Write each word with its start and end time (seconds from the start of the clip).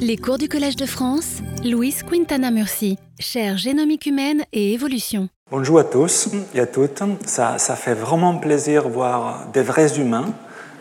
Les 0.00 0.16
cours 0.16 0.38
du 0.38 0.48
Collège 0.48 0.76
de 0.76 0.86
France, 0.86 1.38
Louise 1.64 2.02
Quintana 2.02 2.50
Murci, 2.50 2.98
chaire 3.18 3.56
génomique 3.56 4.06
humaine 4.06 4.44
et 4.52 4.72
évolution. 4.72 5.28
Bonjour 5.50 5.78
à 5.78 5.84
tous 5.84 6.30
et 6.54 6.60
à 6.60 6.66
toutes. 6.66 7.02
Ça, 7.26 7.58
fait 7.58 7.94
vraiment 7.94 8.36
plaisir 8.36 8.84
de 8.84 8.90
voir 8.90 9.48
des 9.52 9.62
vrais 9.62 9.98
humains 9.98 10.32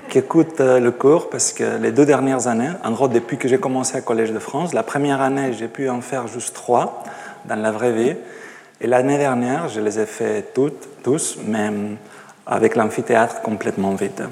qui 0.10 0.20
écoutent 0.20 0.62
euh, 0.62 0.80
le 0.80 0.92
cours 0.92 1.30
parce 1.30 1.52
que 1.52 1.78
les 1.82 1.92
deux 1.92 2.06
dernières 2.06 2.48
années, 2.48 2.72
en 2.84 2.92
gros 2.92 3.08
depuis 3.08 3.38
que 3.38 3.48
j'ai 3.48 3.58
commencé 3.58 3.98
au 3.98 4.02
Collège 4.02 4.32
de 4.32 4.40
France, 4.40 4.74
la 4.74 4.84
première 4.84 5.22
année 5.22 5.54
j'ai 5.54 5.68
pu 5.68 5.90
en 5.90 6.02
faire 6.02 6.28
juste 6.28 6.54
trois 6.54 7.04
dans 7.46 7.56
la 7.56 7.72
vraie 7.72 7.92
vie 7.92 8.16
et 8.80 8.88
l'année 8.88 9.18
dernière 9.18 9.68
je 9.68 9.82
les 9.82 10.00
ai 10.00 10.06
fait 10.06 10.54
toutes, 10.54 10.88
tous, 11.04 11.38
même 11.46 11.98
avec 12.46 12.76
l'amphithéâtre 12.76 13.42
complètement 13.42 13.96
vide. 13.96 14.28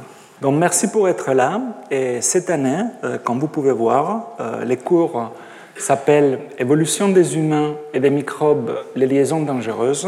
Donc 0.46 0.58
merci 0.60 0.92
pour 0.92 1.10
être 1.10 1.34
là. 1.34 1.60
Et 1.90 2.22
cette 2.22 2.52
année, 2.52 2.84
euh, 3.04 3.18
comme 3.18 3.40
vous 3.40 3.48
pouvez 3.48 3.72
voir, 3.72 4.34
euh, 4.40 4.64
les 4.64 4.78
cours 4.78 5.32
s'appellent 5.76 6.38
Évolution 6.60 7.10
des 7.10 7.36
humains 7.36 7.74
et 7.96 8.00
des 8.00 8.12
microbes, 8.12 8.78
les 8.96 9.08
liaisons 9.08 9.42
dangereuses, 9.42 10.08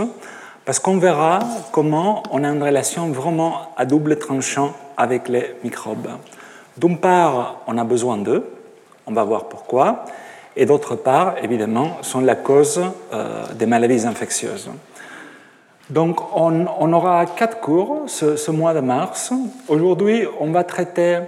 parce 0.64 0.78
qu'on 0.78 1.00
verra 1.00 1.40
comment 1.72 2.22
on 2.30 2.44
a 2.44 2.50
une 2.50 2.62
relation 2.62 3.08
vraiment 3.08 3.74
à 3.78 3.86
double 3.86 4.20
tranchant 4.20 4.76
avec 4.96 5.28
les 5.28 5.56
microbes. 5.64 6.10
D'une 6.78 7.00
part, 7.00 7.64
on 7.66 7.76
a 7.80 7.84
besoin 7.84 8.18
d'eux, 8.18 8.46
on 9.08 9.14
va 9.14 9.24
voir 9.24 9.46
pourquoi, 9.46 10.06
et 10.56 10.68
d'autre 10.68 10.94
part, 10.96 11.38
évidemment, 11.42 11.98
sont 12.04 12.22
la 12.22 12.36
cause 12.36 12.80
euh, 13.12 13.44
des 13.56 13.66
maladies 13.66 14.06
infectieuses. 14.06 14.70
Donc, 15.90 16.20
on, 16.36 16.94
aura 16.94 17.26
quatre 17.26 17.62
cours 17.62 18.04
ce, 18.08 18.52
mois 18.52 18.74
de 18.74 18.82
mars. 18.82 19.32
Aujourd'hui, 19.70 20.26
on 20.40 20.52
va 20.52 20.66
traiter 20.66 21.20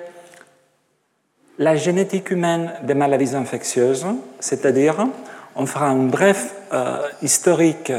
la 1.58 1.78
génétique 1.78 2.32
humaine 2.32 2.74
des 2.84 2.94
maladies 2.94 3.36
infectieuses, 3.36 4.06
c'est-à-dire 4.40 5.08
on 5.56 5.66
fera 5.66 5.88
un 5.88 6.08
bref 6.08 6.56
euh, 6.74 7.00
historique 7.22 7.92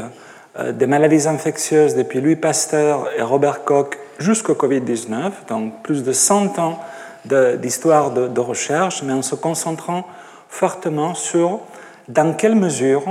euh, 0.57 0.71
des 0.71 0.85
maladies 0.85 1.27
infectieuses 1.27 1.95
depuis 1.95 2.21
Louis 2.21 2.35
Pasteur 2.35 3.09
et 3.17 3.21
Robert 3.21 3.63
Koch 3.63 3.97
jusqu'au 4.19 4.53
Covid-19, 4.53 5.31
donc 5.47 5.81
plus 5.81 6.03
de 6.03 6.11
100 6.11 6.59
ans 6.59 6.79
d'histoire 7.25 8.11
de, 8.11 8.27
de, 8.27 8.39
recherche, 8.39 9.03
mais 9.03 9.13
en 9.13 9.21
se 9.21 9.35
concentrant 9.35 10.05
fortement 10.49 11.13
sur 11.13 11.59
dans 12.07 12.33
quelle 12.33 12.55
mesure 12.55 13.03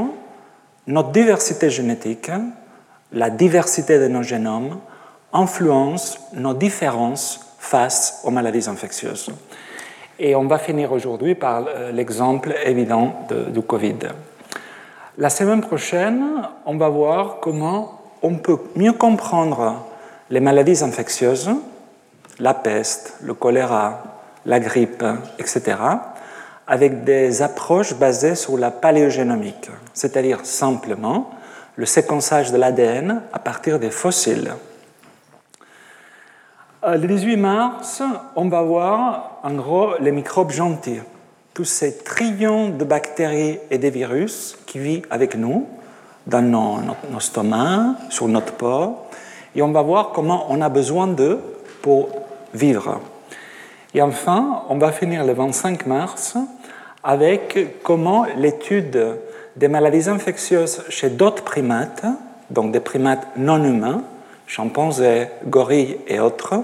notre 0.86 1.10
diversité 1.10 1.70
génétique 1.70 2.30
la 3.12 3.30
diversité 3.30 3.98
de 3.98 4.08
nos 4.08 4.22
génomes 4.22 4.78
influence 5.32 6.18
nos 6.34 6.54
différences 6.54 7.40
face 7.58 8.20
aux 8.24 8.30
maladies 8.30 8.68
infectieuses. 8.68 9.30
Et 10.18 10.34
on 10.34 10.46
va 10.46 10.58
finir 10.58 10.92
aujourd'hui 10.92 11.34
par 11.34 11.64
euh, 11.66 11.92
l'exemple 11.92 12.54
évident 12.64 13.26
du 13.52 13.62
Covid. 13.62 13.96
La 15.18 15.30
semaine 15.30 15.60
prochaine, 15.60 16.24
on 16.66 16.76
va 16.76 16.88
voir 16.88 17.38
comment 17.40 18.00
on 18.22 18.36
peut 18.36 18.58
mieux 18.76 18.92
comprendre 18.92 19.84
les 20.30 20.40
maladies 20.40 20.82
infectieuses, 20.82 21.50
la 22.38 22.54
peste, 22.54 23.16
le 23.22 23.34
choléra, 23.34 24.02
la 24.46 24.60
grippe, 24.60 25.04
etc., 25.38 25.76
avec 26.66 27.04
des 27.04 27.42
approches 27.42 27.94
basées 27.94 28.36
sur 28.36 28.56
la 28.56 28.70
paléogénomique, 28.70 29.70
c'est-à-dire 29.92 30.40
simplement 30.44 31.30
le 31.80 31.86
séquençage 31.86 32.52
de 32.52 32.58
l'ADN 32.58 33.22
à 33.32 33.38
partir 33.38 33.78
des 33.78 33.90
fossiles. 33.90 34.52
Euh, 36.84 36.98
le 36.98 37.08
18 37.08 37.38
mars, 37.38 38.02
on 38.36 38.50
va 38.50 38.60
voir 38.60 39.38
en 39.42 39.54
gros 39.54 39.94
les 39.98 40.12
microbes 40.12 40.50
gentils, 40.50 41.00
tous 41.54 41.64
ces 41.64 41.96
trillions 41.96 42.68
de 42.68 42.84
bactéries 42.84 43.60
et 43.70 43.78
de 43.78 43.88
virus 43.88 44.58
qui 44.66 44.78
vivent 44.78 45.06
avec 45.08 45.36
nous 45.36 45.66
dans 46.26 46.42
nos, 46.42 46.80
nos, 47.10 47.20
stomacs, 47.20 47.96
sur 48.10 48.28
notre 48.28 48.52
peau, 48.52 48.98
et 49.56 49.62
on 49.62 49.72
va 49.72 49.80
voir 49.80 50.10
comment 50.10 50.48
on 50.50 50.60
a 50.60 50.68
besoin 50.68 51.06
d'eux 51.06 51.40
pour 51.80 52.10
vivre. 52.52 53.00
Et 53.94 54.02
enfin, 54.02 54.64
on 54.68 54.76
va 54.76 54.92
finir 54.92 55.24
le 55.24 55.32
25 55.32 55.86
mars 55.86 56.36
avec 57.02 57.82
comment 57.82 58.26
l'étude 58.36 59.16
des 59.56 59.68
maladies 59.68 60.08
infectieuses 60.08 60.82
chez 60.88 61.10
d'autres 61.10 61.44
primates, 61.44 62.04
donc 62.50 62.72
des 62.72 62.80
primates 62.80 63.26
non 63.36 63.62
humains, 63.62 64.04
chimpanzés, 64.46 65.28
gorilles 65.46 65.98
et 66.08 66.20
autres, 66.20 66.54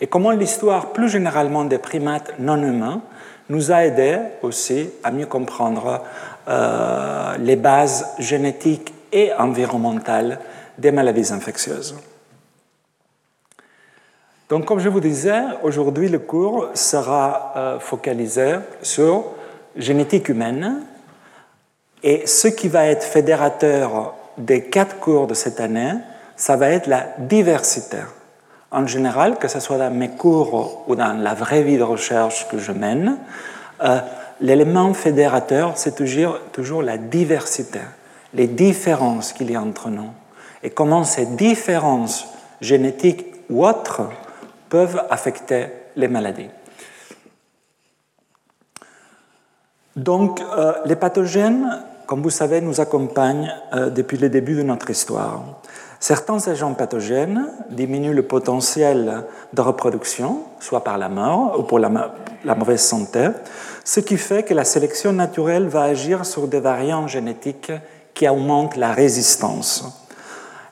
et 0.00 0.06
comment 0.06 0.30
l'histoire 0.30 0.92
plus 0.92 1.08
généralement 1.08 1.64
des 1.64 1.78
primates 1.78 2.34
non 2.38 2.62
humains 2.62 3.02
nous 3.48 3.70
a 3.70 3.84
aidé 3.84 4.18
aussi 4.42 4.90
à 5.02 5.10
mieux 5.10 5.26
comprendre 5.26 6.02
euh, 6.48 7.36
les 7.38 7.56
bases 7.56 8.06
génétiques 8.18 8.94
et 9.12 9.32
environnementales 9.34 10.40
des 10.78 10.90
maladies 10.90 11.32
infectieuses. 11.32 11.94
Donc, 14.48 14.66
comme 14.66 14.78
je 14.78 14.88
vous 14.88 15.00
disais, 15.00 15.42
aujourd'hui 15.62 16.08
le 16.08 16.18
cours 16.18 16.68
sera 16.74 17.52
euh, 17.56 17.78
focalisé 17.78 18.56
sur 18.82 19.24
génétique 19.76 20.28
humaine, 20.28 20.82
et 22.04 22.26
ce 22.26 22.48
qui 22.48 22.68
va 22.68 22.84
être 22.84 23.02
fédérateur 23.02 24.14
des 24.36 24.64
quatre 24.64 25.00
cours 25.00 25.26
de 25.26 25.32
cette 25.32 25.58
année, 25.58 25.94
ça 26.36 26.54
va 26.54 26.68
être 26.68 26.86
la 26.86 27.06
diversité. 27.18 27.96
En 28.70 28.86
général, 28.86 29.38
que 29.38 29.48
ce 29.48 29.58
soit 29.58 29.78
dans 29.78 29.90
mes 29.90 30.10
cours 30.10 30.84
ou 30.86 30.96
dans 30.96 31.14
la 31.14 31.32
vraie 31.32 31.62
vie 31.62 31.78
de 31.78 31.82
recherche 31.82 32.46
que 32.48 32.58
je 32.58 32.72
mène, 32.72 33.16
euh, 33.82 34.00
l'élément 34.42 34.92
fédérateur, 34.92 35.78
c'est 35.78 35.94
toujours, 35.94 36.40
toujours 36.52 36.82
la 36.82 36.98
diversité, 36.98 37.80
les 38.34 38.48
différences 38.48 39.32
qu'il 39.32 39.50
y 39.50 39.56
a 39.56 39.62
entre 39.62 39.88
nous, 39.88 40.10
et 40.62 40.68
comment 40.68 41.04
ces 41.04 41.24
différences 41.24 42.26
génétiques 42.60 43.24
ou 43.48 43.66
autres 43.66 44.02
peuvent 44.68 45.02
affecter 45.08 45.68
les 45.96 46.08
maladies. 46.08 46.50
Donc, 49.96 50.40
euh, 50.40 50.74
les 50.84 50.96
pathogènes 50.96 51.82
comme 52.06 52.22
vous 52.22 52.30
savez, 52.30 52.60
nous 52.60 52.80
accompagnent 52.80 53.52
euh, 53.72 53.90
depuis 53.90 54.18
le 54.18 54.28
début 54.28 54.54
de 54.54 54.62
notre 54.62 54.90
histoire. 54.90 55.42
Certains 56.00 56.48
agents 56.48 56.74
pathogènes 56.74 57.46
diminuent 57.70 58.12
le 58.12 58.24
potentiel 58.24 59.24
de 59.54 59.60
reproduction, 59.62 60.40
soit 60.60 60.84
par 60.84 60.98
la 60.98 61.08
mort 61.08 61.58
ou 61.58 61.62
pour 61.62 61.78
la, 61.78 62.10
mauvaise 62.54 62.82
santé, 62.82 63.28
ce 63.84 64.00
qui 64.00 64.18
fait 64.18 64.42
que 64.42 64.52
la 64.52 64.64
sélection 64.64 65.14
naturelle 65.14 65.66
va 65.66 65.84
agir 65.84 66.26
sur 66.26 66.46
des 66.46 66.60
variants 66.60 67.06
génétiques 67.06 67.72
qui 68.12 68.28
augmentent 68.28 68.76
la 68.76 68.92
résistance. 68.92 69.84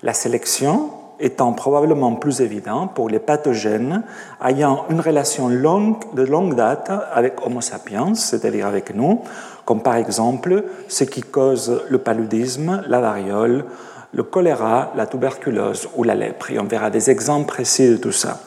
La 0.02 0.12
sélection 0.12 0.90
étant 1.18 1.52
probablement 1.54 2.14
plus 2.16 2.42
évidente 2.42 2.92
pour 2.94 3.08
les 3.08 3.20
pathogènes 3.20 4.02
ayant 4.44 4.84
une 4.90 5.00
relation 5.00 5.48
de 5.48 6.22
longue 6.24 6.54
date 6.56 6.90
avec 7.10 7.46
Homo 7.46 7.62
sapiens, 7.62 8.14
c'est-à-dire 8.14 8.66
avec 8.66 8.94
nous, 8.94 9.22
comme 9.64 9.82
par 9.82 9.96
exemple 9.96 10.64
ce 10.88 11.04
qui 11.04 11.22
cause 11.22 11.82
le 11.88 11.98
paludisme, 11.98 12.82
la 12.88 13.00
variole, 13.00 13.64
le 14.12 14.22
choléra, 14.22 14.92
la 14.96 15.06
tuberculose 15.06 15.88
ou 15.96 16.04
la 16.04 16.14
lèpre. 16.14 16.50
Et 16.50 16.58
on 16.58 16.64
verra 16.64 16.90
des 16.90 17.10
exemples 17.10 17.46
précis 17.46 17.88
de 17.90 17.96
tout 17.96 18.12
ça. 18.12 18.40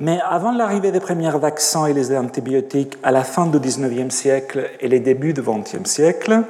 Mais 0.00 0.18
avant 0.28 0.52
l'arrivée 0.52 0.90
des 0.90 1.00
premiers 1.00 1.30
vaccins 1.30 1.86
et 1.86 1.92
les 1.92 2.16
antibiotiques 2.16 2.98
à 3.02 3.12
la 3.12 3.22
fin 3.22 3.46
du 3.46 3.58
19e 3.58 4.10
siècle 4.10 4.70
et 4.80 4.88
les 4.88 5.00
débuts 5.00 5.32
du 5.32 5.42
20e 5.42 5.86
siècle, 5.86 6.42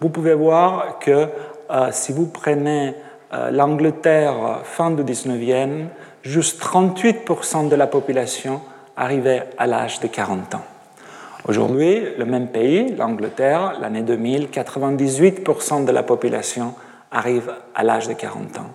vous 0.00 0.08
pouvez 0.08 0.34
voir 0.34 0.98
que 0.98 1.28
euh, 1.70 1.88
si 1.92 2.12
vous 2.12 2.26
prenez 2.26 2.94
euh, 3.32 3.50
l'Angleterre 3.50 4.60
fin 4.64 4.90
du 4.90 5.02
19e, 5.02 5.86
juste 6.22 6.60
38% 6.60 7.68
de 7.68 7.76
la 7.76 7.86
population 7.86 8.60
arrivait 8.96 9.50
à 9.58 9.66
l'âge 9.66 10.00
de 10.00 10.08
40 10.08 10.56
ans. 10.56 10.75
Aujourd'hui, 11.48 12.02
le 12.18 12.24
même 12.24 12.48
pays, 12.48 12.92
l'Angleterre, 12.96 13.78
l'année 13.80 14.02
2000, 14.02 14.48
98% 14.48 15.84
de 15.84 15.92
la 15.92 16.02
population 16.02 16.74
arrive 17.12 17.52
à 17.72 17.84
l'âge 17.84 18.08
de 18.08 18.14
40 18.14 18.58
ans. 18.58 18.70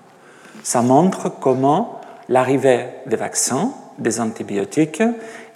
Ça 0.63 0.81
montre 0.81 1.29
comment 1.41 1.99
l'arrivée 2.29 2.85
des 3.07 3.17
vaccins, 3.17 3.71
des 3.97 4.21
antibiotiques 4.21 5.03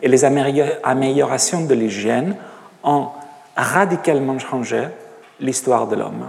et 0.01 0.09
les 0.09 0.25
améliorations 0.25 1.63
de 1.63 1.73
l'hygiène 1.73 2.35
ont 2.83 3.07
radicalement 3.55 4.37
changé 4.37 4.83
l'histoire 5.39 5.87
de 5.87 5.95
l'homme. 5.95 6.27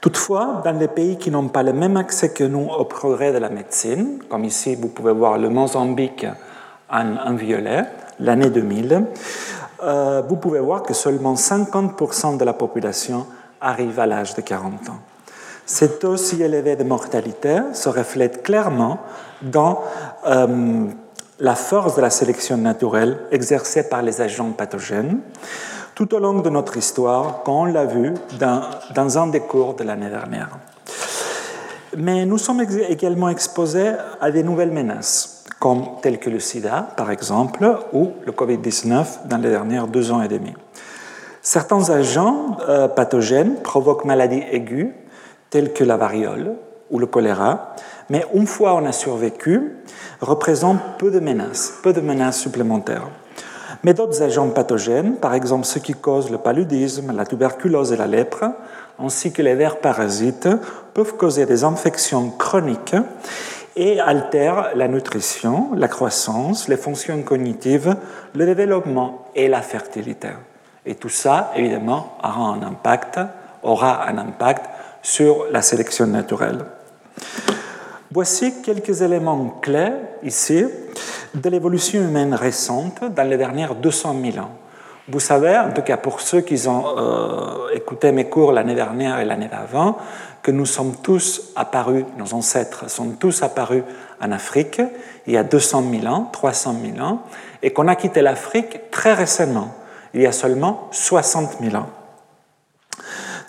Toutefois, 0.00 0.62
dans 0.64 0.78
les 0.78 0.88
pays 0.88 1.18
qui 1.18 1.30
n'ont 1.30 1.48
pas 1.48 1.62
le 1.62 1.74
même 1.74 1.98
accès 1.98 2.32
que 2.32 2.44
nous 2.44 2.66
au 2.70 2.86
progrès 2.86 3.32
de 3.34 3.38
la 3.38 3.50
médecine, 3.50 4.20
comme 4.30 4.44
ici 4.44 4.74
vous 4.74 4.88
pouvez 4.88 5.12
voir 5.12 5.36
le 5.36 5.50
Mozambique 5.50 6.24
en 6.88 7.34
violet, 7.34 7.84
l'année 8.20 8.50
2000, 8.50 9.06
euh, 9.82 10.22
vous 10.28 10.36
pouvez 10.36 10.60
voir 10.60 10.82
que 10.82 10.94
seulement 10.94 11.34
50% 11.34 12.36
de 12.36 12.44
la 12.44 12.52
population 12.52 13.26
arrive 13.60 13.98
à 13.98 14.06
l'âge 14.06 14.34
de 14.34 14.42
40 14.42 14.90
ans. 14.90 15.00
Cet 15.66 16.04
aussi 16.04 16.42
élevé 16.42 16.76
de 16.76 16.84
mortalité 16.84 17.58
se 17.72 17.88
reflète 17.88 18.42
clairement 18.42 18.98
dans 19.42 19.82
euh, 20.26 20.86
la 21.38 21.54
force 21.54 21.96
de 21.96 22.00
la 22.00 22.10
sélection 22.10 22.56
naturelle 22.56 23.18
exercée 23.30 23.88
par 23.88 24.02
les 24.02 24.20
agents 24.20 24.50
pathogènes 24.50 25.20
tout 25.94 26.14
au 26.14 26.18
long 26.18 26.40
de 26.40 26.48
notre 26.48 26.76
histoire, 26.76 27.42
comme 27.42 27.54
on 27.54 27.64
l'a 27.66 27.84
vu 27.84 28.14
dans, 28.38 28.62
dans 28.94 29.18
un 29.18 29.26
des 29.26 29.40
cours 29.40 29.74
de 29.74 29.84
l'année 29.84 30.08
dernière. 30.08 30.48
Mais 31.96 32.24
nous 32.24 32.38
sommes 32.38 32.64
également 32.88 33.28
exposés 33.28 33.92
à 34.20 34.30
des 34.30 34.42
nouvelles 34.42 34.70
menaces, 34.70 35.39
comme 35.60 35.84
telles 36.00 36.18
que 36.18 36.30
le 36.30 36.40
sida, 36.40 36.88
par 36.96 37.12
exemple, 37.12 37.78
ou 37.92 38.12
le 38.24 38.32
Covid-19 38.32 39.28
dans 39.28 39.36
les 39.36 39.50
dernières 39.50 39.86
deux 39.86 40.10
ans 40.10 40.22
et 40.22 40.28
demi. 40.28 40.54
Certains 41.42 41.90
agents 41.90 42.56
euh, 42.68 42.88
pathogènes 42.88 43.56
provoquent 43.62 44.06
maladies 44.06 44.42
aiguës, 44.50 44.88
telles 45.50 45.72
que 45.72 45.84
la 45.84 45.96
variole 45.96 46.54
ou 46.90 46.98
le 46.98 47.06
choléra, 47.06 47.76
mais 48.08 48.24
une 48.34 48.46
fois 48.46 48.74
on 48.74 48.84
a 48.86 48.92
survécu, 48.92 49.76
représentent 50.20 50.80
peu 50.98 51.10
de 51.10 51.20
menaces, 51.20 51.74
peu 51.82 51.92
de 51.92 52.00
menaces 52.00 52.38
supplémentaires. 52.38 53.08
Mais 53.84 53.94
d'autres 53.94 54.22
agents 54.22 54.48
pathogènes, 54.48 55.16
par 55.16 55.34
exemple 55.34 55.66
ceux 55.66 55.80
qui 55.80 55.94
causent 55.94 56.30
le 56.30 56.38
paludisme, 56.38 57.12
la 57.14 57.24
tuberculose 57.24 57.92
et 57.92 57.96
la 57.96 58.06
lèpre, 58.06 58.44
ainsi 58.98 59.32
que 59.32 59.42
les 59.42 59.54
vers 59.54 59.78
parasites, 59.78 60.48
peuvent 60.94 61.16
causer 61.16 61.46
des 61.46 61.64
infections 61.64 62.30
chroniques 62.30 62.96
et 63.76 64.00
altèrent 64.00 64.70
la 64.74 64.88
nutrition, 64.88 65.70
la 65.74 65.88
croissance, 65.88 66.68
les 66.68 66.76
fonctions 66.76 67.22
cognitives, 67.22 67.96
le 68.34 68.46
développement 68.46 69.26
et 69.34 69.48
la 69.48 69.62
fertilité. 69.62 70.28
Et 70.84 70.94
tout 70.94 71.08
ça, 71.08 71.52
évidemment, 71.54 72.16
aura 72.22 72.54
un 72.54 72.62
impact, 72.62 73.20
aura 73.62 74.08
un 74.08 74.18
impact 74.18 74.64
sur 75.02 75.46
la 75.50 75.62
sélection 75.62 76.06
naturelle. 76.06 76.64
Voici 78.12 78.60
quelques 78.62 79.02
éléments 79.02 79.58
clés 79.62 79.92
ici 80.22 80.64
de 81.34 81.48
l'évolution 81.48 82.00
humaine 82.00 82.34
récente 82.34 83.04
dans 83.14 83.28
les 83.28 83.36
dernières 83.36 83.74
200 83.74 84.16
000 84.32 84.44
ans. 84.44 84.50
Vous 85.10 85.20
savez, 85.20 85.58
en 85.58 85.72
tout 85.72 85.82
cas 85.82 85.96
pour 85.96 86.20
ceux 86.20 86.40
qui 86.40 86.68
ont 86.68 86.84
euh, 86.96 87.74
écouté 87.74 88.12
mes 88.12 88.26
cours 88.26 88.52
l'année 88.52 88.76
dernière 88.76 89.18
et 89.18 89.24
l'année 89.24 89.48
d'avant, 89.48 89.96
que 90.42 90.50
nous 90.50 90.66
sommes 90.66 90.94
tous 91.02 91.52
apparus, 91.56 92.04
nos 92.16 92.32
ancêtres 92.32 92.88
sont 92.88 93.10
tous 93.18 93.42
apparus 93.42 93.82
en 94.22 94.30
Afrique 94.30 94.80
il 95.26 95.34
y 95.34 95.36
a 95.36 95.42
200 95.42 95.84
000 96.02 96.06
ans, 96.12 96.28
300 96.32 96.74
000 96.94 97.06
ans, 97.06 97.22
et 97.62 97.72
qu'on 97.72 97.88
a 97.88 97.96
quitté 97.96 98.22
l'Afrique 98.22 98.90
très 98.90 99.12
récemment, 99.12 99.74
il 100.14 100.22
y 100.22 100.26
a 100.26 100.32
seulement 100.32 100.88
60 100.92 101.58
000 101.60 101.76
ans. 101.76 101.88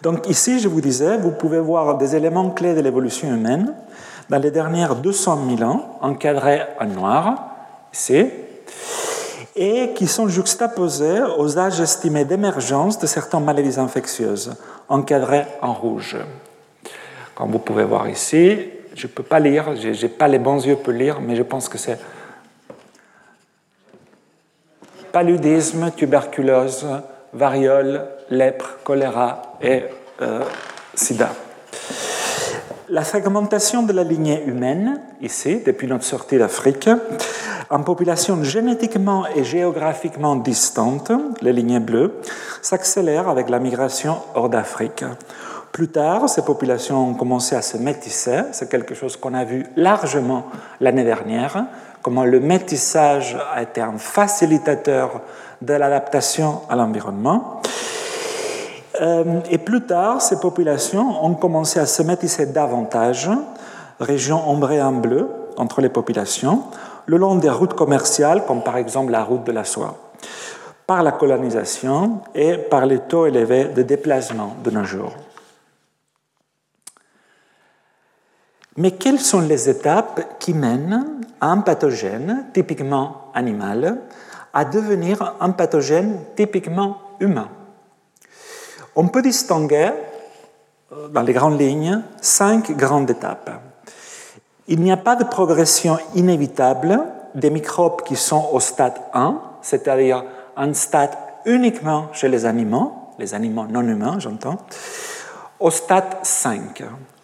Donc 0.01 0.27
ici, 0.27 0.59
je 0.59 0.67
vous 0.67 0.81
disais, 0.81 1.17
vous 1.17 1.31
pouvez 1.31 1.59
voir 1.59 1.97
des 1.97 2.15
éléments 2.15 2.49
clés 2.49 2.73
de 2.73 2.81
l'évolution 2.81 3.29
humaine 3.29 3.73
dans 4.29 4.39
les 4.39 4.51
dernières 4.51 4.95
200 4.95 5.39
000 5.57 5.69
ans, 5.69 5.97
encadrés 6.01 6.61
en 6.79 6.85
noir, 6.85 7.51
ici, 7.93 8.25
et 9.63 9.93
qui 9.93 10.07
sont 10.07 10.27
juxtaposés 10.27 11.21
aux 11.37 11.59
âges 11.59 11.79
estimés 11.79 12.25
d'émergence 12.25 12.97
de 12.97 13.05
certaines 13.05 13.43
maladies 13.43 13.79
infectieuses, 13.79 14.55
encadrés 14.89 15.45
en 15.61 15.71
rouge. 15.71 16.17
Comme 17.35 17.51
vous 17.51 17.59
pouvez 17.59 17.83
voir 17.83 18.09
ici, 18.09 18.57
je 18.95 19.05
ne 19.05 19.11
peux 19.11 19.21
pas 19.21 19.39
lire, 19.39 19.75
je 19.75 19.89
n'ai 19.89 20.09
pas 20.09 20.27
les 20.27 20.39
bons 20.39 20.65
yeux 20.65 20.77
pour 20.77 20.93
lire, 20.93 21.21
mais 21.21 21.35
je 21.35 21.43
pense 21.43 21.69
que 21.69 21.77
c'est 21.77 21.99
paludisme, 25.11 25.91
tuberculose, 25.95 26.87
variole, 27.31 28.07
lèpre, 28.31 28.79
choléra 28.83 29.57
et 29.61 29.83
euh, 30.23 30.43
sida. 30.95 31.29
La 32.89 33.03
fragmentation 33.03 33.83
de 33.83 33.93
la 33.93 34.03
lignée 34.03 34.43
humaine, 34.43 35.01
ici, 35.21 35.61
depuis 35.63 35.85
notre 35.85 36.03
sortie 36.03 36.39
d'Afrique, 36.39 36.89
en 37.69 37.83
populations 37.83 38.43
génétiquement 38.43 39.25
et 39.35 39.43
géographiquement 39.43 40.35
distantes, 40.35 41.11
les 41.41 41.53
lignées 41.53 41.79
bleues, 41.79 42.19
s'accélère 42.61 43.29
avec 43.29 43.49
la 43.49 43.59
migration 43.59 44.17
hors 44.35 44.49
d'Afrique. 44.49 45.03
Plus 45.71 45.87
tard, 45.87 46.27
ces 46.27 46.41
populations 46.41 47.11
ont 47.11 47.13
commencé 47.13 47.55
à 47.55 47.61
se 47.61 47.77
métisser. 47.77 48.41
C'est 48.51 48.69
quelque 48.69 48.93
chose 48.93 49.15
qu'on 49.15 49.33
a 49.33 49.45
vu 49.45 49.65
largement 49.77 50.47
l'année 50.81 51.05
dernière, 51.05 51.65
comment 52.01 52.25
le 52.25 52.39
métissage 52.39 53.37
a 53.53 53.61
été 53.61 53.79
un 53.79 53.97
facilitateur 53.97 55.21
de 55.61 55.73
l'adaptation 55.73 56.61
à 56.69 56.75
l'environnement. 56.75 57.61
Euh, 58.99 59.39
et 59.49 59.57
plus 59.57 59.81
tard, 59.81 60.21
ces 60.21 60.39
populations 60.39 61.23
ont 61.23 61.35
commencé 61.35 61.79
à 61.79 61.85
se 61.85 62.03
métisser 62.03 62.47
davantage, 62.47 63.29
région 63.99 64.49
ombrée 64.49 64.81
en 64.81 64.91
bleu 64.91 65.29
entre 65.57 65.79
les 65.79 65.89
populations, 65.89 66.63
le 67.11 67.17
long 67.17 67.35
des 67.35 67.49
routes 67.49 67.73
commerciales, 67.73 68.45
comme 68.45 68.63
par 68.63 68.77
exemple 68.77 69.11
la 69.11 69.25
route 69.25 69.43
de 69.43 69.51
la 69.51 69.65
soie, 69.65 69.97
par 70.87 71.03
la 71.03 71.11
colonisation 71.11 72.21
et 72.33 72.57
par 72.57 72.85
les 72.85 72.99
taux 72.99 73.25
élevés 73.25 73.65
de 73.65 73.81
déplacement 73.81 74.55
de 74.63 74.71
nos 74.71 74.85
jours. 74.85 75.13
Mais 78.77 78.91
quelles 78.91 79.19
sont 79.19 79.41
les 79.41 79.69
étapes 79.69 80.39
qui 80.39 80.53
mènent 80.53 81.21
à 81.41 81.47
un 81.47 81.57
pathogène 81.57 82.45
typiquement 82.53 83.29
animal 83.33 83.97
à 84.53 84.63
devenir 84.63 85.35
un 85.41 85.49
pathogène 85.51 86.17
typiquement 86.37 86.97
humain? 87.19 87.49
On 88.95 89.09
peut 89.09 89.21
distinguer, 89.21 89.91
euh, 90.93 91.09
dans 91.09 91.23
les 91.23 91.33
grandes 91.33 91.59
lignes, 91.59 92.03
cinq 92.21 92.71
grandes 92.71 93.09
étapes. 93.09 93.70
Il 94.67 94.81
n'y 94.81 94.91
a 94.91 94.97
pas 94.97 95.15
de 95.15 95.23
progression 95.23 95.97
inévitable 96.15 97.01
des 97.35 97.49
microbes 97.49 98.01
qui 98.03 98.15
sont 98.15 98.49
au 98.51 98.59
stade 98.59 98.99
1, 99.13 99.41
c'est-à-dire 99.61 100.23
un 100.55 100.73
stade 100.73 101.11
uniquement 101.45 102.07
chez 102.13 102.29
les 102.29 102.45
animaux, 102.45 102.93
les 103.17 103.33
animaux 103.33 103.65
non 103.65 103.81
humains, 103.81 104.19
j'entends, 104.19 104.57
au 105.59 105.71
stade 105.71 106.17
5 106.23 106.83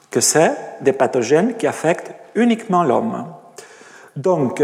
que 0.09 0.21
c'est 0.21 0.55
des 0.81 0.93
pathogènes 0.93 1.55
qui 1.55 1.67
affectent 1.67 2.13
uniquement 2.35 2.83
l'homme. 2.83 3.25
Donc, 4.15 4.63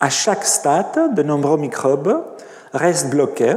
à 0.00 0.10
chaque 0.10 0.44
stade, 0.44 1.14
de 1.14 1.22
nombreux 1.22 1.56
microbes 1.56 2.24
restent 2.72 3.10
bloqués 3.10 3.56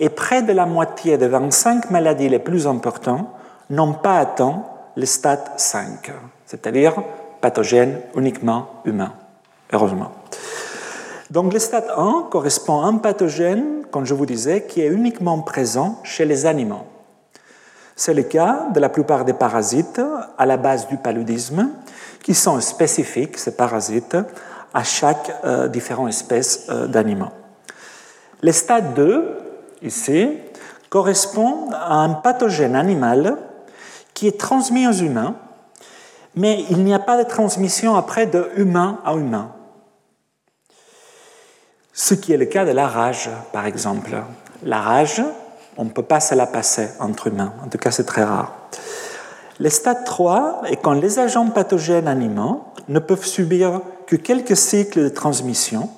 et 0.00 0.08
près 0.08 0.42
de 0.42 0.52
la 0.52 0.66
moitié 0.66 1.16
des 1.16 1.28
25 1.28 1.90
maladies 1.90 2.28
les 2.28 2.38
plus 2.38 2.66
importantes 2.66 3.28
n'ont 3.70 3.94
pas 3.94 4.18
atteint 4.18 4.62
le 4.96 5.06
stade 5.06 5.44
5, 5.56 6.12
c'est-à-dire 6.54 6.94
pathogènes 7.40 8.00
uniquement 8.16 8.68
humains, 8.84 9.12
heureusement. 9.72 10.12
Donc 11.30 11.52
le 11.52 11.58
stade 11.58 11.86
1 11.96 12.28
correspond 12.30 12.82
à 12.82 12.86
un 12.86 12.98
pathogène, 12.98 13.82
comme 13.90 14.04
je 14.06 14.14
vous 14.14 14.24
disais, 14.24 14.62
qui 14.62 14.80
est 14.80 14.86
uniquement 14.86 15.40
présent 15.40 16.00
chez 16.04 16.24
les 16.24 16.46
animaux. 16.46 16.84
C'est 17.96 18.14
le 18.14 18.22
cas 18.22 18.68
de 18.72 18.78
la 18.78 18.88
plupart 18.88 19.24
des 19.24 19.32
parasites 19.32 20.00
à 20.38 20.46
la 20.46 20.56
base 20.56 20.86
du 20.86 20.96
paludisme, 20.96 21.70
qui 22.22 22.34
sont 22.34 22.60
spécifiques, 22.60 23.36
ces 23.36 23.56
parasites, 23.56 24.16
à 24.72 24.84
chaque 24.84 25.32
euh, 25.44 25.66
différente 25.66 26.08
espèce 26.08 26.66
euh, 26.68 26.86
d'animaux. 26.86 27.32
Le 28.42 28.52
stade 28.52 28.94
2, 28.94 29.38
ici, 29.82 30.38
correspond 30.88 31.70
à 31.72 31.94
un 31.96 32.10
pathogène 32.10 32.76
animal 32.76 33.38
qui 34.14 34.28
est 34.28 34.38
transmis 34.38 34.86
aux 34.86 34.92
humains, 34.92 35.34
mais 36.36 36.64
il 36.70 36.84
n'y 36.84 36.94
a 36.94 36.98
pas 36.98 37.22
de 37.22 37.28
transmission 37.28 37.96
après 37.96 38.26
de 38.26 38.50
humain 38.56 39.00
à 39.04 39.14
humain. 39.14 39.52
Ce 41.92 42.14
qui 42.14 42.32
est 42.32 42.36
le 42.36 42.46
cas 42.46 42.64
de 42.64 42.72
la 42.72 42.88
rage, 42.88 43.30
par 43.52 43.66
exemple. 43.66 44.16
La 44.64 44.80
rage, 44.80 45.22
on 45.76 45.84
ne 45.84 45.90
peut 45.90 46.02
pas 46.02 46.20
se 46.20 46.34
la 46.34 46.46
passer 46.46 46.88
entre 46.98 47.28
humains. 47.28 47.52
En 47.64 47.68
tout 47.68 47.78
cas, 47.78 47.90
c'est 47.90 48.04
très 48.04 48.24
rare. 48.24 48.52
Le 49.60 49.70
stade 49.70 50.04
3 50.04 50.62
est 50.66 50.76
quand 50.76 50.94
les 50.94 51.20
agents 51.20 51.48
pathogènes 51.50 52.08
animaux 52.08 52.64
ne 52.88 52.98
peuvent 52.98 53.24
subir 53.24 53.80
que 54.06 54.16
quelques 54.16 54.56
cycles 54.56 55.04
de 55.04 55.08
transmission 55.08 55.88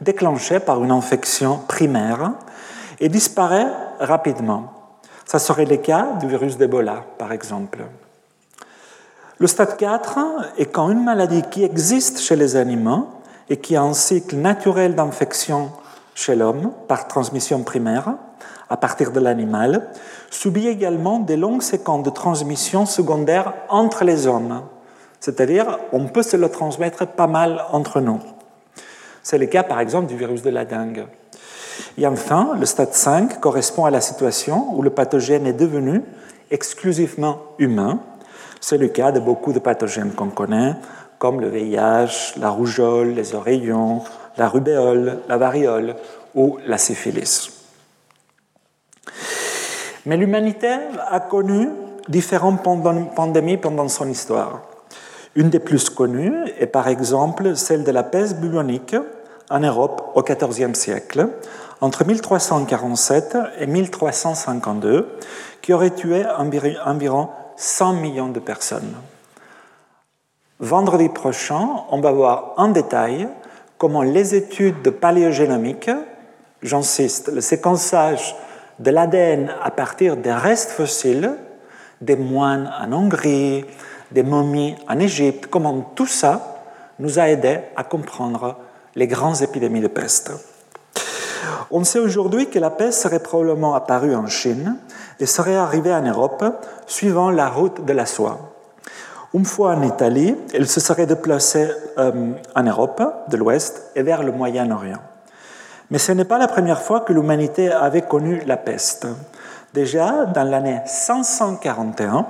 déclenchés 0.00 0.60
par 0.60 0.82
une 0.82 0.90
infection 0.90 1.60
primaire 1.68 2.32
et 3.00 3.10
disparaît 3.10 3.68
rapidement. 4.00 4.72
Ça 5.26 5.38
serait 5.38 5.66
le 5.66 5.76
cas 5.76 6.12
du 6.20 6.26
virus 6.26 6.56
d'Ebola, 6.56 7.04
par 7.18 7.32
exemple. 7.32 7.84
Le 9.38 9.46
stade 9.48 9.76
4 9.76 10.18
est 10.58 10.66
quand 10.66 10.90
une 10.90 11.02
maladie 11.02 11.42
qui 11.50 11.64
existe 11.64 12.20
chez 12.20 12.36
les 12.36 12.54
animaux 12.54 13.08
et 13.50 13.56
qui 13.56 13.74
a 13.74 13.82
un 13.82 13.92
cycle 13.92 14.36
naturel 14.36 14.94
d'infection 14.94 15.70
chez 16.14 16.36
l'homme 16.36 16.70
par 16.86 17.08
transmission 17.08 17.62
primaire 17.64 18.14
à 18.70 18.76
partir 18.76 19.10
de 19.12 19.20
l'animal, 19.20 19.88
subit 20.30 20.68
également 20.68 21.18
des 21.18 21.36
longues 21.36 21.62
séquences 21.62 22.04
de 22.04 22.10
transmission 22.10 22.86
secondaire 22.86 23.52
entre 23.68 24.04
les 24.04 24.26
hommes. 24.26 24.62
C'est-à-dire, 25.20 25.78
on 25.92 26.06
peut 26.06 26.22
se 26.22 26.36
le 26.36 26.48
transmettre 26.48 27.06
pas 27.06 27.26
mal 27.26 27.64
entre 27.72 28.00
nous. 28.00 28.20
C'est 29.22 29.38
le 29.38 29.46
cas, 29.46 29.62
par 29.62 29.80
exemple, 29.80 30.06
du 30.06 30.16
virus 30.16 30.42
de 30.42 30.50
la 30.50 30.64
dengue. 30.64 31.06
Et 31.98 32.06
enfin, 32.06 32.52
le 32.58 32.66
stade 32.66 32.94
5 32.94 33.40
correspond 33.40 33.84
à 33.84 33.90
la 33.90 34.00
situation 34.00 34.74
où 34.74 34.82
le 34.82 34.90
pathogène 34.90 35.46
est 35.46 35.52
devenu 35.52 36.02
exclusivement 36.50 37.38
humain. 37.58 38.00
C'est 38.66 38.78
le 38.78 38.88
cas 38.88 39.12
de 39.12 39.20
beaucoup 39.20 39.52
de 39.52 39.58
pathogènes 39.58 40.12
qu'on 40.12 40.30
connaît, 40.30 40.74
comme 41.18 41.38
le 41.38 41.50
VIH, 41.50 42.38
la 42.40 42.48
rougeole, 42.48 43.08
les 43.08 43.34
oreillons, 43.34 44.00
la 44.38 44.48
rubéole, 44.48 45.18
la 45.28 45.36
variole 45.36 45.96
ou 46.34 46.56
la 46.66 46.78
syphilis. 46.78 47.50
Mais 50.06 50.16
l'humanité 50.16 50.74
a 51.10 51.20
connu 51.20 51.68
différentes 52.08 52.62
pandémies 53.14 53.58
pendant 53.58 53.86
son 53.88 54.08
histoire. 54.08 54.62
Une 55.34 55.50
des 55.50 55.60
plus 55.60 55.90
connues 55.90 56.32
est 56.58 56.66
par 56.66 56.88
exemple 56.88 57.56
celle 57.56 57.84
de 57.84 57.90
la 57.90 58.02
peste 58.02 58.40
bubonique 58.40 58.96
en 59.50 59.60
Europe 59.60 60.12
au 60.14 60.22
XIVe 60.22 60.72
siècle, 60.72 61.28
entre 61.82 62.06
1347 62.06 63.36
et 63.58 63.66
1352, 63.66 65.18
qui 65.60 65.74
aurait 65.74 65.90
tué 65.90 66.24
environ 66.86 67.28
100 67.56 67.94
millions 67.94 68.28
de 68.28 68.40
personnes. 68.40 68.94
Vendredi 70.60 71.08
prochain, 71.08 71.68
on 71.90 72.00
va 72.00 72.12
voir 72.12 72.54
en 72.56 72.68
détail 72.68 73.28
comment 73.78 74.02
les 74.02 74.34
études 74.34 74.82
de 74.82 74.90
paléogénomique, 74.90 75.90
j'insiste, 76.62 77.28
le 77.28 77.40
séquençage 77.40 78.34
de 78.78 78.90
l'ADN 78.90 79.52
à 79.62 79.70
partir 79.70 80.16
des 80.16 80.32
restes 80.32 80.70
fossiles, 80.70 81.34
des 82.00 82.16
moines 82.16 82.72
en 82.80 82.92
Hongrie, 82.92 83.64
des 84.10 84.22
momies 84.22 84.76
en 84.88 84.98
Égypte, 84.98 85.46
comment 85.50 85.80
tout 85.94 86.06
ça 86.06 86.62
nous 86.98 87.18
a 87.18 87.28
aidé 87.28 87.58
à 87.76 87.84
comprendre 87.84 88.56
les 88.94 89.06
grandes 89.06 89.42
épidémies 89.42 89.80
de 89.80 89.88
peste. 89.88 90.32
On 91.70 91.84
sait 91.84 91.98
aujourd'hui 91.98 92.48
que 92.48 92.58
la 92.58 92.70
peste 92.70 93.00
serait 93.00 93.22
probablement 93.22 93.74
apparue 93.74 94.14
en 94.14 94.26
Chine 94.26 94.76
et 95.20 95.26
serait 95.26 95.56
arrivée 95.56 95.92
en 95.92 96.02
Europe 96.02 96.44
suivant 96.86 97.30
la 97.30 97.48
route 97.48 97.84
de 97.84 97.92
la 97.92 98.06
soie. 98.06 98.54
Une 99.34 99.44
fois 99.44 99.74
en 99.74 99.82
Italie, 99.82 100.36
elle 100.52 100.68
se 100.68 100.80
serait 100.80 101.06
déplacée 101.06 101.68
euh, 101.98 102.32
en 102.54 102.62
Europe 102.62 103.02
de 103.28 103.36
l'Ouest 103.36 103.90
et 103.96 104.02
vers 104.02 104.22
le 104.22 104.30
Moyen-Orient. 104.30 105.00
Mais 105.90 105.98
ce 105.98 106.12
n'est 106.12 106.24
pas 106.24 106.38
la 106.38 106.46
première 106.46 106.82
fois 106.82 107.00
que 107.00 107.12
l'humanité 107.12 107.70
avait 107.70 108.02
connu 108.02 108.42
la 108.46 108.56
peste. 108.56 109.06
Déjà, 109.72 110.26
dans 110.26 110.44
l'année 110.44 110.80
541, 110.86 112.26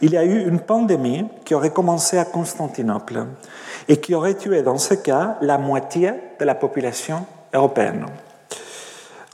il 0.00 0.10
y 0.10 0.16
a 0.16 0.24
eu 0.24 0.46
une 0.46 0.58
pandémie 0.58 1.26
qui 1.44 1.54
aurait 1.54 1.70
commencé 1.70 2.18
à 2.18 2.24
Constantinople 2.24 3.26
et 3.88 3.98
qui 3.98 4.14
aurait 4.14 4.34
tué 4.34 4.62
dans 4.62 4.78
ce 4.78 4.94
cas 4.94 5.36
la 5.40 5.56
moitié 5.56 6.12
de 6.38 6.44
la 6.44 6.54
population 6.56 7.26
européenne. 7.52 8.06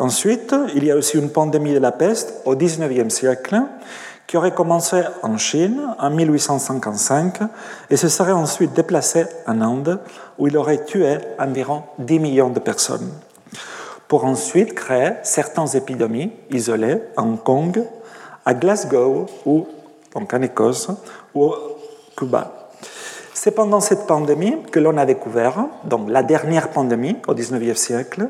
Ensuite, 0.00 0.54
il 0.74 0.84
y 0.84 0.90
a 0.90 0.96
aussi 0.96 1.18
une 1.18 1.28
pandémie 1.28 1.74
de 1.74 1.78
la 1.78 1.92
peste 1.92 2.40
au 2.46 2.56
XIXe 2.56 3.12
siècle 3.12 3.60
qui 4.26 4.38
aurait 4.38 4.54
commencé 4.54 5.02
en 5.22 5.36
Chine 5.36 5.78
en 5.98 6.08
1855 6.08 7.40
et 7.90 7.98
se 7.98 8.08
serait 8.08 8.32
ensuite 8.32 8.72
déplacé 8.72 9.26
en 9.46 9.60
Inde 9.60 10.00
où 10.38 10.46
il 10.46 10.56
aurait 10.56 10.86
tué 10.86 11.18
environ 11.38 11.82
10 11.98 12.18
millions 12.18 12.48
de 12.48 12.60
personnes 12.60 13.12
pour 14.08 14.24
ensuite 14.24 14.72
créer 14.72 15.10
certaines 15.22 15.76
épidémies 15.76 16.32
isolées 16.50 17.02
à 17.14 17.20
Hong 17.20 17.42
Kong, 17.42 17.84
à 18.46 18.54
Glasgow 18.54 19.26
ou 19.44 19.66
en 20.14 20.40
Écosse 20.40 20.88
ou 21.34 21.52
Cuba. 22.16 22.70
C'est 23.34 23.50
pendant 23.50 23.80
cette 23.80 24.06
pandémie 24.06 24.62
que 24.72 24.80
l'on 24.80 24.96
a 24.96 25.04
découvert, 25.04 25.66
donc 25.84 26.08
la 26.08 26.22
dernière 26.22 26.70
pandémie 26.70 27.16
au 27.28 27.34
XIXe 27.34 27.78
siècle, 27.78 28.28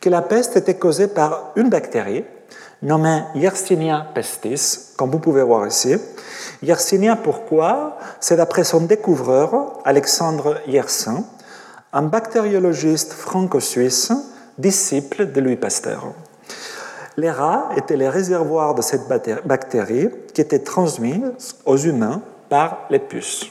que 0.00 0.10
la 0.10 0.22
peste 0.22 0.56
était 0.56 0.76
causée 0.76 1.08
par 1.08 1.52
une 1.56 1.70
bactérie 1.70 2.24
nommée 2.82 3.22
Yersinia 3.34 4.06
pestis, 4.14 4.94
comme 4.96 5.10
vous 5.10 5.18
pouvez 5.18 5.42
voir 5.42 5.66
ici. 5.66 5.96
Yersinia, 6.62 7.16
pourquoi? 7.16 7.98
C'est 8.20 8.36
d'après 8.36 8.64
son 8.64 8.82
découvreur, 8.82 9.80
Alexandre 9.84 10.60
Yersin, 10.66 11.24
un 11.92 12.02
bactériologiste 12.02 13.12
franco-suisse, 13.12 14.12
disciple 14.58 15.32
de 15.32 15.40
Louis 15.40 15.56
Pasteur. 15.56 16.12
Les 17.16 17.30
rats 17.30 17.70
étaient 17.76 17.96
les 17.96 18.08
réservoirs 18.08 18.74
de 18.74 18.82
cette 18.82 19.08
bactérie 19.44 20.08
qui 20.32 20.40
était 20.40 20.60
transmise 20.60 21.56
aux 21.64 21.76
humains 21.76 22.22
par 22.48 22.86
les 22.90 23.00
puces 23.00 23.50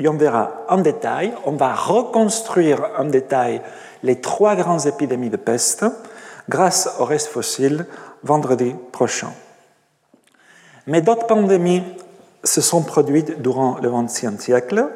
et 0.00 0.08
on 0.08 0.14
verra 0.14 0.64
en 0.68 0.78
détail, 0.78 1.32
on 1.44 1.52
va 1.52 1.74
reconstruire 1.74 2.80
en 2.98 3.04
détail 3.04 3.60
les 4.02 4.20
trois 4.20 4.56
grandes 4.56 4.86
épidémies 4.86 5.30
de 5.30 5.36
peste 5.36 5.84
grâce 6.48 6.88
aux 6.98 7.04
restes 7.04 7.28
fossiles 7.28 7.86
vendredi 8.22 8.74
prochain. 8.92 9.32
Mais 10.86 11.00
d'autres 11.00 11.26
pandémies 11.26 11.82
se 12.42 12.60
sont 12.60 12.82
produites 12.82 13.40
durant 13.42 13.78
le 13.80 13.90
XXe 13.90 14.38
siècle. 14.38 14.88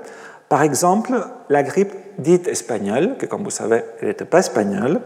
Par 0.48 0.62
exemple, 0.62 1.26
la 1.48 1.62
grippe 1.62 1.92
dite 2.18 2.48
espagnole, 2.48 3.16
que 3.18 3.26
comme 3.26 3.44
vous 3.44 3.50
savez, 3.50 3.82
elle 4.00 4.08
n'était 4.08 4.24
pas 4.24 4.38
espagnole, 4.38 5.00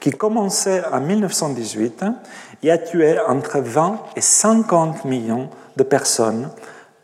qui 0.00 0.10
commençait 0.10 0.82
en 0.92 1.00
1918 1.00 2.04
et 2.62 2.70
a 2.70 2.78
tué 2.78 3.18
entre 3.20 3.60
20 3.60 4.00
et 4.16 4.20
50 4.20 5.04
millions 5.04 5.48
de 5.76 5.82
personnes, 5.82 6.50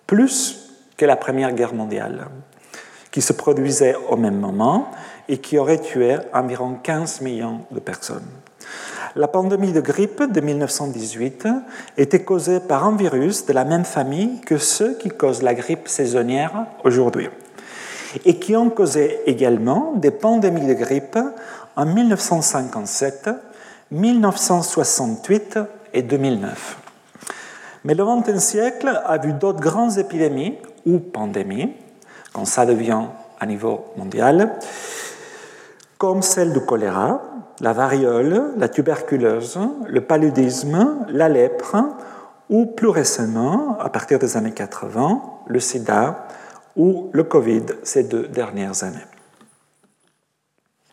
plus 0.07 0.71
que 0.97 1.05
la 1.05 1.17
Première 1.17 1.53
Guerre 1.53 1.75
mondiale, 1.75 2.27
qui 3.11 3.23
se 3.23 3.33
produisait 3.33 3.97
au 4.09 4.17
même 4.17 4.39
moment 4.39 4.91
et 5.29 5.39
qui 5.39 5.59
aurait 5.59 5.81
tué 5.81 6.17
environ 6.33 6.77
15 6.83 7.21
millions 7.21 7.61
de 7.71 7.81
personnes. 7.81 8.27
La 9.17 9.29
pandémie 9.29 9.73
de 9.73 9.81
grippe 9.81 10.23
de 10.23 10.41
1918 10.41 11.49
était 11.97 12.23
causée 12.23 12.61
par 12.61 12.87
un 12.87 12.97
virus 12.97 13.47
de 13.47 13.53
la 13.53 13.65
même 13.65 13.85
famille 13.85 14.41
que 14.41 14.59
ceux 14.59 14.95
qui 14.99 15.09
causent 15.09 15.43
la 15.43 15.55
grippe 15.55 15.89
saisonnière 15.89 16.67
aujourd'hui 16.85 17.29
et 18.25 18.39
qui 18.39 18.57
ont 18.57 18.71
causé 18.71 19.21
également 19.27 19.93
des 19.97 20.11
pandémies 20.11 20.67
de 20.67 20.75
grippe 20.75 21.19
en 21.77 21.87
1957, 21.87 23.31
1968 23.91 25.59
et 25.95 26.03
2009. 26.03 26.79
Mais 27.85 27.95
le 27.95 28.05
XXe 28.05 28.39
siècle 28.39 29.03
a 29.05 29.19
vu 29.19 29.33
d'autres 29.33 29.61
grandes 29.61 29.99
épidémies 29.99 30.59
ou 30.85 30.99
pandémies, 30.99 31.73
quand 32.33 32.45
ça 32.45 32.67
devient 32.67 33.05
à 33.41 33.47
niveau 33.47 33.87
mondial, 33.97 34.59
comme 35.99 36.23
celle 36.23 36.53
du 36.53 36.61
choléra, 36.61 37.21
la 37.61 37.73
variole, 37.73 38.53
la 38.57 38.69
tuberculose, 38.69 39.59
le 39.87 40.01
paludisme, 40.01 41.05
la 41.09 41.29
lèpre, 41.29 41.77
ou 42.49 42.67
plus 42.67 42.89
récemment, 42.89 43.77
à 43.81 43.91
partir 43.91 44.19
des 44.19 44.37
années 44.37 44.53
80, 44.53 45.23
le 45.49 45.61
sida 45.61 46.27
ou 46.77 47.11
le 47.13 47.25
Covid 47.25 47.67
ces 47.83 48.05
deux 48.05 48.29
dernières 48.29 48.85
années. 48.85 49.05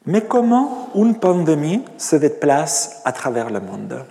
Mais 0.07 0.21
comment 0.21 0.89
une 0.95 1.17
pandémie 1.17 1.85
se 1.97 2.15
déplace 2.15 3.01
à 3.05 3.11
travers 3.11 3.49
le 3.49 3.59
monde? 3.59 4.03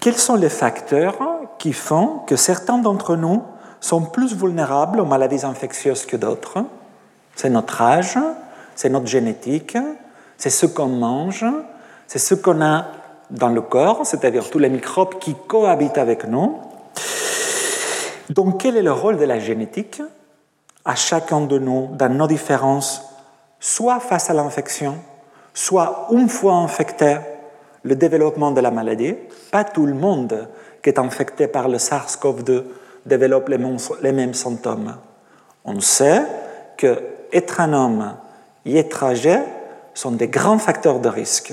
Quels 0.00 0.16
sont 0.16 0.36
les 0.36 0.48
facteurs 0.48 1.18
qui 1.58 1.72
font 1.72 2.20
que 2.26 2.36
certains 2.36 2.78
d'entre 2.78 3.16
nous 3.16 3.42
sont 3.80 4.02
plus 4.02 4.34
vulnérables 4.34 5.00
aux 5.00 5.04
maladies 5.04 5.44
infectieuses 5.44 6.06
que 6.06 6.16
d'autres? 6.16 6.64
C'est 7.34 7.50
notre 7.50 7.82
âge, 7.82 8.18
c'est 8.80 8.88
notre 8.88 9.08
génétique, 9.08 9.76
c'est 10.38 10.48
ce 10.48 10.64
qu'on 10.64 10.86
mange, 10.86 11.44
c'est 12.06 12.18
ce 12.18 12.34
qu'on 12.34 12.62
a 12.62 12.86
dans 13.30 13.50
le 13.50 13.60
corps, 13.60 14.06
c'est-à-dire 14.06 14.48
tous 14.48 14.58
les 14.58 14.70
microbes 14.70 15.18
qui 15.18 15.36
cohabitent 15.46 15.98
avec 15.98 16.26
nous. 16.26 16.56
Donc 18.30 18.62
quel 18.62 18.78
est 18.78 18.82
le 18.82 18.92
rôle 18.92 19.18
de 19.18 19.26
la 19.26 19.38
génétique 19.38 20.00
à 20.86 20.94
chacun 20.94 21.42
de 21.42 21.58
nous 21.58 21.90
dans 21.92 22.08
nos 22.08 22.26
différences, 22.26 23.02
soit 23.58 24.00
face 24.00 24.30
à 24.30 24.32
l'infection, 24.32 24.96
soit 25.52 26.06
une 26.12 26.30
fois 26.30 26.54
infecté, 26.54 27.18
le 27.82 27.96
développement 27.96 28.50
de 28.50 28.62
la 28.62 28.70
maladie? 28.70 29.14
Pas 29.50 29.64
tout 29.64 29.84
le 29.84 29.92
monde 29.92 30.48
qui 30.82 30.88
est 30.88 30.98
infecté 30.98 31.48
par 31.48 31.68
le 31.68 31.76
SARS-CoV-2 31.76 32.64
développe 33.04 33.50
les 33.50 34.12
mêmes 34.12 34.32
symptômes. 34.32 34.96
On 35.66 35.80
sait 35.80 36.22
que 36.78 36.98
être 37.30 37.60
un 37.60 37.74
homme 37.74 38.14
et 38.64 38.88
âgé 39.02 39.38
sont 39.94 40.12
des 40.12 40.28
grands 40.28 40.58
facteurs 40.58 41.00
de 41.00 41.08
risque. 41.08 41.52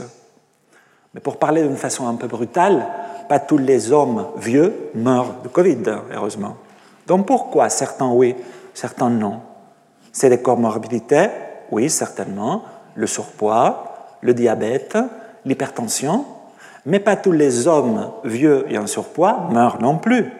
Mais 1.13 1.21
pour 1.21 1.37
parler 1.37 1.63
d'une 1.63 1.77
façon 1.77 2.07
un 2.07 2.15
peu 2.15 2.27
brutale, 2.27 2.87
pas 3.27 3.39
tous 3.39 3.57
les 3.57 3.91
hommes 3.91 4.27
vieux 4.37 4.91
meurent 4.93 5.35
de 5.43 5.47
Covid, 5.49 5.83
heureusement. 6.13 6.55
Donc 7.07 7.25
pourquoi 7.25 7.69
certains 7.69 8.09
oui, 8.09 8.35
certains 8.73 9.09
non? 9.09 9.41
C'est 10.11 10.29
des 10.29 10.41
comorbidités 10.41 11.27
Oui, 11.71 11.89
certainement. 11.89 12.63
Le 12.95 13.07
surpoids, 13.07 14.15
le 14.21 14.33
diabète, 14.33 14.97
l'hypertension. 15.45 16.25
Mais 16.85 16.99
pas 16.99 17.15
tous 17.15 17.31
les 17.31 17.67
hommes 17.67 18.11
vieux 18.23 18.65
et 18.69 18.77
en 18.77 18.87
surpoids 18.87 19.47
meurent 19.51 19.81
non 19.81 19.97
plus. 19.97 20.31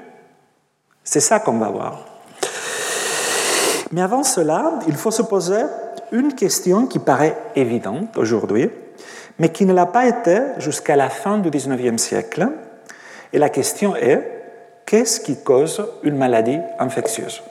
C'est 1.03 1.19
ça 1.19 1.39
qu'on 1.39 1.57
va 1.57 1.69
voir. 1.69 2.05
Mais 3.91 4.01
avant 4.01 4.23
cela, 4.23 4.79
il 4.87 4.95
faut 4.95 5.11
se 5.11 5.21
poser 5.21 5.63
une 6.11 6.33
question 6.33 6.87
qui 6.87 6.99
paraît 6.99 7.37
évidente 7.55 8.17
aujourd'hui, 8.17 8.69
mais 9.39 9.49
qui 9.49 9.65
ne 9.65 9.73
l'a 9.73 9.85
pas 9.85 10.07
été 10.07 10.39
jusqu'à 10.57 10.95
la 10.95 11.09
fin 11.09 11.37
du 11.37 11.49
XIXe 11.49 12.01
siècle. 12.01 12.47
Et 13.33 13.39
la 13.39 13.49
question 13.49 13.95
est, 13.95 14.21
qu'est-ce 14.85 15.19
qui 15.19 15.37
cause 15.43 15.85
une 16.03 16.17
maladie 16.17 16.59
infectieuse? 16.79 17.41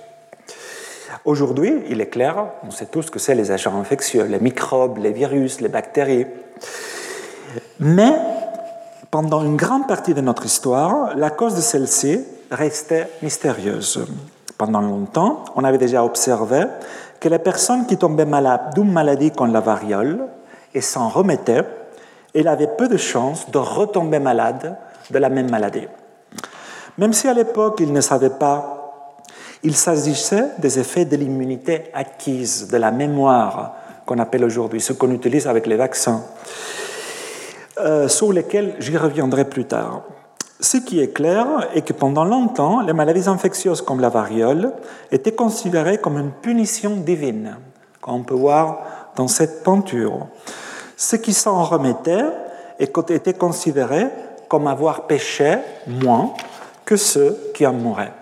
Aujourd'hui, 1.24 1.82
il 1.88 2.00
est 2.00 2.06
clair, 2.06 2.46
on 2.66 2.70
sait 2.70 2.86
tous 2.86 3.10
que 3.10 3.18
c'est 3.18 3.34
les 3.34 3.50
agents 3.50 3.78
infectieux, 3.78 4.24
les 4.24 4.38
microbes, 4.38 4.98
les 4.98 5.12
virus, 5.12 5.60
les 5.60 5.68
bactéries. 5.68 6.26
Mais 7.80 8.12
pendant 9.10 9.44
une 9.44 9.56
grande 9.56 9.88
partie 9.88 10.14
de 10.14 10.20
notre 10.20 10.46
histoire, 10.46 11.16
la 11.16 11.30
cause 11.30 11.54
de 11.54 11.60
celle-ci 11.60 12.20
restait 12.50 13.08
mystérieuse. 13.22 14.06
Pendant 14.58 14.80
longtemps, 14.80 15.44
on 15.54 15.64
avait 15.64 15.78
déjà 15.78 16.04
observé 16.04 16.62
que 17.20 17.28
les 17.28 17.38
personnes 17.38 17.86
qui 17.86 17.96
tombaient 17.96 18.26
malades 18.26 18.74
d'une 18.74 18.92
maladie 18.92 19.30
comme 19.30 19.52
la 19.52 19.60
variole 19.60 20.26
et 20.74 20.80
s'en 20.80 21.08
remettaient, 21.08 21.64
elles 22.34 22.48
avaient 22.48 22.70
peu 22.76 22.88
de 22.88 22.96
chances 22.96 23.50
de 23.50 23.58
retomber 23.58 24.18
malades 24.18 24.76
de 25.10 25.18
la 25.18 25.28
même 25.28 25.50
maladie. 25.50 25.86
Même 26.98 27.12
si 27.12 27.28
à 27.28 27.34
l'époque 27.34 27.78
ils 27.80 27.92
ne 27.92 28.00
savaient 28.00 28.30
pas, 28.30 29.12
il 29.62 29.76
s'agissait 29.76 30.50
des 30.58 30.78
effets 30.78 31.04
de 31.04 31.16
l'immunité 31.16 31.84
acquise, 31.94 32.68
de 32.68 32.76
la 32.76 32.90
mémoire 32.90 33.74
qu'on 34.04 34.18
appelle 34.18 34.44
aujourd'hui, 34.44 34.80
ce 34.80 34.92
qu'on 34.92 35.10
utilise 35.10 35.46
avec 35.46 35.66
les 35.66 35.76
vaccins, 35.76 36.22
euh, 37.78 38.08
sur 38.08 38.32
lesquels 38.32 38.76
j'y 38.78 38.96
reviendrai 38.96 39.44
plus 39.44 39.64
tard. 39.64 40.02
Ce 40.60 40.78
qui 40.78 41.00
est 41.00 41.12
clair 41.12 41.46
est 41.74 41.82
que 41.82 41.92
pendant 41.92 42.24
longtemps, 42.24 42.80
les 42.80 42.94
maladies 42.94 43.28
infectieuses 43.28 43.82
comme 43.82 44.00
la 44.00 44.08
variole 44.08 44.72
étaient 45.12 45.34
considérées 45.34 45.98
comme 45.98 46.16
une 46.16 46.30
punition 46.30 46.96
divine, 46.96 47.56
comme 48.00 48.14
on 48.14 48.22
peut 48.22 48.34
voir 48.34 48.78
dans 49.16 49.28
cette 49.28 49.62
peinture. 49.62 50.28
Ceux 50.96 51.18
qui 51.18 51.34
s'en 51.34 51.62
remettaient 51.62 52.24
étaient 52.78 53.34
considérés 53.34 54.06
comme 54.48 54.66
avoir 54.66 55.06
péché 55.06 55.58
moins 55.86 56.32
que 56.86 56.96
ceux 56.96 57.50
qui 57.54 57.66
en 57.66 57.74
mouraient. 57.74 58.12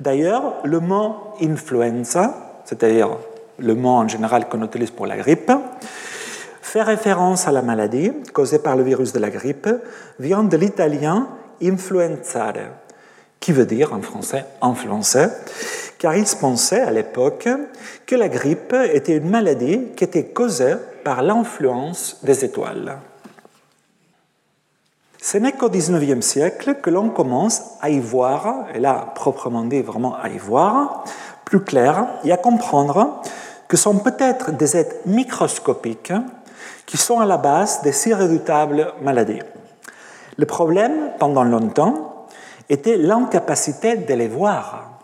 D'ailleurs, 0.00 0.54
le 0.64 0.80
mot 0.80 1.16
influenza, 1.42 2.34
c'est-à-dire 2.64 3.10
le 3.58 3.74
mot 3.74 3.90
en 3.90 4.08
général 4.08 4.48
qu'on 4.48 4.62
utilise 4.62 4.90
pour 4.90 5.06
la 5.06 5.16
grippe, 5.16 5.52
fait 6.66 6.82
référence 6.82 7.46
à 7.46 7.52
la 7.52 7.62
maladie 7.62 8.12
causée 8.32 8.58
par 8.58 8.74
le 8.74 8.82
virus 8.82 9.12
de 9.12 9.20
la 9.20 9.30
grippe, 9.30 9.68
vient 10.18 10.42
de 10.42 10.56
l'italien 10.56 11.28
influenzare, 11.62 12.74
qui 13.38 13.52
veut 13.52 13.66
dire 13.66 13.92
en 13.92 14.02
français 14.02 14.44
influencer, 14.60 15.28
car 15.96 16.16
ils 16.16 16.26
pensaient 16.40 16.80
à 16.80 16.90
l'époque 16.90 17.48
que 18.04 18.16
la 18.16 18.28
grippe 18.28 18.74
était 18.92 19.16
une 19.16 19.30
maladie 19.30 19.92
qui 19.96 20.02
était 20.02 20.24
causée 20.24 20.74
par 21.04 21.22
l'influence 21.22 22.18
des 22.24 22.44
étoiles. 22.44 22.98
Ce 25.22 25.38
n'est 25.38 25.52
qu'au 25.52 25.70
XIXe 25.70 26.24
siècle 26.24 26.78
que 26.82 26.90
l'on 26.90 27.10
commence 27.10 27.62
à 27.80 27.90
y 27.90 28.00
voir, 28.00 28.66
et 28.74 28.80
là 28.80 29.12
proprement 29.14 29.64
dit 29.64 29.82
vraiment 29.82 30.16
à 30.16 30.28
y 30.30 30.38
voir, 30.38 31.04
plus 31.44 31.60
clair 31.60 32.08
et 32.24 32.32
à 32.32 32.36
comprendre 32.36 33.22
que 33.68 33.76
sont 33.76 33.98
peut-être 33.98 34.50
des 34.50 34.76
êtres 34.76 34.96
microscopiques 35.06 36.12
qui 36.86 36.96
sont 36.96 37.20
à 37.20 37.26
la 37.26 37.36
base 37.36 37.82
de 37.82 37.90
si 37.90 38.14
redoutables 38.14 38.92
maladies. 39.02 39.42
Le 40.38 40.46
problème, 40.46 41.10
pendant 41.18 41.44
longtemps, 41.44 42.26
était 42.68 42.96
l'incapacité 42.96 43.96
de 43.96 44.14
les 44.14 44.28
voir. 44.28 45.00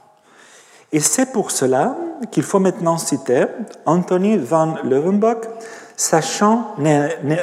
Et 0.92 1.00
c'est 1.00 1.32
pour 1.32 1.50
cela 1.50 1.96
qu'il 2.30 2.42
faut 2.42 2.58
maintenant 2.58 2.98
citer 2.98 3.46
Anthony 3.86 4.36
van 4.36 4.74
Leeuwenhoek, 4.84 5.46
sachant, 5.96 6.74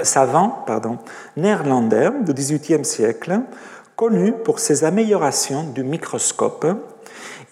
savant 0.03 0.63
pardon, 0.65 0.97
néerlandais 1.35 2.11
du 2.21 2.33
XVIIIe 2.33 2.85
siècle, 2.85 3.41
connu 3.95 4.31
pour 4.31 4.59
ses 4.59 4.83
améliorations 4.83 5.63
du 5.63 5.83
microscope 5.83 6.65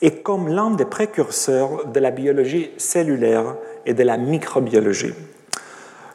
et 0.01 0.21
comme 0.21 0.47
l'un 0.49 0.71
des 0.71 0.85
précurseurs 0.85 1.87
de 1.87 1.99
la 1.99 2.11
biologie 2.11 2.71
cellulaire 2.77 3.55
et 3.85 3.93
de 3.93 4.03
la 4.03 4.17
microbiologie. 4.17 5.13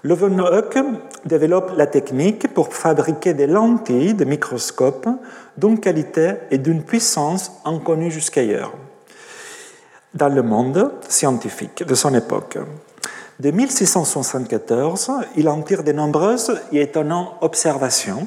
Leeuwenhoek 0.04 0.78
développe 1.24 1.72
la 1.76 1.86
technique 1.86 2.52
pour 2.52 2.74
fabriquer 2.74 3.34
des 3.34 3.46
lentilles 3.46 4.14
de 4.14 4.24
microscope 4.24 5.08
d'une 5.56 5.78
qualité 5.78 6.32
et 6.50 6.58
d'une 6.58 6.82
puissance 6.82 7.52
inconnues 7.64 8.10
jusqu'ailleurs 8.10 8.72
dans 10.14 10.28
le 10.28 10.42
monde 10.42 10.92
scientifique 11.08 11.84
de 11.86 11.94
son 11.94 12.14
époque. 12.14 12.58
De 13.38 13.50
1674, 13.50 15.12
il 15.36 15.48
en 15.48 15.62
tire 15.62 15.84
de 15.84 15.92
nombreuses 15.92 16.60
et 16.72 16.82
étonnantes 16.82 17.34
observations, 17.40 18.26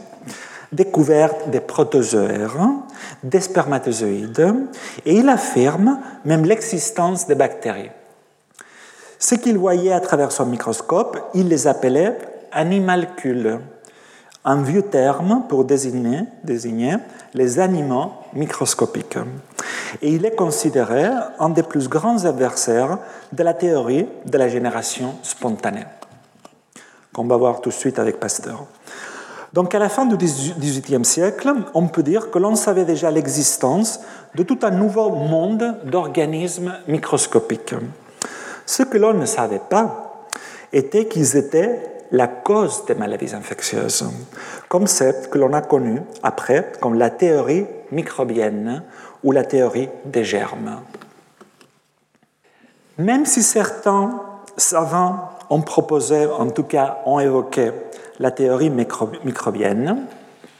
découvertes 0.71 1.49
des 1.49 1.59
protozoaires, 1.59 2.69
des 3.23 3.41
spermatozoïdes, 3.41 4.55
et 5.05 5.15
il 5.15 5.29
affirme 5.29 5.99
même 6.23 6.45
l'existence 6.45 7.27
des 7.27 7.35
bactéries. 7.35 7.91
Ce 9.25 9.33
qu'il 9.33 9.57
voyait 9.57 9.91
à 9.91 10.01
travers 10.01 10.31
son 10.31 10.45
microscope, 10.45 11.17
il 11.33 11.47
les 11.47 11.65
appelait 11.65 12.15
animalcules, 12.51 13.57
un 14.43 14.61
vieux 14.61 14.83
terme 14.83 15.45
pour 15.49 15.65
désigner, 15.65 16.27
les 17.33 17.59
animaux 17.59 18.11
microscopiques. 18.33 19.17
Et 20.03 20.11
il 20.11 20.27
est 20.27 20.35
considéré 20.35 21.09
un 21.39 21.49
des 21.49 21.63
plus 21.63 21.89
grands 21.89 22.23
adversaires 22.25 22.99
de 23.31 23.41
la 23.41 23.55
théorie 23.55 24.07
de 24.27 24.37
la 24.37 24.47
génération 24.47 25.15
spontanée, 25.23 25.87
qu'on 27.11 27.25
va 27.25 27.37
voir 27.37 27.61
tout 27.61 27.69
de 27.69 27.73
suite 27.73 27.97
avec 27.97 28.19
Pasteur. 28.19 28.65
Donc 29.53 29.73
à 29.73 29.79
la 29.79 29.89
fin 29.89 30.05
du 30.05 30.17
XVIIIe 30.17 31.03
siècle, 31.03 31.51
on 31.73 31.87
peut 31.87 32.03
dire 32.03 32.29
que 32.29 32.37
l'on 32.37 32.53
savait 32.53 32.85
déjà 32.85 33.09
l'existence 33.09 34.01
de 34.35 34.43
tout 34.43 34.59
un 34.61 34.69
nouveau 34.69 35.09
monde 35.09 35.77
d'organismes 35.83 36.75
microscopiques. 36.87 37.73
Ce 38.65 38.83
que 38.83 38.97
l'on 38.97 39.13
ne 39.13 39.25
savait 39.25 39.61
pas 39.69 40.25
était 40.73 41.05
qu'ils 41.05 41.37
étaient 41.37 41.79
la 42.11 42.27
cause 42.27 42.85
des 42.85 42.95
maladies 42.95 43.33
infectieuses, 43.33 44.05
celle 44.85 45.29
que 45.29 45.37
l'on 45.37 45.53
a 45.53 45.61
connue 45.61 46.01
après 46.23 46.71
comme 46.79 46.95
la 46.95 47.09
théorie 47.09 47.65
microbienne 47.91 48.83
ou 49.23 49.31
la 49.31 49.43
théorie 49.43 49.89
des 50.05 50.23
germes. 50.23 50.81
Même 52.97 53.25
si 53.25 53.43
certains 53.43 54.21
savants 54.57 55.31
ont 55.49 55.61
proposé, 55.61 56.25
en 56.27 56.49
tout 56.49 56.63
cas 56.63 56.99
ont 57.05 57.19
évoqué 57.19 57.71
la 58.19 58.31
théorie 58.31 58.69
microbienne, 58.69 60.05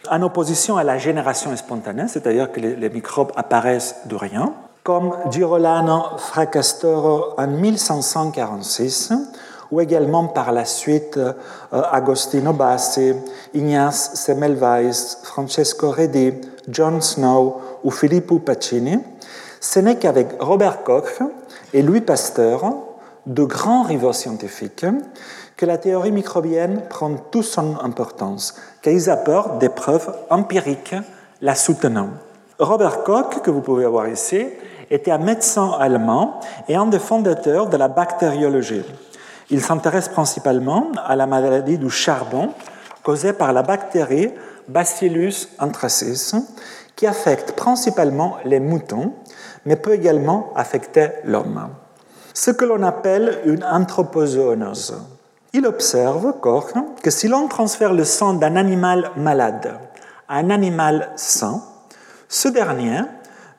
en 0.10 0.22
opposition 0.22 0.78
à 0.78 0.84
la 0.84 0.98
génération 0.98 1.56
spontanée, 1.56 2.08
c'est-à-dire 2.08 2.52
que 2.52 2.60
les 2.60 2.90
microbes 2.90 3.32
apparaissent 3.36 4.02
de 4.06 4.16
rien, 4.16 4.54
comme 4.86 5.16
Girolano 5.32 6.16
Fracastoro 6.20 7.34
en 7.40 7.48
1546, 7.48 9.14
ou 9.72 9.82
également 9.82 10.28
par 10.28 10.52
la 10.52 10.64
suite 10.64 11.18
euh, 11.18 11.34
Agostino 11.72 12.54
Bassi, 12.54 13.16
Ignace 13.56 14.12
Semmelweis, 14.14 15.18
Francesco 15.24 15.90
Redi, 15.90 16.34
John 16.70 17.02
Snow 17.02 17.62
ou 17.84 17.90
Filippo 17.90 18.38
Pacini, 18.38 19.00
ce 19.60 19.80
n'est 19.80 19.98
qu'avec 19.98 20.40
Robert 20.40 20.84
Koch 20.84 21.20
et 21.74 21.82
Louis 21.82 22.02
Pasteur, 22.02 22.76
de 23.26 23.44
grands 23.44 23.82
rivaux 23.82 24.14
scientifiques, 24.14 24.86
que 25.58 25.66
la 25.66 25.80
théorie 25.80 26.12
microbienne 26.12 26.84
prend 26.88 27.16
toute 27.32 27.46
son 27.46 27.80
importance, 27.80 28.54
qu'ils 28.84 29.10
apportent 29.10 29.58
des 29.58 29.70
preuves 29.70 30.14
empiriques 30.30 30.94
la 31.42 31.56
soutenant. 31.56 32.10
Robert 32.60 33.04
Koch, 33.04 33.42
que 33.44 33.52
vous 33.52 33.60
pouvez 33.60 33.86
voir 33.86 34.08
ici, 34.08 34.46
était 34.90 35.12
un 35.12 35.18
médecin 35.18 35.72
allemand 35.80 36.40
et 36.68 36.76
un 36.76 36.86
des 36.86 37.00
fondateurs 37.00 37.70
de 37.70 37.78
la 37.78 37.88
bactériologie. 37.88 38.84
Il 39.50 39.62
s'intéresse 39.62 40.10
principalement 40.10 40.88
à 41.06 41.16
la 41.16 41.28
maladie 41.28 41.78
du 41.78 41.90
charbon 41.90 42.50
causée 43.04 43.34
par 43.34 43.54
la 43.54 43.62
bactérie 43.62 44.32
Bacillus 44.68 45.50
anthracis, 45.60 46.34
qui 46.96 47.06
affecte 47.06 47.52
principalement 47.52 48.38
les 48.46 48.60
moutons, 48.60 49.14
mais 49.66 49.76
peut 49.76 49.94
également 49.94 50.52
affecter 50.56 51.10
l'homme. 51.24 51.70
Ce 52.34 52.52
que 52.52 52.66
l'on 52.66 52.82
appelle 52.84 53.42
une 53.46 53.64
anthropozoonose. 53.64 54.96
Il 55.54 55.68
observe, 55.68 56.34
Koch, 56.42 56.74
que 57.02 57.12
si 57.12 57.28
l'on 57.28 57.48
transfère 57.48 57.94
le 57.94 58.04
sang 58.04 58.34
d'un 58.34 58.56
animal 58.56 59.12
malade 59.16 59.80
à 60.28 60.38
un 60.38 60.50
animal 60.50 61.10
sain, 61.16 61.62
ce 62.28 62.48
dernier 62.48 63.02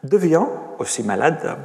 devient 0.03 0.45
aussi 0.79 1.03
malade. 1.03 1.57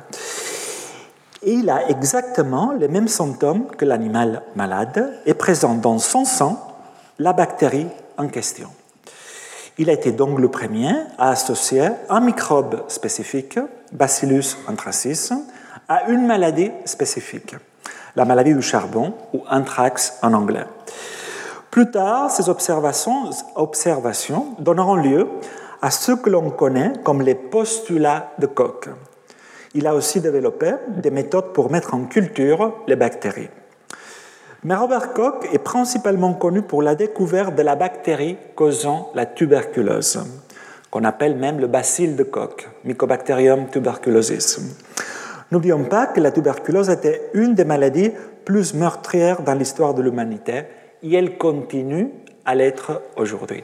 Il 1.44 1.70
a 1.70 1.90
exactement 1.90 2.72
les 2.72 2.88
mêmes 2.88 3.08
symptômes 3.08 3.66
que 3.76 3.86
l'animal 3.86 4.44
malade 4.56 5.20
et 5.26 5.34
présente 5.34 5.82
dans 5.82 5.98
son 5.98 6.24
sang 6.26 6.58
la 7.18 7.34
bactérie 7.34 7.88
en 8.18 8.28
question. 8.28 8.70
Il 9.78 9.90
a 9.90 9.94
été 9.94 10.12
donc 10.12 10.40
le 10.40 10.50
premier 10.50 10.92
à 11.18 11.30
associer 11.30 11.90
un 12.10 12.20
microbe 12.20 12.84
spécifique, 12.88 13.58
Bacillus 13.92 14.58
anthracis, 14.68 15.32
à 15.88 16.10
une 16.10 16.28
maladie 16.28 16.72
spécifique, 16.86 17.56
la 18.16 18.26
maladie 18.26 18.54
du 18.54 18.62
charbon 18.62 19.14
ou 19.34 19.44
anthrax 19.50 20.20
en 20.22 20.34
anglais. 20.34 20.66
Plus 21.72 21.90
tard, 21.90 22.30
ces 22.30 22.50
observations, 22.50 23.30
observations 23.56 24.56
donneront 24.60 24.96
lieu 24.96 25.28
à 25.82 25.90
ce 25.92 26.12
que 26.12 26.30
l'on 26.30 26.52
connaît 26.52 26.94
comme 27.04 27.22
les 27.22 27.36
postulats 27.36 28.34
de 28.38 28.46
Koch. 28.46 28.90
Il 29.74 29.88
a 29.88 29.96
aussi 29.96 30.22
développé 30.22 30.74
des 30.88 31.12
méthodes 31.12 31.54
pour 31.54 31.72
mettre 31.72 31.94
en 31.94 32.06
culture 32.06 32.84
les 32.88 32.96
bactéries. 32.96 33.50
Mais 34.64 34.76
Robert 34.76 35.14
Koch 35.14 35.46
est 35.52 35.64
principalement 35.64 36.34
connu 36.34 36.62
pour 36.62 36.84
la 36.84 36.94
découverte 36.94 37.56
de 37.56 37.64
la 37.64 37.76
bactérie 37.76 38.38
causant 38.56 39.10
la 39.16 39.26
tuberculose, 39.26 40.24
qu'on 40.92 41.04
appelle 41.04 41.36
même 41.36 41.60
le 41.60 41.68
bacille 41.68 42.16
de 42.16 42.24
Koch, 42.24 42.70
Mycobacterium 42.84 43.70
tuberculosis. 43.70 44.60
N'oublions 45.52 45.84
pas 45.86 46.08
que 46.08 46.22
la 46.22 46.32
tuberculose 46.32 46.90
était 46.90 47.30
une 47.34 47.56
des 47.56 47.66
maladies 47.66 48.12
plus 48.46 48.74
meurtrières 48.76 49.42
dans 49.42 49.56
l'histoire 49.56 49.96
de 49.96 50.04
l'humanité 50.04 50.64
et 51.02 51.16
elle 51.16 51.38
continue 51.38 52.12
à 52.46 52.54
l'être 52.54 53.02
aujourd'hui. 53.18 53.64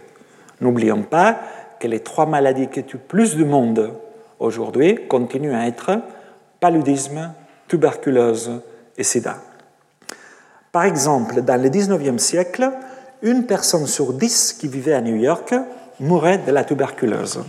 N'oublions 0.59 1.03
pas 1.03 1.37
que 1.79 1.87
les 1.87 1.99
trois 1.99 2.25
maladies 2.25 2.67
qui 2.67 2.83
tuent 2.83 2.97
plus 2.97 3.35
du 3.35 3.45
monde 3.45 3.93
aujourd'hui 4.39 5.07
continuent 5.07 5.55
à 5.55 5.67
être 5.67 5.99
paludisme, 6.59 7.33
tuberculose 7.67 8.61
et 8.97 9.03
sida. 9.03 9.37
Par 10.71 10.83
exemple, 10.83 11.41
dans 11.41 11.61
le 11.61 11.69
19e 11.69 12.17
siècle, 12.17 12.71
une 13.21 13.45
personne 13.45 13.87
sur 13.87 14.13
dix 14.13 14.53
qui 14.53 14.67
vivait 14.67 14.93
à 14.93 15.01
New 15.01 15.15
York 15.15 15.53
mourait 15.99 16.37
de 16.39 16.51
la 16.51 16.63
tuberculose. 16.63 17.43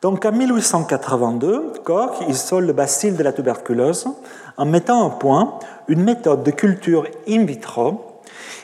Donc 0.00 0.24
en 0.24 0.32
1882, 0.32 1.74
Koch 1.84 2.22
isole 2.28 2.66
le 2.66 2.72
bacille 2.72 3.12
de 3.12 3.22
la 3.22 3.32
tuberculose 3.32 4.08
en 4.56 4.64
mettant 4.64 5.06
au 5.06 5.10
point 5.10 5.58
une 5.86 6.02
méthode 6.02 6.42
de 6.42 6.50
culture 6.50 7.06
in 7.28 7.44
vitro 7.44 8.11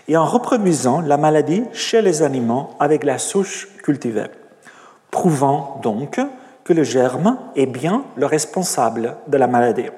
et 0.08 0.16
en 0.16 0.24
reproduisant 0.24 1.00
la 1.02 1.18
maladie 1.18 1.64
chez 1.72 2.02
les 2.02 2.22
animaux 2.22 2.70
avec 2.80 3.04
la 3.04 3.18
souche 3.18 3.68
cultivée, 3.82 4.30
prouvant 5.10 5.80
donc 5.82 6.18
que 6.64 6.72
le 6.72 6.82
germe 6.82 7.38
est 7.54 7.66
bien 7.66 8.04
le 8.16 8.26
responsable 8.26 9.16
de 9.26 9.36
la 9.36 9.46
maladie. 9.46 9.90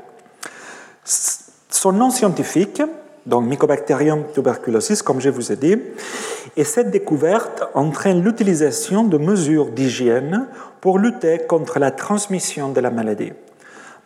Son 1.04 1.92
nom 1.92 2.10
scientifique, 2.10 2.82
donc 3.26 3.44
Mycobacterium 3.44 4.24
tuberculosis, 4.34 5.02
comme 5.02 5.20
je 5.20 5.30
vous 5.30 5.52
ai 5.52 5.56
dit, 5.56 5.76
et 6.56 6.64
cette 6.64 6.90
découverte 6.90 7.62
entraîne 7.74 8.22
l'utilisation 8.22 9.04
de 9.04 9.18
mesures 9.18 9.70
d'hygiène 9.70 10.46
pour 10.80 10.98
lutter 10.98 11.38
contre 11.46 11.78
la 11.78 11.90
transmission 11.90 12.70
de 12.70 12.80
la 12.80 12.90
maladie. 12.90 13.32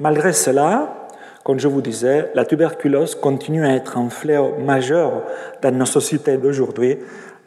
Malgré 0.01 0.33
cela, 0.33 1.04
comme 1.45 1.61
je 1.61 1.69
vous 1.69 1.83
disais, 1.83 2.33
la 2.35 2.47
tuberculose 2.47 3.15
continue 3.15 3.67
à 3.67 3.75
être 3.75 3.99
un 3.99 4.09
fléau 4.09 4.57
majeur 4.59 5.23
dans 5.61 5.77
nos 5.77 5.85
sociétés 5.85 6.39
d'aujourd'hui, 6.39 6.99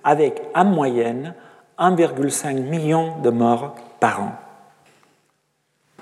avec 0.04 0.44
en 0.54 0.66
moyenne 0.66 1.34
1,5 1.80 2.62
million 2.62 3.20
de 3.24 3.32
morts 3.32 3.76
par 4.00 4.22
an. 4.22 4.32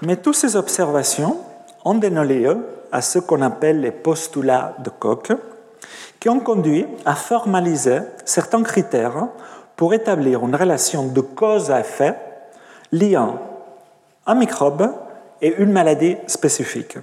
Mais 0.02 0.18
toutes 0.18 0.36
ces 0.36 0.58
observations 0.58 1.38
ont 1.86 1.96
donné 1.96 2.26
lieu 2.26 2.58
à 2.92 3.02
ce 3.02 3.20
qu'on 3.20 3.42
appelle 3.42 3.80
les 3.80 3.92
postulats 3.92 4.76
de 4.80 4.90
Koch, 4.90 5.32
qui 6.20 6.28
ont 6.28 6.42
conduit 6.42 6.86
à 7.06 7.16
formaliser 7.16 8.00
certains 8.26 8.64
critères 8.64 9.30
pour 9.78 9.94
établir 9.94 10.46
une 10.46 10.56
relation 10.56 11.08
de 11.08 11.22
cause 11.22 11.72
à 11.72 11.80
effet 11.80 12.16
liant 12.92 13.40
un 14.28 14.36
microbe 14.36 14.92
et 15.42 15.56
une 15.58 15.72
maladie 15.72 16.18
spécifique. 16.28 16.98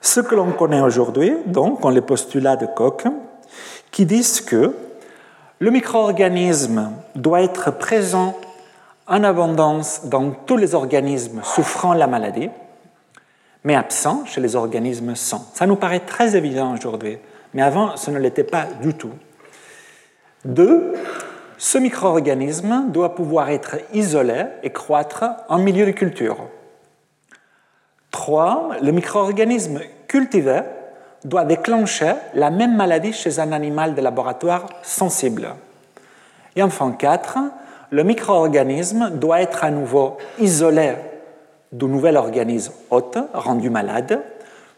Ce 0.00 0.20
que 0.20 0.34
l'on 0.34 0.52
connaît 0.52 0.80
aujourd'hui, 0.80 1.34
donc, 1.46 1.84
on 1.84 1.90
les 1.90 2.00
postulats 2.00 2.56
de 2.56 2.66
Koch, 2.66 3.04
qui 3.90 4.06
disent 4.06 4.40
que 4.40 4.74
le 5.58 5.70
micro-organisme 5.70 6.92
doit 7.16 7.42
être 7.42 7.76
présent 7.76 8.36
en 9.08 9.24
abondance 9.24 10.02
dans 10.04 10.30
tous 10.30 10.56
les 10.56 10.74
organismes 10.74 11.40
souffrant 11.42 11.94
la 11.94 12.06
maladie, 12.06 12.50
mais 13.64 13.74
absent 13.74 14.24
chez 14.26 14.40
les 14.40 14.54
organismes 14.54 15.14
sans. 15.16 15.50
Ça 15.54 15.66
nous 15.66 15.76
paraît 15.76 16.00
très 16.00 16.36
évident 16.36 16.74
aujourd'hui, 16.74 17.18
mais 17.54 17.62
avant, 17.62 17.96
ce 17.96 18.10
ne 18.10 18.18
l'était 18.18 18.44
pas 18.44 18.66
du 18.80 18.94
tout. 18.94 19.12
Deux, 20.44 20.94
ce 21.56 21.78
micro-organisme 21.78 22.84
doit 22.88 23.16
pouvoir 23.16 23.50
être 23.50 23.76
isolé 23.92 24.44
et 24.62 24.70
croître 24.70 25.24
en 25.48 25.58
milieu 25.58 25.86
de 25.86 25.90
culture. 25.90 26.36
Trois, 28.10 28.70
le 28.82 28.90
micro-organisme 28.92 29.80
cultivé 30.06 30.60
doit 31.24 31.44
déclencher 31.44 32.12
la 32.34 32.50
même 32.50 32.76
maladie 32.76 33.12
chez 33.12 33.38
un 33.38 33.52
animal 33.52 33.94
de 33.94 34.00
laboratoire 34.00 34.66
sensible. 34.82 35.48
Et 36.56 36.62
enfin, 36.62 36.92
quatre, 36.92 37.38
le 37.90 38.02
micro-organisme 38.02 39.10
doit 39.10 39.40
être 39.40 39.64
à 39.64 39.70
nouveau 39.70 40.16
isolé 40.38 40.94
du 41.72 41.84
nouvel 41.84 42.16
organisme 42.16 42.72
hôte 42.90 43.18
rendu 43.34 43.70
malade, 43.70 44.22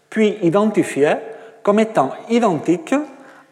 puis 0.08 0.38
identifié 0.42 1.14
comme 1.62 1.78
étant 1.78 2.10
identique 2.28 2.94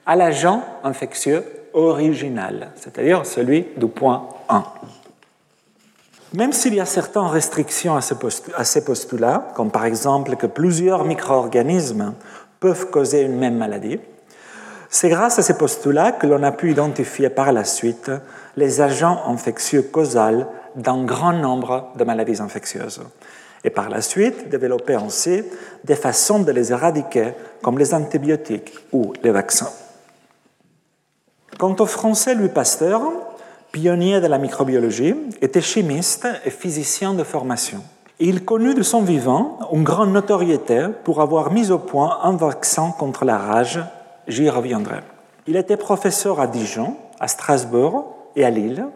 à 0.05 0.17
l'agent 0.17 0.63
infectieux 0.83 1.45
original, 1.73 2.71
c'est-à-dire 2.77 3.27
celui 3.27 3.67
du 3.77 3.87
point 3.87 4.29
1. 4.49 4.65
Même 6.35 6.53
s'il 6.53 6.75
y 6.75 6.81
a 6.81 6.85
certaines 6.85 7.23
restrictions 7.23 7.97
à 7.97 8.65
ces 8.65 8.85
postulats, 8.85 9.49
comme 9.55 9.71
par 9.71 9.87
exemple 9.87 10.37
que 10.37 10.47
plusieurs 10.47 11.05
micro-organismes 11.05 12.15
peuvent 12.61 12.91
causer 12.91 13.23
une 13.23 13.37
même 13.37 13.57
maladie, 13.57 13.99
c'est 14.91 15.09
grâce 15.09 15.39
à 15.39 15.43
ces 15.43 15.57
postulats 15.57 16.13
que 16.13 16.27
l'on 16.27 16.43
a 16.43 16.53
pu 16.53 16.71
identifier 16.71 17.31
par 17.31 17.53
la 17.53 17.65
suite 17.65 18.11
les 18.57 18.81
agents 18.81 19.23
infectieux 19.27 19.83
causaux 19.83 20.45
d'un 20.77 21.05
grand 21.05 21.33
nombre 21.33 21.93
de 21.97 22.05
maladies 22.05 22.41
infectieuses. 22.41 23.01
Et 23.65 23.71
par 23.71 23.89
la 23.89 24.03
suite, 24.03 24.49
développer 24.49 24.95
ainsi 24.95 25.43
des 25.85 25.97
façons 25.97 26.41
de 26.41 26.53
les 26.53 26.73
éradiquer, 26.73 27.33
comme 27.63 27.79
les 27.79 27.93
antibiotiques 27.93 28.73
ou 28.93 29.13
les 29.23 29.31
vaccins. 29.31 29.71
Quant 31.59 31.75
au 31.81 31.87
français 31.87 32.35
Louis 32.35 32.51
Pasteur, 32.51 33.03
pionnier 33.73 34.21
de 34.21 34.27
la 34.27 34.39
microbiologie, 34.39 35.15
était 35.41 35.61
chimiste 35.61 36.27
et 36.45 36.51
physicien 36.51 37.15
de 37.15 37.25
formation. 37.25 37.83
Il 38.21 38.45
connut 38.45 38.75
de 38.75 38.83
son 38.83 39.03
vivant 39.03 39.59
une 39.73 39.85
grande 39.85 40.13
notoriété 40.13 40.87
pour 41.05 41.21
avoir 41.21 41.53
mis 41.53 41.71
au 41.71 41.79
point 41.79 42.19
un 42.23 42.33
vaccin 42.33 42.93
contre 42.99 43.25
la 43.25 43.39
rage. 43.39 43.81
J'y 44.27 44.51
reviendrai. 44.51 44.99
Il 45.47 45.57
était 45.57 45.77
professeur 45.77 46.41
à 46.41 46.47
Dijon, 46.47 46.97
à 47.21 47.29
Strasbourg 47.29 48.17
et 48.35 48.45
à 48.45 48.51
Lille, 48.51 48.87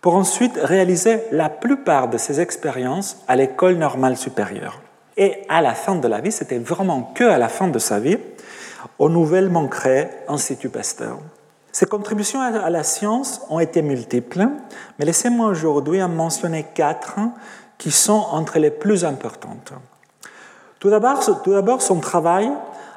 pour 0.00 0.14
ensuite 0.14 0.58
réaliser 0.62 1.20
la 1.32 1.48
plupart 1.48 2.08
de 2.08 2.18
ses 2.18 2.40
expériences 2.40 3.18
à 3.28 3.36
l'école 3.36 3.76
normale 3.76 4.16
supérieure. 4.16 4.80
Et 5.16 5.38
à 5.48 5.60
la 5.62 5.74
fin 5.74 5.96
de 5.96 6.08
la 6.08 6.20
vie, 6.20 6.32
c'était 6.32 6.58
vraiment 6.58 7.12
que 7.14 7.24
à 7.24 7.38
la 7.38 7.48
fin 7.48 7.68
de 7.68 7.78
sa 7.78 7.98
vie, 7.98 8.18
au 8.98 9.08
nouvellement 9.08 9.68
créé 9.68 10.06
Institut 10.28 10.68
Pasteur. 10.68 11.18
Ses 11.72 11.86
contributions 11.86 12.40
à 12.40 12.70
la 12.70 12.82
science 12.82 13.42
ont 13.48 13.60
été 13.60 13.82
multiples, 13.82 14.48
mais 14.98 15.04
laissez-moi 15.04 15.46
aujourd'hui 15.46 16.02
en 16.02 16.08
mentionner 16.08 16.66
quatre 16.74 17.18
qui 17.78 17.90
sont 17.90 18.24
entre 18.32 18.58
les 18.58 18.70
plus 18.70 19.04
importantes. 19.04 19.72
Tout 20.80 20.90
d'abord, 20.90 21.82
son 21.82 22.00
travail 22.00 22.50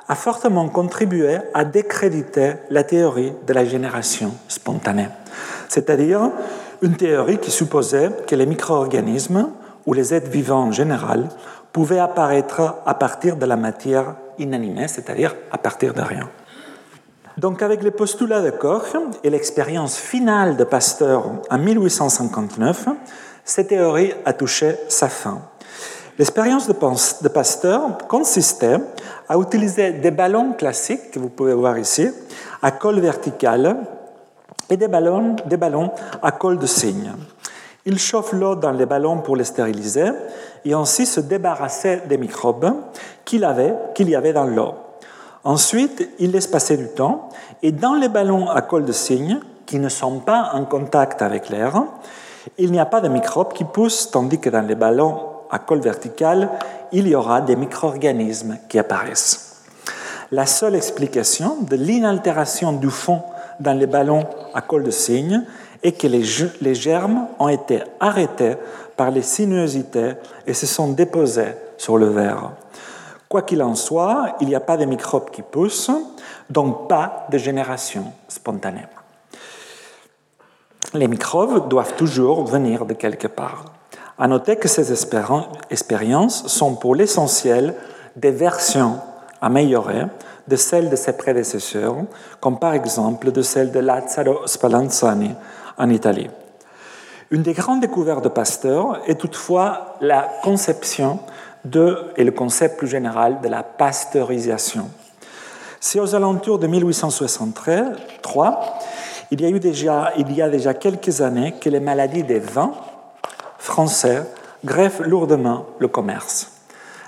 a 0.07 0.15
fortement 0.15 0.67
contribué 0.69 1.37
à 1.53 1.65
décréditer 1.65 2.55
la 2.69 2.83
théorie 2.83 3.33
de 3.45 3.53
la 3.53 3.63
génération 3.63 4.33
spontanée, 4.47 5.07
c'est-à-dire 5.69 6.31
une 6.81 6.97
théorie 6.97 7.37
qui 7.37 7.51
supposait 7.51 8.11
que 8.27 8.35
les 8.35 8.45
micro-organismes 8.45 9.51
ou 9.85 9.93
les 9.93 10.13
êtres 10.13 10.29
vivants 10.29 10.63
en 10.63 10.71
général 10.71 11.29
pouvaient 11.71 11.99
apparaître 11.99 12.75
à 12.85 12.93
partir 12.95 13.37
de 13.37 13.45
la 13.45 13.55
matière 13.55 14.15
inanimée, 14.39 14.87
c'est-à-dire 14.87 15.35
à 15.51 15.57
partir 15.57 15.93
de 15.93 16.01
rien. 16.01 16.29
Donc 17.37 17.61
avec 17.61 17.81
les 17.81 17.91
postulats 17.91 18.41
de 18.41 18.51
Koch 18.51 18.95
et 19.23 19.29
l'expérience 19.29 19.97
finale 19.97 20.55
de 20.55 20.63
Pasteur 20.63 21.23
en 21.49 21.57
1859, 21.57 22.89
cette 23.43 23.69
théorie 23.69 24.13
a 24.23 24.33
touché 24.33 24.75
sa 24.87 25.09
fin. 25.09 25.41
L'expérience 26.19 26.67
de 26.67 27.27
Pasteur 27.27 27.97
consistait 28.07 28.77
à 29.27 29.37
utiliser 29.37 29.93
des 29.93 30.11
ballons 30.11 30.53
classiques 30.53 31.09
que 31.11 31.17
vous 31.17 31.29
pouvez 31.29 31.55
voir 31.55 31.79
ici, 31.79 32.07
à 32.61 32.69
col 32.69 32.99
vertical, 32.99 33.77
et 34.69 34.77
des 34.77 34.87
ballons, 34.87 35.35
à 36.21 36.31
col 36.31 36.57
de 36.59 36.65
cygne. 36.67 37.13
Il 37.85 37.99
chauffe 37.99 38.31
l'eau 38.31 38.55
dans 38.55 38.71
les 38.71 38.85
ballons 38.85 39.17
pour 39.19 39.35
les 39.35 39.43
stériliser 39.43 40.11
et 40.63 40.73
ainsi 40.73 41.05
se 41.05 41.19
débarrasser 41.19 42.01
des 42.07 42.17
microbes 42.17 42.73
qu'il 43.25 43.41
y 43.41 44.15
avait 44.15 44.33
dans 44.33 44.45
l'eau. 44.45 44.75
Ensuite, 45.43 46.09
il 46.19 46.31
laisse 46.31 46.47
passer 46.47 46.77
du 46.77 46.87
temps 46.87 47.29
et 47.61 47.71
dans 47.71 47.95
les 47.95 48.07
ballons 48.07 48.49
à 48.49 48.61
col 48.61 48.85
de 48.85 48.91
cygne, 48.93 49.39
qui 49.65 49.79
ne 49.79 49.89
sont 49.89 50.19
pas 50.19 50.51
en 50.53 50.65
contact 50.65 51.21
avec 51.21 51.49
l'air, 51.49 51.83
il 52.57 52.71
n'y 52.71 52.79
a 52.79 52.85
pas 52.85 53.01
de 53.01 53.07
microbes 53.07 53.53
qui 53.53 53.63
poussent, 53.63 54.11
tandis 54.11 54.39
que 54.39 54.49
dans 54.49 54.65
les 54.65 54.75
ballons 54.75 55.19
à 55.49 55.59
col 55.59 55.79
vertical, 55.79 56.49
il 56.91 57.07
y 57.07 57.15
aura 57.15 57.41
des 57.41 57.55
micro-organismes 57.55 58.57
qui 58.69 58.79
apparaissent. 58.79 59.63
La 60.31 60.45
seule 60.45 60.75
explication 60.75 61.57
de 61.61 61.75
l'inaltération 61.75 62.73
du 62.73 62.89
fond 62.89 63.21
dans 63.59 63.77
les 63.77 63.87
ballons 63.87 64.25
à 64.53 64.61
col 64.61 64.83
de 64.83 64.91
cygne 64.91 65.43
est 65.83 65.91
que 65.91 66.07
les 66.07 66.75
germes 66.75 67.27
ont 67.39 67.49
été 67.49 67.83
arrêtés 67.99 68.55
par 68.95 69.11
les 69.11 69.21
sinuosités 69.21 70.13
et 70.47 70.53
se 70.53 70.65
sont 70.65 70.89
déposés 70.89 71.53
sur 71.77 71.97
le 71.97 72.07
verre. 72.07 72.51
Quoi 73.33 73.41
qu'il 73.41 73.63
en 73.63 73.73
soit, 73.73 74.35
il 74.41 74.47
n'y 74.47 74.53
a 74.53 74.59
pas 74.59 74.77
de 74.77 74.85
microbes 74.85 75.31
qui 75.31 75.41
poussent, 75.41 75.89
donc 76.51 76.87
pas 76.87 77.25
de 77.31 77.39
génération 77.39 78.13
spontanée. 78.27 78.85
Les 80.93 81.07
microbes 81.07 81.67
doivent 81.67 81.95
toujours 81.95 82.45
venir 82.45 82.85
de 82.85 82.93
quelque 82.93 83.25
part. 83.25 83.65
À 84.19 84.27
noter 84.27 84.57
que 84.57 84.67
ces 84.67 84.91
expériences 84.91 86.45
sont 86.45 86.75
pour 86.75 86.93
l'essentiel 86.93 87.73
des 88.15 88.29
versions 88.29 88.99
améliorées 89.41 90.05
de 90.47 90.55
celles 90.55 90.91
de 90.91 90.95
ses 90.95 91.17
prédécesseurs, 91.17 91.95
comme 92.39 92.59
par 92.59 92.75
exemple 92.75 93.31
de 93.31 93.41
celles 93.41 93.71
de 93.71 93.79
Lazzaro 93.79 94.45
Spallanzani 94.45 95.33
en 95.79 95.89
Italie. 95.89 96.29
Une 97.31 97.41
des 97.41 97.53
grandes 97.53 97.81
découvertes 97.81 98.23
de 98.23 98.29
Pasteur 98.29 98.99
est 99.07 99.19
toutefois 99.19 99.95
la 100.01 100.29
conception 100.43 101.17
de, 101.65 101.97
et 102.17 102.23
le 102.23 102.31
concept 102.31 102.77
plus 102.77 102.87
général 102.87 103.41
de 103.41 103.47
la 103.47 103.63
pasteurisation. 103.63 104.89
C'est 105.79 105.99
aux 105.99 106.15
alentours 106.15 106.59
de 106.59 106.67
1863, 106.67 108.79
il 109.31 109.41
y 109.41 109.45
a 109.45 109.59
déjà, 109.59 110.13
il 110.17 110.31
y 110.31 110.41
a 110.41 110.49
déjà 110.49 110.73
quelques 110.73 111.21
années 111.21 111.55
que 111.59 111.69
les 111.69 111.79
maladies 111.79 112.23
des 112.23 112.39
vins 112.39 112.73
français 113.57 114.23
greffent 114.63 115.01
lourdement 115.01 115.65
le 115.79 115.87
commerce. 115.87 116.51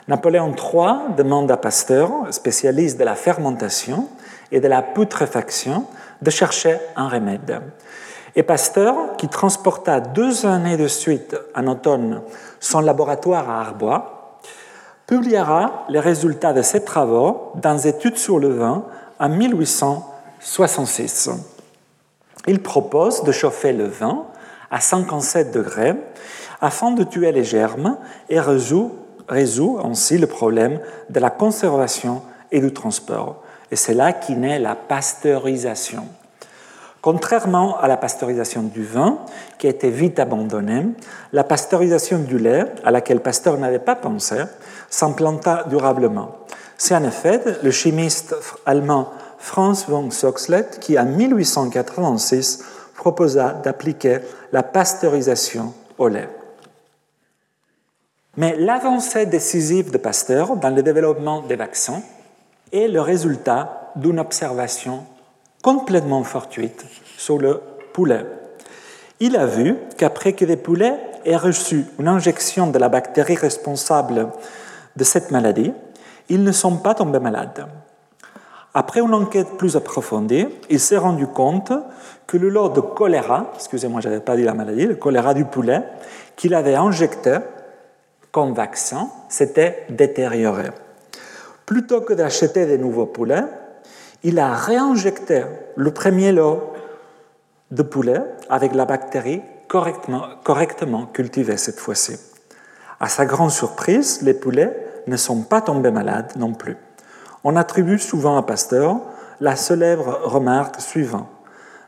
Napoléon 0.08 0.54
III 0.56 1.16
demande 1.18 1.52
à 1.52 1.58
Pasteur, 1.58 2.12
spécialiste 2.32 3.00
de 3.00 3.04
la 3.04 3.16
fermentation 3.16 4.08
et 4.52 4.60
de 4.60 4.68
la 4.68 4.82
putréfaction, 4.82 5.86
de 6.22 6.30
chercher 6.30 6.78
un 6.96 7.10
remède. 7.10 7.62
Et 8.36 8.44
Pasteur, 8.44 9.16
qui 9.18 9.28
transporta 9.28 10.00
deux 10.00 10.46
années 10.46 10.78
de 10.78 10.88
suite 10.88 11.36
en 11.56 11.68
automne 11.68 12.22
son 12.60 12.82
laboratoire 12.82 13.50
à 13.50 13.62
Arbois, 13.62 14.15
publiera 15.08 15.86
les 15.90 16.00
résultats 16.00 16.54
de 16.54 16.62
ses 16.62 16.84
travaux 16.84 17.52
dans 17.56 17.78
Études 17.78 18.18
sur 18.18 18.40
le 18.40 18.50
vin 18.50 18.86
en 19.20 19.30
1866. 19.30 21.30
Il 22.48 22.62
propose 22.62 23.24
de 23.24 23.32
chauffer 23.32 23.74
le 23.74 23.86
vin 23.86 24.26
à 24.72 24.80
57 24.80 25.52
degrés 25.52 25.96
afin 26.62 26.92
de 26.92 27.04
tuer 27.04 27.32
les 27.32 27.44
germes 27.44 27.98
et 28.30 28.40
résout, 28.40 28.94
résout 29.28 29.80
ainsi 29.84 30.18
le 30.18 30.28
problème 30.28 30.80
de 31.10 31.20
la 31.20 31.30
conservation 31.30 32.22
et 32.52 32.60
du 32.60 32.74
transport. 32.74 33.44
Et 33.72 33.76
c'est 33.76 33.94
là 33.94 34.14
qu'est 34.14 34.36
naît 34.36 34.60
la 34.60 34.76
pasteurisation. 34.76 36.08
Contrairement 37.02 37.80
à 37.80 37.88
la 37.88 37.98
pasteurisation 37.98 38.64
du 38.64 38.84
vin, 38.84 39.20
qui 39.60 39.68
a 39.68 39.70
été 39.70 39.92
vite 39.92 40.18
abandonnée, 40.18 40.88
la 41.34 41.44
pasteurisation 41.44 42.18
du 42.18 42.40
lait, 42.40 42.66
à 42.84 42.90
laquelle 42.90 43.20
Pasteur 43.20 43.60
n'avait 43.60 43.78
pas 43.78 43.96
pensé, 43.96 44.38
s'implanta 44.96 45.66
durablement. 45.68 46.38
C'est 46.78 46.96
en 46.96 47.04
effet 47.04 47.42
le 47.62 47.72
chimiste 47.72 48.34
allemand 48.66 49.12
Franz 49.40 49.86
von 49.90 50.10
Soxlet 50.10 50.80
qui, 50.80 50.98
en 50.98 51.06
1886, 51.06 52.64
proposa 52.96 53.52
d'appliquer 53.54 54.20
la 54.54 54.64
pasteurisation 54.64 55.74
au 55.98 56.08
lait. 56.08 56.30
Mais 58.38 58.56
l'avancée 58.58 59.26
décisive 59.26 59.92
de 59.92 59.98
Pasteur 59.98 60.56
dans 60.56 60.70
le 60.70 60.82
développement 60.82 61.42
des 61.42 61.58
vaccins 61.58 62.02
est 62.72 62.88
le 62.88 63.02
résultat 63.02 63.92
d'une 63.98 64.20
observation 64.20 65.04
complètement 65.62 66.24
fortuite 66.24 66.86
sur 67.18 67.38
le 67.38 67.62
poulet. 67.92 68.26
Il 69.20 69.36
a 69.36 69.46
vu 69.46 69.76
qu'après 69.98 70.34
que 70.34 70.46
les 70.46 70.58
poulets 70.58 71.00
aient 71.26 71.36
reçu 71.36 71.86
une 72.00 72.08
injection 72.08 72.68
de 72.68 72.80
la 72.80 72.90
bactérie 72.90 73.36
responsable 73.36 74.30
de 74.96 75.04
cette 75.04 75.32
maladie, 75.32 75.74
ils 76.30 76.44
ne 76.44 76.52
sont 76.52 76.78
pas 76.78 76.96
tombés 76.96 77.20
malades. 77.20 77.68
Après 78.74 79.00
une 79.00 79.14
enquête 79.14 79.58
plus 79.58 79.78
approfondie, 79.78 80.48
il 80.70 80.80
s'est 80.80 80.98
rendu 80.98 81.28
compte 81.28 81.72
que 82.28 82.38
le 82.38 82.50
lot 82.50 82.70
de 82.70 82.82
choléra, 82.82 83.52
excusez-moi, 83.56 84.02
je 84.02 84.10
n'avais 84.10 84.22
pas 84.22 84.36
dit 84.36 84.44
la 84.44 84.54
maladie, 84.54 84.86
le 84.86 84.96
choléra 84.96 85.34
du 85.34 85.46
poulet, 85.46 85.82
qu'il 86.36 86.54
avait 86.54 86.76
injecté 86.76 87.38
comme 88.32 88.54
vaccin, 88.54 89.10
s'était 89.30 89.86
détérioré. 89.90 90.72
Plutôt 91.66 92.02
que 92.02 92.14
d'acheter 92.14 92.66
des 92.66 92.78
nouveaux 92.78 93.06
poulets, 93.06 93.46
il 94.24 94.40
a 94.40 94.54
réinjecté 94.54 95.44
le 95.76 95.92
premier 95.92 96.34
lot 96.34 96.74
de 97.72 97.82
poulet 97.82 98.22
avec 98.50 98.76
la 98.76 98.84
bactérie 98.84 99.42
correctement, 99.70 100.26
correctement 100.44 101.06
cultivée 101.06 101.58
cette 101.58 101.80
fois-ci. 101.80 102.18
À 103.00 103.08
sa 103.08 103.26
grande 103.26 103.52
surprise, 103.52 104.22
les 104.22 104.34
poulets 104.34 104.85
ne 105.08 105.18
sont 105.18 105.42
pas 105.42 105.62
tombés 105.62 105.92
malades 105.92 106.34
non 106.36 106.54
plus. 106.54 106.78
On 107.44 107.56
attribue 107.56 108.00
souvent 108.00 108.38
à 108.38 108.44
Pasteur 108.44 108.98
la 109.40 109.56
célèbre 109.56 110.20
remarque 110.24 110.82
suivante. 110.82 111.28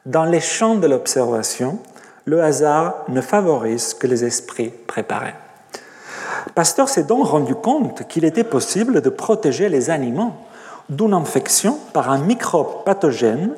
Dans 0.06 0.26
les 0.26 0.40
champs 0.40 0.76
de 0.76 0.88
l'observation, 0.88 1.80
le 2.26 2.44
hasard 2.44 3.06
ne 3.08 3.22
favorise 3.22 3.94
que 3.94 4.08
les 4.08 4.24
esprits 4.24 4.70
préparés. 4.70 5.36
Pasteur 6.56 6.90
s'est 6.90 7.04
donc 7.04 7.28
rendu 7.28 7.56
compte 7.56 8.08
qu'il 8.08 8.26
était 8.26 8.44
possible 8.44 9.02
de 9.02 9.10
protéger 9.10 9.70
les 9.70 9.90
animaux 9.90 10.34
d'une 10.90 11.14
infection 11.14 11.78
par 11.94 12.10
un 12.10 12.20
microbe 12.20 12.84
pathogène 12.86 13.52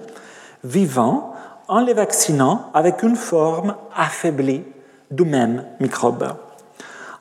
vivant 0.64 1.34
en 1.68 1.80
les 1.80 1.94
vaccinant 1.94 2.70
avec 2.74 3.04
une 3.04 3.16
forme 3.16 3.76
affaiblie 3.96 4.64
du 5.12 5.24
même 5.24 5.64
microbe. 5.80 6.34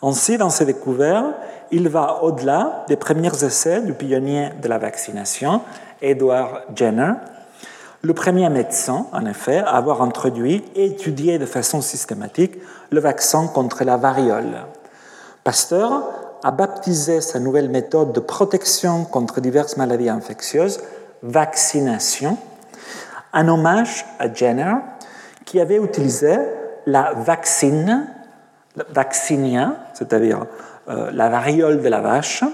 Ainsi, 0.03 0.39
dans 0.39 0.51
ses 0.51 0.65
découvertes, 0.65 1.35
il 1.71 1.89
va 1.89 2.23
au-delà 2.23 2.85
des 2.89 2.97
premiers 2.97 3.45
essais 3.45 3.81
du 3.83 3.93
pionnier 3.93 4.51
de 4.61 4.69
la 4.69 4.79
vaccination, 4.79 5.63
Edward 6.01 6.63
Jenner, 6.75 7.13
le 8.03 8.15
premier 8.15 8.49
médecin, 8.49 9.07
en 9.13 9.27
effet, 9.27 9.59
à 9.59 9.71
avoir 9.71 10.03
introduit 10.03 10.65
et 10.77 10.87
étudié 10.87 11.39
de 11.39 11.47
façon 11.47 11.81
systématique 11.81 12.59
le 12.91 13.01
vaccin 13.01 13.49
contre 13.49 13.83
la 13.85 13.97
variole. 13.97 14.65
Pasteur 15.43 16.05
a 16.45 16.51
baptisé 16.53 17.21
sa 17.21 17.41
nouvelle 17.41 17.69
méthode 17.69 18.13
de 18.13 18.21
protection 18.21 19.05
contre 19.05 19.41
diverses 19.41 19.77
maladies 19.77 20.09
infectieuses 20.09 20.81
vaccination, 21.23 22.39
en 23.33 23.49
hommage 23.49 24.07
à 24.19 24.33
Jenner, 24.33 24.75
qui 25.45 25.61
avait 25.61 25.79
utilisé 25.79 26.37
la 26.87 27.13
vaccine, 27.15 28.07
vaccinia, 28.91 29.75
c'est-à-dire 29.95 30.47
euh, 30.89 31.11
la 31.13 31.29
variole 31.29 31.83
de 31.83 31.89
la 31.89 32.01
vache, 32.01 32.45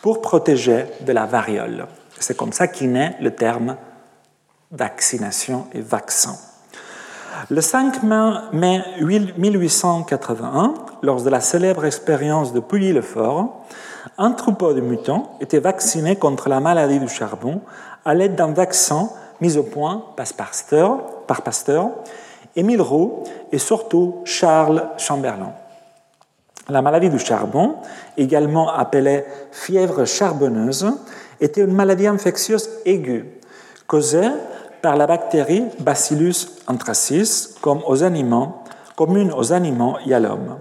pour 0.00 0.20
protéger 0.20 0.86
de 1.00 1.12
la 1.12 1.26
variole. 1.26 1.86
C'est 2.18 2.36
comme 2.36 2.52
ça 2.52 2.68
qu'est 2.68 2.86
naît 2.86 3.16
le 3.20 3.32
terme 3.34 3.76
vaccination 4.70 5.66
et 5.72 5.80
vaccin. 5.80 6.36
Le 7.50 7.60
5 7.60 8.02
mai 8.02 8.80
1881, 9.00 10.74
lors 11.02 11.22
de 11.22 11.30
la 11.30 11.40
célèbre 11.40 11.84
expérience 11.84 12.52
de 12.52 12.60
Pouilly-le-Fort, 12.60 13.64
un 14.18 14.32
troupeau 14.32 14.74
de 14.74 14.80
mutants 14.80 15.36
était 15.40 15.58
vacciné 15.58 16.16
contre 16.16 16.48
la 16.48 16.60
maladie 16.60 16.98
du 16.98 17.08
charbon 17.08 17.60
à 18.04 18.14
l'aide 18.14 18.34
d'un 18.34 18.52
vaccin 18.52 19.08
mis 19.40 19.56
au 19.56 19.62
point 19.62 20.04
par 20.16 20.26
Pasteur, 20.34 20.98
par 21.26 21.42
Pasteur 21.42 21.90
Émile 22.54 22.82
Roux 22.82 23.24
et 23.50 23.58
surtout 23.58 24.20
Charles 24.24 24.88
Chamberlain. 24.98 25.52
La 26.72 26.80
maladie 26.80 27.10
du 27.10 27.18
charbon, 27.18 27.74
également 28.16 28.70
appelée 28.70 29.26
fièvre 29.50 30.06
charbonneuse, 30.06 30.90
était 31.38 31.60
une 31.60 31.74
maladie 31.74 32.06
infectieuse 32.06 32.70
aiguë 32.86 33.26
causée 33.86 34.30
par 34.80 34.96
la 34.96 35.06
bactérie 35.06 35.66
Bacillus 35.80 36.48
anthracis, 36.66 37.56
commune 37.60 39.32
aux 39.36 39.52
animaux 39.52 39.96
et 40.06 40.14
à 40.14 40.18
l'homme. 40.18 40.60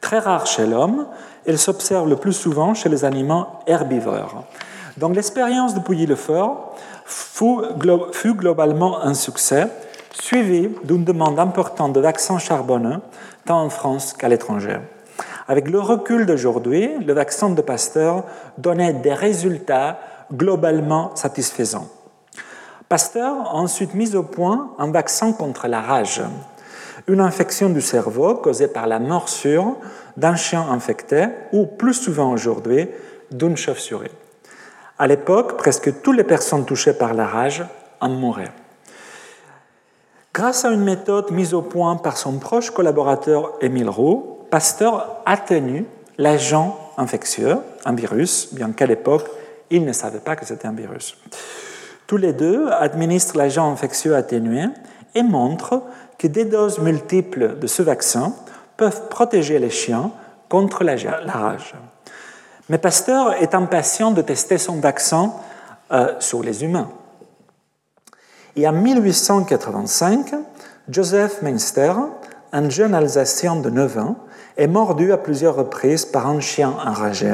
Très 0.00 0.20
rare 0.20 0.46
chez 0.46 0.64
l'homme, 0.64 1.08
elle 1.44 1.58
s'observe 1.58 2.08
le 2.08 2.14
plus 2.14 2.34
souvent 2.34 2.72
chez 2.74 2.88
les 2.88 3.04
animaux 3.04 3.46
herbivores. 3.66 4.44
Donc 4.96 5.16
l'expérience 5.16 5.74
de 5.74 5.80
Pouilly-le-Fort 5.80 6.76
fut, 7.04 7.62
fut 8.12 8.34
globalement 8.34 9.00
un 9.02 9.14
succès, 9.14 9.66
suivi 10.12 10.68
d'une 10.84 11.02
demande 11.02 11.40
importante 11.40 11.94
de 11.94 12.00
vaccins 12.00 12.38
charbonneux, 12.38 13.00
tant 13.44 13.60
en 13.60 13.70
France 13.70 14.12
qu'à 14.12 14.28
l'étranger. 14.28 14.78
Avec 15.48 15.70
le 15.70 15.80
recul 15.80 16.26
d'aujourd'hui, 16.26 16.90
le 16.98 17.12
vaccin 17.14 17.48
de 17.48 17.62
Pasteur 17.62 18.24
donnait 18.58 18.92
des 18.92 19.14
résultats 19.14 19.98
globalement 20.30 21.16
satisfaisants. 21.16 21.88
Pasteur 22.90 23.34
a 23.34 23.54
ensuite 23.54 23.94
mis 23.94 24.14
au 24.14 24.22
point 24.22 24.72
un 24.78 24.92
vaccin 24.92 25.32
contre 25.32 25.66
la 25.66 25.80
rage, 25.80 26.22
une 27.06 27.20
infection 27.20 27.70
du 27.70 27.80
cerveau 27.80 28.34
causée 28.34 28.68
par 28.68 28.86
la 28.86 28.98
morsure 28.98 29.76
d'un 30.18 30.36
chien 30.36 30.66
infecté 30.70 31.28
ou, 31.52 31.64
plus 31.64 31.94
souvent 31.94 32.30
aujourd'hui, 32.30 32.88
d'une 33.30 33.56
chauve-souris. 33.56 34.10
À 34.98 35.06
l'époque, 35.06 35.56
presque 35.56 36.02
toutes 36.02 36.16
les 36.16 36.24
personnes 36.24 36.66
touchées 36.66 36.92
par 36.92 37.14
la 37.14 37.26
rage 37.26 37.64
en 38.00 38.10
mouraient. 38.10 38.52
Grâce 40.34 40.66
à 40.66 40.70
une 40.70 40.84
méthode 40.84 41.30
mise 41.30 41.54
au 41.54 41.62
point 41.62 41.96
par 41.96 42.18
son 42.18 42.38
proche 42.38 42.70
collaborateur 42.70 43.52
Émile 43.60 43.88
Roux, 43.88 44.37
Pasteur 44.50 45.22
a 45.26 45.36
tenu 45.36 45.86
l'agent 46.16 46.78
infectieux 46.96 47.58
un 47.84 47.94
virus, 47.94 48.52
bien 48.52 48.72
qu'à 48.72 48.86
l'époque, 48.86 49.28
ils 49.70 49.84
ne 49.84 49.92
savaient 49.92 50.20
pas 50.20 50.36
que 50.36 50.46
c'était 50.46 50.66
un 50.66 50.72
virus. 50.72 51.16
Tous 52.06 52.16
les 52.16 52.32
deux 52.32 52.68
administrent 52.70 53.36
l'agent 53.36 53.70
infectieux 53.70 54.16
atténué 54.16 54.64
et 55.14 55.22
montrent 55.22 55.82
que 56.18 56.26
des 56.26 56.44
doses 56.44 56.78
multiples 56.78 57.58
de 57.58 57.66
ce 57.66 57.82
vaccin 57.82 58.34
peuvent 58.76 59.08
protéger 59.08 59.58
les 59.58 59.70
chiens 59.70 60.10
contre 60.48 60.84
la 60.84 60.96
rage. 61.26 61.74
Mais 62.68 62.78
Pasteur 62.78 63.34
est 63.34 63.54
impatient 63.54 64.10
de 64.10 64.22
tester 64.22 64.58
son 64.58 64.76
vaccin 64.76 65.32
euh, 65.92 66.14
sur 66.20 66.42
les 66.42 66.64
humains. 66.64 66.90
Et 68.56 68.66
en 68.66 68.72
1885, 68.72 70.34
Joseph 70.88 71.42
Meinster, 71.42 71.92
un 72.52 72.68
jeune 72.70 72.94
Alsacien 72.94 73.56
de 73.56 73.70
9 73.70 73.98
ans, 73.98 74.16
est 74.58 74.66
mordu 74.66 75.12
à 75.12 75.16
plusieurs 75.16 75.54
reprises 75.54 76.04
par 76.04 76.26
un 76.26 76.40
chien 76.40 76.74
enragé 76.84 77.32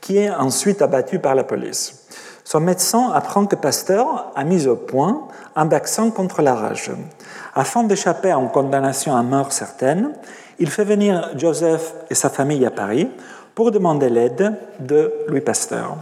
qui 0.00 0.18
est 0.18 0.30
ensuite 0.30 0.82
abattu 0.82 1.18
par 1.18 1.34
la 1.34 1.44
police. 1.44 2.06
Son 2.44 2.60
médecin 2.60 3.10
apprend 3.12 3.46
que 3.46 3.56
Pasteur 3.56 4.32
a 4.34 4.44
mis 4.44 4.66
au 4.66 4.76
point 4.76 5.28
un 5.56 5.64
vaccin 5.66 6.10
contre 6.10 6.42
la 6.42 6.54
rage. 6.54 6.90
Afin 7.54 7.84
d'échapper 7.84 8.30
à 8.30 8.36
une 8.36 8.50
condamnation 8.50 9.16
à 9.16 9.22
mort 9.22 9.52
certaine, 9.52 10.12
il 10.58 10.68
fait 10.68 10.84
venir 10.84 11.30
Joseph 11.36 11.94
et 12.10 12.14
sa 12.14 12.28
famille 12.28 12.66
à 12.66 12.70
Paris 12.70 13.08
pour 13.54 13.70
demander 13.70 14.10
l'aide 14.10 14.54
de 14.80 15.12
Louis 15.28 15.40
Pasteur. 15.40 15.96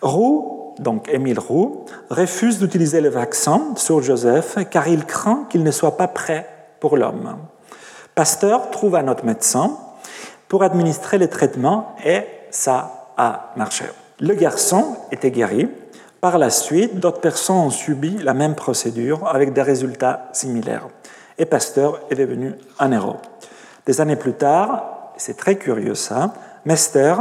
Roux, 0.00 0.74
donc 0.78 1.08
Émile 1.12 1.38
Roux, 1.38 1.84
refuse 2.08 2.58
d'utiliser 2.58 3.02
le 3.02 3.10
vaccin 3.10 3.74
sur 3.76 4.02
Joseph 4.02 4.56
car 4.70 4.88
il 4.88 5.04
craint 5.04 5.46
qu'il 5.50 5.62
ne 5.62 5.70
soit 5.70 5.98
pas 5.98 6.08
prêt 6.08 6.46
pour 6.80 6.96
l'homme. 6.96 7.36
Pasteur 8.14 8.70
trouve 8.70 8.96
un 8.96 9.08
autre 9.08 9.24
médecin 9.24 9.76
pour 10.48 10.62
administrer 10.62 11.18
le 11.18 11.28
traitement 11.28 11.94
et 12.04 12.24
ça 12.50 13.12
a 13.16 13.52
marché. 13.56 13.84
Le 14.18 14.34
garçon 14.34 14.96
était 15.12 15.30
guéri. 15.30 15.68
Par 16.20 16.36
la 16.36 16.50
suite, 16.50 16.98
d'autres 16.98 17.20
personnes 17.20 17.56
ont 17.56 17.70
subi 17.70 18.18
la 18.18 18.34
même 18.34 18.54
procédure 18.54 19.26
avec 19.28 19.52
des 19.52 19.62
résultats 19.62 20.28
similaires. 20.32 20.88
Et 21.38 21.46
Pasteur 21.46 22.00
est 22.10 22.16
devenu 22.16 22.54
un 22.78 22.92
héros. 22.92 23.16
Des 23.86 24.00
années 24.00 24.16
plus 24.16 24.34
tard, 24.34 25.12
c'est 25.16 25.36
très 25.36 25.56
curieux 25.56 25.94
ça, 25.94 26.34
Mester, 26.66 27.14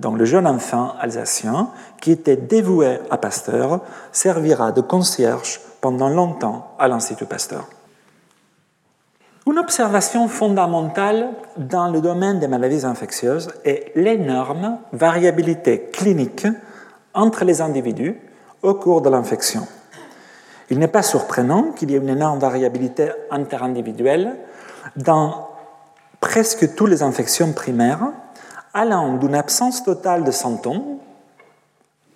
donc 0.00 0.18
le 0.18 0.24
jeune 0.24 0.48
enfant 0.48 0.94
alsacien 1.00 1.68
qui 2.00 2.10
était 2.10 2.36
dévoué 2.36 2.98
à 3.10 3.18
Pasteur, 3.18 3.80
servira 4.10 4.72
de 4.72 4.80
concierge 4.80 5.60
pendant 5.80 6.08
longtemps 6.08 6.74
à 6.78 6.88
l'Institut 6.88 7.26
Pasteur. 7.26 7.66
Une 9.44 9.58
observation 9.58 10.28
fondamentale 10.28 11.30
dans 11.56 11.90
le 11.90 12.00
domaine 12.00 12.38
des 12.38 12.46
maladies 12.46 12.86
infectieuses 12.86 13.50
est 13.64 13.90
l'énorme 13.96 14.78
variabilité 14.92 15.90
clinique 15.92 16.46
entre 17.12 17.44
les 17.44 17.60
individus 17.60 18.20
au 18.62 18.74
cours 18.74 19.02
de 19.02 19.10
l'infection. 19.10 19.66
Il 20.70 20.78
n'est 20.78 20.86
pas 20.86 21.02
surprenant 21.02 21.72
qu'il 21.72 21.90
y 21.90 21.94
ait 21.94 21.98
une 21.98 22.08
énorme 22.08 22.38
variabilité 22.38 23.10
interindividuelle 23.32 24.36
dans 24.94 25.48
presque 26.20 26.76
toutes 26.76 26.90
les 26.90 27.02
infections 27.02 27.52
primaires, 27.52 28.12
allant 28.72 29.14
d'une 29.14 29.34
absence 29.34 29.82
totale 29.82 30.22
de 30.22 30.30
symptômes 30.30 30.98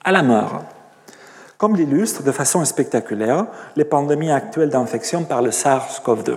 à 0.04 0.12
la 0.12 0.22
mort, 0.22 0.62
comme 1.58 1.74
l'illustre 1.74 2.22
de 2.22 2.30
façon 2.30 2.64
spectaculaire 2.64 3.46
les 3.74 3.84
pandémies 3.84 4.30
actuelles 4.30 4.70
d'infection 4.70 5.24
par 5.24 5.42
le 5.42 5.50
SARS-CoV-2 5.50 6.36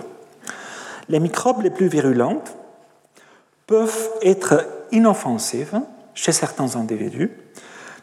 les 1.10 1.18
microbes 1.18 1.62
les 1.62 1.70
plus 1.70 1.88
virulents 1.88 2.40
peuvent 3.66 4.10
être 4.22 4.64
inoffensifs 4.92 5.74
chez 6.14 6.30
certains 6.30 6.76
individus, 6.76 7.32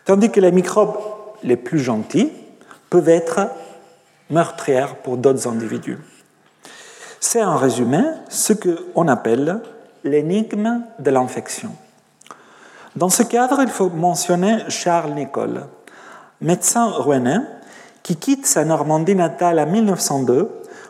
tandis 0.03 0.29
que 0.29 0.41
les 0.41 0.51
microbes 0.51 0.97
les 1.41 1.55
plus 1.55 1.79
gentils 1.79 2.31
peuvent 2.89 3.07
être 3.07 3.47
meurtrières 4.29 4.97
pour 4.97 5.15
d'autres 5.15 5.47
individus. 5.47 5.97
C'est 7.21 7.43
en 7.43 7.55
résumé 7.55 8.01
ce 8.27 8.53
qu'on 8.53 9.07
appelle 9.07 9.61
l'énigme 10.03 10.83
de 10.99 11.09
l'infection. 11.09 11.71
Dans 12.97 13.09
ce 13.09 13.23
cadre, 13.23 13.61
il 13.61 13.69
faut 13.69 13.89
mentionner 13.89 14.65
Charles 14.67 15.13
Nicole, 15.13 15.65
médecin 16.41 16.85
rouennais 16.85 17.39
qui 18.03 18.17
quitte 18.17 18.45
sa 18.45 18.65
Normandie 18.65 19.15
natale 19.15 19.59
en 19.59 19.65
1902 19.65 20.49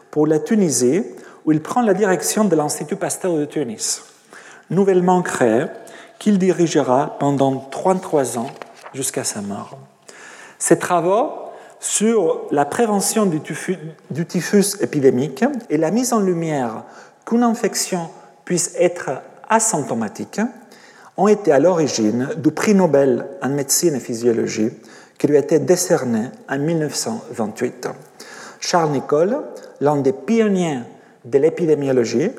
pour 0.10 0.25
la 0.25 0.39
Tunisie 0.39 1.03
où 1.48 1.54
il 1.54 1.62
prend 1.62 1.82
la 1.82 1.94
direction 1.94 2.44
de 2.44 2.56
l'Institut 2.56 2.98
Pasteur 2.98 3.34
de 3.34 3.46
Tunis, 3.46 4.04
nouvellement 4.70 5.22
créé, 5.22 5.66
qu'il 6.20 6.38
dirigera 6.38 7.16
pendant 7.20 7.56
33 7.72 8.38
ans 8.38 8.52
jusqu'à 8.94 9.24
sa 9.24 9.42
mort. 9.42 9.78
Ses 10.60 10.78
travaux 10.78 11.32
sur 11.80 12.48
la 12.52 12.66
prévention 12.66 13.26
du 13.28 13.40
typhus, 13.40 14.78
épidémique 14.82 15.46
et 15.70 15.78
la 15.78 15.90
mise 15.92 16.12
en 16.12 16.20
lumière 16.20 16.84
qu'une 17.26 17.44
infection 17.44 18.10
puisse 18.44 18.74
être 18.78 19.22
asymptomatique 19.48 20.42
ont 21.16 21.28
été 21.28 21.52
à 21.52 21.60
l'origine 21.60 22.30
du 22.38 22.52
prix 22.52 22.76
Nobel 22.76 23.26
en 23.42 23.50
médecine 23.50 23.96
et 23.96 24.00
physiologie 24.00 24.72
qui 25.18 25.28
lui 25.28 25.38
a 25.38 25.40
été 25.40 25.60
décerné 25.60 26.30
en 26.50 26.60
1928. 26.60 27.88
Charles 28.60 28.92
Nicole, 28.92 29.38
l'un 29.80 29.98
des 29.98 30.14
pionniers 30.14 30.80
de 31.30 31.38
l'épidémiologie 31.38 32.32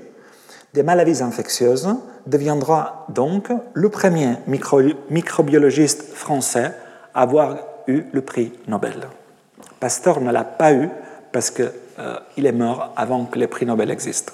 des 0.74 0.82
maladies 0.82 1.22
infectieuses 1.22 1.88
deviendra 2.26 3.06
donc 3.08 3.48
le 3.72 3.88
premier 3.88 4.34
microbiologiste 5.10 6.14
français 6.14 6.72
à 7.14 7.22
avoir 7.22 7.58
eu 7.86 8.04
le 8.12 8.20
prix 8.20 8.52
Nobel. 8.66 9.08
Pasteur 9.80 10.20
ne 10.20 10.30
l'a 10.30 10.44
pas 10.44 10.72
eu 10.72 10.88
parce 11.32 11.50
qu'il 11.50 11.70
euh, 11.98 12.18
est 12.36 12.52
mort 12.52 12.92
avant 12.96 13.24
que 13.24 13.38
le 13.38 13.46
prix 13.46 13.66
Nobel 13.66 13.90
existe. 13.90 14.32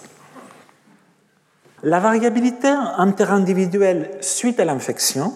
La 1.83 2.01
variabilité 2.01 2.69
interindividuelle 2.69 4.11
suite 4.21 4.59
à 4.59 4.65
l'infection 4.65 5.35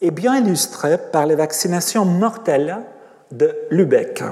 est 0.00 0.10
bien 0.10 0.36
illustrée 0.36 0.98
par 0.98 1.26
les 1.26 1.34
vaccinations 1.34 2.04
mortelles 2.04 2.78
de 3.30 3.54
Lubeck 3.70 4.22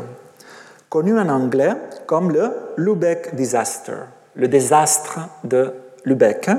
connu 0.93 1.19
en 1.19 1.31
anglais 1.31 1.73
comme 2.05 2.31
le 2.33 2.51
Lubeck 2.77 3.35
Disaster, 3.35 3.97
le 4.35 4.47
désastre 4.47 5.21
de 5.43 5.73
Lubeck, 6.05 6.51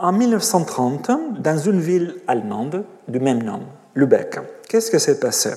en 0.00 0.10
1930 0.10 1.12
dans 1.38 1.56
une 1.56 1.78
ville 1.78 2.16
allemande 2.26 2.84
du 3.06 3.20
même 3.20 3.44
nom, 3.44 3.60
Lubeck. 3.94 4.40
Qu'est-ce 4.68 4.90
que 4.90 4.98
s'est 4.98 5.20
passé? 5.20 5.50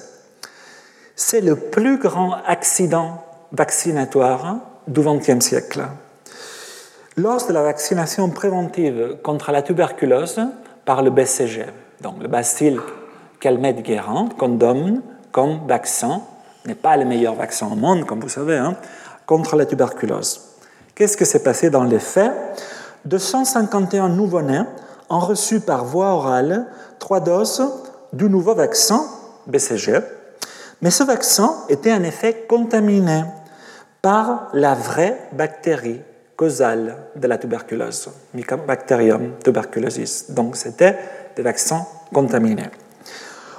C'est 1.15 1.41
le 1.41 1.56
plus 1.56 1.97
grand 1.97 2.36
accident 2.45 3.23
vaccinatoire 3.51 4.60
du 4.88 5.01
XXe 5.01 5.43
siècle. 5.43 5.88
Lors 7.17 7.47
de 7.47 7.54
la 7.54 7.63
vaccination 7.63 8.30
préventive 8.30 9.17
contre 9.23 9.51
la 9.51 9.63
tuberculose 9.63 10.39
par 10.86 11.01
le 11.01 11.10
BCG, 11.10 11.65
donc 12.01 12.21
le 12.21 12.28
bacille 12.28 12.80
Calmette-Guérin, 13.39 14.30
qu'on 14.38 14.49
donne 14.49 15.01
comme 15.32 15.65
vaccin 15.65 16.21
n'est 16.65 16.75
pas 16.75 16.97
le 16.97 17.06
meilleur 17.06 17.36
vaccin 17.36 17.67
au 17.67 17.75
monde, 17.75 18.06
comme 18.06 18.19
vous 18.19 18.30
savez, 18.30 18.58
hein, 18.58 18.75
contre 19.25 19.56
la 19.56 19.65
tuberculose. 19.65 20.41
Qu'est-ce 20.93 21.17
que 21.17 21.25
s'est 21.25 21.43
passé 21.43 21.69
dans 21.69 21.84
les 21.84 21.99
faits? 21.99 22.32
251 23.06 24.10
nouveau-nés 24.10 24.63
ont 25.10 25.19
reçu 25.19 25.60
par 25.60 25.86
voie 25.86 26.13
orale 26.13 26.65
trois 26.99 27.19
doses 27.19 27.63
du 28.13 28.30
nouveau 28.30 28.56
vaccin 28.56 29.06
BCG, 29.47 29.99
mais 30.82 30.89
ce 30.89 31.04
vaccin 31.04 31.54
était 31.69 31.93
en 31.93 32.04
effet 32.04 32.45
contaminé 32.47 33.23
par 34.01 34.49
la 34.54 34.73
vraie 34.73 35.30
bactérie 35.34 36.01
causale 36.36 36.95
de 37.15 37.28
la 37.28 37.38
tuberculose, 37.38 38.10
Mycobacterium 38.34 39.34
tuberculosis. 39.43 40.32
Donc 40.32 40.56
c'était 40.56 40.97
des 41.36 41.41
vaccins 41.41 41.86
contaminés. 42.13 42.69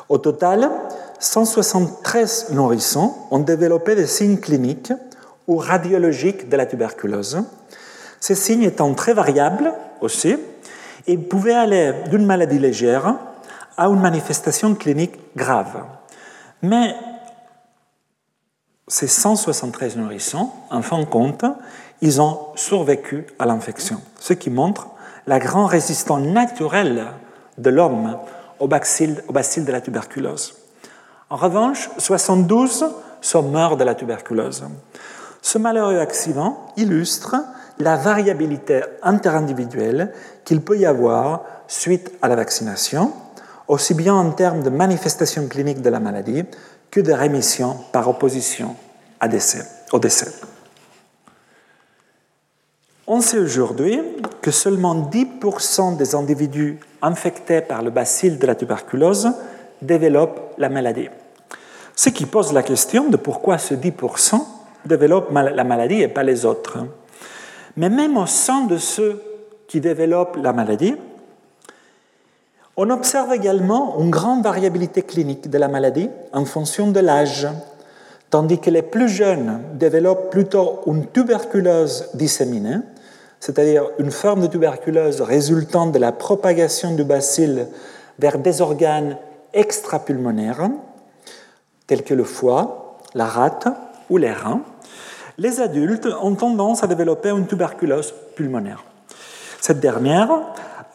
Au 0.08 0.18
total, 0.18 0.70
173 1.18 2.50
nourrissons 2.50 3.14
ont 3.30 3.38
développé 3.38 3.94
des 3.94 4.06
signes 4.06 4.38
cliniques 4.38 4.92
ou 5.46 5.56
radiologiques 5.56 6.48
de 6.48 6.56
la 6.56 6.66
tuberculose. 6.66 7.42
Ces 8.20 8.34
signes 8.34 8.64
étant 8.64 8.92
très 8.94 9.14
variables 9.14 9.72
aussi, 10.00 10.36
et 11.06 11.16
pouvaient 11.16 11.54
aller 11.54 11.92
d'une 12.10 12.26
maladie 12.26 12.58
légère 12.58 13.14
à 13.76 13.86
une 13.86 14.00
manifestation 14.00 14.74
clinique 14.74 15.14
grave. 15.36 15.84
Mais 16.62 16.94
ces 18.88 19.06
173 19.06 19.96
nourrissons, 19.96 20.50
en 20.70 20.82
fin 20.82 20.98
de 21.00 21.04
compte, 21.04 21.44
ils 22.00 22.20
ont 22.20 22.38
survécu 22.54 23.26
à 23.38 23.46
l'infection, 23.46 24.00
ce 24.18 24.32
qui 24.32 24.50
montre 24.50 24.88
la 25.26 25.38
grande 25.38 25.70
résistance 25.70 26.22
naturelle 26.22 27.06
de 27.58 27.70
l'homme 27.70 28.18
au 28.58 28.68
bacille, 28.68 29.16
au 29.28 29.32
bacille 29.32 29.64
de 29.64 29.72
la 29.72 29.80
tuberculose. 29.80 30.65
En 31.28 31.36
revanche, 31.36 31.90
72 31.98 32.86
sont 33.20 33.42
morts 33.42 33.76
de 33.76 33.82
la 33.82 33.96
tuberculose. 33.96 34.64
Ce 35.42 35.58
malheureux 35.58 35.98
accident 35.98 36.56
illustre 36.76 37.34
la 37.78 37.96
variabilité 37.96 38.82
interindividuelle 39.02 40.12
qu'il 40.44 40.60
peut 40.60 40.78
y 40.78 40.86
avoir 40.86 41.42
suite 41.66 42.12
à 42.22 42.28
la 42.28 42.36
vaccination, 42.36 43.12
aussi 43.66 43.94
bien 43.94 44.14
en 44.14 44.30
termes 44.30 44.62
de 44.62 44.70
manifestations 44.70 45.48
cliniques 45.48 45.82
de 45.82 45.90
la 45.90 45.98
maladie 45.98 46.44
que 46.92 47.00
de 47.00 47.12
rémission 47.12 47.76
par 47.90 48.08
opposition 48.08 48.76
au 49.92 49.98
décès. 49.98 50.32
On 53.08 53.20
sait 53.20 53.38
aujourd'hui 53.38 54.00
que 54.42 54.52
seulement 54.52 54.94
10% 54.94 55.96
des 55.96 56.14
individus 56.14 56.78
infectés 57.02 57.62
par 57.62 57.82
le 57.82 57.90
bacille 57.90 58.38
de 58.38 58.46
la 58.46 58.54
tuberculose 58.54 59.32
développent 59.82 60.54
la 60.58 60.68
maladie. 60.68 61.08
Ce 61.94 62.10
qui 62.10 62.26
pose 62.26 62.52
la 62.52 62.62
question 62.62 63.08
de 63.08 63.16
pourquoi 63.16 63.58
ce 63.58 63.74
10% 63.74 64.40
développent 64.84 65.32
la 65.32 65.64
maladie 65.64 66.02
et 66.02 66.08
pas 66.08 66.22
les 66.22 66.44
autres. 66.44 66.78
Mais 67.76 67.90
même 67.90 68.16
au 68.16 68.26
sein 68.26 68.66
de 68.66 68.78
ceux 68.78 69.22
qui 69.66 69.80
développent 69.80 70.36
la 70.36 70.52
maladie, 70.52 70.94
on 72.76 72.90
observe 72.90 73.32
également 73.32 73.98
une 73.98 74.10
grande 74.10 74.44
variabilité 74.44 75.02
clinique 75.02 75.48
de 75.48 75.58
la 75.58 75.68
maladie 75.68 76.10
en 76.32 76.44
fonction 76.44 76.90
de 76.90 77.00
l'âge, 77.00 77.48
tandis 78.28 78.58
que 78.58 78.68
les 78.68 78.82
plus 78.82 79.08
jeunes 79.08 79.62
développent 79.74 80.30
plutôt 80.30 80.80
une 80.86 81.06
tuberculose 81.06 82.10
disséminée, 82.12 82.76
c'est-à-dire 83.40 83.84
une 83.98 84.10
forme 84.10 84.42
de 84.42 84.46
tuberculose 84.46 85.22
résultant 85.22 85.86
de 85.86 85.98
la 85.98 86.12
propagation 86.12 86.94
du 86.94 87.04
bacille 87.04 87.66
vers 88.18 88.38
des 88.38 88.60
organes 88.60 89.16
extrapulmonaires, 89.56 90.70
tels 91.86 92.04
que 92.04 92.14
le 92.14 92.24
foie, 92.24 92.98
la 93.14 93.26
rate 93.26 93.68
ou 94.10 94.18
les 94.18 94.30
reins, 94.30 94.60
les 95.38 95.60
adultes 95.60 96.08
ont 96.22 96.34
tendance 96.34 96.82
à 96.82 96.86
développer 96.86 97.30
une 97.30 97.46
tuberculose 97.46 98.14
pulmonaire. 98.36 98.84
Cette 99.60 99.80
dernière 99.80 100.30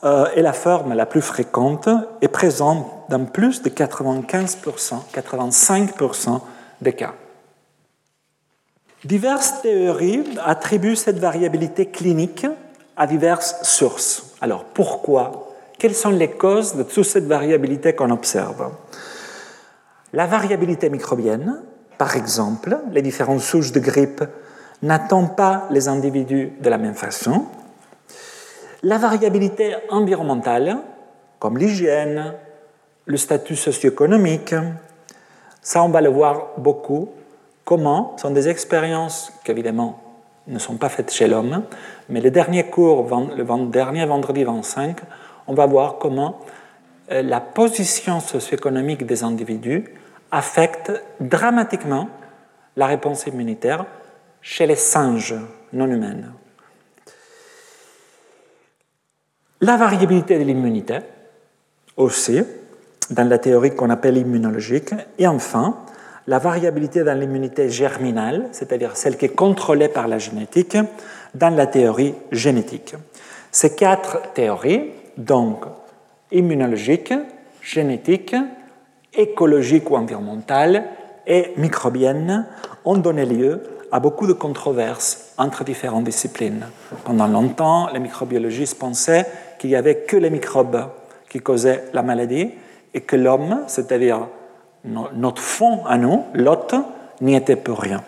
euh, 0.04 0.26
est 0.36 0.42
la 0.42 0.54
forme 0.54 0.94
la 0.94 1.06
plus 1.06 1.22
fréquente 1.22 1.90
et 2.22 2.28
présente 2.28 2.88
dans 3.10 3.26
plus 3.26 3.62
de 3.62 3.70
95%, 3.70 4.96
85% 5.14 6.40
des 6.82 6.94
cas. 6.94 7.14
Diverses 9.04 9.62
théories 9.62 10.24
attribuent 10.44 10.96
cette 10.96 11.20
variabilité 11.20 11.88
clinique 11.88 12.46
à 12.96 13.08
diverses 13.08 13.64
sources. 13.64 14.36
Alors 14.42 14.64
pourquoi 14.64 15.51
Quelles 15.82 15.96
sont 15.96 16.12
les 16.12 16.30
causes 16.30 16.76
de 16.76 16.84
toute 16.84 17.06
cette 17.06 17.26
variabilité 17.26 17.94
qu'on 17.94 18.12
observe? 18.12 18.70
La 20.14 20.28
variabilité 20.28 20.92
microbienne, 20.92 21.64
par 21.98 22.16
exemple, 22.16 22.78
les 22.92 23.02
différentes 23.02 23.40
souches 23.40 23.72
de 23.72 23.80
grippe 23.80 24.24
n'attendent 24.84 25.36
pas 25.36 25.66
les 25.72 25.88
individus 25.88 26.54
de 26.62 26.70
la 26.70 26.78
même 26.78 26.94
façon. 26.94 27.48
La 28.84 29.00
variabilité 29.00 29.76
environnementale, 29.90 30.78
comme 31.40 31.58
l'hygiène, 31.58 32.36
le 33.06 33.18
statut 33.18 33.56
socio-économique, 33.56 34.54
ça 35.64 35.82
on 35.82 35.90
va 35.90 36.02
le 36.02 36.10
voir 36.10 36.50
beaucoup. 36.60 37.10
Comment? 37.66 38.14
Ce 38.18 38.22
sont 38.22 38.34
des 38.36 38.50
expériences 38.50 39.34
qui 39.44 39.50
évidemment 39.50 40.00
ne 40.46 40.60
sont 40.60 40.76
pas 40.76 40.90
faites 40.90 41.12
chez 41.12 41.26
l'homme, 41.26 41.64
mais 42.08 42.22
les 42.22 42.30
derniers 42.30 42.70
cours, 42.70 43.08
le 43.36 43.72
dernier 43.72 44.06
vendredi 44.06 44.44
25, 44.44 44.98
on 45.48 45.54
va 45.54 45.66
voir 45.66 45.98
comment 45.98 46.40
euh, 47.12 47.22
la 47.22 47.42
position 47.42 48.20
socio-économique 48.20 49.06
des 49.06 49.24
individus 49.24 49.86
affecte 50.32 50.92
dramatiquement 51.20 52.10
la 52.78 52.88
réponse 52.88 53.28
immunitaire 53.28 53.86
chez 54.42 54.66
les 54.66 54.76
singes 54.76 55.36
non 55.74 55.88
humains. 55.88 56.34
La 59.60 59.78
variabilité 59.78 60.40
de 60.40 60.44
l'immunité 60.44 61.00
aussi, 61.98 62.42
dans 63.12 63.28
la 63.28 63.38
théorie 63.38 63.76
qu'on 63.76 63.90
appelle 63.90 64.18
immunologique, 64.18 64.94
et 65.20 65.28
enfin, 65.28 65.78
la 66.28 66.40
variabilité 66.40 67.04
dans 67.04 67.18
l'immunité 67.20 67.70
germinale, 67.70 68.48
c'est-à-dire 68.52 68.96
celle 68.96 69.18
qui 69.18 69.26
est 69.26 69.36
contrôlée 69.36 69.90
par 69.90 70.08
la 70.08 70.18
génétique, 70.18 70.78
dans 71.36 71.56
la 71.56 71.68
théorie 71.68 72.16
génétique. 72.32 72.96
Ces 73.52 73.76
quatre 73.76 74.34
théories, 74.34 74.92
donc 75.18 75.66
immunologique, 76.32 77.14
génétique, 77.62 78.36
écologique 79.14 79.90
ou 79.92 79.96
environnementale 79.96 80.86
et 81.28 81.54
microbienne, 81.58 82.48
ont 82.86 82.98
donné 82.98 83.26
lieu 83.26 83.62
à 83.92 84.00
beaucoup 84.00 84.26
de 84.26 84.34
controverses 84.34 85.34
entre 85.38 85.64
différentes 85.64 86.06
disciplines. 86.06 86.66
Pendant 87.04 87.28
longtemps, 87.28 87.90
les 87.92 88.00
microbiologistes 88.00 88.80
pensaient 88.80 89.26
qu'il 89.60 89.70
n'y 89.70 89.76
avait 89.76 90.04
que 90.04 90.16
les 90.16 90.30
microbes 90.30 90.86
qui 91.30 91.40
causaient 91.40 91.86
la 91.94 92.02
maladie 92.02 92.52
et 92.94 93.02
que 93.02 93.16
l'homme, 93.16 93.64
c'est-à-dire 93.68 94.28
notre 94.86 95.42
fond 95.42 95.86
à 95.86 95.98
nous, 95.98 96.24
l'hôte, 96.34 96.76
n'y 97.22 97.36
était 97.36 97.56
pour 97.56 97.80
rien. 97.80 98.02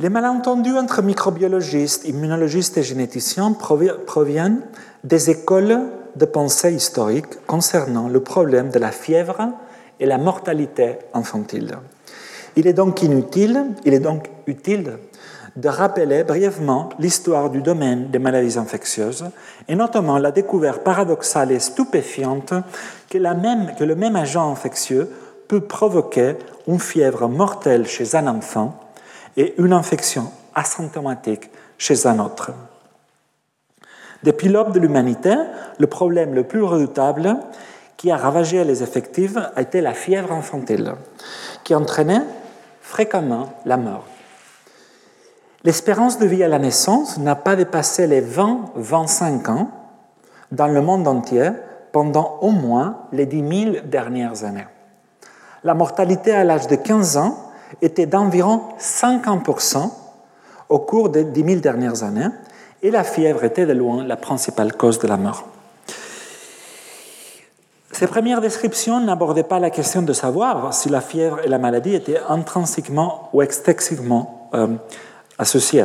Les 0.00 0.08
malentendus 0.08 0.78
entre 0.78 1.02
microbiologistes, 1.02 2.08
immunologistes 2.08 2.78
et 2.78 2.82
généticiens 2.82 3.52
proviennent 3.52 4.62
des 5.04 5.28
écoles 5.28 5.78
de 6.16 6.24
pensée 6.24 6.72
historiques 6.72 7.44
concernant 7.46 8.08
le 8.08 8.20
problème 8.20 8.70
de 8.70 8.78
la 8.78 8.92
fièvre 8.92 9.50
et 10.00 10.06
la 10.06 10.16
mortalité 10.16 11.00
infantile. 11.12 11.76
Il 12.56 12.66
est 12.66 12.72
donc 12.72 13.02
inutile, 13.02 13.66
il 13.84 13.92
est 13.92 14.00
donc 14.00 14.30
utile 14.46 14.96
de 15.56 15.68
rappeler 15.68 16.24
brièvement 16.24 16.88
l'histoire 16.98 17.50
du 17.50 17.60
domaine 17.60 18.10
des 18.10 18.18
maladies 18.18 18.56
infectieuses 18.56 19.26
et 19.68 19.74
notamment 19.74 20.16
la 20.16 20.30
découverte 20.30 20.82
paradoxale 20.82 21.52
et 21.52 21.58
stupéfiante 21.58 22.54
que 23.10 23.18
le 23.18 23.94
même 23.94 24.16
agent 24.16 24.50
infectieux 24.50 25.10
peut 25.46 25.60
provoquer 25.60 26.36
une 26.66 26.80
fièvre 26.80 27.28
mortelle 27.28 27.86
chez 27.86 28.14
un 28.14 28.28
enfant 28.28 28.80
et 29.36 29.54
une 29.60 29.72
infection 29.72 30.30
asymptomatique 30.54 31.50
chez 31.78 32.06
un 32.06 32.18
autre. 32.18 32.52
Depuis 34.22 34.48
l'aube 34.48 34.72
de 34.72 34.80
l'humanité, 34.80 35.34
le 35.78 35.86
problème 35.86 36.34
le 36.34 36.44
plus 36.44 36.62
redoutable 36.62 37.36
qui 37.96 38.10
a 38.10 38.16
ravagé 38.16 38.64
les 38.64 38.82
effectifs 38.82 39.36
a 39.36 39.60
été 39.60 39.80
la 39.80 39.94
fièvre 39.94 40.32
infantile, 40.32 40.94
qui 41.64 41.74
entraînait 41.74 42.22
fréquemment 42.80 43.52
la 43.64 43.76
mort. 43.76 44.04
L'espérance 45.64 46.18
de 46.18 46.26
vie 46.26 46.42
à 46.42 46.48
la 46.48 46.58
naissance 46.58 47.18
n'a 47.18 47.34
pas 47.34 47.56
dépassé 47.56 48.06
les 48.06 48.22
20-25 48.22 49.50
ans 49.50 49.70
dans 50.50 50.66
le 50.66 50.80
monde 50.80 51.06
entier 51.06 51.50
pendant 51.92 52.38
au 52.40 52.50
moins 52.50 53.00
les 53.12 53.26
10 53.26 53.72
000 53.72 53.76
dernières 53.84 54.44
années. 54.44 54.66
La 55.62 55.74
mortalité 55.74 56.32
à 56.32 56.44
l'âge 56.44 56.66
de 56.66 56.76
15 56.76 57.18
ans 57.18 57.49
était 57.82 58.06
d'environ 58.06 58.62
50% 58.78 59.90
au 60.68 60.78
cours 60.78 61.08
des 61.08 61.24
10 61.24 61.44
000 61.44 61.56
dernières 61.60 62.02
années 62.02 62.28
et 62.82 62.90
la 62.90 63.04
fièvre 63.04 63.44
était 63.44 63.66
de 63.66 63.72
loin 63.72 64.04
la 64.04 64.16
principale 64.16 64.72
cause 64.72 64.98
de 64.98 65.08
la 65.08 65.16
mort. 65.16 65.46
Ces 67.92 68.06
premières 68.06 68.40
descriptions 68.40 69.00
n'abordaient 69.00 69.42
pas 69.42 69.58
la 69.58 69.68
question 69.68 70.00
de 70.00 70.12
savoir 70.12 70.72
si 70.72 70.88
la 70.88 71.00
fièvre 71.00 71.40
et 71.44 71.48
la 71.48 71.58
maladie 71.58 71.94
étaient 71.94 72.20
intrinsèquement 72.28 73.28
ou 73.32 73.42
extensivement 73.42 74.48
euh, 74.54 74.68
associés. 75.38 75.84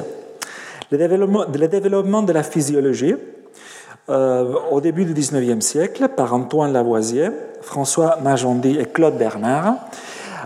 Le 0.91 0.97
développement, 1.67 2.21
de 2.21 2.31
la 2.31 2.43
physiologie 2.43 3.15
euh, 4.07 4.53
au 4.71 4.79
début 4.81 5.03
du 5.03 5.13
XIXe 5.13 5.65
siècle 5.65 6.07
par 6.09 6.33
Antoine 6.33 6.71
Lavoisier, 6.71 7.31
François 7.61 8.17
Magendie 8.21 8.77
et 8.79 8.85
Claude 8.85 9.17
Bernard 9.17 9.75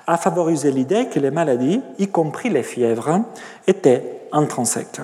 a 0.09 0.17
favorisé 0.17 0.71
l'idée 0.71 1.05
que 1.05 1.19
les 1.19 1.29
maladies, 1.29 1.81
y 1.99 2.07
compris 2.07 2.49
les 2.49 2.63
fièvres, 2.63 3.21
étaient 3.67 4.21
intrinsèques. 4.31 5.01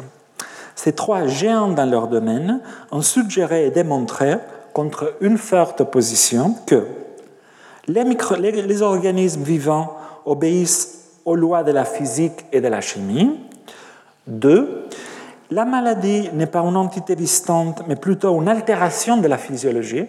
Ces 0.76 0.94
trois 0.94 1.28
géants 1.28 1.68
dans 1.68 1.86
leur 1.86 2.08
domaine 2.08 2.60
ont 2.92 3.04
suggéré 3.04 3.68
et 3.68 3.72
démontré 3.72 4.34
contre 4.74 5.14
une 5.22 5.38
forte 5.38 5.82
opposition 5.82 6.56
que 6.66 6.88
les, 7.88 8.82
organismes 8.82 9.44
vivants 9.44 9.96
obéissent 10.26 11.04
aux 11.24 11.36
lois 11.36 11.64
de 11.64 11.72
la 11.72 11.86
physique 11.86 12.44
et 12.52 12.60
de 12.60 12.68
la 12.68 12.82
chimie. 12.82 13.40
Deux, 14.26 14.88
la 15.52 15.66
maladie 15.66 16.30
n'est 16.34 16.48
pas 16.48 16.62
une 16.62 16.76
entité 16.76 17.16
distante, 17.16 17.84
mais 17.88 17.96
plutôt 17.96 18.42
une 18.42 18.48
altération 18.48 19.18
de 19.18 19.28
la 19.28 19.38
physiologie. 19.38 20.06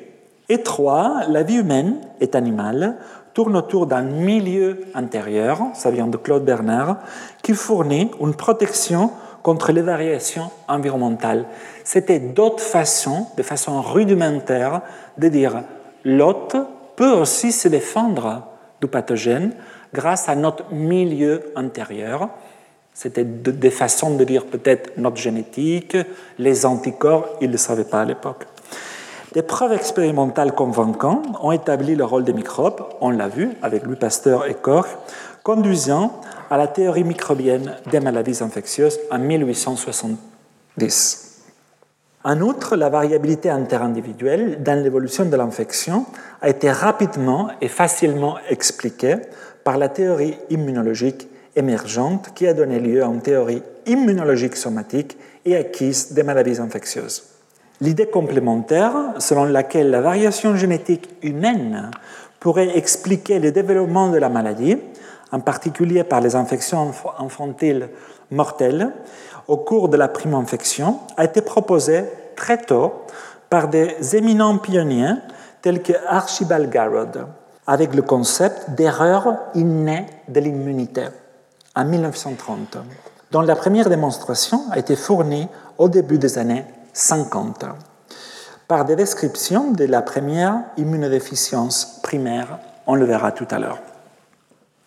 Et 0.48 0.62
trois, 0.62 1.24
la 1.28 1.42
vie 1.42 1.56
humaine 1.56 1.96
est 2.20 2.34
animale, 2.34 2.96
tourne 3.36 3.58
autour 3.58 3.86
d'un 3.86 4.00
milieu 4.00 4.86
intérieur, 4.94 5.60
ça 5.74 5.90
vient 5.90 6.06
de 6.06 6.16
Claude 6.16 6.46
Bernard, 6.46 7.00
qui 7.42 7.52
fournit 7.52 8.10
une 8.18 8.34
protection 8.34 9.10
contre 9.42 9.72
les 9.72 9.82
variations 9.82 10.50
environnementales. 10.68 11.44
C'était 11.84 12.18
d'autres 12.18 12.62
façons, 12.62 13.26
de 13.36 13.42
façon 13.42 13.82
rudimentaire, 13.82 14.80
de 15.18 15.28
dire 15.28 15.64
l'hôte 16.02 16.56
peut 16.96 17.12
aussi 17.12 17.52
se 17.52 17.68
défendre 17.68 18.42
du 18.80 18.86
pathogène 18.86 19.52
grâce 19.92 20.30
à 20.30 20.34
notre 20.34 20.72
milieu 20.72 21.52
intérieur. 21.56 22.30
C'était 22.94 23.24
des 23.24 23.70
façons 23.70 24.16
de 24.16 24.24
dire 24.24 24.46
peut-être 24.46 24.92
notre 24.96 25.18
génétique, 25.18 25.98
les 26.38 26.64
anticorps, 26.64 27.36
ils 27.42 27.48
ne 27.48 27.52
le 27.52 27.58
savaient 27.58 27.84
pas 27.84 28.00
à 28.00 28.04
l'époque. 28.06 28.46
Des 29.36 29.42
preuves 29.42 29.74
expérimentales 29.74 30.54
convaincantes 30.54 31.26
ont 31.42 31.52
établi 31.52 31.94
le 31.94 32.06
rôle 32.06 32.24
des 32.24 32.32
microbes, 32.32 32.80
on 33.02 33.10
l'a 33.10 33.28
vu 33.28 33.50
avec 33.60 33.82
Louis 33.82 33.96
Pasteur 33.96 34.46
et 34.46 34.54
Koch, 34.54 34.86
conduisant 35.42 36.22
à 36.48 36.56
la 36.56 36.68
théorie 36.68 37.04
microbienne 37.04 37.76
des 37.90 38.00
maladies 38.00 38.42
infectieuses 38.42 38.98
en 39.10 39.18
1870. 39.18 41.42
En 42.24 42.40
outre, 42.40 42.76
la 42.76 42.88
variabilité 42.88 43.50
interindividuelle 43.50 44.62
dans 44.62 44.82
l'évolution 44.82 45.26
de 45.26 45.36
l'infection 45.36 46.06
a 46.40 46.48
été 46.48 46.70
rapidement 46.70 47.50
et 47.60 47.68
facilement 47.68 48.38
expliquée 48.48 49.16
par 49.64 49.76
la 49.76 49.90
théorie 49.90 50.38
immunologique 50.48 51.28
émergente 51.54 52.30
qui 52.34 52.46
a 52.46 52.54
donné 52.54 52.80
lieu 52.80 53.02
à 53.02 53.06
une 53.08 53.20
théorie 53.20 53.62
immunologique 53.84 54.56
somatique 54.56 55.18
et 55.44 55.56
acquise 55.56 56.14
des 56.14 56.22
maladies 56.22 56.58
infectieuses. 56.58 57.35
L'idée 57.80 58.06
complémentaire 58.06 58.92
selon 59.18 59.44
laquelle 59.44 59.90
la 59.90 60.00
variation 60.00 60.56
génétique 60.56 61.10
humaine 61.22 61.90
pourrait 62.40 62.76
expliquer 62.76 63.38
le 63.38 63.52
développement 63.52 64.08
de 64.08 64.18
la 64.18 64.30
maladie, 64.30 64.78
en 65.30 65.40
particulier 65.40 66.02
par 66.04 66.20
les 66.20 66.36
infections 66.36 66.92
infantiles 67.18 67.88
mortelles, 68.30 68.92
au 69.46 69.58
cours 69.58 69.88
de 69.88 69.96
la 69.96 70.08
prime 70.08 70.34
infection, 70.34 71.00
a 71.16 71.24
été 71.24 71.42
proposée 71.42 72.04
très 72.34 72.58
tôt 72.58 72.92
par 73.50 73.68
des 73.68 74.16
éminents 74.16 74.58
pionniers 74.58 75.14
tels 75.60 75.82
que 75.82 75.92
Archibald 76.06 76.70
Garrod, 76.70 77.26
avec 77.66 77.94
le 77.94 78.02
concept 78.02 78.70
d'erreur 78.70 79.36
innée 79.54 80.06
de 80.28 80.40
l'immunité 80.40 81.04
en 81.74 81.84
1930, 81.84 82.78
dont 83.30 83.42
la 83.42 83.56
première 83.56 83.90
démonstration 83.90 84.62
a 84.70 84.78
été 84.78 84.96
fournie 84.96 85.48
au 85.78 85.88
début 85.88 86.18
des 86.18 86.38
années 86.38 86.64
50 86.96 87.66
par 88.68 88.84
des 88.86 88.96
descriptions 88.96 89.70
de 89.70 89.84
la 89.84 90.02
première 90.02 90.62
immunodéficience 90.78 92.00
primaire. 92.02 92.58
On 92.86 92.94
le 92.94 93.04
verra 93.04 93.32
tout 93.32 93.46
à 93.50 93.58
l'heure. 93.58 93.78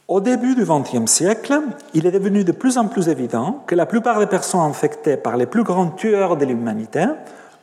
Au 0.08 0.20
début 0.20 0.56
du 0.56 0.66
XXe 0.66 1.10
siècle, 1.10 1.62
il 1.94 2.08
est 2.08 2.12
devenu 2.12 2.44
de 2.44 2.52
plus 2.52 2.80
en 2.80 2.88
plus 2.88 3.10
évident 3.10 3.64
que 3.68 3.76
la 3.76 3.86
plupart 3.86 4.20
des 4.20 4.26
personnes 4.26 4.62
infectées 4.62 5.18
par 5.18 5.38
les 5.38 5.46
plus 5.46 5.62
grands 5.62 5.92
tueurs 5.92 6.36
de 6.36 6.46
l'humanité, 6.46 7.06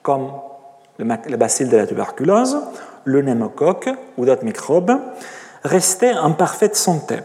comme 0.03 0.31
le 0.99 1.37
bacille 1.37 1.69
de 1.69 1.77
la 1.77 1.87
tuberculose, 1.87 2.57
le 3.05 3.23
pneumocoque 3.23 3.91
ou 4.17 4.25
d'autres 4.25 4.45
microbes, 4.45 4.97
restaient 5.65 6.17
en 6.17 6.33
parfaite 6.33 6.77
santé. 6.77 7.17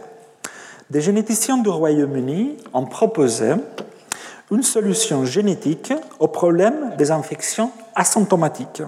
Des 0.89 1.01
généticiens 1.01 1.59
du 1.59 1.69
Royaume-Uni 1.69 2.57
ont 2.73 2.87
proposé 2.87 3.53
une 4.51 4.63
solution 4.63 5.25
génétique 5.25 5.93
au 6.19 6.27
problème 6.27 6.93
des 6.97 7.09
infections 7.09 7.71
asymptomatiques. 7.95 8.83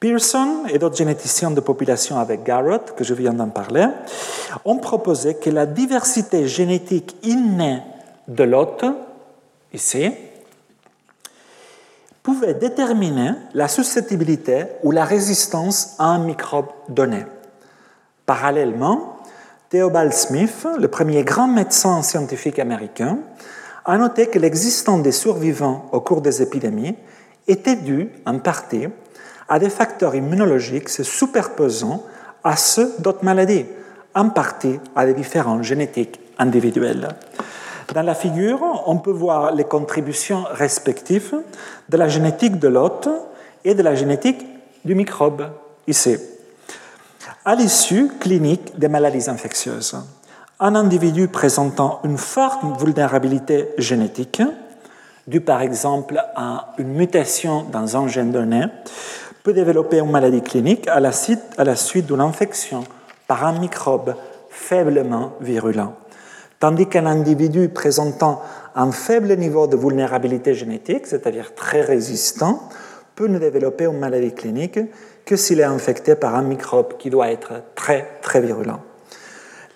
Pearson 0.00 0.64
et 0.68 0.78
d'autres 0.78 0.96
généticiens 0.96 1.52
de 1.52 1.60
population 1.60 2.18
avec 2.18 2.42
Garrett, 2.42 2.92
que 2.96 3.04
je 3.04 3.14
viens 3.14 3.32
d'en 3.32 3.48
parler, 3.48 3.86
ont 4.64 4.78
proposé 4.78 5.36
que 5.36 5.48
la 5.48 5.64
diversité 5.64 6.48
génétique 6.48 7.14
innée 7.22 7.82
de 8.26 8.42
l'hôte, 8.42 8.84
ici, 9.72 10.12
pouvait 12.24 12.54
déterminer 12.54 13.30
la 13.54 13.68
susceptibilité 13.68 14.64
ou 14.82 14.90
la 14.90 15.04
résistance 15.04 15.94
à 16.00 16.06
un 16.06 16.18
microbe 16.18 16.66
donné. 16.88 17.24
Parallèlement, 18.26 19.18
Theobald 19.70 20.12
Smith, 20.12 20.66
le 20.78 20.88
premier 20.88 21.22
grand 21.22 21.46
médecin 21.48 22.02
scientifique 22.02 22.58
américain, 22.58 23.18
a 23.84 23.98
noté 23.98 24.28
que 24.28 24.38
l'existence 24.38 25.02
des 25.02 25.12
survivants 25.12 25.88
au 25.92 26.00
cours 26.00 26.20
des 26.20 26.42
épidémies 26.42 26.94
était 27.48 27.76
due 27.76 28.10
en 28.26 28.38
partie 28.38 28.88
à 29.48 29.58
des 29.58 29.70
facteurs 29.70 30.14
immunologiques 30.14 30.88
se 30.88 31.02
superposant 31.02 32.02
à 32.44 32.56
ceux 32.56 32.94
d'autres 32.98 33.24
maladies, 33.24 33.66
en 34.14 34.28
partie 34.28 34.78
à 34.94 35.06
des 35.06 35.14
différences 35.14 35.66
génétiques 35.66 36.20
individuelles. 36.38 37.08
Dans 37.92 38.02
la 38.02 38.14
figure, 38.14 38.84
on 38.86 38.98
peut 38.98 39.10
voir 39.10 39.54
les 39.54 39.64
contributions 39.64 40.44
respectives 40.50 41.42
de 41.88 41.96
la 41.96 42.08
génétique 42.08 42.58
de 42.58 42.68
l'hôte 42.68 43.08
et 43.64 43.74
de 43.74 43.82
la 43.82 43.94
génétique 43.94 44.44
du 44.84 44.94
microbe, 44.94 45.48
ici. 45.86 46.16
À 47.44 47.54
l'issue 47.54 48.08
clinique 48.20 48.78
des 48.78 48.88
maladies 48.88 49.28
infectieuses, 49.28 49.96
un 50.62 50.76
individu 50.76 51.26
présentant 51.26 51.98
une 52.04 52.16
forte 52.16 52.60
vulnérabilité 52.78 53.70
génétique, 53.78 54.40
due 55.26 55.40
par 55.40 55.60
exemple 55.60 56.22
à 56.36 56.72
une 56.78 56.92
mutation 56.94 57.64
dans 57.64 57.96
un 57.96 58.06
gène 58.06 58.30
donné, 58.30 58.66
peut 59.42 59.52
développer 59.52 59.98
une 59.98 60.12
maladie 60.12 60.40
clinique 60.40 60.86
à 60.86 61.00
la 61.00 61.10
suite, 61.10 62.06
d'une 62.06 62.20
infection 62.20 62.84
par 63.26 63.44
un 63.44 63.58
microbe 63.58 64.14
faiblement 64.50 65.32
virulent. 65.40 65.94
Tandis 66.60 66.86
qu'un 66.86 67.06
individu 67.06 67.68
présentant 67.68 68.40
un 68.76 68.92
faible 68.92 69.36
niveau 69.36 69.66
de 69.66 69.76
vulnérabilité 69.76 70.54
génétique, 70.54 71.08
c'est-à-dire 71.08 71.56
très 71.56 71.80
résistant, 71.80 72.68
peut 73.16 73.26
ne 73.26 73.40
développer 73.40 73.86
une 73.86 73.98
maladie 73.98 74.32
clinique 74.32 74.78
que 75.24 75.34
s'il 75.34 75.58
est 75.58 75.64
infecté 75.64 76.14
par 76.14 76.36
un 76.36 76.42
microbe 76.42 76.96
qui 76.98 77.10
doit 77.10 77.32
être 77.32 77.50
très, 77.74 78.06
très 78.22 78.40
virulent 78.40 78.78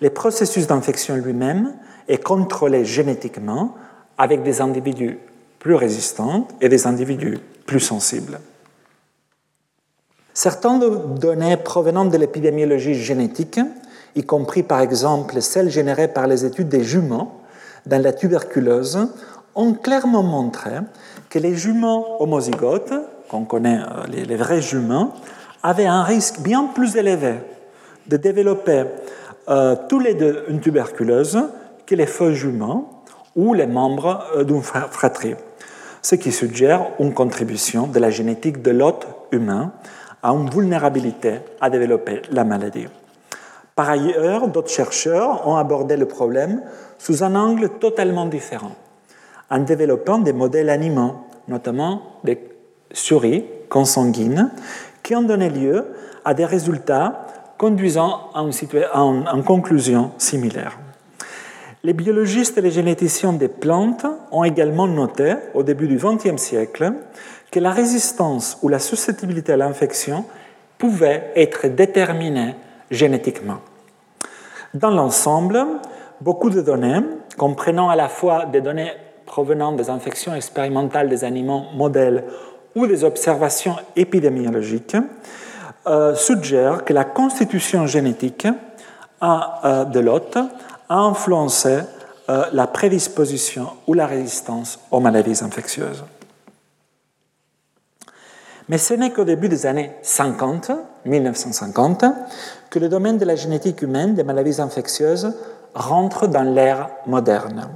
le 0.01 0.09
processus 0.09 0.67
d'infection 0.67 1.15
lui-même 1.15 1.73
est 2.07 2.23
contrôlé 2.23 2.85
génétiquement 2.85 3.75
avec 4.17 4.43
des 4.43 4.61
individus 4.61 5.19
plus 5.59 5.75
résistants 5.75 6.47
et 6.61 6.69
des 6.69 6.87
individus 6.87 7.39
plus 7.65 7.79
sensibles. 7.79 8.39
Certaines 10.33 11.15
données 11.15 11.57
provenant 11.57 12.05
de 12.05 12.17
l'épidémiologie 12.17 12.93
génétique, 12.93 13.59
y 14.15 14.23
compris 14.23 14.63
par 14.63 14.81
exemple 14.81 15.41
celles 15.41 15.69
générées 15.69 16.07
par 16.07 16.27
les 16.27 16.45
études 16.45 16.69
des 16.69 16.83
jumeaux 16.83 17.31
dans 17.85 18.01
la 18.01 18.13
tuberculose, 18.13 19.09
ont 19.55 19.73
clairement 19.73 20.23
montré 20.23 20.71
que 21.29 21.39
les 21.39 21.55
jumeaux 21.55 22.05
homozygotes, 22.19 22.93
qu'on 23.29 23.45
connaît 23.45 23.79
euh, 23.79 24.05
les 24.07 24.35
vrais 24.35 24.61
jumeaux, 24.61 25.11
avaient 25.63 25.87
un 25.87 26.03
risque 26.03 26.39
bien 26.39 26.65
plus 26.73 26.95
élevé 26.95 27.39
de 28.07 28.17
développer 28.17 28.83
euh, 29.49 29.75
tous 29.87 29.99
les 29.99 30.13
deux 30.13 30.43
une 30.49 30.59
tuberculose 30.59 31.39
que 31.85 31.95
les 31.95 32.05
faux 32.05 32.31
juments 32.31 33.03
ou 33.35 33.53
les 33.53 33.67
membres 33.67 34.25
euh, 34.35 34.43
d'une 34.43 34.61
fratrie, 34.61 35.35
ce 36.01 36.15
qui 36.15 36.31
suggère 36.31 36.87
une 36.99 37.13
contribution 37.13 37.87
de 37.87 37.99
la 37.99 38.09
génétique 38.09 38.61
de 38.61 38.71
l'hôte 38.71 39.07
humain 39.31 39.71
à 40.21 40.31
une 40.31 40.49
vulnérabilité 40.49 41.39
à 41.61 41.69
développer 41.69 42.21
la 42.31 42.43
maladie. 42.43 42.87
Par 43.75 43.89
ailleurs, 43.89 44.47
d'autres 44.47 44.71
chercheurs 44.71 45.47
ont 45.47 45.55
abordé 45.55 45.95
le 45.97 46.07
problème 46.07 46.63
sous 46.97 47.23
un 47.23 47.35
angle 47.35 47.69
totalement 47.79 48.25
différent, 48.25 48.75
en 49.49 49.59
développant 49.59 50.17
des 50.17 50.33
modèles 50.33 50.69
animaux, 50.69 51.13
notamment 51.47 52.01
des 52.23 52.39
souris 52.91 53.45
consanguines, 53.69 54.51
qui 55.03 55.15
ont 55.15 55.21
donné 55.21 55.49
lieu 55.49 55.85
à 56.25 56.33
des 56.33 56.45
résultats 56.45 57.26
conduisant 57.57 58.29
à 58.33 58.41
une, 58.41 59.43
conclusion 59.43 60.11
similaire. 60.17 60.77
Les 61.83 61.93
biologistes 61.93 62.57
et 62.57 62.61
les 62.61 62.71
généticiens 62.71 63.33
des 63.33 63.47
plantes 63.47 64.05
ont 64.31 64.43
également 64.43 64.87
noté, 64.87 65.35
au 65.53 65.63
début 65.63 65.87
du 65.87 65.97
XXe 65.97 66.41
siècle, 66.41 66.93
que 67.51 67.59
la 67.59 67.71
résistance 67.71 68.57
ou 68.61 68.67
la 68.67 68.79
susceptibilité 68.79 69.53
à 69.53 69.57
l'infection 69.57 70.25
pouvait 70.77 71.31
être 71.35 71.67
déterminée 71.67 72.55
génétiquement. 72.91 73.59
Dans 74.73 74.91
l'ensemble, 74.91 75.65
beaucoup 76.21 76.49
de 76.49 76.61
données, 76.61 76.99
comprenant 77.37 77.89
à 77.89 77.95
la 77.95 78.09
fois 78.09 78.45
des 78.45 78.61
données 78.61 78.91
provenant 79.25 79.73
des 79.73 79.89
infections 79.89 80.33
expérimentales 80.35 81.09
des 81.09 81.23
animaux 81.23 81.63
modèles 81.73 82.23
ou 82.75 82.87
des 82.87 83.03
observations 83.03 83.75
épidémiologiques, 83.95 84.95
euh, 85.87 86.15
suggère 86.15 86.83
que 86.85 86.93
la 86.93 87.05
constitution 87.05 87.87
génétique 87.87 88.47
euh, 89.23 89.85
de 89.85 89.99
l'hôte 89.99 90.37
a 90.89 90.97
influencé 90.97 91.79
euh, 92.29 92.45
la 92.51 92.67
prédisposition 92.67 93.69
ou 93.87 93.93
la 93.93 94.05
résistance 94.05 94.79
aux 94.91 94.99
maladies 94.99 95.43
infectieuses. 95.43 96.03
Mais 98.69 98.77
ce 98.77 98.93
n'est 98.93 99.11
qu'au 99.11 99.23
début 99.23 99.47
des 99.47 99.65
années 99.65 99.91
50, 100.01 100.71
1950, 101.05 102.05
que 102.69 102.79
le 102.79 102.89
domaine 102.89 103.17
de 103.17 103.25
la 103.25 103.35
génétique 103.35 103.81
humaine 103.81 104.13
des 104.13 104.23
maladies 104.23 104.59
infectieuses 104.59 105.33
rentre 105.73 106.27
dans 106.27 106.43
l'ère 106.43 106.89
moderne. 107.05 107.69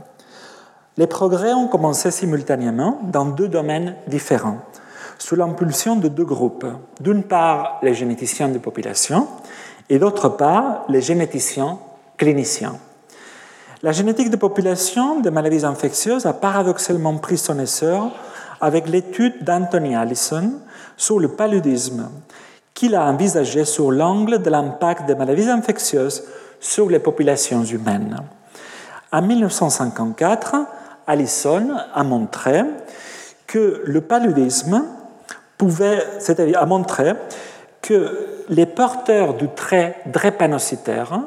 Les 0.98 1.08
progrès 1.08 1.54
ont 1.54 1.68
commencé 1.68 2.12
simultanément 2.12 3.00
dans 3.04 3.26
deux 3.26 3.48
domaines 3.48 3.96
différents 4.08 4.60
sous 5.22 5.36
l'impulsion 5.36 5.98
de 5.98 6.08
deux 6.08 6.26
groupes. 6.26 6.66
D'une 7.00 7.22
part, 7.22 7.78
les 7.84 7.94
généticiens 7.94 8.50
de 8.50 8.58
population 8.58 9.28
et 9.88 10.00
d'autre 10.00 10.30
part, 10.30 10.84
les 10.90 11.02
généticiens 11.02 11.78
cliniciens. 12.18 12.78
La 13.84 13.92
génétique 13.92 14.32
de 14.32 14.36
population 14.36 15.20
de 15.20 15.30
maladies 15.30 15.64
infectieuses 15.64 16.26
a 16.26 16.34
paradoxalement 16.34 17.18
pris 17.18 17.38
son 17.38 17.60
essor 17.60 18.12
avec 18.60 18.90
l'étude 18.90 19.44
d'Anthony 19.44 19.96
Allison 19.96 20.54
sur 20.98 21.20
le 21.20 21.28
paludisme, 21.28 22.10
qu'il 22.74 22.96
a 22.96 23.06
envisagé 23.06 23.64
sur 23.64 23.92
l'angle 23.92 24.42
de 24.42 24.50
l'impact 24.50 25.06
des 25.06 25.16
maladies 25.16 25.50
infectieuses 25.50 26.24
sur 26.60 26.90
les 26.90 27.00
populations 27.00 27.64
humaines. 27.64 28.18
En 29.12 29.22
1954, 29.22 30.56
Allison 31.06 31.78
a 31.94 32.04
montré 32.04 32.64
que 33.46 33.84
le 33.86 34.02
paludisme 34.02 34.84
pouvait, 35.62 36.04
c'est-à-dire 36.18 36.60
a 36.60 36.66
montré 36.66 37.14
que 37.84 38.46
les 38.50 38.66
porteurs 38.66 39.36
du 39.36 39.48
trait 39.48 39.98
drépanocytaire 40.08 41.20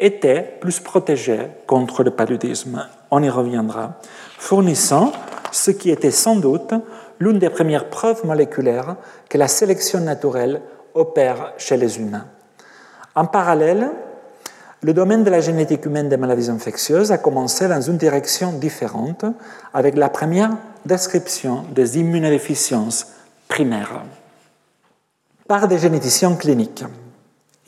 étaient 0.00 0.56
plus 0.62 0.80
protégés 0.80 1.48
contre 1.66 2.04
le 2.04 2.12
paludisme. 2.12 2.88
On 3.10 3.22
y 3.22 3.28
reviendra, 3.28 3.98
fournissant 4.38 5.12
ce 5.50 5.70
qui 5.70 5.90
était 5.90 6.10
sans 6.10 6.36
doute 6.36 6.72
l'une 7.20 7.38
des 7.38 7.50
premières 7.50 7.90
preuves 7.90 8.24
moléculaires 8.24 8.96
que 9.28 9.36
la 9.36 9.46
sélection 9.46 10.00
naturelle 10.00 10.62
opère 10.94 11.52
chez 11.58 11.76
les 11.76 11.98
humains. 11.98 12.24
En 13.14 13.26
parallèle, 13.26 13.90
le 14.82 14.92
domaine 14.92 15.22
de 15.22 15.30
la 15.30 15.40
génétique 15.40 15.86
humaine 15.86 16.08
des 16.08 16.16
maladies 16.16 16.50
infectieuses 16.50 17.12
a 17.12 17.18
commencé 17.18 17.68
dans 17.68 17.80
une 17.80 17.96
direction 17.96 18.52
différente 18.52 19.24
avec 19.72 19.96
la 19.96 20.08
première 20.08 20.56
description 20.84 21.62
des 21.70 21.98
immunodéficiences 21.98 23.06
primaires 23.46 24.02
par 25.46 25.68
des 25.68 25.78
généticiens 25.78 26.34
cliniques. 26.34 26.84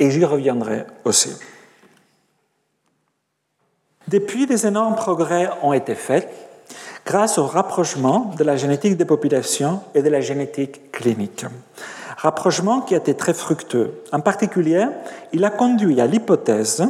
Et 0.01 0.11
j'y 0.11 0.25
reviendrai 0.25 0.87
aussi. 1.05 1.31
Depuis, 4.09 4.47
des 4.47 4.67
énormes 4.67 4.97
progrès 4.97 5.49
ont 5.63 5.73
été 5.73 5.95
faits 5.95 6.29
grâce 7.07 7.39
au 7.39 7.47
rapprochement 7.47 8.33
de 8.37 8.43
la 8.43 8.57
génétique 8.57 8.97
des 8.97 9.05
populations 9.05 9.83
et 9.95 10.03
de 10.03 10.09
la 10.09 10.21
génétique 10.21 10.91
clinique. 10.91 11.47
Rapprochement 12.25 12.81
qui 12.81 12.95
a 12.95 12.97
été 12.97 13.13
très 13.13 13.35
fructueux. 13.35 14.03
En 14.11 14.21
particulier, 14.21 14.87
il 15.35 15.45
a 15.45 15.51
conduit 15.51 16.01
à 16.01 16.07
l'hypothèse 16.07 16.89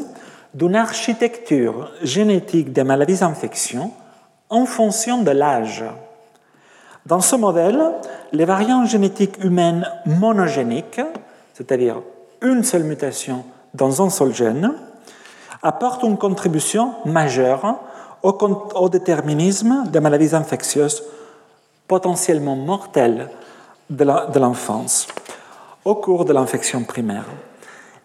d'une 0.54 0.76
architecture 0.76 1.90
génétique 2.02 2.72
des 2.72 2.84
maladies 2.84 3.24
infections 3.24 3.90
en 4.48 4.64
fonction 4.64 5.22
de 5.22 5.32
l'âge. 5.32 5.82
Dans 7.04 7.20
ce 7.20 7.34
modèle, 7.34 7.82
les 8.30 8.44
variantes 8.44 8.86
génétiques 8.86 9.42
humaines 9.42 9.84
monogéniques, 10.06 11.00
c'est-à-dire 11.52 11.96
une 12.40 12.62
seule 12.62 12.84
mutation 12.84 13.44
dans 13.74 14.06
un 14.06 14.10
seul 14.10 14.32
gène, 14.32 14.72
apportent 15.64 16.04
une 16.04 16.16
contribution 16.16 16.92
majeure 17.06 17.80
au, 18.22 18.88
déterminisme 18.88 19.82
des 19.88 19.98
maladies 19.98 20.36
infectieuses 20.36 21.02
potentiellement 21.88 22.54
mortelles 22.54 23.30
de 23.90 24.38
l'enfance 24.38 25.08
au 25.84 25.94
cours 25.94 26.24
de 26.24 26.32
l'infection 26.32 26.82
primaire. 26.82 27.26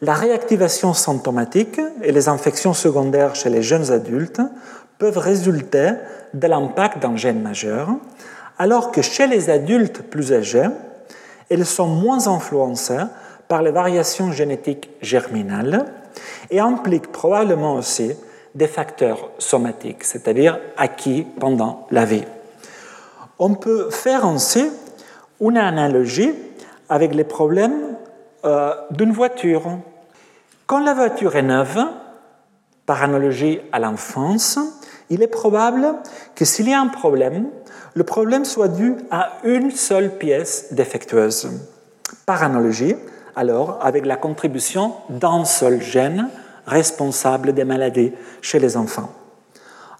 La 0.01 0.13
réactivation 0.13 0.93
symptomatique 0.93 1.79
et 2.03 2.11
les 2.11 2.29
infections 2.29 2.73
secondaires 2.73 3.35
chez 3.35 3.49
les 3.49 3.61
jeunes 3.61 3.91
adultes 3.91 4.41
peuvent 4.97 5.17
résulter 5.17 5.91
de 6.33 6.47
l'impact 6.47 6.99
d'un 6.99 7.15
gène 7.15 7.41
majeur, 7.41 7.89
alors 8.57 8.91
que 8.91 9.01
chez 9.01 9.27
les 9.27 9.49
adultes 9.49 10.01
plus 10.01 10.33
âgés, 10.33 10.67
elles 11.49 11.65
sont 11.65 11.87
moins 11.87 12.27
influencées 12.27 13.03
par 13.47 13.61
les 13.61 13.71
variations 13.71 14.31
génétiques 14.31 14.89
germinales 15.01 15.85
et 16.51 16.59
impliquent 16.59 17.11
probablement 17.11 17.75
aussi 17.75 18.11
des 18.55 18.67
facteurs 18.67 19.29
somatiques, 19.37 20.03
c'est-à-dire 20.03 20.59
acquis 20.77 21.25
pendant 21.39 21.87
la 21.91 22.05
vie. 22.05 22.25
On 23.37 23.55
peut 23.55 23.89
faire 23.89 24.25
ainsi 24.25 24.69
une 25.41 25.57
analogie 25.57 26.33
avec 26.89 27.13
les 27.13 27.23
problèmes 27.23 27.95
euh, 28.45 28.73
d'une 28.91 29.11
voiture. 29.11 29.77
Quand 30.65 30.79
la 30.79 30.93
voiture 30.93 31.35
est 31.35 31.43
neuve, 31.43 31.79
par 32.85 33.03
analogie 33.03 33.59
à 33.71 33.79
l'enfance, 33.79 34.57
il 35.09 35.21
est 35.21 35.27
probable 35.27 35.95
que 36.35 36.45
s'il 36.45 36.69
y 36.69 36.73
a 36.73 36.81
un 36.81 36.87
problème, 36.87 37.47
le 37.93 38.03
problème 38.03 38.45
soit 38.45 38.67
dû 38.67 38.95
à 39.11 39.33
une 39.43 39.71
seule 39.71 40.17
pièce 40.17 40.73
défectueuse. 40.73 41.49
Par 42.25 42.43
analogie, 42.43 42.95
alors, 43.35 43.79
avec 43.81 44.05
la 44.05 44.15
contribution 44.15 44.93
d'un 45.09 45.45
seul 45.45 45.81
gène 45.81 46.29
responsable 46.65 47.53
des 47.53 47.63
maladies 47.63 48.11
chez 48.41 48.59
les 48.59 48.75
enfants. 48.75 49.11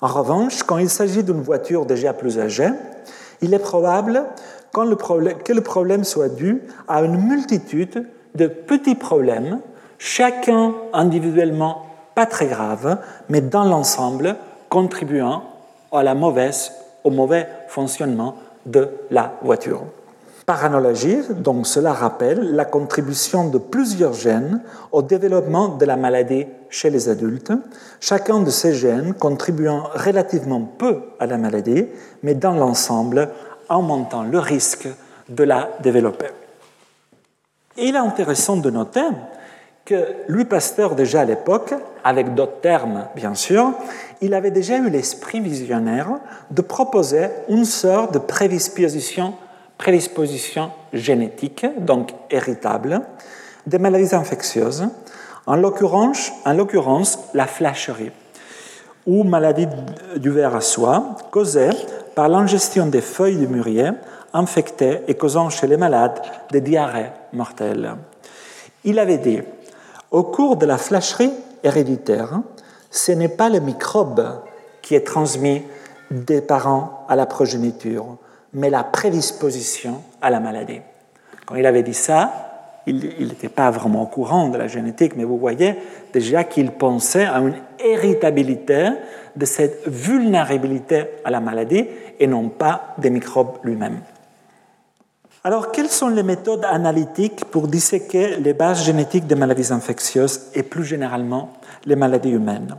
En 0.01 0.07
revanche, 0.07 0.63
quand 0.63 0.77
il 0.77 0.89
s'agit 0.89 1.23
d'une 1.23 1.41
voiture 1.41 1.85
déjà 1.85 2.13
plus 2.13 2.39
âgée, 2.39 2.69
il 3.41 3.53
est 3.53 3.59
probable 3.59 4.23
que 4.73 5.53
le 5.53 5.61
problème 5.61 6.03
soit 6.03 6.29
dû 6.29 6.61
à 6.87 7.01
une 7.01 7.17
multitude 7.27 8.07
de 8.35 8.47
petits 8.47 8.95
problèmes, 8.95 9.59
chacun 9.97 10.73
individuellement 10.93 11.85
pas 12.15 12.25
très 12.25 12.47
grave, 12.47 12.97
mais 13.29 13.41
dans 13.41 13.63
l'ensemble 13.63 14.35
contribuant 14.69 15.43
à 15.91 16.03
la 16.03 16.15
mauvaise, 16.15 16.71
au 17.03 17.11
mauvais 17.11 17.47
fonctionnement 17.67 18.35
de 18.65 18.89
la 19.09 19.33
voiture. 19.41 19.83
Par 20.45 20.65
analogie, 20.65 21.19
donc 21.29 21.67
cela 21.67 21.93
rappelle 21.93 22.55
la 22.55 22.65
contribution 22.65 23.49
de 23.49 23.59
plusieurs 23.59 24.13
gènes 24.13 24.61
au 24.91 25.03
développement 25.03 25.69
de 25.69 25.85
la 25.85 25.95
maladie 25.95 26.47
chez 26.69 26.89
les 26.89 27.07
adultes, 27.07 27.53
chacun 27.99 28.41
de 28.41 28.49
ces 28.49 28.73
gènes 28.73 29.13
contribuant 29.13 29.83
relativement 29.93 30.61
peu 30.61 31.01
à 31.19 31.27
la 31.27 31.37
maladie, 31.37 31.85
mais 32.23 32.33
dans 32.33 32.53
l'ensemble 32.53 33.29
augmentant 33.69 34.23
le 34.23 34.39
risque 34.39 34.87
de 35.27 35.43
la 35.43 35.69
développer. 35.81 36.27
il 37.77 37.95
est 37.95 37.99
intéressant 37.99 38.57
de 38.57 38.69
noter 38.69 39.05
que 39.85 40.07
Louis 40.27 40.45
Pasteur, 40.45 40.95
déjà 40.95 41.21
à 41.21 41.25
l'époque, 41.25 41.73
avec 42.03 42.35
d'autres 42.35 42.61
termes 42.61 43.05
bien 43.15 43.33
sûr, 43.33 43.71
il 44.21 44.33
avait 44.33 44.51
déjà 44.51 44.77
eu 44.77 44.89
l'esprit 44.89 45.39
visionnaire 45.39 46.19
de 46.51 46.61
proposer 46.61 47.29
une 47.47 47.65
sorte 47.65 48.13
de 48.13 48.19
prédisposition 48.19 49.33
prédisposition 49.79 50.71
génétique, 50.93 51.65
donc 51.79 52.13
héritable, 52.29 53.01
des 53.65 53.79
maladies 53.79 54.13
infectieuses, 54.13 54.87
en 55.47 55.55
l'occurrence, 55.55 56.31
en 56.45 56.53
l'occurrence 56.53 57.17
la 57.33 57.47
flacherie, 57.47 58.11
ou 59.07 59.23
maladie 59.23 59.67
du 60.17 60.29
ver 60.29 60.53
à 60.53 60.61
soie, 60.61 61.15
causée 61.31 61.69
par 62.19 62.27
l'ingestion 62.27 62.87
des 62.87 62.99
feuilles 62.99 63.37
de 63.37 63.45
mûrier 63.45 63.91
infectées 64.33 65.03
et 65.07 65.15
causant 65.15 65.49
chez 65.49 65.67
les 65.67 65.77
malades 65.77 66.19
des 66.51 66.59
diarrhées 66.59 67.11
mortelles. 67.31 67.95
Il 68.83 68.99
avait 68.99 69.19
dit, 69.19 69.39
au 70.11 70.23
cours 70.23 70.57
de 70.57 70.65
la 70.65 70.77
flacherie 70.77 71.31
héréditaire, 71.63 72.41
ce 72.91 73.13
n'est 73.13 73.29
pas 73.29 73.47
le 73.47 73.61
microbe 73.61 74.41
qui 74.81 74.95
est 74.95 75.07
transmis 75.07 75.63
des 76.11 76.41
parents 76.41 77.05
à 77.07 77.15
la 77.15 77.25
progéniture, 77.25 78.17
mais 78.51 78.69
la 78.69 78.83
prédisposition 78.83 80.01
à 80.21 80.29
la 80.29 80.41
maladie. 80.41 80.81
Quand 81.45 81.55
il 81.55 81.65
avait 81.65 81.83
dit 81.83 81.93
ça, 81.93 82.48
il 82.87 83.27
n'était 83.27 83.49
pas 83.49 83.69
vraiment 83.71 84.03
au 84.03 84.07
courant 84.07 84.49
de 84.49 84.57
la 84.57 84.67
génétique, 84.67 85.15
mais 85.15 85.23
vous 85.23 85.37
voyez 85.37 85.75
déjà 86.13 86.43
qu'il 86.43 86.71
pensait 86.71 87.25
à 87.25 87.39
une 87.39 87.55
héritabilité 87.79 88.89
de 89.35 89.45
cette 89.45 89.87
vulnérabilité 89.87 91.05
à 91.23 91.29
la 91.29 91.39
maladie 91.39 91.85
et 92.19 92.27
non 92.27 92.49
pas 92.49 92.95
des 92.97 93.09
microbes 93.09 93.57
lui-même. 93.63 93.99
Alors, 95.43 95.71
quelles 95.71 95.89
sont 95.89 96.09
les 96.09 96.23
méthodes 96.23 96.65
analytiques 96.65 97.45
pour 97.45 97.67
disséquer 97.67 98.37
les 98.37 98.53
bases 98.53 98.83
génétiques 98.83 99.25
des 99.25 99.35
maladies 99.35 99.71
infectieuses 99.71 100.47
et 100.53 100.63
plus 100.63 100.83
généralement 100.83 101.53
les 101.85 101.95
maladies 101.95 102.31
humaines? 102.31 102.75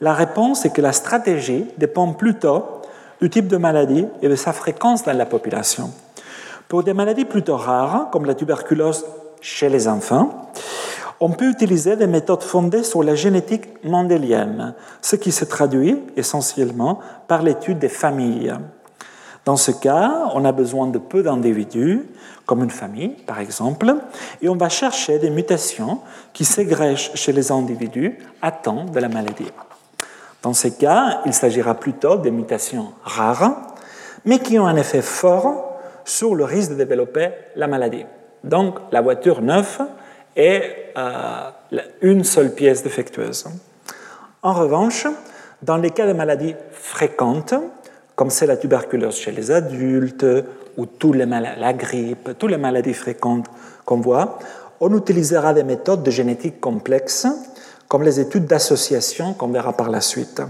La 0.00 0.12
réponse 0.12 0.66
est 0.66 0.70
que 0.70 0.82
la 0.82 0.92
stratégie 0.92 1.64
dépend 1.78 2.12
plutôt 2.12 2.64
du 3.22 3.30
type 3.30 3.46
de 3.46 3.56
maladie 3.56 4.06
et 4.20 4.28
de 4.28 4.36
sa 4.36 4.52
fréquence 4.52 5.04
dans 5.04 5.16
la 5.16 5.24
population. 5.24 5.90
Pour 6.68 6.82
des 6.82 6.92
maladies 6.92 7.24
plutôt 7.24 7.56
rares, 7.56 8.10
comme 8.10 8.26
la 8.26 8.34
tuberculose 8.34 9.06
chez 9.44 9.68
les 9.68 9.88
enfants, 9.88 10.50
on 11.20 11.30
peut 11.30 11.50
utiliser 11.50 11.96
des 11.96 12.06
méthodes 12.06 12.42
fondées 12.42 12.82
sur 12.82 13.02
la 13.02 13.14
génétique 13.14 13.84
mendélienne, 13.84 14.74
ce 15.02 15.16
qui 15.16 15.32
se 15.32 15.44
traduit 15.44 16.00
essentiellement 16.16 16.98
par 17.28 17.42
l'étude 17.42 17.78
des 17.78 17.90
familles. 17.90 18.54
Dans 19.44 19.56
ce 19.56 19.70
cas, 19.70 20.30
on 20.34 20.46
a 20.46 20.52
besoin 20.52 20.86
de 20.86 20.98
peu 20.98 21.22
d'individus, 21.22 22.08
comme 22.46 22.64
une 22.64 22.70
famille 22.70 23.10
par 23.26 23.38
exemple, 23.38 23.94
et 24.40 24.48
on 24.48 24.56
va 24.56 24.70
chercher 24.70 25.18
des 25.18 25.28
mutations 25.28 26.00
qui 26.32 26.46
s'égrègent 26.46 27.12
chez 27.14 27.32
les 27.32 27.52
individus 27.52 28.18
à 28.40 28.50
temps 28.50 28.86
de 28.86 28.98
la 28.98 29.10
maladie. 29.10 29.52
Dans 30.42 30.54
ces 30.54 30.74
cas, 30.74 31.20
il 31.26 31.34
s'agira 31.34 31.74
plutôt 31.74 32.16
de 32.16 32.30
mutations 32.30 32.92
rares, 33.02 33.74
mais 34.24 34.38
qui 34.38 34.58
ont 34.58 34.66
un 34.66 34.76
effet 34.76 35.02
fort 35.02 35.78
sur 36.06 36.34
le 36.34 36.44
risque 36.44 36.70
de 36.70 36.76
développer 36.76 37.28
la 37.56 37.66
maladie. 37.66 38.06
Donc 38.44 38.76
la 38.92 39.00
voiture 39.00 39.40
neuve 39.40 39.80
est 40.36 40.92
euh, 40.96 41.50
une 42.02 42.22
seule 42.24 42.54
pièce 42.54 42.82
défectueuse. 42.82 43.46
En 44.42 44.52
revanche, 44.52 45.06
dans 45.62 45.78
les 45.78 45.90
cas 45.90 46.06
de 46.06 46.12
maladies 46.12 46.54
fréquentes, 46.70 47.54
comme 48.14 48.30
c'est 48.30 48.46
la 48.46 48.58
tuberculose 48.58 49.16
chez 49.16 49.32
les 49.32 49.50
adultes 49.50 50.26
ou 50.76 50.86
tous 50.86 51.12
les 51.14 51.24
la 51.24 51.72
grippe, 51.72 52.38
toutes 52.38 52.50
les 52.50 52.58
maladies 52.58 52.94
fréquentes 52.94 53.46
qu'on 53.84 54.00
voit, 54.00 54.38
on 54.80 54.94
utilisera 54.96 55.54
des 55.54 55.64
méthodes 55.64 56.02
de 56.02 56.10
génétique 56.10 56.60
complexes, 56.60 57.26
comme 57.88 58.02
les 58.02 58.20
études 58.20 58.46
d'association 58.46 59.32
qu'on 59.32 59.48
verra 59.48 59.72
par 59.72 59.88
la 59.88 60.00
suite. 60.00 60.42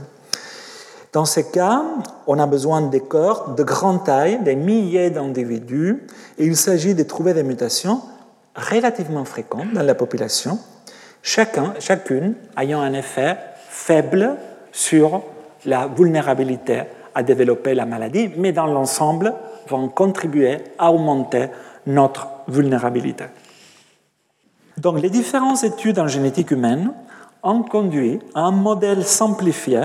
Dans 1.14 1.24
ces 1.24 1.48
cas, 1.48 1.84
on 2.26 2.40
a 2.40 2.46
besoin 2.46 2.82
des 2.82 2.98
corps 2.98 3.54
de 3.54 3.62
grande 3.62 4.02
taille, 4.02 4.40
des 4.42 4.56
milliers 4.56 5.10
d'individus, 5.10 6.02
et 6.38 6.44
il 6.44 6.56
s'agit 6.56 6.96
de 6.96 7.04
trouver 7.04 7.32
des 7.34 7.44
mutations 7.44 8.00
relativement 8.56 9.24
fréquentes 9.24 9.72
dans 9.72 9.84
la 9.84 9.94
population, 9.94 10.58
chacun, 11.22 11.72
chacune 11.78 12.34
ayant 12.58 12.80
un 12.80 12.94
effet 12.94 13.38
faible 13.68 14.34
sur 14.72 15.22
la 15.64 15.86
vulnérabilité 15.86 16.82
à 17.14 17.22
développer 17.22 17.74
la 17.74 17.86
maladie, 17.86 18.30
mais 18.36 18.50
dans 18.50 18.66
l'ensemble 18.66 19.34
vont 19.68 19.88
contribuer 19.88 20.58
à 20.78 20.90
augmenter 20.90 21.46
notre 21.86 22.26
vulnérabilité. 22.48 23.26
Donc 24.78 25.00
les 25.00 25.10
différentes 25.10 25.62
études 25.62 26.00
en 26.00 26.08
génétique 26.08 26.50
humaine 26.50 26.92
ont 27.44 27.62
conduit 27.62 28.18
à 28.34 28.40
un 28.40 28.50
modèle 28.50 29.04
simplifié 29.04 29.80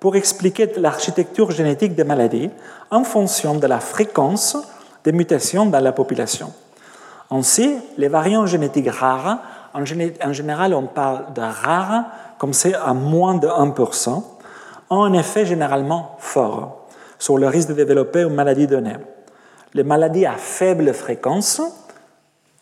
pour 0.00 0.16
expliquer 0.16 0.72
l'architecture 0.76 1.50
génétique 1.50 1.94
des 1.94 2.04
maladies 2.04 2.50
en 2.90 3.04
fonction 3.04 3.54
de 3.54 3.66
la 3.66 3.80
fréquence 3.80 4.56
des 5.04 5.12
mutations 5.12 5.66
dans 5.66 5.80
la 5.80 5.92
population. 5.92 6.52
Ainsi, 7.30 7.76
les 7.96 8.08
variants 8.08 8.46
génétiques 8.46 8.90
rares, 8.90 9.38
en, 9.74 9.84
général 9.84 10.74
on 10.74 10.86
parle 10.86 11.32
de 11.34 11.42
rares 11.42 12.04
comme 12.38 12.52
c'est 12.52 12.74
à 12.74 12.94
moins 12.94 13.34
de 13.34 13.48
1%, 13.48 14.22
ont 14.90 15.02
un 15.02 15.12
effet 15.12 15.44
généralement 15.44 16.16
fort 16.18 16.86
sur 17.18 17.36
le 17.36 17.48
risque 17.48 17.68
de 17.70 17.74
développer 17.74 18.22
une 18.22 18.34
maladie 18.34 18.66
donnée. 18.66 18.96
Les 19.74 19.82
maladies 19.82 20.24
à 20.24 20.36
faible 20.36 20.94
fréquence, 20.94 21.60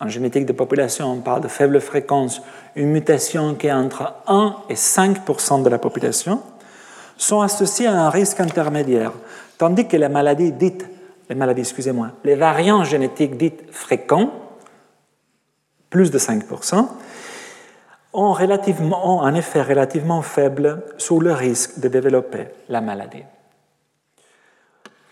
en 0.01 0.09
génétique 0.09 0.47
de 0.47 0.53
population, 0.53 1.12
on 1.12 1.20
parle 1.20 1.43
de 1.43 1.49
faible 1.49 1.80
fréquence, 1.80 2.43
une 2.74 2.91
mutation 2.91 3.55
qui 3.55 3.68
est 3.68 3.72
entre 3.72 4.14
1 4.26 4.57
et 4.68 4.74
5% 4.74 5.62
de 5.62 5.68
la 5.68 5.78
population, 5.78 6.41
sont 7.17 7.41
associées 7.41 7.87
à 7.87 7.95
un 7.95 8.11
risque 8.11 8.41
intermédiaire, 8.41 9.12
tandis 9.59 9.87
que 9.87 9.97
les 9.97 10.09
maladies 10.09 10.53
dites, 10.53 10.87
les 11.29 11.35
maladies, 11.35 11.62
excusez-moi, 11.62 12.11
les 12.25 12.37
variants 12.37 12.85
génétiques 12.85 13.37
dites 13.37 13.64
fréquents, 13.71 14.31
plus 15.91 16.11
de 16.11 16.19
5 16.19 16.45
ont, 18.12 18.33
relativement, 18.33 19.17
ont 19.17 19.23
un 19.23 19.35
effet 19.35 19.62
relativement 19.62 20.23
faible 20.23 20.83
sur 20.99 21.21
le 21.21 21.33
risque 21.33 21.79
de 21.79 21.89
développer 21.89 22.49
la 22.69 22.81
maladie. 22.81 23.25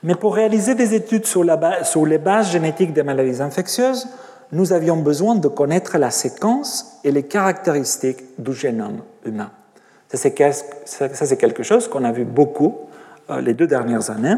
Mais 0.02 0.14
pour 0.14 0.34
réaliser 0.34 0.74
des 0.74 0.94
études 0.94 1.26
sur, 1.26 1.44
sur 1.82 2.06
les 2.06 2.18
bases 2.18 2.50
génétiques 2.50 2.92
des 2.92 3.02
maladies 3.02 3.40
infectieuses, 3.40 4.06
nous 4.52 4.72
avions 4.72 4.96
besoin 4.96 5.34
de 5.34 5.48
connaître 5.48 5.98
la 5.98 6.10
séquence 6.10 6.98
et 7.04 7.10
les 7.10 7.24
caractéristiques 7.24 8.22
du 8.38 8.52
génome 8.52 9.00
humain. 9.24 9.50
Ça, 10.16 11.08
c'est 11.10 11.36
quelque 11.36 11.62
chose 11.62 11.88
qu'on 11.88 12.04
a 12.04 12.12
vu 12.12 12.24
beaucoup 12.24 12.76
euh, 13.30 13.40
les 13.40 13.54
deux 13.54 13.66
dernières 13.66 14.10
années. 14.10 14.36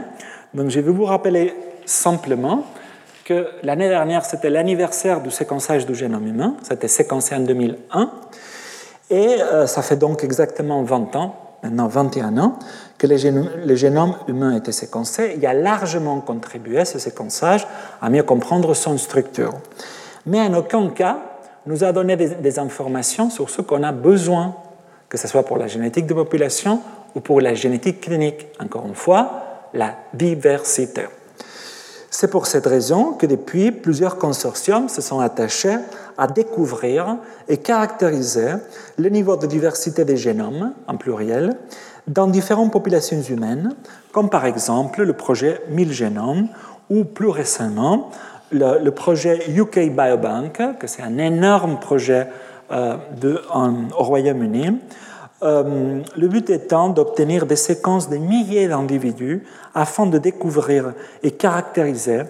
Donc, 0.55 0.71
je 0.71 0.81
vais 0.81 0.93
vous 0.93 1.05
rappeler 1.05 1.55
simplement 1.85 2.65
que 3.25 3.47
l'année 3.63 3.89
dernière, 3.89 4.25
c'était 4.25 4.51
l'anniversaire 4.51 5.21
du 5.21 5.31
séquençage 5.31 5.87
du 5.87 5.95
génome 5.95 6.27
humain. 6.27 6.55
C'était 6.63 6.89
séquencé 6.89 7.35
en 7.35 7.41
2001. 7.41 8.11
Et 9.11 9.41
euh, 9.41 9.67
ça 9.67 9.83
fait 9.83 9.97
donc 9.97 10.25
exactement 10.25 10.83
20 10.83 11.17
ans, 11.17 11.37
maintenant 11.63 11.87
21 11.89 12.39
ans, 12.39 12.59
que 12.99 13.07
le 13.07 13.17
génome, 13.17 13.51
le 13.65 13.75
génome 13.75 14.15
humain 14.29 14.57
été 14.57 14.73
séquencé. 14.73 15.35
Il 15.37 15.47
a 15.47 15.55
largement 15.55 16.21
contribué, 16.21 16.85
ce 16.85 16.99
séquençage, 16.99 17.67
à 18.01 18.11
mieux 18.11 18.23
comprendre 18.23 18.75
son 18.75 18.99
structure 18.99 19.55
mais 20.27 20.41
en 20.41 20.53
aucun 20.55 20.89
cas 20.89 21.19
nous 21.67 21.85
a 21.85 21.93
donné 21.93 22.17
des, 22.17 22.59
informations 22.59 23.31
sur 23.31 23.51
ce 23.51 23.63
qu'on 23.63 23.83
a 23.83 23.93
besoin, 23.93 24.55
que 25.09 25.19
ce 25.19 25.29
soit 25.29 25.45
pour 25.45 25.57
la 25.57 25.67
génétique 25.67 26.07
de 26.07 26.15
population 26.15 26.81
ou 27.15 27.21
pour 27.21 27.41
la 27.41 27.55
génétique 27.55 28.01
clinique. 28.01 28.47
Encore 28.61 28.87
une 28.87 28.95
fois, 28.95 29.69
la 29.73 29.95
diversité. 30.15 31.03
C'est 32.11 32.31
pour 32.31 32.47
cette 32.47 32.67
raison 32.67 33.13
que 33.13 33.27
depuis, 33.27 33.71
plusieurs 33.73 34.17
consortiums 34.17 34.89
se 34.89 35.03
sont 35.03 35.21
attachés 35.21 35.77
à 36.17 36.27
découvrir 36.27 37.19
et 37.49 37.59
caractériser 37.59 38.55
le 38.97 39.09
niveau 39.11 39.37
de 39.37 39.47
diversité 39.47 40.05
des 40.05 40.17
génomes, 40.17 40.73
en 40.87 40.97
pluriel, 40.97 41.57
dans 42.07 42.27
différentes 42.27 42.73
populations 42.73 43.21
humaines, 43.21 43.75
comme 44.13 44.31
par 44.31 44.47
exemple 44.47 45.03
le 45.03 45.13
projet 45.13 45.61
1000 45.69 45.93
génomes 45.93 46.49
ou 46.89 47.05
plus 47.05 47.29
récemment 47.29 48.11
le, 48.53 48.91
projet 48.91 49.51
UK 49.51 49.91
Biobank, 49.91 50.79
que 50.79 50.87
c'est 50.87 51.03
un 51.03 51.19
énorme 51.19 51.79
projet 51.81 52.29
euh, 52.71 52.97
au 53.99 54.03
Royaume-Uni. 54.03 54.79
Euh, 55.43 56.01
le 56.17 56.29
but 56.29 56.49
étant 56.49 56.89
d'obtenir 56.89 57.47
des 57.47 57.57
séquences 57.57 58.09
de 58.09 58.17
milliers 58.17 58.69
d'individus 58.69 59.45
afin 59.75 60.07
de 60.07 60.19
découvrir 60.19 60.95
et 61.23 61.31
caractériser 61.31 62.23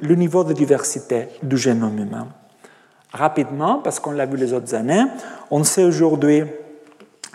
le 0.00 0.14
niveau 0.16 0.42
de 0.44 0.52
diversité 0.52 1.28
du 1.42 1.56
génome 1.56 1.98
humain. 1.98 2.26
Rapidement, 3.12 3.76
parce 3.82 4.00
qu'on 4.00 4.10
l'a 4.10 4.26
vu 4.26 4.36
les 4.36 4.52
autres 4.52 4.74
années, 4.74 5.04
on 5.50 5.64
sait 5.64 5.84
aujourd'hui 5.84 6.42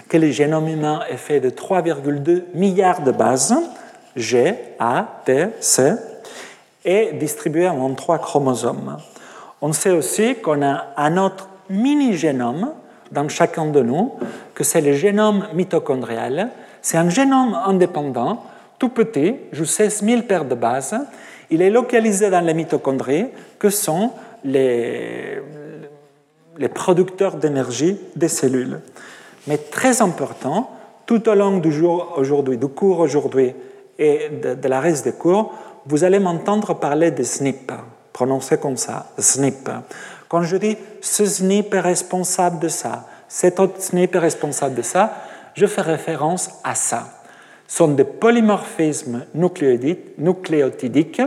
que 0.10 0.18
le 0.18 0.30
génome 0.30 0.68
humain 0.68 1.02
est 1.10 1.18
fait 1.18 1.40
de 1.40 1.50
3,2 1.50 2.44
milliards 2.54 3.02
de 3.02 3.12
bases, 3.12 3.56
G, 4.16 4.54
A, 4.78 5.22
T, 5.26 5.48
C, 5.60 5.94
est 6.86 7.14
distribué 7.14 7.68
en 7.68 7.94
trois 7.96 8.20
chromosomes. 8.20 8.98
On 9.62 9.74
sait 9.74 9.92
aussi 9.92 10.36
qu'on 10.36 10.62
a 10.62 10.88
un 10.98 11.18
autre 11.18 11.48
mini-génome 11.70 12.72
dans 13.12 13.28
chacun 13.30 13.68
de 13.68 13.82
nous, 13.82 14.14
que 14.56 14.64
c'est 14.64 14.82
le 14.82 14.94
génome 14.94 15.48
mitochondrial. 15.54 16.50
C'est 16.82 16.98
un 16.98 17.10
génome 17.10 17.58
indépendant, 17.66 18.44
tout 18.80 18.90
petit, 18.90 19.36
juste 19.52 19.74
16 19.76 20.04
000 20.04 20.22
paires 20.24 20.46
de 20.46 20.56
bases. 20.56 20.96
Il 21.50 21.62
est 21.62 21.70
localisé 21.70 22.30
dans 22.30 22.42
les 22.42 22.54
mitochondries, 22.54 23.28
que 23.60 23.70
sont 23.70 24.12
les, 24.44 25.40
les 26.58 26.70
producteurs 26.70 27.36
d'énergie 27.36 27.98
des 28.16 28.28
cellules. 28.28 28.80
Mais 29.48 29.58
très 29.58 30.02
important, 30.02 30.70
tout 31.06 31.28
au 31.28 31.36
long 31.36 31.58
du 31.58 31.72
jour 31.72 32.14
aujourd'hui, 32.18 32.58
du 32.58 32.68
cours 32.68 33.00
aujourd'hui 33.00 33.54
et 34.00 34.30
de, 34.30 34.68
la 34.68 34.80
reste 34.80 35.06
des 35.06 35.14
cours, 35.14 35.54
vous 35.86 36.04
allez 36.04 36.20
m'entendre 36.20 36.74
parler 36.76 37.12
de 37.12 37.24
SNP, 37.24 37.74
prononcé 38.12 38.58
comme 38.58 38.78
ça, 38.78 39.08
SNP. 39.18 39.70
Quand 40.34 40.42
je 40.42 40.58
dis 40.58 40.76
ce 41.00 41.28
SNP 41.28 41.76
est 41.76 41.80
responsable 41.80 42.58
de 42.58 42.68
ça, 42.68 43.06
cet 43.28 43.60
autre 43.60 43.80
SNP 43.80 44.16
est 44.16 44.18
responsable 44.18 44.74
de 44.74 44.82
ça, 44.82 45.14
je 45.54 45.68
fais 45.68 45.82
référence 45.82 46.50
à 46.64 46.74
ça. 46.74 47.22
Ce 47.68 47.78
sont 47.78 47.90
des 47.90 48.04
polymorphismes 48.04 49.28
nucléotidiques 49.36 51.22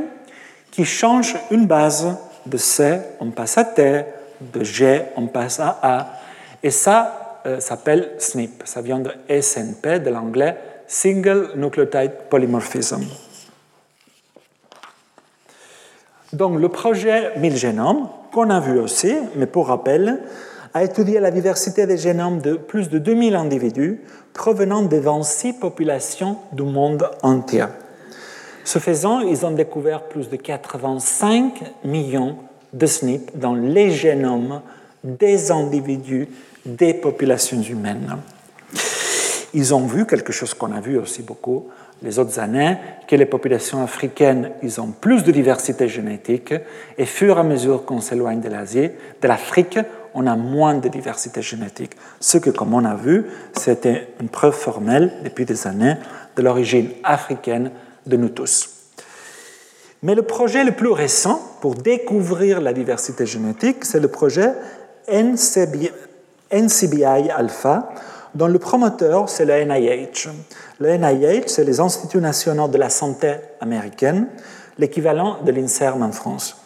qui 0.73 0.85
changent 0.85 1.37
une 1.53 1.69
base 1.69 2.17
de 2.47 2.57
C, 2.57 2.99
on 3.21 3.31
passe 3.31 3.59
à 3.59 3.65
T, 3.65 4.07
de 4.41 4.65
G, 4.65 5.03
on 5.15 5.29
passe 5.29 5.61
à 5.61 5.79
A. 5.81 6.09
Et 6.61 6.73
ça 6.73 7.43
euh, 7.47 7.61
s'appelle 7.61 8.11
SNP. 8.19 8.65
Ça 8.65 8.81
vient 8.81 8.99
de 8.99 9.13
SNP, 9.41 10.01
de 10.01 10.11
l'anglais 10.11 10.57
Single 10.89 11.53
Nucleotide 11.55 12.11
Polymorphism. 12.29 13.05
Donc 16.33 16.59
le 16.59 16.69
projet 16.69 17.39
1000 17.39 17.57
génomes, 17.57 18.09
qu'on 18.37 18.51
a 18.51 18.61
vu 18.61 18.79
aussi, 18.79 19.15
mais 19.35 19.47
pour 19.47 19.69
rappel, 19.69 20.21
a 20.75 20.85
étudié 20.85 21.21
la 21.21 21.31
diversité 21.31 21.87
des 21.87 21.97
génomes 21.97 22.43
de 22.43 22.53
plus 22.53 22.91
de 22.91 22.99
2000 22.99 23.35
individus 23.35 24.03
provenant 24.35 24.83
des 24.83 25.01
26 25.01 25.55
populations 25.55 26.37
du 26.53 26.65
monde 26.65 27.09
entier. 27.23 27.65
Ce 28.63 28.79
faisant, 28.79 29.21
ils 29.21 29.47
ont 29.47 29.53
découvert 29.53 30.03
plus 30.03 30.29
de 30.29 30.37
85 30.37 31.63
millions 31.85 32.37
de 32.75 32.85
SNP 32.85 33.31
dans 33.37 33.55
les 33.55 33.91
génomes 33.91 34.61
des 35.03 35.51
individus 35.51 36.29
des 36.67 36.93
populations 36.93 37.63
humaines. 37.63 38.19
Ils 39.57 39.75
ont 39.75 39.87
vu 39.87 40.05
quelque 40.05 40.35
chose 40.35 40.53
qu'on 40.53 40.71
a 40.71 40.81
vu 40.81 40.99
aussi 40.99 41.23
beaucoup 41.23 41.69
les 42.03 42.19
autres 42.19 42.39
années 42.39 42.77
que 43.09 43.17
les 43.17 43.25
populations 43.25 43.83
africaines 43.83 44.51
ils 44.63 44.83
ont 44.83 44.89
plus 44.89 45.25
de 45.25 45.33
diversité 45.33 45.89
génétique 45.89 46.53
et 46.99 47.07
fur 47.07 47.39
et 47.39 47.41
à 47.41 47.43
mesure 47.43 47.87
qu'on 47.87 48.03
s'éloigne 48.03 48.43
de 48.43 48.51
l'Asie, 48.51 48.91
de 49.23 49.27
l'Afrique, 49.29 49.79
on 50.13 50.27
a 50.27 50.37
moins 50.37 50.75
de 50.75 50.89
diversité 50.89 51.41
génétique. 51.41 51.93
Ce 52.21 52.37
que, 52.37 52.51
comme 52.51 52.75
on 52.75 52.85
a 52.85 52.97
vu, 52.97 53.25
c'était 53.57 54.09
une 54.21 54.29
preuve 54.29 54.55
formelle 54.55 55.11
depuis 55.25 55.47
des 55.47 55.67
années 55.67 55.95
de 56.37 56.43
l'origine 56.43 56.91
africaine 57.03 57.71
de 58.05 58.19
nous 58.19 58.29
tous. 58.29 58.69
Mais 60.03 60.15
le 60.15 60.23
projet 60.23 60.65
le 60.65 60.73
plus 60.73 60.91
récent 60.91 61.41
pour 61.63 61.77
découvrir 61.77 62.61
la 62.61 62.75
diversité 62.75 63.25
génétique, 63.25 63.87
c'est 63.87 64.01
le 64.01 64.09
projet 64.09 64.53
NCBI, 65.11 65.91
NCBI 66.53 67.31
Alpha, 67.31 67.89
dont 68.37 68.49
le 68.49 68.59
promoteur, 68.59 69.29
c'est 69.29 69.47
le 69.47 69.65
NIH. 69.65 70.29
Le 70.79 70.97
NIH, 70.97 71.45
c'est 71.47 71.65
les 71.65 71.81
Instituts 71.81 72.19
nationaux 72.19 72.69
de 72.69 72.77
la 72.77 72.91
santé 72.91 73.37
américaine, 73.61 74.29
l'équivalent 74.79 75.39
de 75.43 75.51
l'INSERM 75.51 76.03
en 76.03 76.13
France, 76.13 76.57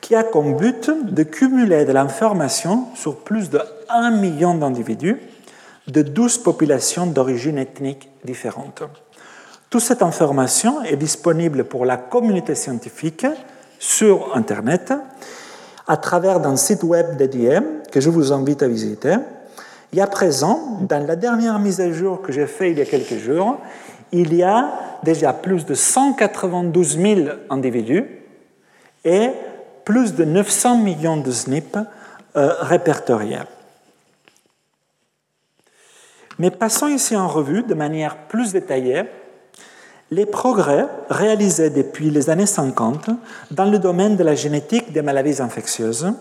qui 0.00 0.14
a 0.14 0.22
comme 0.22 0.56
but 0.56 0.90
de 1.04 1.22
cumuler 1.24 1.84
de 1.84 1.92
l'information 1.92 2.86
sur 2.94 3.16
plus 3.16 3.50
de 3.50 3.60
1 3.88 4.12
million 4.12 4.54
d'individus 4.54 5.20
de 5.88 6.02
12 6.02 6.38
populations 6.38 7.06
d'origine 7.06 7.58
ethnique 7.58 8.08
différentes. 8.24 8.84
Toute 9.68 9.82
cette 9.82 10.02
information 10.02 10.82
est 10.82 10.96
disponible 10.96 11.64
pour 11.64 11.84
la 11.84 11.96
communauté 11.96 12.54
scientifique 12.54 13.26
sur 13.80 14.36
Internet 14.36 14.92
à 15.88 15.96
travers 15.96 16.46
un 16.46 16.56
site 16.56 16.84
web 16.84 17.16
dédié 17.16 17.58
que 17.90 18.00
je 18.00 18.10
vous 18.10 18.32
invite 18.32 18.62
à 18.62 18.68
visiter. 18.68 19.16
Et 19.92 20.00
à 20.00 20.06
présent, 20.06 20.78
dans 20.82 21.04
la 21.04 21.16
dernière 21.16 21.58
mise 21.58 21.80
à 21.80 21.90
jour 21.90 22.22
que 22.22 22.32
j'ai 22.32 22.46
faite 22.46 22.72
il 22.72 22.78
y 22.78 22.82
a 22.82 22.86
quelques 22.86 23.18
jours, 23.18 23.58
il 24.12 24.34
y 24.34 24.42
a 24.42 24.72
déjà 25.02 25.32
plus 25.32 25.64
de 25.66 25.74
192 25.74 26.98
000 26.98 27.20
individus 27.48 28.04
et 29.04 29.30
plus 29.84 30.14
de 30.14 30.24
900 30.24 30.78
millions 30.78 31.16
de 31.16 31.30
SNP 31.30 31.78
euh, 32.36 32.54
répertoriés. 32.60 33.42
Mais 36.38 36.50
passons 36.50 36.86
ici 36.86 37.16
en 37.16 37.28
revue 37.28 37.62
de 37.62 37.74
manière 37.74 38.16
plus 38.28 38.52
détaillée 38.52 39.04
les 40.10 40.26
progrès 40.26 40.86
réalisés 41.08 41.70
depuis 41.70 42.10
les 42.10 42.30
années 42.30 42.46
50 42.46 43.10
dans 43.50 43.64
le 43.64 43.78
domaine 43.78 44.16
de 44.16 44.24
la 44.24 44.34
génétique 44.34 44.92
des 44.92 45.02
maladies 45.02 45.40
infectieuses, 45.40 46.12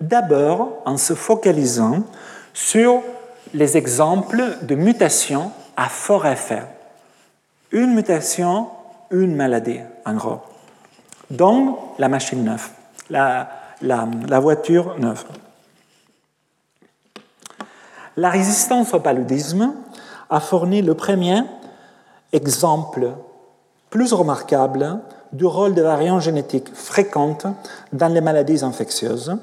d'abord 0.00 0.82
en 0.86 0.96
se 0.96 1.14
focalisant 1.14 2.04
sur 2.56 3.02
les 3.52 3.76
exemples 3.76 4.56
de 4.62 4.74
mutations 4.74 5.52
à 5.76 5.90
fort 5.90 6.24
effet. 6.26 6.62
Une 7.70 7.94
mutation, 7.94 8.68
une 9.10 9.36
maladie, 9.36 9.80
en 10.06 10.14
gros. 10.14 10.40
Donc, 11.30 11.78
la 11.98 12.08
machine 12.08 12.42
neuve, 12.42 12.70
la, 13.10 14.40
voiture 14.40 14.98
neuve. 14.98 15.22
La 18.16 18.30
résistance 18.30 18.94
au 18.94 19.00
paludisme 19.00 19.74
a 20.30 20.40
fourni 20.40 20.80
le 20.80 20.94
premier 20.94 21.42
exemple 22.32 23.10
plus 23.90 24.14
remarquable 24.14 25.00
du 25.30 25.44
rôle 25.44 25.74
des 25.74 25.82
variants 25.82 26.20
génétiques 26.20 26.74
fréquentes 26.74 27.46
dans 27.92 28.08
les 28.08 28.22
maladies 28.22 28.64
infectieuses, 28.64 29.36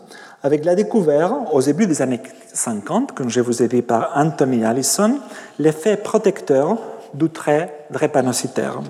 avec 0.43 0.65
la 0.65 0.75
découverte 0.75 1.33
au 1.53 1.61
début 1.61 1.87
des 1.87 2.01
années 2.01 2.21
50, 2.53 3.13
comme 3.13 3.29
je 3.29 3.39
vous 3.39 3.63
ai 3.63 3.69
dit 3.69 3.81
par 3.81 4.11
Anthony 4.15 4.65
Allison, 4.65 5.19
l'effet 5.57 5.95
protecteur 5.95 6.77
du 7.13 7.29
trait 7.29 7.85
drépanocytaire 7.91 8.81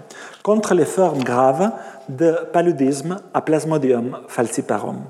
contre 0.42 0.74
les 0.74 0.86
formes 0.86 1.24
graves 1.24 1.72
de 2.10 2.36
paludisme 2.52 3.20
à 3.34 3.42
Plasmodium 3.42 4.18
falciparum. 4.28 5.04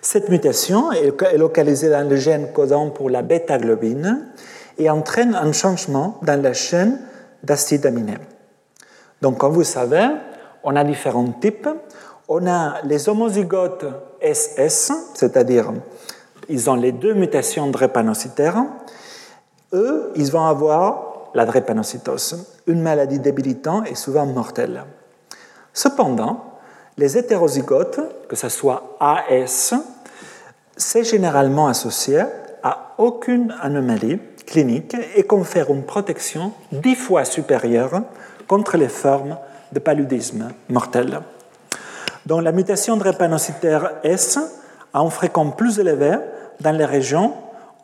Cette 0.00 0.28
mutation 0.28 0.92
est 0.92 1.36
localisée 1.36 1.90
dans 1.90 2.08
le 2.08 2.16
gène 2.16 2.52
codant 2.52 2.90
pour 2.90 3.10
la 3.10 3.22
bêta-globine 3.22 4.28
et 4.78 4.88
entraîne 4.88 5.34
un 5.34 5.52
changement 5.52 6.18
dans 6.22 6.40
la 6.40 6.52
chaîne 6.52 7.00
d'acides 7.42 7.84
aminés. 7.86 8.18
Donc, 9.20 9.38
comme 9.38 9.52
vous 9.52 9.64
savez, 9.64 10.08
on 10.62 10.76
a 10.76 10.84
différents 10.84 11.32
types. 11.32 11.68
On 12.28 12.46
a 12.46 12.80
les 12.84 13.08
homozygotes 13.08 13.84
SS, 14.22 14.92
c'est-à-dire 15.14 15.72
ils 16.48 16.68
ont 16.68 16.74
les 16.74 16.92
deux 16.92 17.14
mutations 17.14 17.68
drépanocytaires. 17.68 18.64
Eux, 19.72 20.12
ils 20.16 20.30
vont 20.30 20.44
avoir 20.44 21.30
la 21.34 21.44
drépanocytose, 21.44 22.60
une 22.66 22.82
maladie 22.82 23.20
débilitante 23.20 23.88
et 23.88 23.94
souvent 23.94 24.26
mortelle. 24.26 24.82
Cependant, 25.72 26.44
les 26.98 27.16
hétérozygotes, 27.16 28.00
que 28.28 28.36
ce 28.36 28.48
soit 28.48 28.96
AS, 28.98 29.74
c'est 30.76 31.04
généralement 31.04 31.68
associé 31.68 32.24
à 32.62 32.94
aucune 32.98 33.54
anomalie 33.62 34.18
clinique 34.46 34.96
et 35.14 35.22
confère 35.22 35.70
une 35.70 35.84
protection 35.84 36.52
dix 36.72 36.96
fois 36.96 37.24
supérieure 37.24 38.02
contre 38.48 38.76
les 38.76 38.88
formes 38.88 39.36
de 39.72 39.78
paludisme 39.78 40.48
mortel. 40.68 41.20
Donc 42.26 42.42
la 42.42 42.52
mutation 42.52 42.96
drépanocytaire 42.96 43.92
S 44.02 44.38
a 44.92 45.00
un 45.00 45.10
fréquent 45.10 45.50
plus 45.50 45.78
élevé 45.78 46.16
dans 46.60 46.72
les 46.72 46.84
régions 46.84 47.34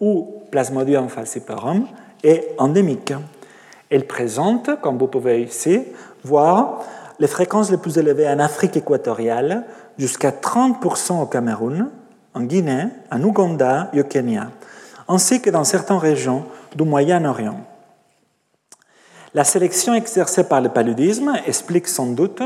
où 0.01 0.43
Plasmodium 0.51 1.09
falciparum 1.09 1.87
est 2.23 2.55
endémique. 2.59 3.15
Elle 3.91 4.07
présente, 4.07 4.81
comme 4.81 4.99
vous 4.99 5.07
pouvez 5.07 5.43
ici 5.43 5.85
voir, 6.25 6.83
les 7.19 7.29
fréquences 7.29 7.71
les 7.71 7.79
plus 7.79 7.97
élevées 7.99 8.29
en 8.29 8.39
Afrique 8.39 8.77
équatoriale, 8.77 9.65
jusqu'à 9.99 10.31
30% 10.31 11.23
au 11.23 11.27
Cameroun, 11.27 11.89
en 12.35 12.43
Guinée, 12.43 12.89
en 13.11 13.23
Ouganda 13.23 13.89
et 13.95 14.01
au 14.01 14.05
Kenya, 14.05 14.51
ainsi 15.09 15.41
que 15.41 15.49
dans 15.49 15.65
certaines 15.65 15.97
régions 15.97 16.45
du 16.75 16.85
Moyen-Orient. 16.85 17.61
La 19.33 19.45
sélection 19.45 19.95
exercée 19.95 20.45
par 20.45 20.61
le 20.61 20.69
paludisme 20.69 21.35
explique 21.47 21.89
sans 21.89 22.07
doute 22.07 22.43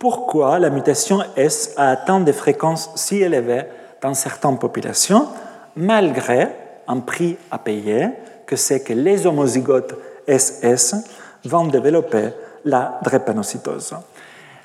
pourquoi 0.00 0.58
la 0.58 0.70
mutation 0.70 1.20
S 1.36 1.74
a 1.76 1.90
atteint 1.90 2.20
des 2.20 2.32
fréquences 2.32 2.90
si 2.94 3.18
élevées 3.18 3.64
dans 4.00 4.14
certaines 4.14 4.58
populations, 4.58 5.28
malgré 5.76 6.48
un 6.88 7.00
prix 7.00 7.36
à 7.50 7.58
payer 7.58 8.08
que 8.46 8.56
c'est 8.56 8.80
que 8.80 8.94
les 8.94 9.26
homozygotes 9.26 9.94
SS 10.26 10.96
vont 11.44 11.66
développer 11.66 12.30
la 12.64 12.98
drépanocytose. 13.02 13.94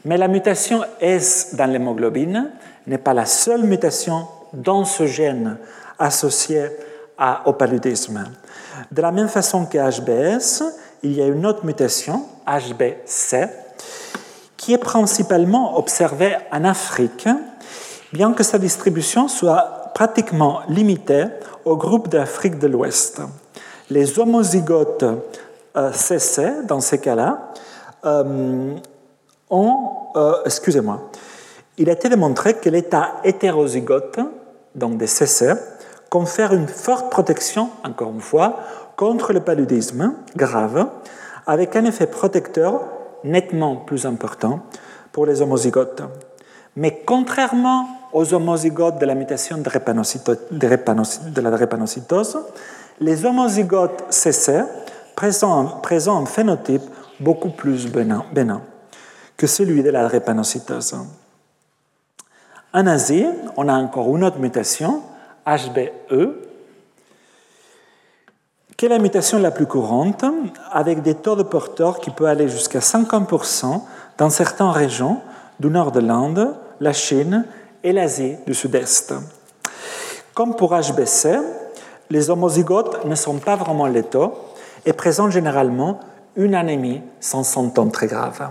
Mais 0.06 0.18
la 0.18 0.30
mutation 0.30 0.82
S 1.02 1.54
dans 1.54 1.70
l'hémoglobine 1.70 2.52
n'est 2.88 2.98
pas 2.98 3.14
la 3.14 3.26
seule 3.26 3.64
mutation 3.64 4.28
dans 4.54 4.86
ce 4.86 5.06
gène 5.06 5.58
associé 6.00 6.68
au 7.46 7.52
paludisme. 7.54 8.24
De 8.90 9.02
la 9.02 9.12
même 9.12 9.28
façon 9.28 9.66
que 9.66 9.78
HBS, 9.78 10.64
il 11.04 11.12
y 11.12 11.22
a 11.22 11.28
une 11.28 11.46
autre 11.46 11.66
mutation, 11.66 12.24
HBC, 12.48 13.65
qui 14.66 14.74
est 14.74 14.80
principalement 14.80 15.78
observée 15.78 16.36
en 16.52 16.64
Afrique, 16.64 17.30
bien 18.12 18.34
que 18.34 18.42
sa 18.42 18.58
distribution 18.58 19.28
soit 19.28 19.92
pratiquement 19.94 20.62
limitée 20.68 21.26
au 21.66 21.78
groupe 21.78 22.08
d'Afrique 22.08 22.58
de 22.58 22.66
l'Ouest. 22.66 23.22
Les 23.92 24.18
homozygotes 24.18 25.06
euh, 25.78 25.92
dans 26.68 26.80
ces 26.80 26.98
cas-là, 26.98 27.52
euh, 28.06 28.74
ont, 29.52 29.90
euh, 30.16 30.34
excusez-moi, 30.46 31.12
il 31.78 31.88
a 31.88 31.94
été 31.94 32.10
démontré 32.10 32.56
que 32.56 32.68
l'état 32.68 33.18
hétérozygote, 33.24 34.20
donc 34.74 34.98
des 34.98 35.06
CC, 35.06 35.54
confère 36.10 36.56
une 36.56 36.68
forte 36.68 37.12
protection, 37.12 37.70
encore 37.84 38.10
une 38.10 38.20
fois, 38.20 38.56
contre 38.96 39.32
le 39.32 39.42
paludisme 39.42 40.16
grave, 40.36 40.88
avec 41.46 41.76
un 41.76 41.86
effet 41.86 42.08
protecteur 42.08 42.95
nettement 43.26 43.76
plus 43.76 44.06
important 44.06 44.62
pour 45.12 45.26
les 45.26 45.42
homozygotes. 45.42 46.04
Mais 46.76 47.02
contrairement 47.06 47.88
aux 48.14 48.34
homozygotes 48.34 49.00
de 49.00 49.06
la 49.06 49.16
mutation 49.16 49.58
de, 49.58 49.64
la 51.42 51.52
drépanocytose, 51.52 52.38
les 53.00 53.26
homozygotes 53.26 54.04
CC 54.10 54.64
présentent, 55.16 55.86
un 55.92 56.26
phénotype 56.26 56.84
beaucoup 57.20 57.50
plus 57.50 57.88
bénin, 57.88 58.62
que 59.38 59.48
celui 59.48 59.84
de 59.84 59.90
la 59.90 60.08
drépanocytose. 60.08 60.96
En 62.74 62.88
Asie, 62.88 63.26
on 63.56 63.70
a 63.70 63.74
encore 63.74 64.14
une 64.16 64.24
autre 64.26 64.40
mutation, 64.40 65.02
HBE, 65.46 66.45
qui 68.78 68.86
est 68.86 68.90
la 68.90 69.00
mutation 69.00 69.40
la 69.40 69.52
plus 69.52 69.66
courante, 69.66 70.26
avec 70.72 71.02
des 71.02 71.16
taux 71.16 71.36
de 71.36 71.44
porteurs 71.44 72.00
qui 72.00 72.10
peuvent 72.10 72.28
aller 72.28 72.50
jusqu'à 72.50 72.80
50% 72.80 73.82
dans 74.18 74.30
certaines 74.30 74.70
régions 74.70 75.22
du 75.60 75.68
nord 75.68 75.92
de 75.92 76.02
l'Inde, 76.02 76.56
la 76.82 76.92
Chine 76.92 77.46
et 77.84 77.94
l'Asie 77.94 78.36
du 78.46 78.54
Sud-Est? 78.54 79.14
Comme 80.34 80.56
pour 80.56 80.76
HBC, 80.76 81.40
les 82.10 82.30
homozygotes 82.30 83.06
ne 83.06 83.16
sont 83.16 83.38
pas 83.38 83.56
vraiment 83.56 83.88
létaux 83.88 84.34
et 84.86 84.92
présentent 84.92 85.32
généralement 85.32 86.00
une 86.36 86.54
anémie 86.54 87.02
sans 87.22 87.44
symptômes 87.44 87.92
très 87.92 88.08
graves. 88.08 88.50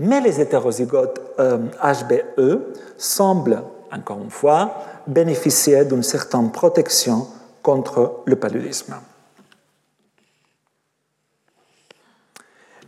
Mais 0.00 0.20
les 0.20 0.40
hétérozygotes 0.40 1.20
HBE 1.38 2.24
euh, 2.38 2.74
semblent, 2.96 3.62
encore 3.92 4.18
une 4.22 4.30
fois, 4.30 4.74
bénéficier 5.06 5.84
d'une 5.84 6.02
certaine 6.02 6.50
protection 6.50 7.26
contre 7.62 8.22
le 8.24 8.36
paludisme. 8.36 8.94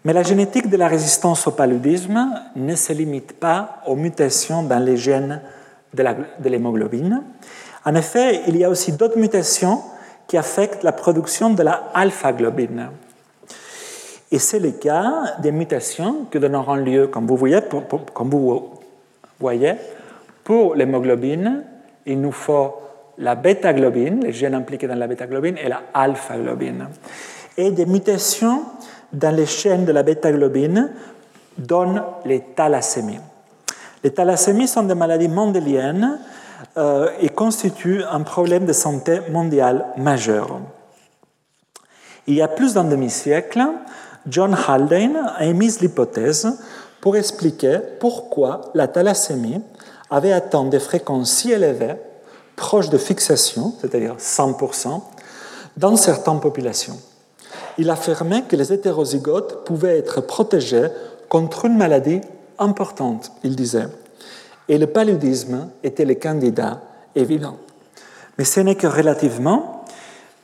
Mais 0.05 0.13
la 0.15 0.23
génétique 0.23 0.69
de 0.71 0.77
la 0.77 0.89
résistance 0.89 1.47
au 1.47 1.51
paludisme 1.51 2.31
ne 2.57 2.75
se 2.75 2.93
limite 2.93 3.35
pas 3.35 3.83
aux 3.87 3.97
mutations 3.97 4.63
dans 4.63 4.79
les 4.79 4.97
gènes 4.97 5.43
de 5.93 6.49
l'hémoglobine. 6.49 7.23
En 7.85 7.95
effet, 7.95 8.43
il 8.47 8.57
y 8.57 8.65
a 8.65 8.71
aussi 8.71 8.93
d'autres 8.93 9.19
mutations 9.19 9.83
qui 10.27 10.39
affectent 10.39 10.85
la 10.85 10.93
production 10.93 11.51
de 11.51 11.63
la 11.63 11.91
alpha-globine. 11.93 12.91
Et 14.33 14.39
c'est 14.39 14.61
le 14.61 14.71
cas 14.71 15.37
des 15.41 15.51
mutations 15.51 16.27
que 16.31 16.39
donneront 16.39 16.77
lieu, 16.77 17.09
comme 17.09 17.27
vous 17.27 17.37
voyez, 17.37 17.61
pour 20.45 20.75
l'hémoglobine, 20.75 21.65
il 22.07 22.21
nous 22.21 22.33
faut 22.33 22.77
la 23.19 23.35
bêta-globine, 23.35 24.23
les 24.23 24.33
gènes 24.33 24.55
impliqués 24.55 24.87
dans 24.87 24.95
la 24.95 25.07
bêta-globine, 25.07 25.59
et 25.59 25.69
la 25.69 25.83
alpha-globine. 25.93 26.89
Et 27.57 27.71
des 27.73 27.87
mutations 27.87 28.63
dans 29.13 29.35
les 29.35 29.47
chaînes 29.47 29.85
de 29.85 29.93
la 29.93 30.03
bêta-globine 30.03 30.91
donnent 31.59 32.03
les 32.25 32.41
thalassémies. 32.41 33.21
Les 34.03 34.13
thalassémies 34.13 34.69
sont 34.69 34.85
des 34.85 34.95
maladies 34.95 35.29
mendéliennes 35.29 36.19
euh, 36.77 37.11
et 37.21 37.29
constituent 37.29 38.05
un 38.11 38.23
problème 38.23 38.65
de 38.65 38.73
santé 38.73 39.21
mondial 39.31 39.87
majeur. 39.97 40.61
Il 42.27 42.35
y 42.35 42.43
a 42.43 42.49
plus 42.49 42.75
d'un 42.75 42.85
demi-siècle, 42.85 43.61
John 44.27 44.55
Haldane 44.55 45.33
a 45.37 45.45
émis 45.45 45.77
l'hypothèse 45.81 46.59
pour 47.01 47.17
expliquer 47.17 47.79
pourquoi 47.99 48.71
la 48.75 48.89
thalassémie 48.89 49.61
avait 50.11 50.33
atteint 50.33 50.65
des 50.65 50.81
fréquences 50.81 51.31
si 51.31 51.53
élevées, 51.53 51.97
proches 52.57 52.91
de 52.91 52.99
fixation, 52.99 53.75
c'est-à-dire 53.81 54.17
100%, 54.19 55.01
dans 55.77 55.97
certaines 55.97 56.41
populations. 56.41 56.99
Il 57.79 57.91
affirmait 57.91 58.43
que 58.43 58.57
les 58.57 58.73
hétérozygotes 58.73 59.65
pouvaient 59.65 59.99
être 59.99 60.21
protégés 60.21 60.89
contre 61.29 61.67
une 61.67 61.77
maladie 61.77 62.21
importante, 62.59 63.33
il 63.43 63.57
disait. 63.57 63.89
Et 64.69 64.79
le 64.79 64.87
paludisme 64.87 65.71
était 65.83 66.05
le 66.05 66.15
candidat 66.15 66.81
évident. 67.15 67.57
Mais 68.39 68.45
ce 68.45 68.61
n'est 68.61 68.75
que 68.75 68.87
relativement 68.87 69.85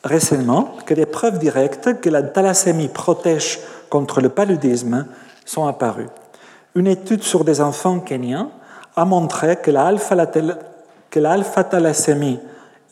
récemment 0.04 0.74
que 0.86 0.94
des 0.94 1.06
preuves 1.06 1.38
directes 1.38 2.00
que 2.00 2.10
la 2.10 2.22
thalassémie 2.22 2.88
protège 2.88 3.60
contre 3.90 4.20
le 4.20 4.28
paludisme 4.28 5.06
sont 5.44 5.66
apparues. 5.66 6.08
Une 6.74 6.86
étude 6.86 7.22
sur 7.22 7.44
des 7.44 7.60
enfants 7.60 8.00
kenyans 8.00 8.50
a 8.96 9.04
montré 9.04 9.56
que 9.56 9.70
l'alpha-thalassémie 9.70 12.40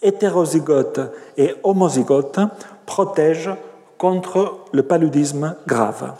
hétérozygote 0.02 1.00
et 1.36 1.54
homozygote 1.62 2.40
protège 2.86 3.50
contre 3.98 4.60
le 4.72 4.82
paludisme 4.82 5.56
grave, 5.66 6.12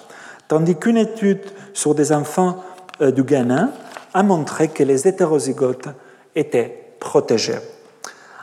tandis 0.49 0.77
qu'une 0.77 0.97
étude 0.97 1.43
sur 1.73 1.95
des 1.95 2.13
enfants 2.13 2.63
euh, 3.01 3.11
du 3.11 3.23
Ghana 3.23 3.71
a 4.13 4.23
montré 4.23 4.69
que 4.69 4.83
les 4.83 5.09
hétérozygotes 5.09 5.89
étaient 6.35 6.97
protégés. 7.01 7.59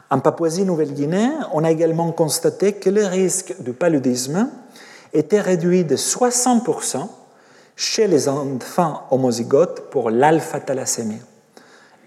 En 0.09 0.19
Papouasie-Nouvelle-Guinée, 0.19 1.29
on 1.53 1.63
a 1.63 1.71
également 1.71 2.11
constaté 2.11 2.73
que 2.73 2.89
le 2.89 3.05
risque 3.05 3.55
du 3.61 3.71
paludisme 3.71 4.49
était 5.13 5.39
réduit 5.39 5.85
de 5.85 5.95
60% 5.95 7.07
chez 7.77 8.07
les 8.07 8.27
enfants 8.27 9.03
homozygotes 9.09 9.89
pour 9.89 10.09
l'alpha-thalassémie 10.09 11.21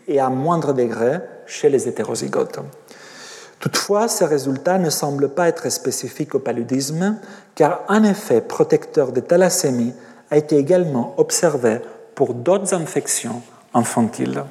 et 0.07 0.20
à 0.20 0.29
moindre 0.29 0.75
degré 0.75 1.18
chez 1.47 1.70
les 1.70 1.89
hétérozygotes. 1.89 2.61
Toutefois, 3.61 4.09
ces 4.09 4.27
résultats 4.27 4.79
ne 4.79 4.91
semblent 4.91 5.31
pas 5.31 5.49
être 5.49 5.71
spécifiques 5.71 6.35
au 6.35 6.39
paludisme, 6.39 7.19
car 7.55 7.83
un 7.89 8.05
effet 8.05 8.41
protecteur 8.41 9.13
de 9.13 9.21
thalassémie 9.21 9.95
a 10.31 10.37
été 10.37 10.57
également 10.57 11.15
observé 11.17 11.81
pour 12.15 12.35
d'autres 12.35 12.75
infections 12.75 13.43
infantiles. 13.73 14.45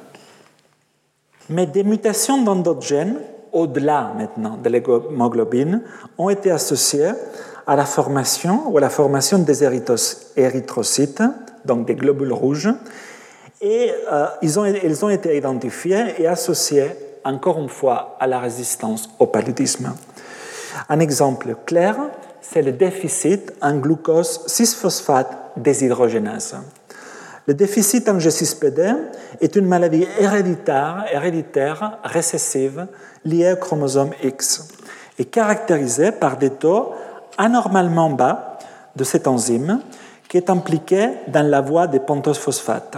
Mais 1.50 1.66
des 1.66 1.84
mutations 1.84 2.42
dans 2.42 2.56
d'autres 2.56 2.86
gènes, 2.86 3.18
au-delà 3.52 4.12
maintenant 4.16 4.56
de 4.56 4.68
l'hémoglobine, 4.68 5.82
ont 6.18 6.30
été 6.30 6.50
associées 6.50 7.12
à 7.66 7.76
la 7.76 7.84
formation 7.84 8.68
ou 8.68 8.78
à 8.78 8.80
la 8.80 8.90
formation 8.90 9.38
des 9.38 9.62
érythrocytes, 10.36 11.22
donc 11.64 11.86
des 11.86 11.94
globules 11.94 12.32
rouges, 12.32 12.70
et 13.60 13.92
euh, 14.12 14.26
ils, 14.42 14.58
ont, 14.58 14.66
ils 14.66 15.04
ont 15.04 15.08
été 15.08 15.36
identifiés 15.36 16.14
et 16.18 16.26
associés 16.26 16.90
encore 17.24 17.58
une 17.58 17.68
fois 17.68 18.16
à 18.20 18.26
la 18.26 18.38
résistance 18.38 19.08
au 19.18 19.26
paludisme. 19.26 19.94
Un 20.88 21.00
exemple 21.00 21.56
clair, 21.66 21.96
c'est 22.40 22.62
le 22.62 22.72
déficit 22.72 23.52
en 23.62 23.76
glucose 23.76 24.44
6-phosphate 24.46 25.36
déshydrogénase. 25.56 26.56
Le 27.46 27.54
déficit 27.54 28.08
en 28.08 28.18
G6PD 28.18 28.96
est 29.40 29.56
une 29.56 29.66
maladie 29.66 30.06
héréditaire, 30.18 31.04
héréditaire 31.12 31.98
récessive 32.02 32.86
liée 33.24 33.52
au 33.52 33.56
chromosome 33.56 34.12
X 34.22 34.68
et 35.18 35.26
caractérisée 35.26 36.12
par 36.12 36.36
des 36.36 36.50
taux 36.50 36.92
anormalement 37.36 38.10
bas 38.10 38.58
de 38.96 39.04
cette 39.04 39.26
enzyme 39.26 39.80
qui 40.28 40.38
est 40.38 40.50
impliquée 40.50 41.10
dans 41.28 41.46
la 41.46 41.60
voie 41.60 41.86
des 41.86 42.00
pentosephosphates 42.00 42.96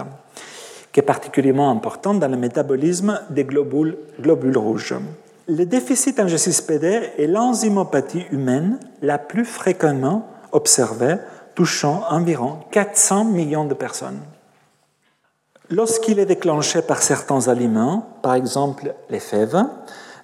est 0.99 1.03
particulièrement 1.03 1.69
important 1.69 2.13
dans 2.13 2.27
le 2.27 2.37
métabolisme 2.37 3.21
des 3.29 3.43
globules, 3.43 3.97
rouges. 4.57 4.95
Le 5.47 5.65
déficit 5.65 6.19
en 6.19 6.25
G6PD 6.25 7.11
est 7.17 7.27
l'enzymopathie 7.27 8.25
humaine 8.31 8.79
la 9.01 9.17
plus 9.17 9.45
fréquemment 9.45 10.27
observée, 10.51 11.17
touchant 11.55 12.03
environ 12.09 12.59
400 12.71 13.25
millions 13.25 13.65
de 13.65 13.73
personnes. 13.73 14.19
Lorsqu'il 15.69 16.19
est 16.19 16.25
déclenché 16.25 16.81
par 16.81 17.01
certains 17.01 17.47
aliments, 17.47 18.07
par 18.21 18.35
exemple 18.35 18.93
les 19.09 19.19
fèves, 19.19 19.63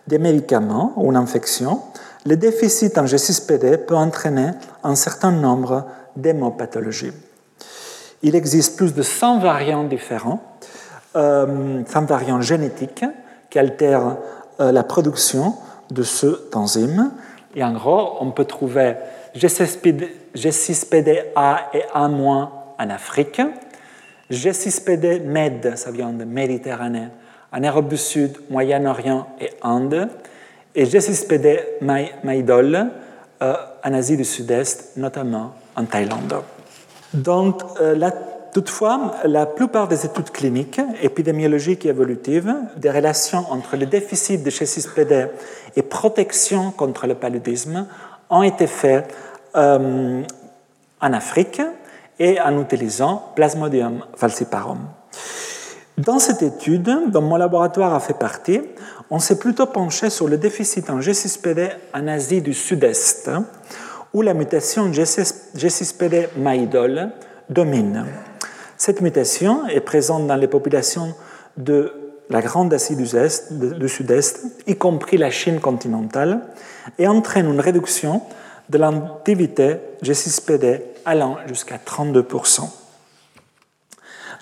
des 0.08 0.18
médicaments 0.18 0.94
ou 0.96 1.10
une 1.12 1.18
infection, 1.18 1.82
le 2.26 2.38
déficit 2.38 2.98
en 2.98 3.06
G6PD 3.06 3.86
peut 3.86 3.96
entraîner 3.96 4.52
un 4.84 4.96
certain 4.96 5.32
nombre 5.32 5.86
d'hémopathologies. 6.16 7.12
Il 8.22 8.36
existe 8.36 8.78
plus 8.78 8.94
de 8.94 9.02
100 9.02 9.40
variants 9.40 9.84
différents, 9.84 10.42
euh, 11.16 11.82
100 11.86 12.06
variants 12.06 12.42
génétiques 12.42 13.06
qui 13.50 13.60
altèrent 13.60 14.18
euh, 14.60 14.72
la 14.72 14.84
production 14.84 15.56
de 15.92 16.04
ce 16.04 16.50
enzyme. 16.56 17.12
Et 17.56 17.64
en 17.64 17.74
gros, 17.74 18.18
on 18.20 18.32
peut 18.32 18.46
trouver 18.46 18.96
G6PD, 19.36 21.24
A 21.36 21.70
et 21.74 21.84
A- 21.94 22.08
en 22.80 22.90
Afrique, 22.90 23.42
G6PD 24.32 25.22
MED, 25.24 25.74
ça 25.78 25.92
vient 25.92 26.12
de 26.12 26.24
Méditerranée, 26.24 27.10
en 27.52 27.60
Europe 27.60 27.88
du 27.88 27.98
Sud, 27.98 28.38
Moyen-Orient 28.50 29.28
et 29.40 29.52
Inde, 29.62 30.10
et 30.74 30.86
G6PD 30.86 31.60
Maïdol 32.24 32.88
euh, 33.42 33.54
en 33.84 33.94
Asie 33.94 34.18
du 34.18 34.26
Sud-Est, 34.26 34.98
notamment 34.98 35.54
en 35.76 35.86
Thaïlande. 35.86 36.36
Donc, 37.14 37.62
euh, 37.80 37.94
toutefois, 38.54 39.16
la 39.26 39.46
plupart 39.46 39.88
des 39.88 40.06
études 40.06 40.30
cliniques, 40.30 40.80
épidémiologiques 41.02 41.86
et 41.86 41.90
évolutives 41.90 42.54
des 42.78 42.92
relations 42.92 43.46
entre 43.52 43.76
le 43.76 43.86
déficit 43.86 44.44
de 44.44 44.50
G6PD 44.50 45.30
et 45.76 45.82
protection 45.82 46.72
contre 46.72 47.08
le 47.08 47.16
paludisme 47.16 47.88
ont 48.30 48.44
été 48.44 48.68
faites 48.68 49.14
euh, 49.56 50.24
en 51.02 51.14
Afrique 51.14 51.62
et 52.20 52.40
en 52.40 52.62
utilisant 52.62 53.32
Plasmodium 53.36 54.06
falciparum. 54.16 54.80
Dans 55.98 56.20
cette 56.20 56.42
étude, 56.42 57.12
dont 57.12 57.22
mon 57.22 57.36
laboratoire 57.36 57.94
a 57.94 58.00
fait 58.00 58.18
partie, 58.18 58.62
on 59.12 59.20
s'est 59.20 59.38
plutôt 59.38 59.68
penché 59.68 60.10
sur 60.10 60.28
le 60.28 60.38
déficit 60.38 60.90
en 60.90 61.00
G6PD 61.00 61.70
en 61.94 62.08
Asie 62.08 62.42
du 62.42 62.54
Sud-Est, 62.54 63.30
où 64.14 64.22
la 64.22 64.34
mutation 64.34 64.90
G6PD 64.90 66.30
maïdol 66.38 67.12
domine. 67.50 68.06
Cette 68.86 69.00
mutation 69.00 69.66
est 69.70 69.80
présente 69.80 70.28
dans 70.28 70.36
les 70.36 70.50
populations 70.50 71.16
de 71.56 71.94
la 72.30 72.42
Grande 72.42 72.74
Asie 72.74 72.98
du 72.98 73.88
Sud-Est, 73.88 74.42
y 74.68 74.76
compris 74.76 75.16
la 75.16 75.32
Chine 75.32 75.62
continentale, 75.62 76.42
et 77.00 77.08
entraîne 77.08 77.50
une 77.50 77.62
réduction 77.62 78.24
de 78.68 78.78
l'activité 78.78 79.78
G6PD 80.04 80.82
allant 81.06 81.38
jusqu'à 81.48 81.78
32%. 81.78 82.70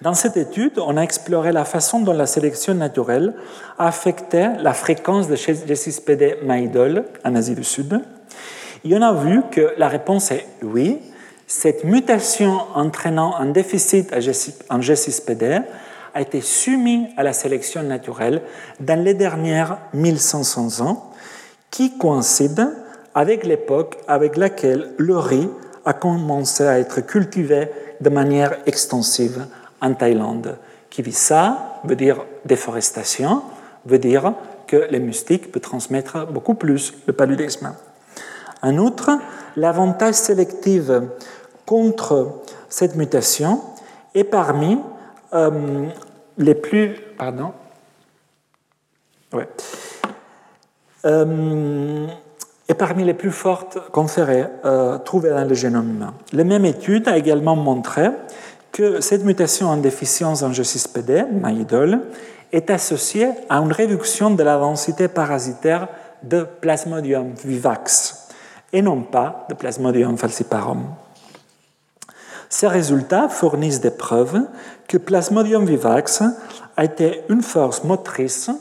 Dans 0.02 0.16
cette 0.16 0.38
étude, 0.38 0.80
on 0.80 0.98
a 0.98 1.04
exploré 1.04 1.52
la 1.52 1.64
façon 1.64 2.00
dont 2.00 2.14
la 2.14 2.26
sélection 2.26 2.74
naturelle 2.74 3.36
a 3.78 3.89
affecté 3.89 4.48
la 4.58 4.74
fréquence 4.74 5.28
de 5.28 5.36
G6PD 5.36 6.44
maïdol 6.44 7.06
en 7.24 7.36
Asie 7.36 7.54
du 7.54 7.64
Sud. 7.64 8.02
Et 8.84 8.98
on 8.98 9.04
a 9.04 9.14
vu 9.14 9.44
que 9.52 9.76
la 9.78 9.88
réponse 9.88 10.32
est 10.32 10.48
oui. 10.64 11.00
Cette 11.54 11.84
mutation 11.84 12.62
entraînant 12.76 13.36
un 13.36 13.47
déficit 13.47 14.14
en 14.70 14.80
G6PD 14.80 15.64
a 16.14 16.22
été 16.22 16.39
soumise 16.39 17.10
à 17.18 17.24
la 17.24 17.34
sélection 17.34 17.84
naturelle 17.84 18.41
dans 18.80 19.04
les 19.04 19.14
dernières 19.14 19.78
1500 19.93 20.80
ans, 20.80 21.12
qui 21.70 21.97
coïncide 21.97 22.70
avec 23.14 23.45
l'époque 23.45 23.97
avec 24.08 24.38
laquelle 24.38 24.91
le 24.95 25.18
riz 25.18 25.49
a 25.84 25.91
commencé 25.91 26.66
à 26.66 26.80
être 26.80 27.02
cultivé 27.02 27.68
de 27.99 28.10
manière 28.10 28.56
extensive 28.66 29.45
en 29.82 29.93
Thaïlande. 29.93 30.58
Ça 31.12 31.82
veut 31.84 31.97
dire 31.97 32.24
déforestation, 32.45 33.41
veut 33.86 33.99
dire 33.99 34.36
que 34.68 34.88
les 34.89 35.02
moustiques 35.02 35.52
peuvent 35.52 35.62
transmettre 35.62 36.28
beaucoup 36.28 36.54
plus 36.54 36.93
le 37.08 37.12
paludisme. 37.12 37.76
En 38.64 38.78
outre, 38.78 39.10
l'avantage 39.58 40.14
sélectif 40.14 40.84
contre 41.72 42.41
cette 42.67 42.97
mutation 42.97 43.61
est 44.13 44.26
parmi 44.26 44.78
euh, 45.34 45.86
les 46.38 46.53
plus... 46.53 46.97
Pardon. 47.17 47.53
Euh, 51.05 52.07
parmi 52.78 53.05
les 53.05 53.13
plus 53.13 53.32
fortes 53.32 53.78
conférées 53.93 54.47
euh, 54.65 54.97
trouvées 54.97 55.30
dans 55.30 55.47
le 55.47 55.53
génome 55.53 55.91
humain. 55.91 56.13
La 56.34 56.43
même 56.43 56.65
étude 56.65 57.07
a 57.07 57.15
également 57.15 57.55
montré 57.55 58.09
que 58.74 58.99
cette 58.99 59.24
mutation 59.24 59.67
en 59.69 59.78
déficience 59.78 60.43
en 60.43 60.51
G6PD, 60.51 61.26
MyIDOL, 61.32 62.01
est 62.51 62.69
associée 62.69 63.30
à 63.47 63.59
une 63.59 63.72
réduction 63.72 64.32
de 64.32 64.43
la 64.43 64.57
densité 64.57 65.07
parasitaire 65.07 65.88
de 66.22 66.43
Plasmodium 66.43 67.32
vivax 67.45 68.28
et 68.74 68.82
non 68.82 69.03
pas 69.03 69.45
de 69.49 69.53
Plasmodium 69.53 70.17
falciparum. 70.17 70.84
Ces 72.52 72.68
résultats 72.68 73.30
fournissent 73.30 73.80
des 73.80 73.91
preuves 73.91 74.41
que 74.89 74.97
Plasmodium 74.97 75.66
vivax 75.66 76.22
a 76.76 76.84
été 76.84 77.24
une 77.30 77.41
force 77.41 77.86
motrice 77.86 78.52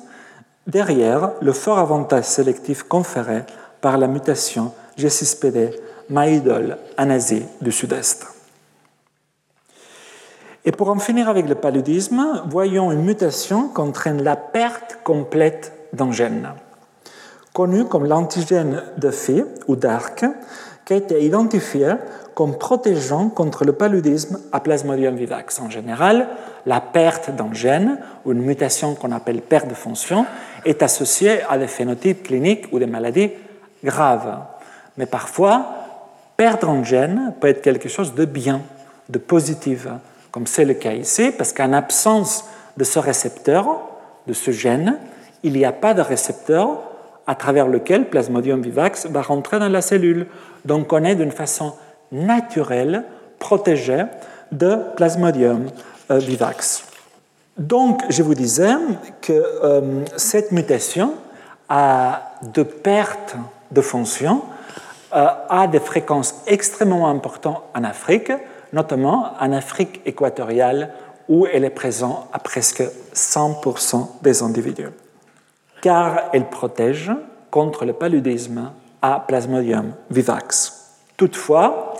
derrière 0.68 1.32
le 1.42 1.52
fort 1.52 1.80
avantage 1.80 2.24
sélectif 2.24 2.84
conféré 2.84 3.42
par 3.80 3.98
la 3.98 4.06
mutation 4.06 4.72
G6PD 4.96 5.74
Maïdol 6.08 6.78
en 6.96 7.10
Asie 7.10 7.42
du 7.60 7.72
Sud-Est. 7.72 8.28
Et 10.64 10.70
pour 10.70 10.88
en 10.88 11.00
finir 11.00 11.28
avec 11.28 11.48
le 11.48 11.56
paludisme, 11.56 12.44
voyons 12.46 12.92
une 12.92 13.02
mutation 13.02 13.70
qui 13.70 13.80
entraîne 13.80 14.22
la 14.22 14.36
perte 14.36 15.00
complète 15.02 15.72
d'un 15.92 16.12
gène, 16.12 16.50
connu 17.52 17.86
comme 17.86 18.06
l'antigène 18.06 18.84
de 18.98 19.10
Phi 19.10 19.42
ou 19.66 19.74
d'Arc, 19.74 20.24
a 20.92 20.96
été 20.96 21.24
identifié 21.24 21.94
comme 22.34 22.56
protégeant 22.56 23.28
contre 23.28 23.64
le 23.64 23.72
paludisme 23.72 24.40
à 24.52 24.60
Plasmodium 24.60 25.14
vivax. 25.14 25.60
En 25.60 25.70
général, 25.70 26.28
la 26.66 26.80
perte 26.80 27.30
d'un 27.30 27.52
gène 27.52 27.98
ou 28.24 28.32
une 28.32 28.42
mutation 28.42 28.94
qu'on 28.94 29.12
appelle 29.12 29.42
perte 29.42 29.68
de 29.68 29.74
fonction 29.74 30.26
est 30.64 30.82
associée 30.82 31.40
à 31.48 31.58
des 31.58 31.66
phénotypes 31.66 32.22
cliniques 32.22 32.66
ou 32.72 32.78
des 32.78 32.86
maladies 32.86 33.30
graves. 33.84 34.38
Mais 34.96 35.06
parfois, 35.06 35.66
perdre 36.36 36.70
un 36.70 36.84
gène 36.84 37.34
peut 37.40 37.48
être 37.48 37.62
quelque 37.62 37.88
chose 37.88 38.14
de 38.14 38.24
bien, 38.24 38.62
de 39.08 39.18
positif, 39.18 39.86
comme 40.30 40.46
c'est 40.46 40.64
le 40.64 40.74
cas 40.74 40.92
ici, 40.92 41.32
parce 41.36 41.52
qu'en 41.52 41.72
absence 41.72 42.44
de 42.76 42.84
ce 42.84 42.98
récepteur, 42.98 43.80
de 44.26 44.32
ce 44.32 44.50
gène, 44.50 44.98
il 45.42 45.54
n'y 45.54 45.64
a 45.64 45.72
pas 45.72 45.94
de 45.94 46.02
récepteur 46.02 46.89
à 47.30 47.36
travers 47.36 47.68
lequel 47.68 48.08
Plasmodium 48.08 48.60
vivax 48.60 49.06
va 49.06 49.22
rentrer 49.22 49.60
dans 49.60 49.68
la 49.68 49.82
cellule. 49.82 50.26
Donc 50.64 50.92
on 50.92 51.04
est 51.04 51.14
d'une 51.14 51.30
façon 51.30 51.74
naturelle 52.10 53.04
protégé 53.38 54.02
de 54.50 54.76
Plasmodium 54.96 55.66
euh, 56.10 56.18
vivax. 56.18 56.82
Donc 57.56 58.02
je 58.08 58.24
vous 58.24 58.34
disais 58.34 58.72
que 59.22 59.32
euh, 59.32 60.02
cette 60.16 60.50
mutation 60.50 61.14
a 61.68 62.32
de 62.52 62.64
perte 62.64 63.36
de 63.70 63.80
fonction 63.80 64.42
euh, 65.14 65.28
a 65.48 65.68
des 65.68 65.78
fréquences 65.78 66.34
extrêmement 66.48 67.08
importantes 67.08 67.62
en 67.76 67.84
Afrique, 67.84 68.32
notamment 68.72 69.34
en 69.38 69.52
Afrique 69.52 70.00
équatoriale 70.04 70.90
où 71.28 71.46
elle 71.46 71.64
est 71.64 71.70
présente 71.70 72.26
à 72.32 72.40
presque 72.40 72.82
100% 73.14 74.20
des 74.20 74.42
individus, 74.42 74.88
car 75.80 76.30
elle 76.32 76.48
protège 76.48 77.10
contre 77.50 77.84
le 77.84 77.92
paludisme 77.92 78.72
à 79.02 79.20
Plasmodium 79.26 79.92
vivax. 80.10 80.96
Toutefois, 81.16 81.94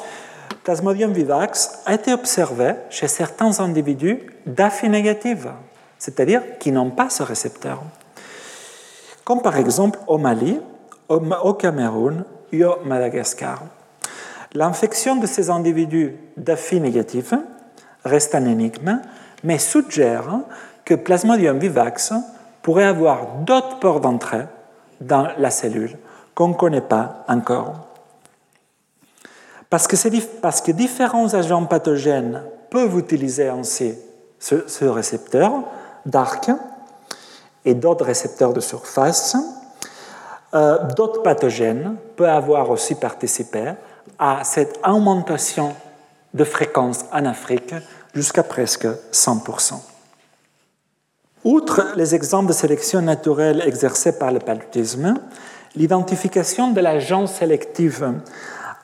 Plasmodium 0.65 1.13
vivax 1.13 1.83
a 1.87 1.95
été 1.95 2.13
observé 2.13 2.75
chez 2.91 3.09
certains 3.09 3.61
individus 3.61 4.21
d'AFI 4.47 4.89
négative, 4.89 5.51
c'est-à-dire 5.99 6.59
qui 6.59 6.73
n'ont 6.73 6.91
pas 6.91 7.11
ce 7.11 7.23
récepteur, 7.23 7.83
comme 9.25 9.43
par 9.43 9.57
exemple 9.57 9.99
au 10.07 10.19
Mali, 10.19 10.61
au 11.09 11.55
Cameroun 11.55 12.25
et 12.53 12.65
au 12.65 12.77
Madagascar. 12.85 13.63
L'infection 14.53 15.17
de 15.17 15.27
ces 15.27 15.51
individus 15.51 16.17
d'AFI 16.37 16.81
négatif 16.81 17.35
reste 18.05 18.35
un 18.35 18.45
énigme, 18.47 19.01
mais 19.43 19.59
suggère 19.59 20.41
que 20.85 20.95
Plasmodium 20.95 21.59
vivax 21.59 22.13
pourrait 22.63 22.85
avoir 22.85 23.27
d'autres 23.39 23.79
ports 23.79 24.01
d'entrée 24.01 24.47
dans 25.01 25.29
la 25.39 25.51
cellule 25.51 25.97
qu'on 26.35 26.49
ne 26.49 26.55
connaît 26.55 26.81
pas 26.81 27.25
encore. 27.29 27.87
Parce 29.69 29.87
que, 29.87 30.73
différents 30.73 31.33
agents 31.35 31.65
pathogènes 31.65 32.43
peuvent 32.71 32.99
utiliser 32.99 33.49
ainsi 33.49 33.95
ce, 34.39 34.69
ce 34.69 34.85
récepteur 34.85 35.53
d'arc 36.05 36.51
et 37.65 37.75
d'autres 37.75 38.05
récepteurs 38.05 38.53
de 38.53 38.61
surface, 38.61 39.37
euh, 40.55 40.79
d'autres 40.97 41.23
pathogènes 41.23 41.97
peuvent 42.17 42.29
avoir 42.29 42.71
aussi 42.71 42.97
participé 42.97 43.75
à 44.19 44.43
cette 44.43 44.81
augmentation 44.85 45.75
de 46.35 46.45
fréquence 46.45 47.05
en 47.13 47.25
Afrique 47.25 47.75
jusqu'à 48.15 48.43
presque 48.43 48.87
100%. 49.13 49.90
Outre 51.45 51.93
les 51.97 52.15
exemples 52.15 52.49
de 52.49 52.53
sélection 52.53 53.01
naturelle 53.01 53.63
exercés 53.67 54.19
par 54.19 54.31
le 54.31 54.41
paludisme, 54.41 55.15
l'identification 55.75 56.73
de 56.73 56.81
l'agent 56.81 57.27
sélectif 57.27 58.03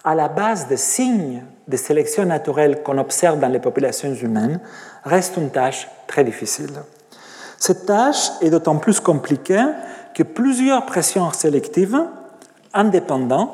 à 0.04 0.14
la 0.14 0.28
base 0.28 0.66
des 0.66 0.78
signes 0.78 1.42
de 1.68 1.76
sélection 1.76 2.24
naturelle 2.24 2.82
qu'on 2.82 2.96
observe 2.96 3.38
dans 3.40 3.48
les 3.48 3.58
populations 3.58 4.14
humaines 4.14 4.60
reste 5.04 5.36
une 5.36 5.50
tâche 5.50 5.88
très 6.06 6.24
difficile. 6.24 6.70
Cette 7.58 7.84
tâche 7.84 8.30
est 8.40 8.50
d'autant 8.50 8.76
plus 8.76 9.00
compliquée 9.00 9.64
que 10.14 10.22
plusieurs 10.22 10.86
pressions 10.86 11.30
sélectives 11.32 12.00
indépendantes 12.72 13.50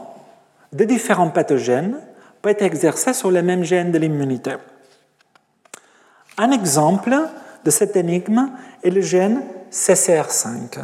de 0.73 0.85
différents 0.85 1.31
pathogènes 1.31 1.97
peut 2.41 2.51
être 2.51 2.63
exercée 2.63 3.15
sur 3.15 3.31
les 3.31 3.43
mêmes 3.43 3.65
gènes 3.65 3.91
de 3.91 3.99
l'immunité. 3.99 4.53
Un 6.39 6.51
exemple 6.51 7.17
de 7.65 7.71
cette 7.71 7.97
énigme 7.97 8.51
est 8.83 8.91
le 8.91 9.01
gène 9.01 9.43
CCR5, 9.71 10.79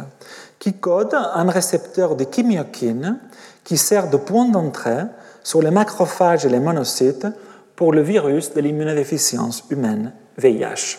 qui 0.57 0.73
code 0.73 1.13
un 1.13 1.49
récepteur 1.49 2.15
de 2.15 2.25
chimiokine 2.29 3.19
qui 3.63 3.77
sert 3.77 4.09
de 4.09 4.17
point 4.17 4.45
d'entrée 4.45 5.03
sur 5.43 5.61
les 5.61 5.71
macrophages 5.71 6.45
et 6.45 6.49
les 6.49 6.59
monocytes 6.59 7.27
pour 7.75 7.93
le 7.93 8.01
virus 8.01 8.53
de 8.53 8.61
l'immunodéficience 8.61 9.63
humaine, 9.69 10.11
VIH. 10.37 10.97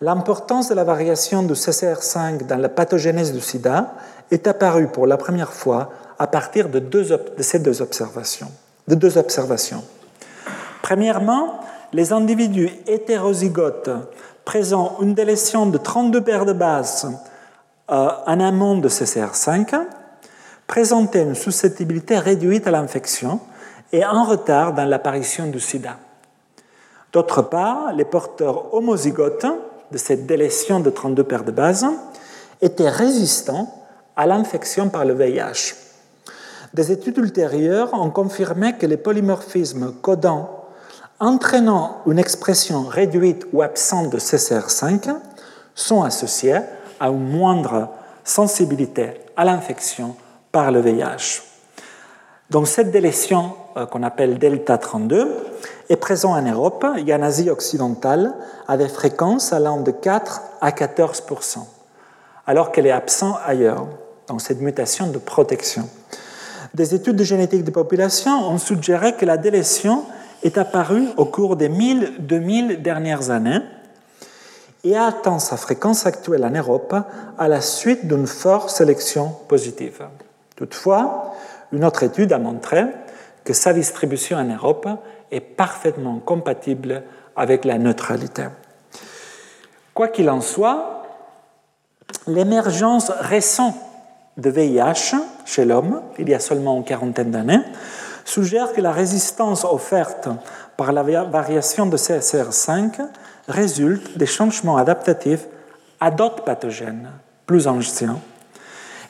L'importance 0.00 0.68
de 0.68 0.74
la 0.74 0.84
variation 0.84 1.42
du 1.44 1.52
CCR5 1.52 2.46
dans 2.46 2.56
la 2.56 2.68
pathogénèse 2.68 3.32
du 3.32 3.40
sida 3.40 3.94
est 4.32 4.48
apparue 4.48 4.88
pour 4.88 5.06
la 5.06 5.16
première 5.16 5.52
fois 5.52 5.92
à 6.18 6.26
partir 6.26 6.68
de, 6.68 6.82
ces 7.38 7.60
deux 7.60 7.82
observations, 7.82 8.50
de 8.88 8.94
deux 8.94 9.16
observations. 9.16 9.84
Premièrement, 10.82 11.60
les 11.92 12.12
individus 12.12 12.70
hétérozygotes 12.86 13.90
présentent 14.44 14.96
une 15.00 15.14
délétion 15.14 15.66
de 15.66 15.78
32 15.78 16.22
paires 16.22 16.44
de 16.44 16.52
bases 16.52 17.10
euh, 17.90 18.08
en 18.26 18.40
amont 18.40 18.78
de 18.78 18.88
CCR5 18.88 19.86
présentaient 20.66 21.22
une 21.22 21.34
susceptibilité 21.34 22.18
réduite 22.18 22.66
à 22.66 22.70
l'infection 22.70 23.40
et 23.92 24.02
un 24.02 24.24
retard 24.24 24.72
dans 24.72 24.84
l'apparition 24.84 25.46
du 25.46 25.60
sida. 25.60 25.98
D'autre 27.12 27.42
part, 27.42 27.92
les 27.92 28.06
porteurs 28.06 28.72
homozygotes 28.74 29.46
de 29.90 29.98
cette 29.98 30.26
délétion 30.26 30.80
de 30.80 30.88
32 30.88 31.24
paires 31.24 31.44
de 31.44 31.52
bases 31.52 31.86
étaient 32.62 32.88
résistants 32.88 33.68
à 34.16 34.26
l'infection 34.26 34.88
par 34.88 35.04
le 35.04 35.12
VIH. 35.12 35.74
Des 36.72 36.90
études 36.90 37.18
ultérieures 37.18 37.92
ont 37.92 38.10
confirmé 38.10 38.78
que 38.78 38.86
les 38.86 38.96
polymorphismes 38.96 39.92
codants 40.00 40.61
entraînant 41.22 41.98
une 42.06 42.18
expression 42.18 42.82
réduite 42.82 43.46
ou 43.52 43.62
absente 43.62 44.10
de 44.10 44.18
CCR5 44.18 45.14
sont 45.72 46.02
associés 46.02 46.58
à 46.98 47.08
une 47.08 47.30
moindre 47.30 47.90
sensibilité 48.24 49.20
à 49.36 49.44
l'infection 49.44 50.16
par 50.50 50.72
le 50.72 50.80
VIH. 50.80 51.42
Donc 52.50 52.66
cette 52.66 52.90
délétion 52.90 53.54
euh, 53.76 53.86
qu'on 53.86 54.02
appelle 54.02 54.38
delta 54.38 54.78
32 54.78 55.28
est 55.88 55.96
présente 55.96 56.36
en 56.36 56.42
Europe 56.42 56.84
et 57.06 57.14
en 57.14 57.22
Asie 57.22 57.50
occidentale 57.50 58.34
à 58.66 58.76
des 58.76 58.88
fréquences 58.88 59.52
allant 59.52 59.80
de 59.80 59.92
4 59.92 60.42
à 60.60 60.72
14 60.72 61.22
alors 62.48 62.72
qu'elle 62.72 62.86
est 62.86 62.90
absente 62.90 63.36
ailleurs, 63.46 63.86
dans 64.26 64.40
cette 64.40 64.60
mutation 64.60 65.06
de 65.06 65.18
protection. 65.18 65.88
Des 66.74 66.96
études 66.96 67.16
de 67.16 67.24
génétique 67.24 67.62
de 67.62 67.70
population 67.70 68.32
ont 68.50 68.58
suggéré 68.58 69.14
que 69.14 69.24
la 69.24 69.36
délétion 69.36 70.04
est 70.42 70.58
apparue 70.58 71.08
au 71.16 71.24
cours 71.24 71.56
des 71.56 71.68
1000-2000 71.68 72.82
dernières 72.82 73.30
années 73.30 73.60
et 74.84 74.96
a 74.96 75.06
atteint 75.06 75.38
sa 75.38 75.56
fréquence 75.56 76.06
actuelle 76.06 76.44
en 76.44 76.50
Europe 76.50 76.94
à 77.38 77.48
la 77.48 77.60
suite 77.60 78.06
d'une 78.06 78.26
forte 78.26 78.70
sélection 78.70 79.32
positive. 79.48 80.02
Toutefois, 80.56 81.34
une 81.72 81.84
autre 81.84 82.02
étude 82.02 82.32
a 82.32 82.38
montré 82.38 82.84
que 83.44 83.52
sa 83.52 83.72
distribution 83.72 84.38
en 84.38 84.44
Europe 84.44 84.88
est 85.30 85.40
parfaitement 85.40 86.18
compatible 86.18 87.02
avec 87.36 87.64
la 87.64 87.78
neutralité. 87.78 88.44
Quoi 89.94 90.08
qu'il 90.08 90.28
en 90.30 90.40
soit, 90.40 91.02
l'émergence 92.26 93.10
récente 93.20 93.76
de 94.36 94.50
VIH 94.50 95.16
chez 95.44 95.64
l'homme, 95.64 96.02
il 96.18 96.28
y 96.28 96.34
a 96.34 96.40
seulement 96.40 96.76
une 96.76 96.84
quarantaine 96.84 97.30
d'années, 97.30 97.60
suggère 98.32 98.72
que 98.72 98.80
la 98.80 98.92
résistance 98.92 99.64
offerte 99.64 100.28
par 100.78 100.92
la 100.92 101.02
variation 101.02 101.84
de 101.84 101.98
CSR5 101.98 103.02
résulte 103.46 104.16
des 104.16 104.26
changements 104.26 104.78
adaptatifs 104.78 105.46
à 106.00 106.10
d'autres 106.10 106.42
pathogènes 106.42 107.10
plus 107.44 107.66
anciens. 107.66 108.18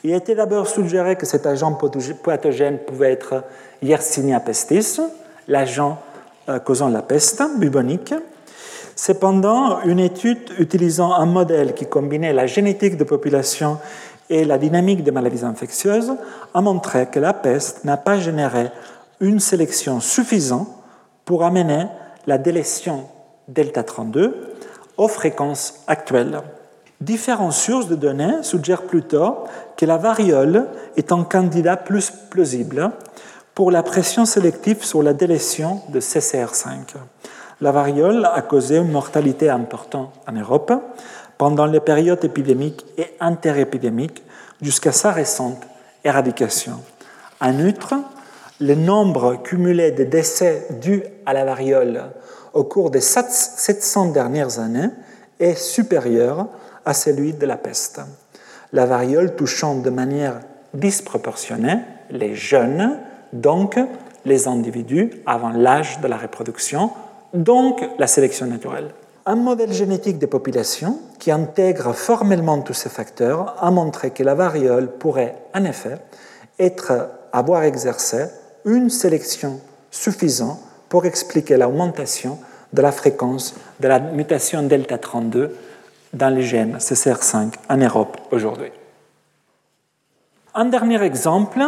Il 0.03 0.13
a 0.13 0.17
été 0.17 0.35
d'abord 0.35 0.67
suggéré 0.67 1.15
que 1.15 1.27
cet 1.27 1.47
agent 1.47 1.79
pathogène 2.25 2.79
pouvait 2.79 3.13
être 3.13 3.45
Yersinia 3.81 4.41
pestis, 4.41 5.01
l'agent 5.47 6.01
euh, 6.49 6.59
causant 6.59 6.89
la 6.89 7.03
peste 7.03 7.45
bubonique. 7.59 8.15
Cependant, 8.97 9.83
une 9.85 10.01
étude 10.01 10.51
utilisant 10.59 11.13
un 11.13 11.27
modèle 11.27 11.75
qui 11.75 11.87
combinait 11.87 12.33
la 12.33 12.47
génétique 12.47 12.97
de 12.97 13.05
population 13.05 13.79
et 14.29 14.45
la 14.45 14.59
dynamique 14.59 15.05
des 15.05 15.11
maladies 15.13 15.45
infectieuses 15.45 16.13
a 16.55 16.61
montré 16.61 17.07
que 17.07 17.21
la 17.21 17.33
peste 17.33 17.85
n'a 17.85 17.97
pas 17.97 18.19
généré 18.19 18.71
une 19.23 19.41
sélection 19.41 20.01
suffisante 20.01 20.69
pour 21.25 21.45
amener 21.45 21.87
la 22.27 22.39
délétion 22.39 23.07
delta 23.49 23.85
32 23.85 24.55
aux 24.97 25.09
fréquences 25.09 25.85
actuelles. 25.87 26.41
Différentes 27.01 27.53
sources 27.53 27.89
de 27.89 27.95
données 27.95 28.43
suggèrent 28.43 28.83
plutôt 28.83 29.45
que 29.77 29.87
la 29.87 29.97
variole 29.97 30.67
est 30.97 31.13
un 31.13 31.23
candidat 31.23 31.77
plus 31.77 32.11
plausible 32.11 32.91
pour 33.55 33.71
la 33.71 33.83
pression 33.83 34.25
sélective 34.25 34.85
sur 34.85 35.03
la 35.03 35.13
délétion 35.13 35.83
de 35.89 36.01
CCR5. 36.01 36.97
La 37.61 37.71
variole 37.71 38.29
a 38.33 38.43
causé 38.43 38.79
une 38.79 38.91
mortalité 38.91 39.49
importante 39.49 40.13
en 40.29 40.33
Europe 40.33 40.73
pendant 41.39 41.67
les 41.67 41.81
périodes 41.81 42.25
épidémiques 42.25 42.85
et 42.99 43.15
interépidémiques 43.21 44.23
jusqu'à 44.61 44.93
sa 44.93 45.13
récente 45.13 45.63
éradication. 46.05 46.81
En 47.41 47.59
outre, 47.61 47.95
le 48.63 48.77
nombre 48.77 49.43
cumulé 49.43 49.91
de 49.91 50.05
décès 50.05 50.69
dus 50.81 51.03
à 51.27 51.33
la 51.33 51.45
variole 51.45 52.13
au 52.55 52.63
cours 52.63 52.91
des 52.91 53.01
700 53.01 54.13
dernières 54.13 54.61
années 54.61 54.89
est 55.41 55.57
supérieur 55.57 56.47
à 56.85 56.95
celui 56.95 57.33
de 57.33 57.45
la 57.45 57.57
peste. 57.57 58.01
La 58.73 58.87
variole 58.87 59.35
touchant 59.35 59.75
de 59.75 59.91
manière 59.91 60.41
disproportionnée 60.75 61.79
les 62.11 62.37
jeunes, 62.37 62.99
donc 63.33 63.81
les 64.25 64.47
individus 64.47 65.11
avant 65.27 65.51
l'âge 65.51 66.01
de 66.01 66.07
la 66.07 66.17
reproduction, 66.17 66.91
donc 67.35 67.83
la 67.99 68.07
sélection 68.07 68.47
naturelle. 68.47 68.91
Un 69.27 69.37
modèle 69.37 69.73
génétique 69.73 70.19
des 70.19 70.29
populations 70.29 71.01
qui 71.19 71.33
intègre 71.33 71.93
formellement 71.95 72.61
tous 72.61 72.75
ces 72.75 72.91
facteurs 72.91 73.57
a 73.61 73.73
montré 73.73 74.11
que 74.11 74.23
la 74.23 74.35
variole 74.35 74.89
pourrait 74.99 75.35
en 75.53 75.65
effet 75.65 75.99
être, 76.61 77.09
avoir 77.33 77.65
exercé 77.65 78.27
une 78.65 78.91
sélection 78.91 79.61
suffisante 79.91 80.61
pour 80.89 81.07
expliquer 81.07 81.57
l'augmentation 81.57 82.39
de 82.73 82.83
la 82.83 82.93
fréquence 82.93 83.55
de 83.81 83.89
la 83.89 83.99
mutation 83.99 84.63
delta 84.63 84.99
32 84.99 85.57
dans 86.13 86.29
les 86.29 86.43
gènes 86.43 86.77
CCR5 86.77 87.55
en 87.69 87.77
Europe 87.77 88.17
aujourd'hui. 88.31 88.71
Un 90.55 90.67
dernier 90.67 91.03
exemple 91.03 91.61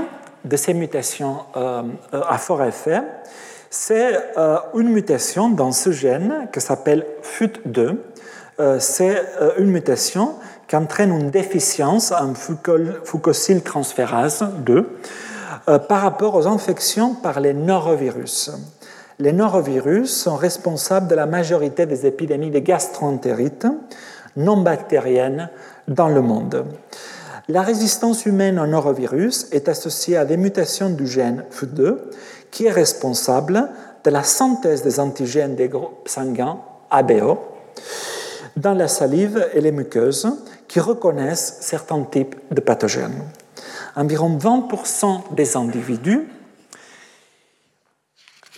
de 0.45 0.57
ces 0.57 0.75
mutations 0.75 1.39
euh, 1.57 1.83
à 2.13 2.39
fort 2.39 2.63
effet, 2.65 3.03
c'est 3.71 4.15
euh, 4.37 4.59
une 4.75 4.91
mutation 4.91 5.49
dans 5.49 5.73
ce 5.73 5.91
gène 5.91 6.49
qui 6.53 6.61
s'appelle 6.61 7.07
FUT2. 7.23 7.97
Euh, 8.61 8.79
c'est 8.79 9.21
une 9.59 9.71
mutation 9.71 10.35
qui 10.69 10.77
entraîne 10.77 11.11
une 11.11 11.31
déficience 11.31 12.13
en 12.13 12.35
fucosyltransférase 12.35 14.47
2 14.59 14.99
par 15.67 16.03
rapport 16.03 16.35
aux 16.35 16.47
infections 16.47 17.15
par 17.15 17.41
les 17.41 17.55
norovirus. 17.55 18.51
Les 19.19 19.33
norovirus 19.33 20.15
sont 20.15 20.37
responsables 20.37 21.09
de 21.09 21.15
la 21.15 21.27
majorité 21.27 21.87
des 21.87 22.07
épidémies 22.07 22.51
de 22.51 22.59
gastroentérite 22.59 23.67
non 24.37 24.59
bactériennes 24.59 25.51
dans 25.87 26.09
le 26.09 26.21
monde. 26.21 26.65
La 27.49 27.63
résistance 27.63 28.27
humaine 28.27 28.59
au 28.59 28.67
norovirus 28.67 29.49
est 29.53 29.69
associée 29.69 30.17
à 30.17 30.25
des 30.25 30.37
mutations 30.37 30.91
du 30.91 31.07
gène 31.07 31.45
FU2 31.53 31.97
qui 32.51 32.67
est 32.67 32.73
responsable 32.73 33.69
de 34.03 34.11
la 34.11 34.23
synthèse 34.23 34.83
des 34.83 34.99
antigènes 34.99 35.55
des 35.55 35.69
groupes 35.69 36.09
sanguins 36.09 36.59
ABO 36.91 37.39
dans 38.57 38.75
la 38.75 38.89
salive 38.89 39.47
et 39.53 39.61
les 39.61 39.73
muqueuses 39.73 40.29
qui 40.69 40.81
reconnaissent 40.81 41.59
certains 41.61 42.03
types 42.05 42.37
de 42.51 42.61
pathogènes. 42.61 43.23
Environ 43.97 44.37
20% 44.37 45.35
des 45.35 45.57
individus 45.57 46.29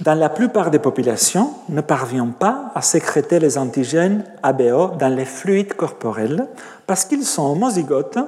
dans 0.01 0.15
la 0.15 0.29
plupart 0.29 0.71
des 0.71 0.79
populations, 0.79 1.55
ne 1.71 1.81
parviennent 1.81 2.35
pas 2.35 2.71
à 2.75 2.83
sécréter 2.83 3.39
les 3.39 3.57
antigènes 3.57 4.25
ABO 4.43 4.89
dans 4.99 5.09
les 5.09 5.25
fluides 5.25 5.73
corporels 5.73 6.49
parce 6.87 7.07
qu'ils 7.07 7.25
sont 7.25 7.53
homozygotes 7.53 8.19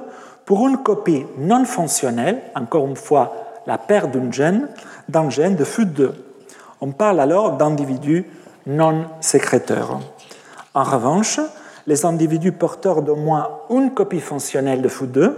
pour 0.45 0.67
une 0.67 0.77
copie 0.77 1.27
non 1.37 1.65
fonctionnelle, 1.65 2.41
encore 2.55 2.87
une 2.87 2.95
fois 2.95 3.33
la 3.67 3.77
perte 3.77 4.11
d'un 4.11 4.31
gène, 4.31 4.67
d'un 5.07 5.29
gène 5.29 5.55
de 5.55 5.63
FUT2. 5.63 6.09
On 6.81 6.91
parle 6.91 7.19
alors 7.19 7.51
d'individus 7.51 8.25
non 8.65 9.05
sécréteurs. 9.21 9.99
En 10.73 10.83
revanche, 10.83 11.39
les 11.85 12.03
individus 12.03 12.51
porteurs 12.51 13.03
d'au 13.03 13.15
moins 13.15 13.47
une 13.69 13.91
copie 13.91 14.21
fonctionnelle 14.21 14.81
de 14.81 14.89
FUT2 14.89 15.33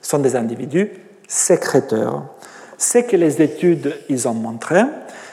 sont 0.00 0.18
des 0.18 0.34
individus 0.34 0.90
sécréteurs. 1.28 2.24
Ce 2.78 2.98
que 2.98 3.16
les 3.16 3.40
études 3.42 3.96
ils 4.08 4.28
ont 4.28 4.34
montré, 4.34 4.82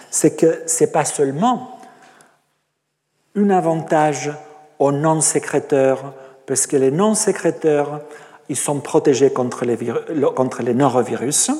c'est 0.10 0.36
que 0.36 0.64
ce 0.68 0.84
n'est 0.84 0.92
pas 0.92 1.06
seulement 1.06 1.80
un 3.36 3.50
avantage 3.50 4.32
aux 4.80 4.92
non-sécréteurs, 4.92 6.14
parce 6.46 6.68
que 6.68 6.76
les 6.76 6.92
non-sécréteurs, 6.92 8.02
ils 8.50 8.58
sont 8.58 8.80
protégés 8.80 9.32
contre 9.32 9.64
les, 9.64 9.78
contre 10.36 10.64
les 10.64 10.74
norovirus, 10.74 11.52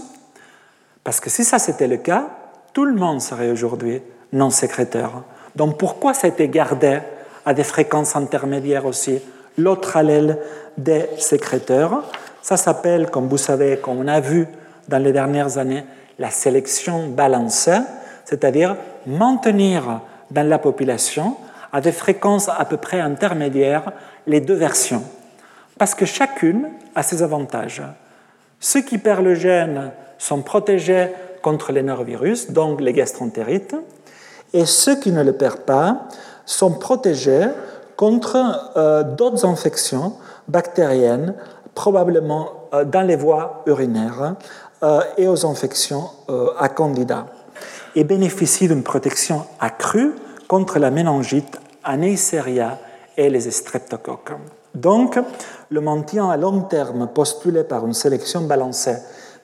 parce 1.04 1.20
que 1.20 1.30
si 1.30 1.44
ça 1.44 1.60
c'était 1.60 1.88
le 1.88 1.98
cas, 1.98 2.28
tout 2.74 2.86
le 2.86 2.94
monde 2.94 3.22
serait 3.22 3.52
aujourd'hui 3.52 4.02
non-sécréteur. 4.34 5.24
Donc 5.56 5.78
pourquoi 5.78 6.14
ça 6.14 6.28
a 6.28 6.30
été 6.30 6.48
gardé 6.48 7.00
à 7.46 7.54
des 7.54 7.64
fréquences 7.64 8.16
intermédiaires 8.16 8.86
aussi? 8.86 9.20
L'autre 9.58 9.98
allèle 9.98 10.38
des 10.78 11.08
sécréteurs, 11.18 12.04
ça 12.42 12.58
s'appelle, 12.58 13.10
comme 13.10 13.28
vous 13.28 13.38
savez, 13.38 13.78
comme 13.78 14.00
on 14.00 14.08
a 14.08 14.20
vu 14.20 14.48
dans 14.88 14.98
les 14.98 15.12
dernières 15.12 15.58
années, 15.58 15.86
la 16.20 16.30
sélection 16.30 17.08
balancée 17.08 17.80
c'est-à-dire 18.32 18.78
maintenir 19.06 20.00
dans 20.30 20.48
la 20.48 20.58
population 20.58 21.36
à 21.74 21.82
des 21.82 21.92
fréquences 21.92 22.50
à 22.50 22.64
peu 22.66 22.78
près 22.78 23.00
intermédiaires 23.02 23.92
les 24.26 24.40
deux 24.40 24.56
versions, 24.56 25.04
parce 25.78 25.96
que 25.96 26.06
chacune 26.06 26.70
a 26.96 27.04
ses 27.04 27.24
avantages. 27.24 27.82
Ceux 28.60 28.82
qui 28.82 28.98
perdent 28.98 29.26
le 29.26 29.36
gène 29.36 29.92
sont 30.18 30.42
protégés 30.42 31.10
contre 31.42 31.72
les 31.72 31.82
norovirus, 31.82 32.52
donc 32.52 32.80
les 32.80 32.94
gastroentérites, 32.94 33.76
et 34.54 34.66
ceux 34.66 35.00
qui 35.00 35.12
ne 35.12 35.24
le 35.24 35.34
perdent 35.34 35.66
pas 35.66 36.08
sont 36.46 36.72
protégés 36.72 37.48
contre 37.98 38.72
euh, 38.78 39.04
d'autres 39.04 39.46
infections 39.46 40.14
bactériennes, 40.48 41.36
probablement 41.76 42.68
euh, 42.74 42.86
dans 42.86 43.02
les 43.02 43.16
voies 43.16 43.64
urinaires, 43.66 44.36
euh, 44.84 45.02
et 45.18 45.28
aux 45.28 45.46
infections 45.46 46.10
à 46.58 46.70
candida 46.70 47.28
et 47.96 48.04
bénéficie 48.04 48.68
d'une 48.68 48.84
protection 48.84 49.46
accrue 49.60 50.14
contre 50.48 50.80
la 50.80 50.90
méningite 50.92 51.60
Neisseria 51.98 52.80
et 53.18 53.30
les 53.30 53.52
streptocoques. 53.52 54.32
Donc, 54.74 55.20
le 55.70 55.82
maintien 55.82 56.30
à 56.30 56.38
long 56.38 56.62
terme 56.62 57.08
postulé 57.08 57.64
par 57.64 57.86
une 57.86 57.94
sélection 57.94 58.42
balancée 58.42 58.98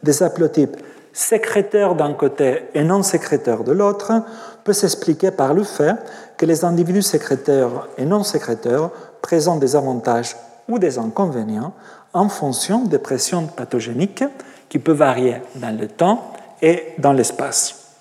des 0.04 0.24
haplotypes 0.24 0.78
sécréteurs 1.12 1.96
d'un 1.96 2.14
côté 2.14 2.64
et 2.74 2.84
non 2.84 3.04
sécréteurs 3.04 3.64
de 3.64 3.72
l'autre 3.72 4.14
peut 4.64 4.74
s'expliquer 4.74 5.32
par 5.32 5.54
le 5.54 5.64
fait 5.64 5.96
que 6.38 6.46
les 6.46 6.64
individus 6.64 7.02
sécréteurs 7.02 7.90
et 7.98 8.06
non 8.06 8.24
sécréteurs 8.24 8.92
présentent 9.22 9.60
des 9.60 9.76
avantages 9.76 10.36
ou 10.70 10.78
des 10.80 11.00
inconvénients 11.00 11.74
en 12.18 12.30
fonction 12.30 12.86
des 12.86 12.98
pressions 12.98 13.46
pathogéniques 13.46 14.24
qui 14.70 14.80
peuvent 14.80 14.98
varier 14.98 15.38
dans 15.56 15.78
le 15.78 15.88
temps 15.88 16.34
et 16.62 16.94
dans 16.98 17.14
l'espace. 17.14 17.94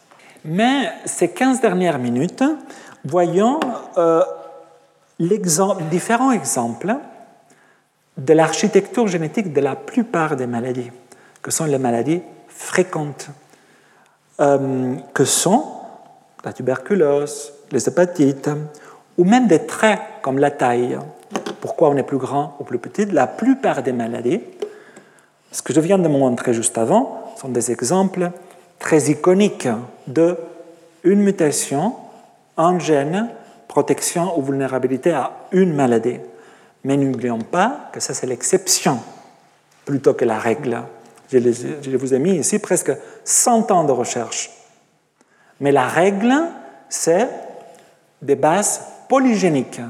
Mais 0.44 0.90
ces 1.04 1.28
15 1.28 1.60
dernières 1.60 1.98
minutes, 1.98 2.42
voyons 3.04 3.60
euh, 3.98 4.22
différents 5.90 6.32
exemples 6.32 6.96
de 8.16 8.32
l'architecture 8.32 9.06
génétique 9.06 9.52
de 9.52 9.60
la 9.60 9.76
plupart 9.76 10.36
des 10.36 10.46
maladies, 10.46 10.90
que 11.42 11.50
sont 11.50 11.66
les 11.66 11.78
maladies 11.78 12.22
fréquentes. 12.48 13.28
que 14.38 15.24
sont 15.24 15.64
la 16.44 16.52
tuberculose, 16.52 17.52
les 17.72 17.88
hépatites, 17.88 18.50
ou 19.18 19.24
même 19.24 19.46
des 19.46 19.66
traits 19.66 19.98
comme 20.22 20.38
la 20.38 20.50
taille. 20.50 20.98
Pourquoi 21.60 21.90
on 21.90 21.96
est 21.96 22.02
plus 22.02 22.18
grand 22.18 22.56
ou 22.60 22.64
plus 22.64 22.78
petit 22.78 23.06
La 23.06 23.26
plupart 23.26 23.82
des 23.82 23.92
maladies, 23.92 24.40
ce 25.52 25.62
que 25.62 25.72
je 25.72 25.80
viens 25.80 25.98
de 25.98 26.08
montrer 26.08 26.54
juste 26.54 26.78
avant, 26.78 27.32
sont 27.36 27.48
des 27.48 27.70
exemples 27.70 28.30
très 28.78 29.10
iconiques 29.10 29.68
de 30.06 30.36
une 31.04 31.20
mutation, 31.20 31.94
un 32.56 32.78
gène, 32.78 33.28
protection 33.68 34.38
ou 34.38 34.42
vulnérabilité 34.42 35.12
à 35.12 35.32
une 35.52 35.74
maladie. 35.74 36.18
Mais 36.84 36.96
n'oublions 36.96 37.38
pas 37.38 37.90
que 37.92 38.00
ça, 38.00 38.14
c'est 38.14 38.26
l'exception 38.26 38.98
plutôt 39.84 40.14
que 40.14 40.24
la 40.24 40.38
règle. 40.38 40.82
Je, 41.30 41.38
je 41.38 41.96
vous 41.96 42.14
ai 42.14 42.18
mis 42.18 42.36
ici 42.36 42.58
presque 42.58 42.92
100 43.24 43.70
ans 43.70 43.84
de 43.84 43.92
recherche. 43.92 44.50
Mais 45.60 45.72
la 45.72 45.86
règle, 45.86 46.34
c'est 46.88 47.28
des 48.22 48.36
bases 48.36 48.82
polygéniques. 49.08 49.80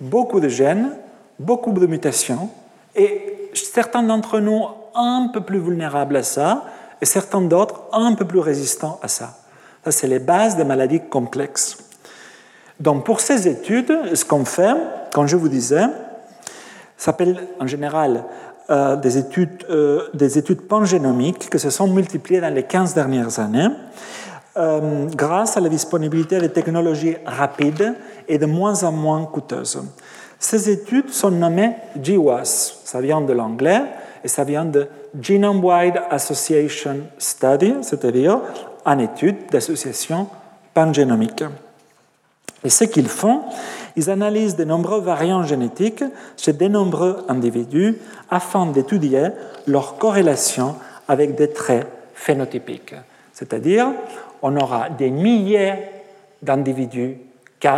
Beaucoup 0.00 0.40
de 0.40 0.48
gènes, 0.48 0.90
beaucoup 1.38 1.72
de 1.72 1.86
mutations, 1.86 2.50
et 2.96 3.50
certains 3.54 4.02
d'entre 4.02 4.40
nous 4.40 4.64
un 4.94 5.30
peu 5.32 5.40
plus 5.40 5.58
vulnérables 5.58 6.16
à 6.16 6.22
ça, 6.22 6.64
et 7.00 7.06
certains 7.06 7.40
d'autres 7.42 7.82
un 7.92 8.14
peu 8.14 8.24
plus 8.24 8.40
résistants 8.40 8.98
à 9.02 9.08
ça. 9.08 9.38
Ça, 9.84 9.90
c'est 9.90 10.06
les 10.06 10.18
bases 10.18 10.56
des 10.56 10.64
maladies 10.64 11.00
complexes. 11.00 11.78
Donc, 12.78 13.04
pour 13.04 13.20
ces 13.20 13.48
études, 13.48 14.14
ce 14.14 14.24
qu'on 14.24 14.44
fait, 14.44 14.74
comme 15.12 15.26
je 15.26 15.36
vous 15.36 15.48
disais, 15.48 15.84
s'appelle 16.96 17.48
en 17.58 17.66
général 17.66 18.24
euh, 18.70 18.96
des, 18.96 19.18
études, 19.18 19.64
euh, 19.70 20.08
des 20.14 20.38
études 20.38 20.62
pangénomiques 20.62 21.50
qui 21.50 21.58
se 21.58 21.70
sont 21.70 21.88
multipliées 21.88 22.40
dans 22.40 22.52
les 22.52 22.62
15 22.62 22.94
dernières 22.94 23.38
années. 23.38 23.68
Euh, 24.60 25.06
grâce 25.16 25.56
à 25.56 25.60
la 25.60 25.70
disponibilité 25.70 26.38
de 26.38 26.46
technologies 26.46 27.16
rapides 27.24 27.94
et 28.28 28.36
de 28.36 28.44
moins 28.44 28.84
en 28.84 28.92
moins 28.92 29.24
coûteuses. 29.24 29.82
Ces 30.38 30.68
études 30.68 31.08
sont 31.08 31.30
nommées 31.30 31.76
GWAS, 31.96 32.80
ça 32.84 33.00
vient 33.00 33.22
de 33.22 33.32
l'anglais, 33.32 33.80
et 34.22 34.28
ça 34.28 34.44
vient 34.44 34.66
de 34.66 34.86
Genome 35.18 35.64
Wide 35.64 36.02
Association 36.10 36.98
Study, 37.16 37.76
c'est-à-dire 37.80 38.40
une 38.84 39.00
étude 39.00 39.46
d'association 39.50 40.26
pangénomique. 40.74 41.44
Et 42.62 42.68
ce 42.68 42.84
qu'ils 42.84 43.08
font, 43.08 43.40
ils 43.96 44.10
analysent 44.10 44.56
de 44.56 44.64
nombreux 44.64 45.00
variants 45.00 45.44
génétiques 45.44 46.04
chez 46.36 46.52
de 46.52 46.68
nombreux 46.68 47.24
individus 47.30 47.96
afin 48.30 48.66
d'étudier 48.66 49.28
leur 49.66 49.96
corrélation 49.96 50.74
avec 51.08 51.34
des 51.34 51.50
traits 51.50 51.86
phénotypiques. 52.12 52.94
C'est-à-dire, 53.32 53.86
on 54.42 54.56
aura 54.56 54.90
des 54.90 55.10
milliers 55.10 55.74
d'individus 56.42 57.18
K 57.60 57.68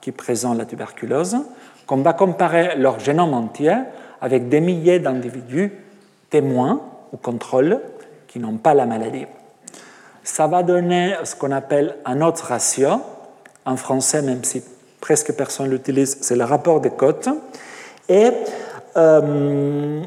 qui 0.00 0.12
présentent 0.12 0.58
la 0.58 0.64
tuberculose, 0.64 1.36
qu'on 1.86 1.98
va 1.98 2.12
comparer 2.12 2.76
leur 2.76 3.00
génome 3.00 3.34
entier 3.34 3.74
avec 4.20 4.48
des 4.48 4.60
milliers 4.60 4.98
d'individus 4.98 5.72
témoins 6.30 6.80
ou 7.12 7.16
contrôles 7.16 7.80
qui 8.28 8.38
n'ont 8.38 8.56
pas 8.56 8.74
la 8.74 8.86
maladie. 8.86 9.26
Ça 10.22 10.46
va 10.46 10.62
donner 10.62 11.14
ce 11.24 11.34
qu'on 11.34 11.50
appelle 11.50 11.96
un 12.04 12.20
autre 12.20 12.44
ratio, 12.46 12.90
en 13.64 13.76
français, 13.76 14.22
même 14.22 14.44
si 14.44 14.62
presque 15.00 15.32
personne 15.32 15.68
l'utilise, 15.68 16.18
c'est 16.20 16.36
le 16.36 16.44
rapport 16.44 16.80
des 16.80 16.90
cotes. 16.90 17.28
Et 18.08 18.30
euh, 18.96 20.02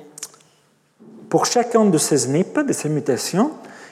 pour 1.30 1.46
chacun 1.46 1.86
de 1.86 1.98
ces 1.98 2.20
SNP, 2.20 2.64
de 2.64 2.74
ces 2.74 2.90
mutations, 2.90 3.52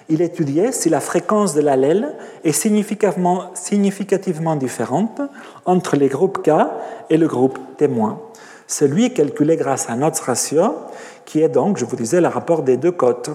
il 0.09 0.21
étudiait 0.21 0.71
si 0.71 0.89
la 0.89 0.99
fréquence 0.99 1.53
de 1.53 1.61
l'allèle 1.61 2.15
est 2.43 2.51
significativement, 2.51 4.55
différente 4.55 5.21
entre 5.65 5.95
les 5.95 6.07
groupes 6.07 6.43
K 6.43 6.51
et 7.09 7.17
le 7.17 7.27
groupe 7.27 7.59
témoin. 7.77 8.19
Celui 8.67 9.13
calculé 9.13 9.57
grâce 9.57 9.89
à 9.89 9.95
notre 9.95 10.23
ratio, 10.23 10.75
qui 11.25 11.41
est 11.41 11.49
donc, 11.49 11.77
je 11.77 11.85
vous 11.85 11.95
disais, 11.95 12.21
le 12.21 12.27
rapport 12.27 12.63
des 12.63 12.77
deux 12.77 12.91
cotes, 12.91 13.29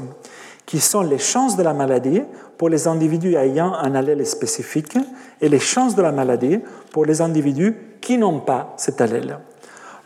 qui 0.65 0.81
sont 0.81 1.03
les 1.03 1.19
chances 1.19 1.57
de 1.57 1.63
la 1.63 1.73
maladie 1.73 2.23
pour 2.59 2.69
les 2.69 2.89
individus 2.89 3.37
ayant 3.37 3.75
un 3.75 3.95
allèle 3.95 4.27
spécifique 4.27 4.97
et 5.41 5.49
les 5.49 5.61
chances 5.61 5.95
de 5.95 6.03
la 6.03 6.13
maladie 6.13 6.59
pour 6.91 7.05
les 7.05 7.21
individus 7.21 7.77
qui 8.01 8.19
n'ont 8.19 8.41
pas 8.41 8.75
cet 8.77 9.01
allèle. 9.01 9.39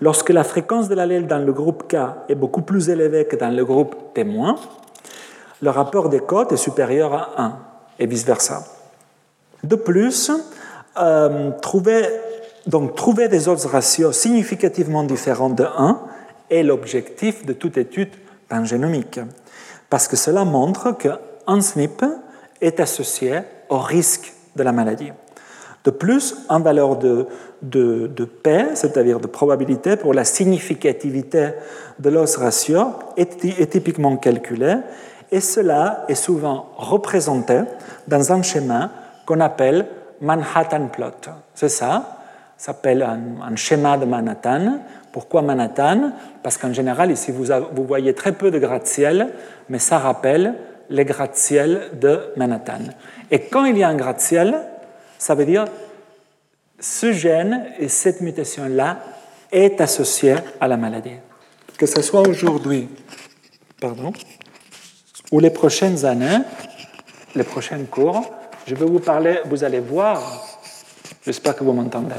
Lorsque 0.00 0.30
la 0.30 0.44
fréquence 0.44 0.88
de 0.88 0.94
l'allèle 0.94 1.26
dans 1.26 1.38
le 1.38 1.52
groupe 1.52 1.88
K 1.88 1.96
est 2.28 2.34
beaucoup 2.34 2.62
plus 2.62 2.88
élevée 2.88 3.26
que 3.26 3.36
dans 3.36 3.54
le 3.54 3.64
groupe 3.64 4.14
témoin, 4.14 4.56
le 5.62 5.70
rapport 5.70 6.08
des 6.08 6.20
cotes 6.20 6.52
est 6.52 6.56
supérieur 6.56 7.14
à 7.14 7.42
1 7.42 7.58
et 7.98 8.06
vice-versa. 8.06 8.64
De 9.62 9.76
plus, 9.76 10.30
euh, 10.98 11.50
trouver, 11.60 12.02
donc, 12.66 12.94
trouver 12.94 13.28
des 13.28 13.48
autres 13.48 13.68
ratios 13.68 14.16
significativement 14.16 15.04
différents 15.04 15.50
de 15.50 15.64
1 15.64 16.00
est 16.50 16.62
l'objectif 16.62 17.44
de 17.44 17.52
toute 17.52 17.76
étude 17.76 18.10
pangénomique, 18.48 19.20
parce 19.88 20.08
que 20.08 20.16
cela 20.16 20.44
montre 20.44 20.96
qu'un 20.96 21.60
SNP 21.60 22.06
est 22.60 22.80
associé 22.80 23.40
au 23.68 23.78
risque 23.78 24.32
de 24.56 24.62
la 24.62 24.72
maladie. 24.72 25.12
De 25.84 25.90
plus, 25.90 26.34
une 26.50 26.62
valeur 26.62 26.96
de, 26.96 27.26
de, 27.62 28.06
de 28.06 28.24
P, 28.24 28.66
c'est-à-dire 28.74 29.20
de 29.20 29.26
probabilité 29.26 29.96
pour 29.96 30.12
la 30.12 30.24
significativité 30.24 31.50
de 31.98 32.10
l'os 32.10 32.36
ratio, 32.36 32.92
est, 33.16 33.44
est 33.44 33.70
typiquement 33.70 34.16
calculée 34.16 34.76
et 35.32 35.40
cela 35.40 36.04
est 36.08 36.14
souvent 36.14 36.70
représenté 36.76 37.60
dans 38.08 38.32
un 38.32 38.42
schéma 38.42 38.90
qu'on 39.26 39.40
appelle 39.40 39.86
Manhattan 40.20 40.88
Plot. 40.88 41.30
C'est 41.54 41.68
ça, 41.68 42.18
ça 42.56 42.72
s'appelle 42.72 43.02
un, 43.02 43.56
schéma 43.56 43.96
de 43.96 44.04
Manhattan. 44.04 44.80
Pourquoi 45.12 45.42
Manhattan? 45.42 46.12
Parce 46.42 46.58
qu'en 46.58 46.72
général, 46.72 47.10
ici, 47.10 47.32
vous, 47.32 47.46
vous 47.72 47.84
voyez 47.84 48.14
très 48.14 48.32
peu 48.32 48.50
de 48.50 48.58
gratte-ciel, 48.58 49.28
mais 49.68 49.78
ça 49.78 49.98
rappelle 49.98 50.54
les 50.90 51.04
gratte-ciel 51.04 51.90
de 52.00 52.32
Manhattan. 52.36 52.80
Et 53.30 53.40
quand 53.40 53.64
il 53.64 53.78
y 53.78 53.82
a 53.82 53.88
un 53.88 53.94
gratte-ciel, 53.94 54.56
ça 55.16 55.34
veut 55.34 55.46
dire 55.46 55.64
ce 56.80 57.12
gène 57.12 57.66
et 57.78 57.88
cette 57.88 58.20
mutation-là 58.20 58.98
est 59.52 59.80
associée 59.80 60.36
à 60.60 60.68
la 60.68 60.76
maladie. 60.76 61.16
Que 61.78 61.86
ce 61.86 62.02
soit 62.02 62.26
aujourd'hui, 62.26 62.88
pardon, 63.80 64.12
ou 65.30 65.40
les 65.40 65.50
prochaines 65.50 66.04
années, 66.04 66.38
les 67.34 67.44
prochains 67.44 67.84
cours, 67.84 68.30
je 68.66 68.74
vais 68.74 68.86
vous 68.86 68.98
parler, 68.98 69.40
vous 69.44 69.64
allez 69.64 69.80
voir, 69.80 70.20
j'espère 71.24 71.56
que 71.56 71.64
vous 71.64 71.72
m'entendez, 71.72 72.14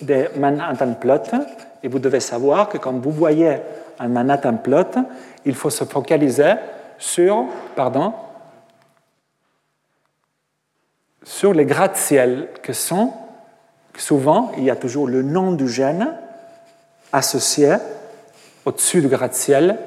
des 0.00 0.28
Manhattan 0.36 0.94
Plot, 0.94 1.36
et 1.82 1.88
vous 1.88 1.98
devez 1.98 2.20
savoir 2.20 2.68
que 2.68 2.78
quand 2.78 2.92
vous 2.92 3.10
voyez 3.10 3.56
un 3.98 4.08
Manhattan 4.08 4.56
Plot, 4.56 5.02
il 5.44 5.54
faut 5.54 5.70
se 5.70 5.84
focaliser 5.84 6.54
sur, 6.98 7.46
pardon, 7.74 8.14
sur 11.24 11.52
les 11.52 11.66
gratte-ciel 11.66 12.48
que 12.62 12.72
sont, 12.72 13.12
souvent, 13.96 14.52
il 14.56 14.64
y 14.64 14.70
a 14.70 14.76
toujours 14.76 15.08
le 15.08 15.22
nom 15.22 15.52
du 15.52 15.68
gène 15.68 16.14
associé 17.12 17.74
au-dessus 18.64 19.00
du 19.00 19.08
gratte-ciel 19.08 19.78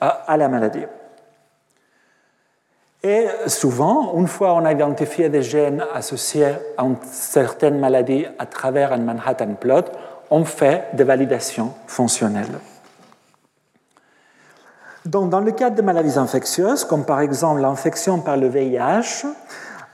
à 0.00 0.36
la 0.36 0.48
maladie. 0.48 0.84
Et 3.08 3.28
souvent, 3.46 4.14
une 4.16 4.26
fois 4.26 4.54
on 4.54 4.64
a 4.64 4.72
identifié 4.72 5.28
des 5.28 5.42
gènes 5.42 5.84
associés 5.94 6.56
à 6.76 6.82
une 6.82 6.96
certaine 7.04 7.78
maladie 7.78 8.26
à 8.36 8.46
travers 8.46 8.92
un 8.92 8.96
Manhattan 8.96 9.54
plot, 9.54 9.84
on 10.28 10.44
fait 10.44 10.86
des 10.92 11.04
validations 11.04 11.72
fonctionnelles. 11.86 12.58
Dans 15.04 15.38
le 15.38 15.52
cadre 15.52 15.76
de 15.76 15.82
maladies 15.82 16.18
infectieuses, 16.18 16.84
comme 16.84 17.04
par 17.04 17.20
exemple 17.20 17.60
l'infection 17.60 18.18
par 18.18 18.36
le 18.36 18.48
VIH, 18.48 19.24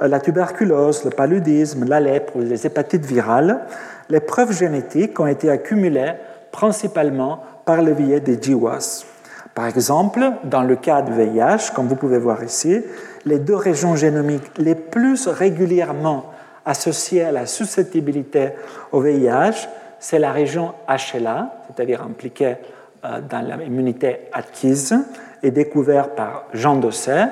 la 0.01 0.19
tuberculose, 0.19 1.05
le 1.05 1.11
paludisme, 1.11 1.85
la 1.85 2.01
lèpre 2.01 2.37
ou 2.37 2.41
les 2.41 2.67
hépatites 2.67 3.05
virales, 3.05 3.67
les 4.09 4.21
preuves 4.21 4.57
génétiques 4.57 5.21
ont 5.21 5.27
été 5.27 5.51
accumulées 5.51 6.15
principalement 6.51 7.41
par 7.67 7.83
le 7.83 7.93
biais 7.93 8.21
des 8.21 8.39
GWAS. 8.39 9.12
Par 9.55 9.67
exemple, 9.67 10.33
dans 10.45 10.63
le 10.63 10.77
cas 10.77 11.03
du 11.03 11.13
VIH, 11.13 11.73
comme 11.75 11.87
vous 11.87 11.97
pouvez 11.97 12.19
voir 12.19 12.43
ici, 12.43 12.83
les 13.27 13.39
deux 13.39 13.57
régions 13.57 13.97
génomiques 13.97 14.51
les 14.57 14.75
plus 14.75 15.29
régulièrement 15.29 16.33
associées 16.65 17.25
à 17.25 17.33
la 17.33 17.47
susceptibilité 17.47 18.51
au 18.93 19.01
VIH, 19.01 19.69
c'est 19.99 20.19
la 20.19 20.33
région 20.33 20.73
HLA, 20.89 21.53
c'est-à-dire 21.69 22.03
impliquée 22.03 22.57
euh, 23.05 23.21
dans 23.21 23.41
l'immunité 23.41 24.21
acquise 24.33 24.97
et 25.43 25.51
découverte 25.51 26.15
par 26.17 26.45
Jean 26.55 26.77
Dosset, 26.77 27.29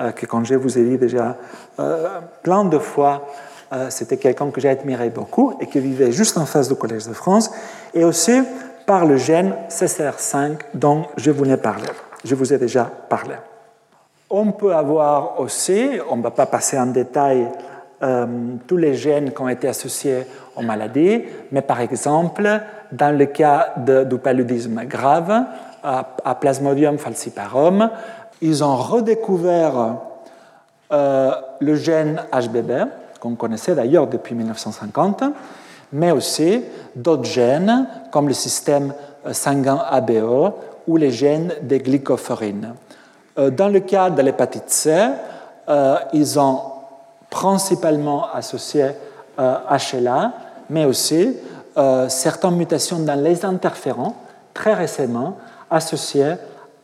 euh, 0.00 0.12
que 0.12 0.26
quand 0.26 0.44
je 0.44 0.54
vous 0.54 0.78
ai 0.78 0.84
dit 0.84 0.98
déjà 0.98 1.36
euh, 1.80 2.20
plein 2.42 2.64
de 2.64 2.78
fois, 2.78 3.28
c'était 3.88 4.18
quelqu'un 4.18 4.50
que 4.50 4.60
j'ai 4.60 4.68
admiré 4.68 5.08
beaucoup 5.08 5.56
et 5.58 5.66
qui 5.66 5.80
vivait 5.80 6.12
juste 6.12 6.36
en 6.36 6.44
face 6.44 6.68
du 6.68 6.74
Collège 6.74 7.08
de 7.08 7.14
France, 7.14 7.50
et 7.94 8.04
aussi 8.04 8.42
par 8.86 9.04
le 9.04 9.16
gène 9.16 9.54
CCR5 9.68 10.58
dont 10.74 11.06
je 11.16 11.30
vous 11.30 11.44
ai. 11.50 11.56
Je 12.24 12.34
vous 12.34 12.52
ai 12.52 12.58
déjà 12.58 12.84
parlé. 12.84 13.34
On 14.30 14.52
peut 14.52 14.74
avoir 14.74 15.40
aussi, 15.40 15.98
on 16.10 16.16
ne 16.16 16.22
va 16.22 16.30
pas 16.30 16.46
passer 16.46 16.78
en 16.78 16.86
détail 16.86 17.48
euh, 18.02 18.26
tous 18.66 18.76
les 18.76 18.94
gènes 18.94 19.32
qui 19.32 19.40
ont 19.42 19.48
été 19.48 19.68
associés 19.68 20.26
aux 20.56 20.62
maladies, 20.62 21.22
mais 21.50 21.62
par 21.62 21.80
exemple, 21.80 22.60
dans 22.90 23.16
le 23.16 23.26
cas 23.26 23.74
du 23.76 24.18
paludisme 24.18 24.84
grave, 24.84 25.44
à, 25.82 26.34
Plasmodium 26.34 26.98
falciparum, 26.98 27.90
ils 28.40 28.64
ont 28.64 28.76
redécouvert 28.76 29.98
euh, 30.92 31.32
le 31.60 31.74
gène 31.74 32.22
HBB, 32.32 32.72
qu'on 33.20 33.34
connaissait 33.34 33.74
d'ailleurs 33.74 34.06
depuis 34.06 34.34
1950, 34.34 35.24
mais 35.92 36.10
aussi 36.10 36.62
d'autres 36.94 37.24
gènes 37.24 37.86
comme 38.10 38.28
le 38.28 38.34
système 38.34 38.94
sanguin 39.32 39.80
ABO 39.90 40.54
ou 40.86 40.96
les 40.96 41.10
gènes 41.10 41.54
des 41.62 41.78
glycophorines. 41.78 42.74
Euh, 43.38 43.50
dans 43.50 43.68
le 43.68 43.80
cas 43.80 44.10
de 44.10 44.20
l'hépatite 44.22 44.68
C, 44.68 44.94
euh, 45.68 45.96
ils 46.12 46.38
ont 46.38 46.60
principalement 47.30 48.26
associé 48.32 48.90
HLA, 49.38 50.24
euh, 50.24 50.28
mais 50.68 50.84
aussi 50.84 51.36
certaines 52.08 52.56
mutations 52.56 52.98
dans 52.98 53.18
les 53.18 53.46
interférents, 53.46 54.14
très 54.52 54.74
récemment 54.74 55.38
associées 55.70 56.34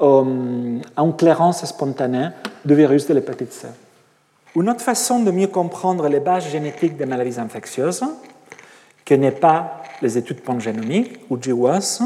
à 0.01 0.05
une 0.05 1.15
clairance 1.19 1.63
spontanée 1.67 2.29
du 2.65 2.75
virus 2.75 3.07
de 3.07 3.13
l'hépatite 3.13 3.53
C. 3.53 3.69
Une 4.57 4.71
autre 4.71 4.81
façon 4.81 5.21
de 5.21 5.31
mieux 5.31 5.49
comprendre 5.49 6.09
les 6.09 6.21
bases 6.21 6.49
génétiques 6.49 6.97
des 6.97 7.05
maladies 7.05 7.39
infectieuses, 7.39 8.03
que 9.09 9.15
n'est 9.15 9.31
pas 9.31 9.83
les 10.03 10.19
études 10.19 10.43
pangénomiques 10.43 11.19
ou 11.31 11.39
GWAS, 11.39 12.03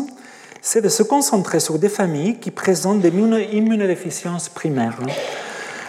c'est 0.60 0.80
de 0.80 0.88
se 0.88 1.02
concentrer 1.02 1.58
sur 1.58 1.80
des 1.80 1.88
familles 1.88 2.36
qui 2.36 2.52
présentent 2.52 3.00
des 3.00 3.08
immunodéficiences 3.08 4.48
primaires. 4.48 5.00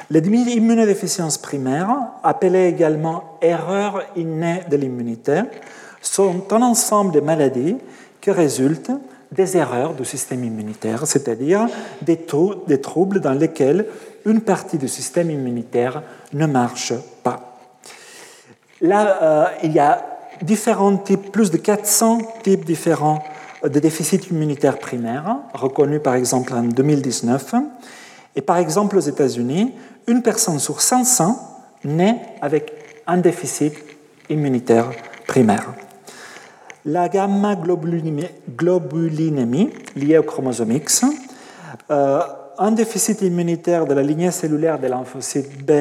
Les 0.10 0.22
immunodéficiences 0.22 1.38
primaires, 1.38 1.96
appelées 2.24 2.68
également 2.68 3.38
erreurs 3.44 4.02
innées 4.16 4.62
de 4.68 4.76
l'immunité, 4.76 5.42
sont 6.02 6.52
un 6.52 6.64
ensemble 6.64 7.12
de 7.12 7.20
maladies 7.20 7.78
qui 8.20 8.32
résultent 8.32 8.92
des 9.32 9.56
erreurs 9.56 9.94
du 9.94 10.06
système 10.06 10.44
immunitaire, 10.44 11.06
c'est-à-dire 11.06 11.68
des, 12.02 12.18
troubles 12.82 13.20
dans 13.20 13.34
lesquels 13.34 13.86
une 14.26 14.42
partie 14.42 14.80
du 14.80 14.88
système 14.88 15.30
immunitaire 15.30 16.02
ne 16.34 16.48
marche 16.48 16.94
pas. 17.22 17.60
Là, 18.82 19.20
euh, 19.22 19.46
il 19.64 19.72
y 19.74 19.80
a 19.80 20.13
différents 20.44 20.98
types, 20.98 21.32
plus 21.32 21.52
de 21.52 21.58
400 21.58 22.20
types 22.44 22.66
différents 22.66 23.24
de 23.64 23.80
déficit 23.80 24.30
immunitaire 24.30 24.78
primaire, 24.78 25.38
reconnu 25.54 26.00
par 26.00 26.16
exemple 26.16 26.54
en 26.54 26.64
2019. 26.64 27.56
Et 28.36 28.42
par 28.42 28.58
exemple 28.58 28.98
aux 28.98 29.02
États-Unis, 29.02 29.74
une 30.08 30.22
personne 30.22 30.60
sur 30.60 30.82
500 30.82 31.38
naît 31.86 32.20
avec 32.42 32.74
un 33.08 33.18
déficit 33.18 33.74
immunitaire 34.30 34.92
primaire. 35.28 35.74
La 36.86 37.08
gamma-globulinémie 37.08 39.70
liée 39.96 40.18
au 40.18 40.24
chromosome 40.24 40.74
X, 40.74 41.06
euh, 41.90 42.20
un 42.58 42.72
déficit 42.72 43.22
immunitaire 43.22 43.86
de 43.86 43.94
la 43.94 44.04
lignée 44.04 44.32
cellulaire 44.32 44.80
des 44.80 44.90
lymphocytes 44.90 45.66
B 45.66 45.72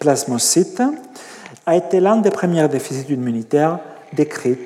plasmocytes, 0.00 0.82
a 1.66 1.76
été 1.76 2.00
l'un 2.00 2.16
des 2.16 2.30
premiers 2.30 2.66
déficits 2.68 3.12
immunitaires 3.12 3.78
décrits 4.12 4.58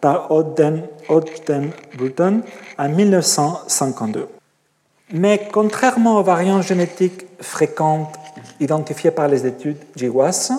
par 0.00 0.30
Ogden, 0.30 0.82
Bruton 1.96 2.42
en 2.78 2.88
1952. 2.88 4.28
Mais 5.12 5.48
contrairement 5.52 6.18
aux 6.18 6.22
variantes 6.22 6.62
génétiques 6.62 7.26
fréquentes 7.40 8.14
identifiées 8.60 9.10
par 9.10 9.28
les 9.28 9.46
études 9.46 9.78
GWAS, 9.96 10.52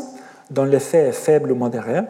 dont 0.50 0.66
l'effet 0.66 1.10
est 1.10 1.12
faible 1.12 1.52
ou 1.52 1.56
modéré, 1.56 2.02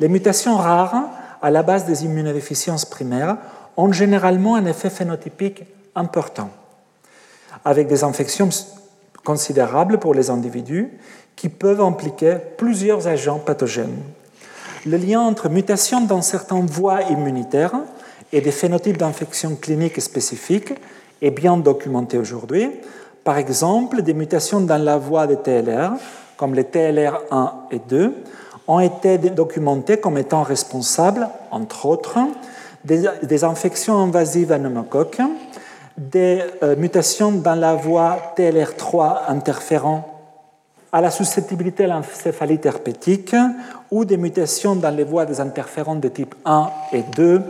les 0.00 0.08
mutations 0.08 0.56
rares 0.56 1.04
à 1.40 1.50
la 1.50 1.62
base 1.62 1.84
des 1.84 2.04
immunodéficiences 2.04 2.84
primaires 2.84 3.36
ont 3.76 3.92
généralement 3.92 4.56
un 4.56 4.66
effet 4.66 4.90
phénotypique 4.90 5.64
important, 5.94 6.50
avec 7.64 7.86
des 7.86 8.02
infections 8.02 8.48
considérables 9.24 9.98
pour 9.98 10.14
les 10.14 10.30
individus 10.30 10.90
qui 11.36 11.48
peuvent 11.48 11.80
impliquer 11.80 12.36
plusieurs 12.56 13.06
agents 13.08 13.38
pathogènes 13.38 14.02
le 14.86 14.96
lien 14.96 15.20
entre 15.20 15.48
mutation 15.48 16.02
dans 16.02 16.22
certaines 16.22 16.66
voies 16.66 17.02
immunitaires 17.02 17.74
et 18.32 18.40
des 18.40 18.50
phénotypes 18.50 18.98
d'infection 18.98 19.56
cliniques 19.56 20.00
spécifiques 20.00 20.74
est 21.22 21.30
bien 21.30 21.56
documenté 21.56 22.18
aujourd'hui. 22.18 22.70
Par 23.22 23.38
exemple, 23.38 24.02
des 24.02 24.12
mutations 24.12 24.60
dans 24.60 24.82
la 24.82 24.98
voie 24.98 25.26
des 25.26 25.36
TLR, 25.36 25.92
comme 26.36 26.54
les 26.54 26.64
TLR 26.64 27.20
1 27.30 27.52
et 27.70 27.78
2, 27.88 28.14
ont 28.66 28.80
été 28.80 29.18
documentées 29.18 29.98
comme 29.98 30.18
étant 30.18 30.42
responsables, 30.42 31.28
entre 31.50 31.86
autres, 31.86 32.18
des, 32.84 33.44
infections 33.44 33.98
invasives 33.98 34.52
à 34.52 34.58
des 35.96 36.42
euh, 36.62 36.76
mutations 36.76 37.32
dans 37.32 37.54
la 37.54 37.74
voie 37.74 38.34
TLR3 38.36 39.20
interférant 39.28 40.14
à 40.94 41.00
la 41.00 41.10
susceptibilité 41.10 41.84
à 41.84 41.88
l'encéphalite 41.88 42.66
herpétique 42.66 43.34
ou 43.94 44.04
des 44.04 44.16
mutations 44.16 44.74
dans 44.74 44.90
les 44.90 45.04
voies 45.04 45.24
des 45.24 45.40
interférons 45.40 45.94
de 45.94 46.08
type 46.08 46.34
1 46.44 46.68
et 46.92 47.02
2 47.14 47.40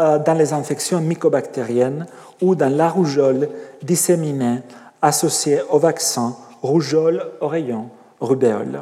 euh, 0.00 0.18
dans 0.18 0.32
les 0.32 0.54
infections 0.54 1.02
mycobactériennes 1.02 2.06
ou 2.40 2.54
dans 2.54 2.74
la 2.74 2.88
rougeole 2.88 3.50
disséminée 3.82 4.60
associée 5.02 5.60
au 5.68 5.78
vaccin 5.78 6.34
rougeole, 6.62 7.22
oreillon, 7.42 7.90
rubéole. 8.22 8.80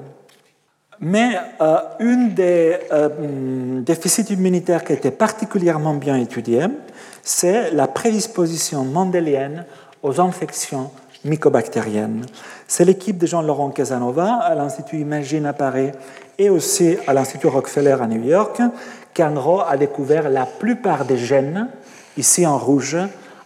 Mais 1.01 1.33
euh, 1.61 1.79
une 1.99 2.33
des 2.33 2.77
euh, 2.93 3.81
déficits 3.81 4.33
immunitaires 4.33 4.85
qui 4.85 4.93
a 4.93 4.95
été 4.95 5.11
particulièrement 5.11 5.95
bien 5.95 6.17
étudié, 6.17 6.67
c'est 7.25 7.73
la 7.73 7.89
prédisposition 7.89 8.85
mendélienne 8.85 9.65
aux 10.05 10.21
infections 10.21 10.93
mycobactérienne. 11.25 12.25
C'est 12.67 12.85
l'équipe 12.85 13.19
de 13.19 13.27
Jean-Laurent 13.27 13.71
Casanova 13.71 14.35
à 14.35 14.55
l'Institut 14.55 14.99
Imagine 14.99 15.47
à 15.47 15.53
Paris 15.53 15.91
et 16.39 16.49
aussi 16.49 16.97
à 17.07 17.13
l'Institut 17.13 17.49
Rockefeller 17.49 17.97
à 18.01 18.07
New 18.07 18.23
York 18.23 18.61
gros 19.29 19.61
a 19.61 19.77
découvert 19.77 20.31
la 20.31 20.47
plupart 20.47 21.05
des 21.05 21.19
gènes, 21.19 21.69
ici 22.17 22.47
en 22.47 22.57
rouge, 22.57 22.97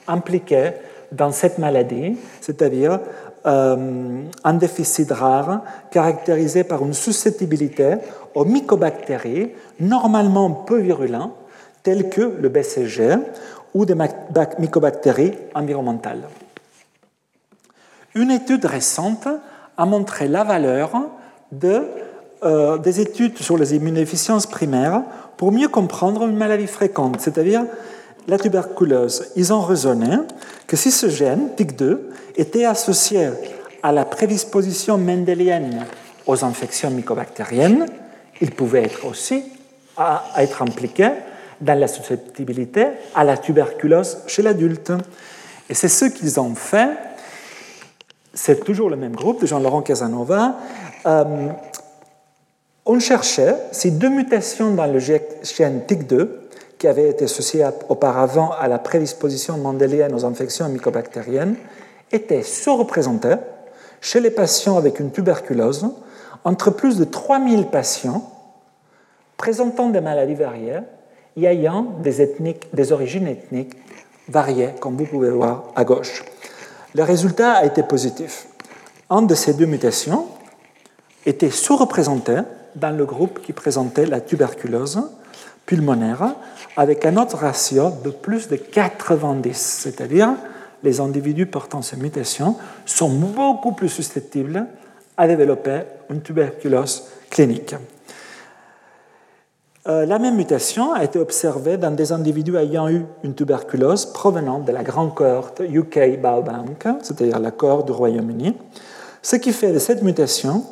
impliqués 0.07 0.73
dans 1.11 1.33
cette 1.33 1.59
maladie, 1.59 2.17
c'est-à-dire 2.41 3.01
euh, 3.47 4.23
un 4.43 4.55
déficit 4.55 5.11
rare 5.11 5.63
caractérisé 5.91 6.65
par 6.65 6.85
une 6.85 6.95
susceptibilité 6.95 7.97
aux 8.35 8.45
mycobactéries 8.45 9.53
normalement 9.81 10.51
peu 10.51 10.79
virulentes 10.79 11.35
telles 11.83 12.09
que 12.09 12.23
le 12.41 12.49
BCG 12.49 13.17
ou 13.75 13.85
des 13.85 13.95
mycobactéries 14.59 15.35
environnementales. 15.55 16.29
Une 18.15 18.31
étude 18.31 18.65
récente 18.65 19.27
a 19.77 19.87
montré 19.87 20.29
la 20.29 20.45
valeur 20.45 20.93
de, 21.51 21.83
euh, 22.45 22.79
des 22.79 23.01
études 23.01 23.39
sur 23.39 23.59
les 23.59 23.75
immunodéficiences 23.75 24.47
primaires 24.47 25.03
pour 25.37 25.51
mieux 25.51 25.69
comprendre 25.69 26.25
une 26.25 26.37
maladie 26.37 26.69
fréquente, 26.69 27.21
c'est-à-dire 27.21 27.65
la 28.29 28.39
tuberculose. 28.39 29.33
Ils 29.35 29.53
ont 29.53 29.63
raisonné 29.63 30.17
que 30.69 30.77
si 30.77 30.93
ce 30.93 31.09
gène, 31.09 31.49
TIC2, 31.57 31.99
était 32.37 32.65
associé 32.65 33.31
à 33.83 33.91
la 33.91 34.05
prédisposition 34.05 34.97
mendélienne 34.97 35.85
aux 36.27 36.45
infections 36.45 36.91
mycobactériennes, 36.91 37.87
il 38.41 38.53
pouvait 38.53 38.85
être 38.85 39.05
aussi 39.07 39.45
à 39.97 40.25
être 40.39 40.63
impliqué 40.63 41.11
dans 41.61 41.79
la 41.79 41.89
susceptibilité 41.89 42.87
à 43.15 43.25
la 43.25 43.37
tuberculose 43.37 44.19
chez 44.27 44.43
l'adulte. 44.43 44.93
Et 45.69 45.75
c'est 45.75 45.89
ce 45.89 46.07
qu'ils 46.07 46.39
ont 46.41 46.55
fait 46.55 46.91
c'est 48.35 48.65
toujours 48.65 48.91
le 48.91 48.97
même 48.97 49.15
groupe 49.15 49.41
de 49.41 49.47
Jean-Laurent 49.47 49.83
Casanova. 49.83 50.57
Euh, 51.07 51.49
on 52.85 52.99
cherchait 52.99 53.57
si 53.73 53.93
deux 53.93 54.11
mutations 54.11 54.75
dans 54.75 54.87
le 54.87 54.99
gène 54.99 55.81
TIC2, 55.87 56.29
qui 56.79 56.89
avaient 56.89 57.09
été 57.09 57.25
associées 57.25 57.65
auparavant 57.89 58.51
à 58.59 58.69
la 58.69 58.79
prédisposition 58.79 59.57
mendélienne 59.57 60.15
aux 60.15 60.25
infections 60.25 60.69
mycobactériennes, 60.69 61.57
étaient 62.13 62.43
sous-représentées 62.43 63.37
chez 64.01 64.21
les 64.21 64.31
patients 64.31 64.77
avec 64.77 65.01
une 65.01 65.11
tuberculose 65.11 65.89
entre 66.45 66.71
plus 66.71 66.99
de 66.99 67.05
3000 67.05 67.69
patients 67.69 68.31
présentant 69.39 69.89
des 69.89 70.01
maladies 70.01 70.35
variées 70.35 70.81
et 71.37 71.45
ayant 71.47 71.87
des, 72.03 72.29
des 72.73 72.93
origines 72.93 73.27
ethniques 73.27 73.75
variées, 74.29 74.71
comme 74.81 74.97
vous 74.97 75.07
pouvez 75.07 75.31
voir 75.31 75.65
à 75.75 75.85
gauche. 75.85 76.23
Le 76.95 77.03
résultat 77.03 77.55
a 77.55 77.65
été 77.65 77.83
positif. 77.83 78.47
Un 79.11 79.23
de 79.23 79.35
ces 79.35 79.55
deux 79.55 79.67
mutations 79.67 80.27
était 81.27 81.51
sous-représenté 81.51 82.39
dans 82.77 82.97
le 82.97 83.05
groupe 83.05 83.41
qui 83.43 83.53
présentait 83.53 84.07
la 84.07 84.21
tuberculose 84.21 85.03
pulmonaire 85.67 86.35
avec 86.77 87.05
un 87.05 87.17
autre 87.17 87.37
ratio 87.37 87.91
de 88.05 88.11
plus 88.11 88.49
de 88.49 88.57
90, 88.57 89.55
c'est-à-dire 89.55 90.35
les 90.83 91.01
individus 91.01 91.47
portant 91.47 91.83
ces 91.83 91.97
mutations 91.97 92.57
sont 92.85 93.11
beaucoup 93.11 93.73
plus 93.73 93.89
susceptibles 93.89 94.67
à 95.17 95.27
développer 95.27 95.81
une 96.11 96.21
tuberculose 96.21 97.05
clinique. 97.31 97.75
Euh, 99.87 100.07
la 100.07 100.19
même 100.19 100.37
mutation 100.37 100.95
a 100.95 101.05
été 101.05 101.19
observée 101.19 101.77
dans 101.77 101.91
des 101.91 102.13
individus 102.13 102.57
ayant 102.57 102.89
eu 102.89 103.05
une 103.23 103.35
tuberculose 103.35 104.07
provenant 104.07 104.61
de 104.61 104.73
la 104.73 104.83
grande 104.83 105.15
cohorte 105.15 105.61
UK 105.61 106.21
Biobank, 106.21 106.87
c'est-à-dire 107.03 107.39
la 107.39 107.51
cohorte 107.51 107.87
du 107.87 107.93
Royaume-Uni, 107.93 108.57
ce 109.21 109.37
qui 109.37 109.53
fait 109.53 109.73
de 109.73 109.79
cette 109.79 110.03
mutation 110.03 110.65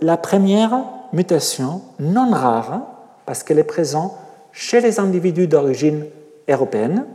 la 0.00 0.16
première 0.16 0.84
mutation 1.12 1.80
non 2.00 2.30
rare, 2.30 2.82
parce 3.24 3.42
qu'elle 3.42 3.58
est 3.58 3.64
présente 3.64 4.12
chez 4.52 4.80
les 4.80 5.00
individus 5.00 5.46
d'origine 5.46 6.04
européenne, 6.48 7.06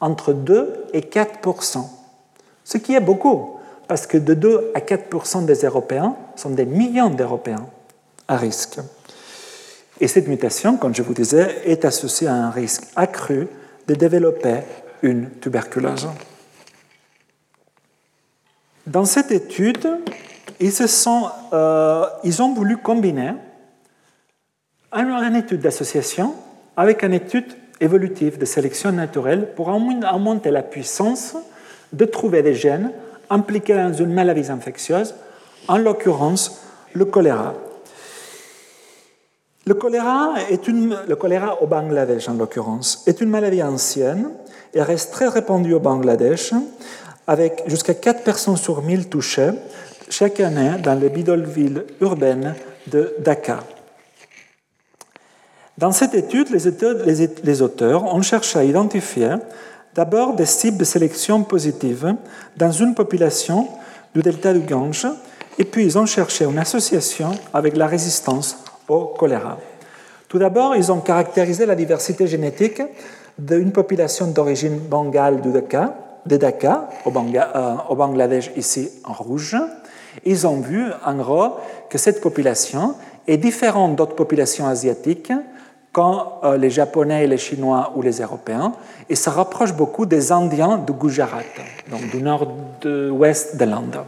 entre 0.00 0.32
2 0.32 0.86
et 0.92 1.00
4% 1.00 1.84
ce 2.70 2.78
qui 2.78 2.94
est 2.94 3.00
beaucoup, 3.00 3.58
parce 3.88 4.06
que 4.06 4.16
de 4.16 4.32
2 4.32 4.70
à 4.76 4.78
4% 4.78 5.44
des 5.44 5.64
Européens 5.64 6.14
sont 6.36 6.50
des 6.50 6.66
millions 6.66 7.10
d'Européens 7.10 7.66
à 8.28 8.36
risque. 8.36 8.78
Et 10.00 10.08
cette 10.08 10.28
mutation, 10.28 10.76
comme 10.76 10.94
je 10.94 11.02
vous 11.02 11.12
disais, 11.12 11.62
est 11.64 11.84
associée 11.84 12.26
à 12.26 12.34
un 12.34 12.50
risque 12.50 12.84
accru 12.96 13.48
de 13.86 13.94
développer 13.94 14.60
une 15.02 15.30
tuberculose. 15.40 16.08
Dans 18.86 19.04
cette 19.04 19.30
étude, 19.30 19.86
ils, 20.58 20.72
euh, 21.52 22.04
ils 22.24 22.42
ont 22.42 22.54
voulu 22.54 22.78
combiner 22.78 23.32
une 24.92 25.36
étude 25.36 25.60
d'association 25.60 26.34
avec 26.76 27.02
une 27.02 27.12
étude 27.12 27.46
évolutive 27.80 28.38
de 28.38 28.44
sélection 28.44 28.92
naturelle 28.92 29.52
pour 29.54 29.68
augmenter 29.68 30.50
la 30.50 30.62
puissance 30.62 31.36
de 31.92 32.04
trouver 32.04 32.42
des 32.42 32.54
gènes 32.54 32.92
impliqués 33.28 33.74
dans 33.74 33.92
une 33.92 34.12
maladie 34.12 34.50
infectieuse, 34.50 35.14
en 35.68 35.78
l'occurrence 35.78 36.62
le 36.94 37.04
choléra. 37.04 37.54
Le 39.66 39.74
choléra, 39.74 41.62
au 41.62 41.66
Bangladesh, 41.66 42.28
en 42.28 42.34
l'occurrence, 42.34 43.02
est 43.06 43.20
une 43.20 43.28
maladie 43.28 43.62
ancienne 43.62 44.30
et 44.72 44.82
reste 44.82 45.12
très 45.12 45.28
répandue 45.28 45.74
au 45.74 45.80
Bangladesh, 45.80 46.54
avec 47.26 47.62
jusqu'à 47.66 47.94
4 47.94 48.22
personnes 48.22 48.56
sur 48.56 48.82
1000 48.82 49.08
touchées 49.08 49.50
chaque 50.08 50.40
année 50.40 50.72
dans 50.82 50.98
les 50.98 51.08
bidonvilles 51.08 51.84
urbaines 52.00 52.54
de 52.86 53.14
Dhaka. 53.20 53.60
Dans 55.78 55.92
cette 55.92 56.14
étude, 56.14 56.48
les 56.50 57.62
auteurs, 57.62 58.14
ont 58.14 58.22
cherché 58.22 58.58
à 58.58 58.64
identifier 58.64 59.36
d'abord 59.94 60.34
des 60.34 60.46
cibles 60.46 60.78
de 60.78 60.84
sélection 60.84 61.42
positive 61.42 62.14
dans 62.56 62.72
une 62.72 62.94
population 62.94 63.68
du 64.14 64.22
delta 64.22 64.52
du 64.52 64.60
Gange, 64.60 65.06
et 65.58 65.64
puis 65.64 65.84
ils 65.84 65.98
ont 65.98 66.06
cherché 66.06 66.44
une 66.44 66.58
association 66.58 67.32
avec 67.52 67.76
la 67.76 67.86
résistance 67.86 68.56
au 68.90 69.14
choléra. 69.16 69.58
Tout 70.28 70.38
d'abord, 70.38 70.76
ils 70.76 70.92
ont 70.92 71.00
caractérisé 71.00 71.66
la 71.66 71.74
diversité 71.74 72.26
génétique 72.26 72.82
d'une 73.38 73.72
population 73.72 74.26
d'origine 74.26 74.78
bengale 74.78 75.40
de 75.40 76.36
Dhaka, 76.36 76.88
euh, 77.06 77.74
au, 77.88 77.94
Bangladesh 77.96 78.50
ici 78.56 78.90
en 79.04 79.12
rouge. 79.12 79.56
Ils 80.24 80.46
ont 80.46 80.60
vu 80.60 80.84
en 81.04 81.14
gros 81.14 81.56
que 81.88 81.98
cette 81.98 82.20
population 82.20 82.94
est 83.26 83.38
différente 83.38 83.96
d'autres 83.96 84.16
populations 84.16 84.66
asiatiques 84.66 85.32
quand 85.92 86.40
euh, 86.44 86.56
les 86.56 86.70
Japonais, 86.70 87.26
les 87.26 87.38
Chinois 87.38 87.92
ou 87.96 88.02
les 88.02 88.20
Européens, 88.20 88.72
et 89.08 89.16
se 89.16 89.30
rapproche 89.30 89.72
beaucoup 89.74 90.06
des 90.06 90.30
Indiens 90.30 90.78
du 90.78 90.92
Gujarat, 90.92 91.42
donc 91.90 92.08
du 92.10 92.22
nord-ouest 92.22 93.56
de 93.56 93.64
l'Inde. 93.64 94.00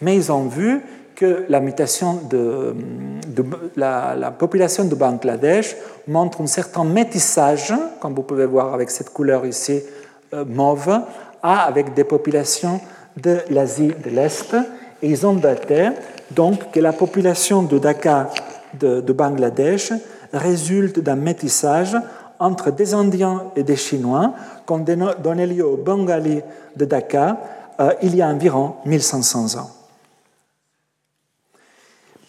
Mais 0.00 0.14
ils 0.14 0.30
ont 0.30 0.44
vu 0.44 0.82
que 1.22 1.46
la 3.76 4.30
population 4.32 4.84
de 4.84 4.94
Bangladesh 4.94 5.76
montre 6.08 6.40
un 6.40 6.48
certain 6.48 6.82
métissage, 6.82 7.72
comme 8.00 8.14
vous 8.14 8.22
pouvez 8.22 8.46
voir 8.46 8.74
avec 8.74 8.90
cette 8.90 9.10
couleur 9.10 9.46
ici 9.46 9.80
euh, 10.34 10.44
mauve, 10.44 11.00
avec 11.40 11.94
des 11.94 12.02
populations 12.02 12.80
de 13.16 13.38
l'Asie 13.50 13.92
de 14.04 14.10
l'Est. 14.10 14.56
Et 15.00 15.10
ils 15.10 15.24
ont 15.24 15.34
daté 15.34 15.90
donc 16.32 16.72
que 16.72 16.80
la 16.80 16.92
population 16.92 17.62
de 17.62 17.78
Dhaka 17.78 18.30
de, 18.78 19.00
de 19.00 19.12
Bangladesh 19.12 19.92
résulte 20.32 20.98
d'un 20.98 21.16
métissage 21.16 21.96
entre 22.40 22.72
des 22.72 22.94
Indiens 22.94 23.44
et 23.54 23.62
des 23.62 23.76
Chinois 23.76 24.34
qui 24.66 24.72
ont 24.72 24.84
donné 25.22 25.46
lieu 25.46 25.66
au 25.66 25.76
Bengali 25.76 26.40
de 26.76 26.84
Dhaka 26.84 27.38
euh, 27.80 27.92
il 28.02 28.16
y 28.16 28.22
a 28.22 28.28
environ 28.28 28.74
1500 28.84 29.58
ans. 29.60 29.70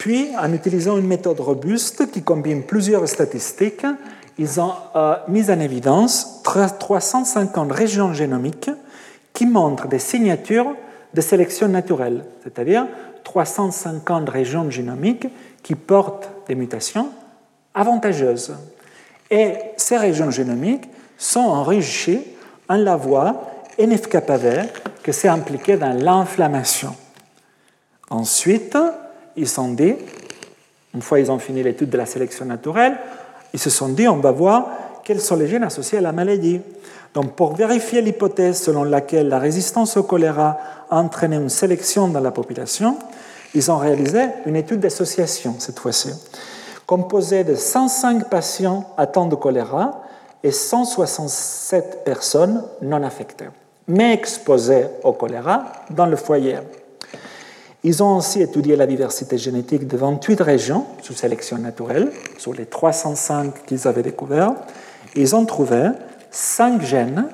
Puis, 0.04 0.28
en 0.38 0.52
utilisant 0.52 0.98
une 0.98 1.06
méthode 1.06 1.40
robuste 1.40 2.10
qui 2.10 2.22
combine 2.22 2.64
plusieurs 2.64 3.08
statistiques, 3.08 3.86
ils 4.36 4.60
ont 4.60 4.74
euh, 4.94 5.16
mis 5.28 5.50
en 5.50 5.58
évidence 5.58 6.42
350 6.42 7.72
régions 7.72 8.12
génomiques 8.12 8.70
qui 9.32 9.46
montrent 9.46 9.88
des 9.88 9.98
signatures 9.98 10.76
de 11.14 11.20
sélection 11.22 11.68
naturelle, 11.68 12.26
c'est-à-dire 12.42 12.86
350 13.24 14.28
régions 14.28 14.68
génomiques 14.68 15.26
qui 15.62 15.74
portent 15.74 16.28
des 16.48 16.54
mutations 16.54 17.08
avantageuses. 17.72 18.54
Et 19.30 19.54
ces 19.78 19.96
régions 19.96 20.30
génomiques 20.30 20.84
sont 21.16 21.40
enrichies 21.40 22.20
en 22.68 22.76
la 22.76 22.96
voie 22.96 23.40
NF-kappa 23.78 24.38
que 25.02 25.12
c'est 25.12 25.28
impliqué 25.28 25.78
dans 25.78 25.94
l'inflammation. 25.94 26.94
Ensuite, 28.10 28.76
ils 29.36 29.48
sont 29.48 29.68
dit, 29.68 29.94
une 30.94 31.02
fois 31.02 31.20
ils 31.20 31.30
ont 31.30 31.38
fini 31.38 31.62
l'étude 31.62 31.90
de 31.90 31.96
la 31.96 32.06
sélection 32.06 32.44
naturelle, 32.44 32.96
ils 33.52 33.60
se 33.60 33.70
sont 33.70 33.88
dit 33.88 34.08
on 34.08 34.16
va 34.16 34.32
voir 34.32 34.68
quels 35.04 35.20
sont 35.20 35.36
les 35.36 35.46
gènes 35.46 35.64
associés 35.64 35.98
à 35.98 36.00
la 36.00 36.12
maladie. 36.12 36.60
Donc, 37.12 37.36
pour 37.36 37.54
vérifier 37.54 38.00
l'hypothèse 38.00 38.60
selon 38.60 38.82
laquelle 38.82 39.28
la 39.28 39.38
résistance 39.38 39.96
au 39.96 40.02
choléra 40.02 40.58
a 40.90 40.96
entraîné 40.96 41.36
une 41.36 41.50
sélection 41.50 42.08
dans 42.08 42.20
la 42.20 42.32
population, 42.32 42.96
ils 43.54 43.70
ont 43.70 43.76
réalisé 43.76 44.26
une 44.46 44.56
étude 44.56 44.80
d'association 44.80 45.54
cette 45.58 45.78
fois-ci 45.78 46.10
composé 46.86 47.44
de 47.44 47.54
105 47.54 48.28
patients 48.28 48.84
atteints 48.96 49.26
de 49.26 49.34
choléra 49.34 50.02
et 50.42 50.50
167 50.50 52.04
personnes 52.04 52.62
non 52.82 53.02
affectées, 53.02 53.48
mais 53.88 54.12
exposées 54.12 54.86
au 55.02 55.12
choléra 55.12 55.64
dans 55.90 56.06
le 56.06 56.16
foyer. 56.16 56.58
Ils 57.86 58.02
ont 58.02 58.16
aussi 58.16 58.40
étudié 58.40 58.76
la 58.76 58.86
diversité 58.86 59.36
génétique 59.36 59.86
de 59.86 59.98
28 59.98 60.40
régions 60.40 60.86
sous 61.02 61.12
sélection 61.12 61.58
naturelle, 61.58 62.10
sur 62.38 62.54
les 62.54 62.64
305 62.64 63.66
qu'ils 63.66 63.86
avaient 63.86 64.02
découverts. 64.02 64.54
Ils 65.14 65.36
ont 65.36 65.44
trouvé 65.44 65.90
5 66.30 66.80
gènes, 66.80 67.26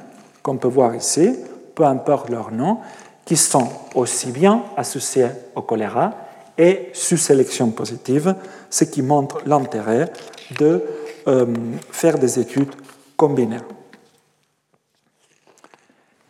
qu'on 0.42 0.56
peut 0.56 0.68
voir 0.68 0.96
ici, 0.96 1.36
peu 1.76 1.84
importe 1.84 2.30
leur 2.30 2.50
nom, 2.50 2.78
qui 3.24 3.36
sont 3.36 3.68
aussi 3.94 4.32
bien 4.32 4.64
associés 4.76 5.28
au 5.54 5.62
choléra 5.62 6.14
et 6.58 6.90
sous 6.94 7.16
sélection 7.16 7.70
positive, 7.70 8.34
ce 8.70 8.82
qui 8.82 9.02
montre 9.02 9.38
l'intérêt 9.46 10.10
de 10.58 10.82
euh, 11.28 11.46
faire 11.92 12.18
des 12.18 12.40
études 12.40 12.74
combinées. 13.16 13.58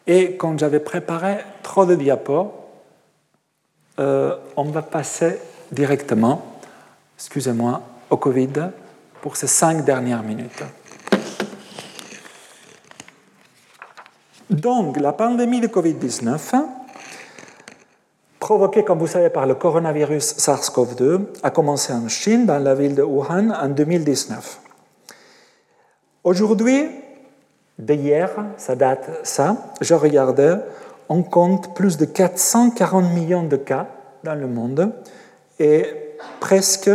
Et 0.07 0.37
quand 0.37 0.59
j'avais 0.59 0.81
préparé 0.81 1.39
trop 1.63 1.87
de 1.87 1.95
diapos, 1.95 2.60
euh, 4.01 4.37
on 4.57 4.65
va 4.65 4.83
passer 4.83 5.39
directement, 5.71 6.43
excusez-moi, 7.17 7.83
au 8.09 8.17
Covid 8.17 8.71
pour 9.21 9.37
ces 9.37 9.47
cinq 9.47 9.85
dernières 9.85 10.23
minutes. 10.23 10.65
Donc, 14.49 14.99
la 14.99 15.13
pandémie 15.13 15.61
de 15.61 15.69
Covid-19 15.69 16.39
provoqué, 18.41 18.83
comme 18.83 18.99
vous 18.99 19.07
savez, 19.07 19.31
par 19.31 19.47
le 19.47 19.55
coronavirus 19.55 20.39
SARS-CoV-2, 20.39 21.21
a 21.43 21.51
commencé 21.51 21.93
en 21.93 22.09
Chine, 22.09 22.47
dans 22.47 22.59
la 22.59 22.75
ville 22.75 22.97
de 22.97 23.03
Wuhan, 23.03 23.51
en 23.51 23.69
2019. 23.69 24.61
Aujourd'hui, 26.25 26.89
d'hier, 27.79 28.31
ça 28.57 28.75
date 28.75 29.09
ça, 29.23 29.57
je 29.81 29.95
regardais, 29.95 30.57
on 31.11 31.25
compte 31.25 31.75
plus 31.75 31.99
de 31.99 32.05
440 32.05 33.13
millions 33.13 33.43
de 33.43 33.57
cas 33.57 33.89
dans 34.23 34.37
le 34.37 34.47
monde 34.47 34.93
et 35.59 35.85
presque 36.39 36.91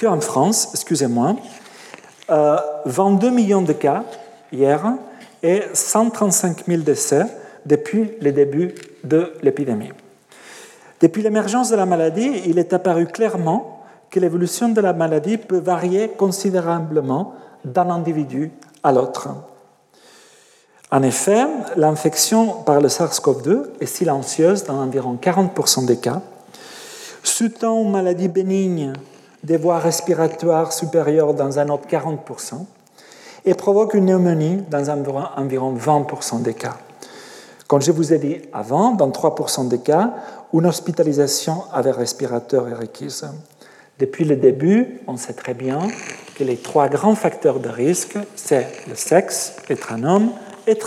qu'en 0.00 0.20
France, 0.20 0.70
excusez-moi, 0.72 1.36
22 2.28 3.26
euh, 3.26 3.30
millions 3.30 3.60
de 3.60 3.74
cas 3.74 4.04
hier 4.50 4.94
et 5.42 5.62
135 5.74 6.64
000 6.66 6.82
décès 6.82 7.26
depuis 7.66 8.12
le 8.22 8.32
début 8.32 8.74
de 9.04 9.34
l'épidémie. 9.42 9.92
Depuis 11.00 11.22
l'émergence 11.22 11.70
de 11.70 11.76
la 11.76 11.84
maladie, 11.84 12.42
il 12.46 12.58
est 12.58 12.72
apparu 12.72 13.06
clairement 13.06 13.84
que 14.10 14.18
l'évolution 14.18 14.70
de 14.70 14.80
la 14.80 14.94
maladie 14.94 15.36
peut 15.36 15.58
varier 15.58 16.08
considérablement 16.08 17.34
d'un 17.66 17.90
individu 17.90 18.50
à 18.82 18.92
l'autre. 18.92 19.28
En 20.92 21.02
effet, 21.02 21.46
l'infection 21.76 22.62
par 22.64 22.80
le 22.80 22.88
SARS-CoV-2 22.88 23.80
est 23.80 23.86
silencieuse 23.86 24.64
dans 24.64 24.82
environ 24.82 25.16
40% 25.20 25.86
des 25.86 25.98
cas, 25.98 26.20
sutant 27.22 27.78
aux 27.78 27.88
maladies 27.88 28.28
bénignes 28.28 28.92
des 29.44 29.56
voies 29.56 29.78
respiratoires 29.78 30.72
supérieures 30.72 31.34
dans 31.34 31.58
un 31.60 31.68
autre 31.68 31.86
40%, 31.88 32.64
et 33.44 33.54
provoque 33.54 33.94
une 33.94 34.06
pneumonie 34.06 34.64
dans 34.68 34.88
environ 35.36 35.74
20% 35.74 36.42
des 36.42 36.54
cas. 36.54 36.76
Comme 37.68 37.80
je 37.80 37.92
vous 37.92 38.12
ai 38.12 38.18
dit 38.18 38.38
avant, 38.52 38.90
dans 38.90 39.08
3% 39.10 39.68
des 39.68 39.78
cas, 39.78 40.12
une 40.52 40.66
hospitalisation 40.66 41.62
avec 41.72 41.94
respirateur 41.94 42.68
est 42.68 42.74
requise. 42.74 43.24
Depuis 44.00 44.24
le 44.24 44.34
début, 44.34 45.00
on 45.06 45.16
sait 45.16 45.34
très 45.34 45.54
bien 45.54 45.78
que 46.34 46.42
les 46.42 46.56
trois 46.56 46.88
grands 46.88 47.14
facteurs 47.14 47.60
de 47.60 47.68
risque, 47.68 48.18
c'est 48.34 48.66
le 48.88 48.96
sexe, 48.96 49.54
être 49.68 49.92
un 49.92 50.02
homme, 50.02 50.32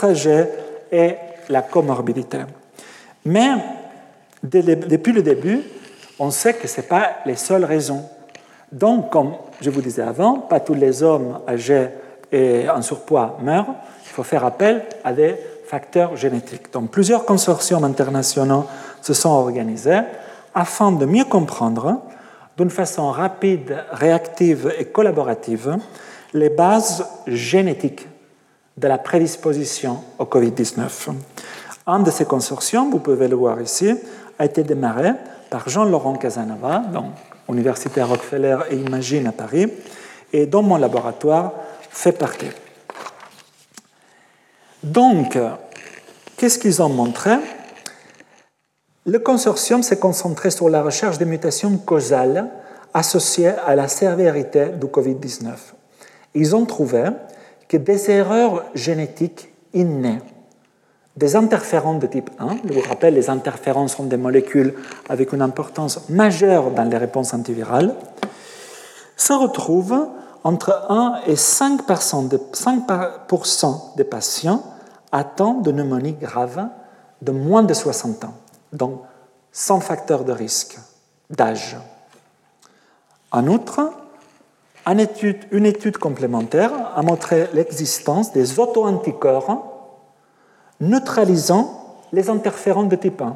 âgé 0.03 0.45
et 0.91 1.15
la 1.49 1.61
comorbidité. 1.61 2.39
Mais 3.25 3.51
depuis 4.43 5.11
le 5.11 5.21
début, 5.21 5.61
on 6.19 6.31
sait 6.31 6.53
que 6.53 6.67
ce 6.67 6.81
n'est 6.81 6.87
pas 6.87 7.09
les 7.25 7.35
seules 7.35 7.65
raisons. 7.65 8.03
Donc, 8.71 9.11
comme 9.11 9.33
je 9.61 9.69
vous 9.69 9.81
disais 9.81 10.01
avant, 10.01 10.39
pas 10.39 10.59
tous 10.59 10.73
les 10.73 11.03
hommes 11.03 11.39
âgés 11.47 11.87
et 12.31 12.69
en 12.69 12.81
surpoids 12.81 13.37
meurent. 13.41 13.75
Il 14.05 14.09
faut 14.09 14.23
faire 14.23 14.43
appel 14.43 14.83
à 15.03 15.13
des 15.13 15.35
facteurs 15.65 16.15
génétiques. 16.15 16.71
Donc, 16.73 16.91
plusieurs 16.91 17.25
consortiums 17.25 17.83
internationaux 17.83 18.65
se 19.01 19.13
sont 19.13 19.29
organisés 19.29 20.01
afin 20.53 20.91
de 20.91 21.05
mieux 21.05 21.25
comprendre, 21.25 22.01
d'une 22.57 22.69
façon 22.69 23.09
rapide, 23.09 23.83
réactive 23.91 24.73
et 24.77 24.85
collaborative, 24.85 25.77
les 26.33 26.49
bases 26.49 27.07
génétiques 27.27 28.07
de 28.77 28.87
la 28.87 28.97
prédisposition 28.97 30.03
au 30.19 30.25
Covid-19. 30.25 31.11
Un 31.85 31.99
de 31.99 32.11
ces 32.11 32.25
consortiums, 32.25 32.89
vous 32.89 32.99
pouvez 32.99 33.27
le 33.27 33.35
voir 33.35 33.61
ici, 33.61 33.93
a 34.39 34.45
été 34.45 34.63
démarré 34.63 35.11
par 35.49 35.69
Jean-Laurent 35.69 36.15
Casanova, 36.15 36.79
donc 36.79 37.11
Université 37.49 38.01
Rockefeller 38.01 38.57
et 38.69 38.75
Imagine 38.77 39.27
à 39.27 39.31
Paris, 39.31 39.71
et 40.31 40.45
dont 40.45 40.63
mon 40.63 40.77
laboratoire 40.77 41.53
fait 41.89 42.13
partie. 42.13 42.49
Donc, 44.81 45.37
qu'est-ce 46.37 46.57
qu'ils 46.57 46.81
ont 46.81 46.89
montré? 46.89 47.35
Le 49.05 49.19
consortium 49.19 49.83
s'est 49.83 49.99
concentré 49.99 50.49
sur 50.49 50.69
la 50.69 50.81
recherche 50.81 51.17
des 51.17 51.25
mutations 51.25 51.77
causales 51.77 52.49
associées 52.93 53.51
à 53.65 53.75
la 53.75 53.87
sévérité 53.87 54.67
du 54.69 54.87
Covid-19. 54.87 55.51
Ils 56.35 56.55
ont 56.55 56.65
trouvé 56.65 57.03
des 57.77 58.09
erreurs 58.09 58.63
génétiques 58.73 59.53
innées, 59.73 60.21
des 61.15 61.35
interférons 61.35 61.99
de 61.99 62.07
type 62.07 62.29
1, 62.39 62.57
je 62.67 62.73
vous 62.73 62.81
rappelle, 62.87 63.13
les 63.13 63.29
interférons 63.29 63.87
sont 63.87 64.05
des 64.05 64.17
molécules 64.17 64.73
avec 65.09 65.31
une 65.33 65.41
importance 65.41 66.09
majeure 66.09 66.71
dans 66.71 66.83
les 66.83 66.97
réponses 66.97 67.33
antivirales, 67.33 67.95
se 69.15 69.33
retrouvent 69.33 70.07
entre 70.43 70.85
1 70.89 71.21
et 71.27 71.35
5 71.35 71.81
de, 72.29 72.39
5 72.51 72.83
des 73.95 74.03
patients 74.03 74.63
attendent 75.11 75.63
de 75.63 75.71
pneumonie 75.71 76.13
grave 76.13 76.67
de 77.21 77.31
moins 77.31 77.63
de 77.63 77.73
60 77.73 78.25
ans, 78.25 78.33
donc 78.73 79.01
sans 79.51 79.79
facteur 79.79 80.25
de 80.25 80.31
risque 80.31 80.77
d'âge. 81.29 81.77
En 83.31 83.47
outre, 83.47 83.91
une 84.85 85.65
étude, 85.65 85.97
complémentaire 85.97 86.71
a 86.95 87.01
montré 87.01 87.47
l'existence 87.53 88.33
des 88.33 88.59
auto-anticorps 88.59 89.95
neutralisant 90.81 91.97
les 92.11 92.29
interférons 92.29 92.83
de 92.83 92.95
type 92.95 93.21
1. 93.21 93.35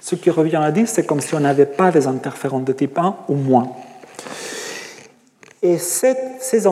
Ce 0.00 0.14
qui 0.14 0.30
revient 0.30 0.56
à 0.56 0.70
dire, 0.70 0.88
c'est 0.88 1.04
comme 1.04 1.20
si 1.20 1.34
on 1.34 1.40
n'avait 1.40 1.66
pas 1.66 1.90
des 1.90 2.06
interférons 2.06 2.60
de 2.60 2.72
type 2.72 2.96
1 2.98 3.16
ou 3.28 3.34
moins. 3.34 3.68
Et 5.62 5.76
ces 5.76 6.66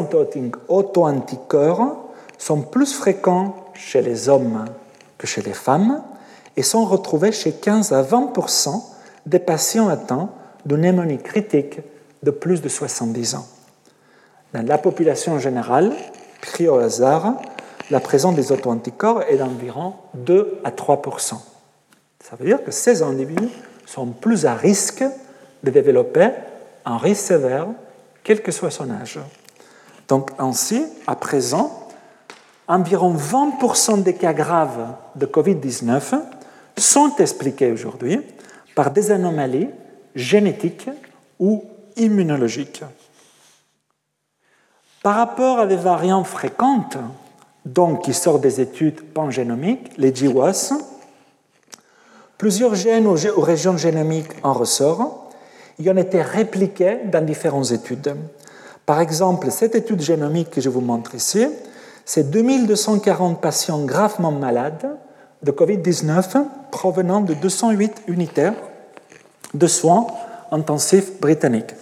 auto-anticorps 0.68 2.10
sont 2.38 2.62
plus 2.62 2.94
fréquents 2.94 3.56
chez 3.74 4.00
les 4.00 4.28
hommes 4.28 4.64
que 5.18 5.26
chez 5.26 5.42
les 5.42 5.52
femmes 5.52 6.02
et 6.56 6.62
sont 6.62 6.84
retrouvés 6.84 7.32
chez 7.32 7.52
15 7.52 7.92
à 7.92 8.02
20% 8.02 8.82
des 9.26 9.40
patients 9.40 9.88
atteints 9.88 10.30
de 10.64 10.76
pneumonie 10.76 11.18
critique 11.18 11.80
de 12.22 12.30
plus 12.30 12.62
de 12.62 12.68
70 12.68 13.34
ans. 13.34 13.46
Dans 14.52 14.66
la 14.66 14.78
population 14.78 15.38
générale, 15.38 15.92
pris 16.40 16.68
au 16.68 16.78
hasard, 16.78 17.34
la 17.90 18.00
présence 18.00 18.34
des 18.34 18.52
auto-anticorps 18.52 19.22
est 19.22 19.36
d'environ 19.36 19.94
2 20.14 20.60
à 20.64 20.70
3% 20.70 21.34
Ça 22.20 22.36
veut 22.38 22.46
dire 22.46 22.62
que 22.64 22.70
ces 22.70 23.02
individus 23.02 23.48
sont 23.86 24.06
plus 24.06 24.46
à 24.46 24.54
risque 24.54 25.04
de 25.62 25.70
développer 25.70 26.30
un 26.84 26.98
risque 26.98 27.26
sévère 27.26 27.66
quel 28.24 28.42
que 28.42 28.50
soit 28.50 28.70
son 28.70 28.90
âge. 28.90 29.20
Donc 30.08 30.30
ainsi, 30.38 30.84
à 31.06 31.14
présent, 31.14 31.88
environ 32.66 33.14
20% 33.14 34.02
des 34.02 34.14
cas 34.14 34.32
graves 34.32 34.94
de 35.14 35.26
Covid-19 35.26 36.20
sont 36.76 37.14
expliqués 37.18 37.70
aujourd'hui 37.70 38.20
par 38.74 38.90
des 38.90 39.10
anomalies 39.10 39.68
génétiques 40.14 40.88
ou 41.38 41.64
immunologiques. 41.96 42.82
Par 45.06 45.14
rapport 45.14 45.60
à 45.60 45.66
des 45.68 45.76
variantes 45.76 46.26
fréquentes, 46.26 46.98
donc 47.64 48.02
qui 48.02 48.12
sortent 48.12 48.40
des 48.40 48.60
études 48.60 49.02
pangénomiques, 49.02 49.92
les 49.98 50.10
GWAS, 50.10 50.72
plusieurs 52.36 52.74
gènes 52.74 53.06
ou 53.06 53.40
régions 53.40 53.76
génomiques 53.76 54.32
en 54.42 54.52
ressortent 54.52 55.32
il 55.78 55.88
ont 55.88 55.96
été 55.96 56.20
répliqués 56.22 57.02
dans 57.04 57.24
différentes 57.24 57.70
études. 57.70 58.16
Par 58.84 58.98
exemple, 58.98 59.52
cette 59.52 59.76
étude 59.76 60.00
génomique 60.00 60.50
que 60.50 60.60
je 60.60 60.70
vous 60.70 60.80
montre 60.80 61.14
ici, 61.14 61.46
c'est 62.04 62.28
2240 62.28 63.40
patients 63.40 63.84
gravement 63.84 64.32
malades 64.32 64.98
de 65.40 65.52
COVID-19 65.52 66.46
provenant 66.72 67.20
de 67.20 67.34
208 67.34 68.02
unités 68.08 68.50
de 69.54 69.66
soins 69.68 70.08
intensifs 70.50 71.20
britanniques. 71.20 71.74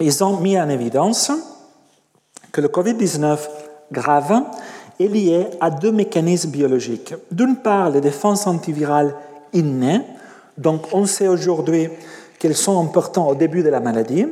Ils 0.00 0.24
ont 0.24 0.38
mis 0.38 0.58
en 0.58 0.68
évidence 0.68 1.30
que 2.50 2.60
le 2.60 2.68
COVID-19 2.68 3.38
grave 3.92 4.42
est 4.98 5.06
lié 5.06 5.46
à 5.60 5.70
deux 5.70 5.92
mécanismes 5.92 6.50
biologiques. 6.50 7.14
D'une 7.30 7.56
part, 7.56 7.90
les 7.90 8.00
défenses 8.00 8.46
antivirales 8.46 9.14
innées, 9.52 10.00
donc 10.58 10.86
on 10.92 11.06
sait 11.06 11.28
aujourd'hui 11.28 11.88
qu'elles 12.38 12.56
sont 12.56 12.80
importantes 12.80 13.30
au 13.30 13.34
début 13.34 13.62
de 13.62 13.68
la 13.68 13.80
maladie, 13.80 14.26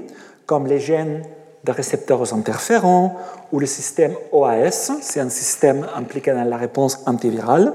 comme 0.46 0.66
les 0.66 0.80
gènes 0.80 1.22
de 1.64 1.72
récepteurs 1.72 2.20
aux 2.20 2.34
interférons 2.34 3.12
ou 3.52 3.60
le 3.60 3.66
système 3.66 4.14
OAS, 4.32 4.92
c'est 5.00 5.20
un 5.20 5.28
système 5.28 5.86
impliqué 5.94 6.32
dans 6.32 6.44
la 6.44 6.56
réponse 6.56 7.00
antivirale, 7.06 7.72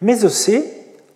mais 0.00 0.24
aussi 0.24 0.64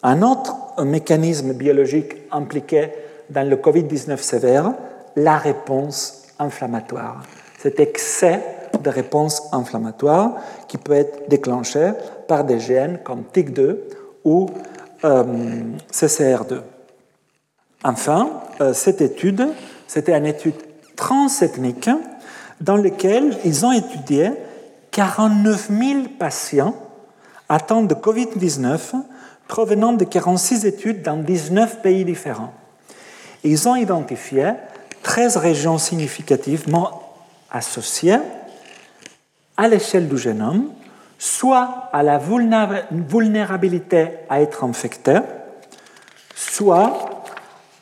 un 0.02 0.22
autre 0.22 0.54
mécanisme 0.84 1.52
biologique 1.54 2.16
impliqué 2.30 2.90
dans 3.30 3.48
le 3.48 3.56
Covid-19 3.56 4.18
sévère, 4.18 4.72
la 5.16 5.36
réponse 5.38 6.22
inflammatoire. 6.38 7.22
Cet 7.58 7.80
excès 7.80 8.42
de 8.82 8.90
réponse 8.90 9.42
inflammatoire 9.52 10.36
qui 10.68 10.78
peut 10.78 10.92
être 10.92 11.28
déclenché 11.28 11.92
par 12.26 12.44
des 12.44 12.60
gènes 12.60 13.00
comme 13.04 13.24
TIC2 13.32 13.76
ou 14.24 14.48
euh, 15.04 15.24
CCR2. 15.92 16.60
Enfin, 17.84 18.30
euh, 18.60 18.72
cette 18.72 19.00
étude, 19.00 19.48
c'était 19.86 20.16
une 20.16 20.26
étude 20.26 20.54
transethnique 20.96 21.90
dans 22.60 22.76
laquelle 22.76 23.38
ils 23.44 23.64
ont 23.64 23.72
étudié 23.72 24.32
49 24.90 25.70
000 25.70 26.00
patients 26.18 26.74
atteints 27.48 27.82
de 27.82 27.94
COVID-19 27.94 28.78
provenant 29.48 29.92
de 29.92 30.04
46 30.04 30.66
études 30.66 31.02
dans 31.02 31.16
19 31.16 31.82
pays 31.82 32.04
différents. 32.04 32.52
Ils 33.42 33.68
ont 33.68 33.74
identifié 33.74 34.52
13 35.02 35.36
régions 35.36 35.78
significativement 35.78 37.02
associées 37.50 38.18
à 39.56 39.68
l'échelle 39.68 40.08
du 40.08 40.18
génome 40.18 40.70
soit 41.20 41.90
à 41.92 42.02
la 42.02 42.18
vulnérabilité 42.18 44.08
à 44.30 44.40
être 44.40 44.64
infecté, 44.64 45.18
soit 46.34 47.24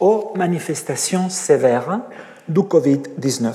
aux 0.01 0.33
manifestations 0.35 1.31
sévères 1.31 2.01
du 2.49 2.61
Covid-19. 2.61 3.55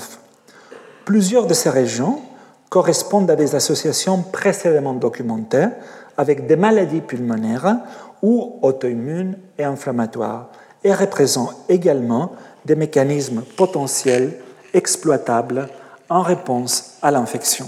Plusieurs 1.04 1.46
de 1.46 1.52
ces 1.52 1.68
régions 1.68 2.22
correspondent 2.70 3.30
à 3.30 3.36
des 3.36 3.54
associations 3.54 4.22
précédemment 4.22 4.94
documentées 4.94 5.68
avec 6.16 6.46
des 6.46 6.56
maladies 6.56 7.02
pulmonaires 7.02 7.76
ou 8.22 8.58
auto-immunes 8.62 9.36
et 9.58 9.64
inflammatoires 9.64 10.48
et 10.82 10.94
représentent 10.94 11.56
également 11.68 12.32
des 12.64 12.76
mécanismes 12.76 13.42
potentiels 13.56 14.40
exploitables 14.72 15.68
en 16.08 16.22
réponse 16.22 16.98
à 17.02 17.10
l'infection. 17.10 17.66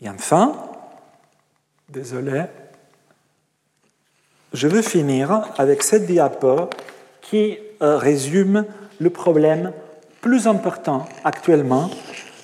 Et 0.00 0.08
enfin, 0.08 0.54
désolé, 1.88 2.44
je 4.52 4.68
veux 4.68 4.82
finir 4.82 5.52
avec 5.58 5.82
cette 5.82 6.06
diapo 6.06 6.70
qui 7.22 7.58
euh, 7.82 7.96
résume 7.96 8.64
le 9.00 9.10
problème 9.10 9.72
plus 10.20 10.46
important 10.46 11.06
actuellement 11.24 11.90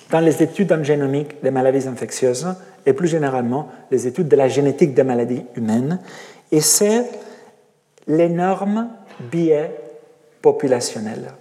dans 0.09 0.19
les 0.19 0.43
études 0.43 0.71
en 0.71 0.83
génomique 0.83 1.41
des 1.41 1.51
maladies 1.51 1.87
infectieuses 1.87 2.55
et 2.85 2.93
plus 2.93 3.07
généralement 3.07 3.69
les 3.91 4.07
études 4.07 4.27
de 4.27 4.35
la 4.35 4.47
génétique 4.47 4.93
des 4.93 5.03
maladies 5.03 5.45
humaines, 5.55 5.99
et 6.51 6.61
c'est 6.61 7.09
l'énorme 8.07 8.89
biais 9.31 9.71
populationnel. 10.43 11.33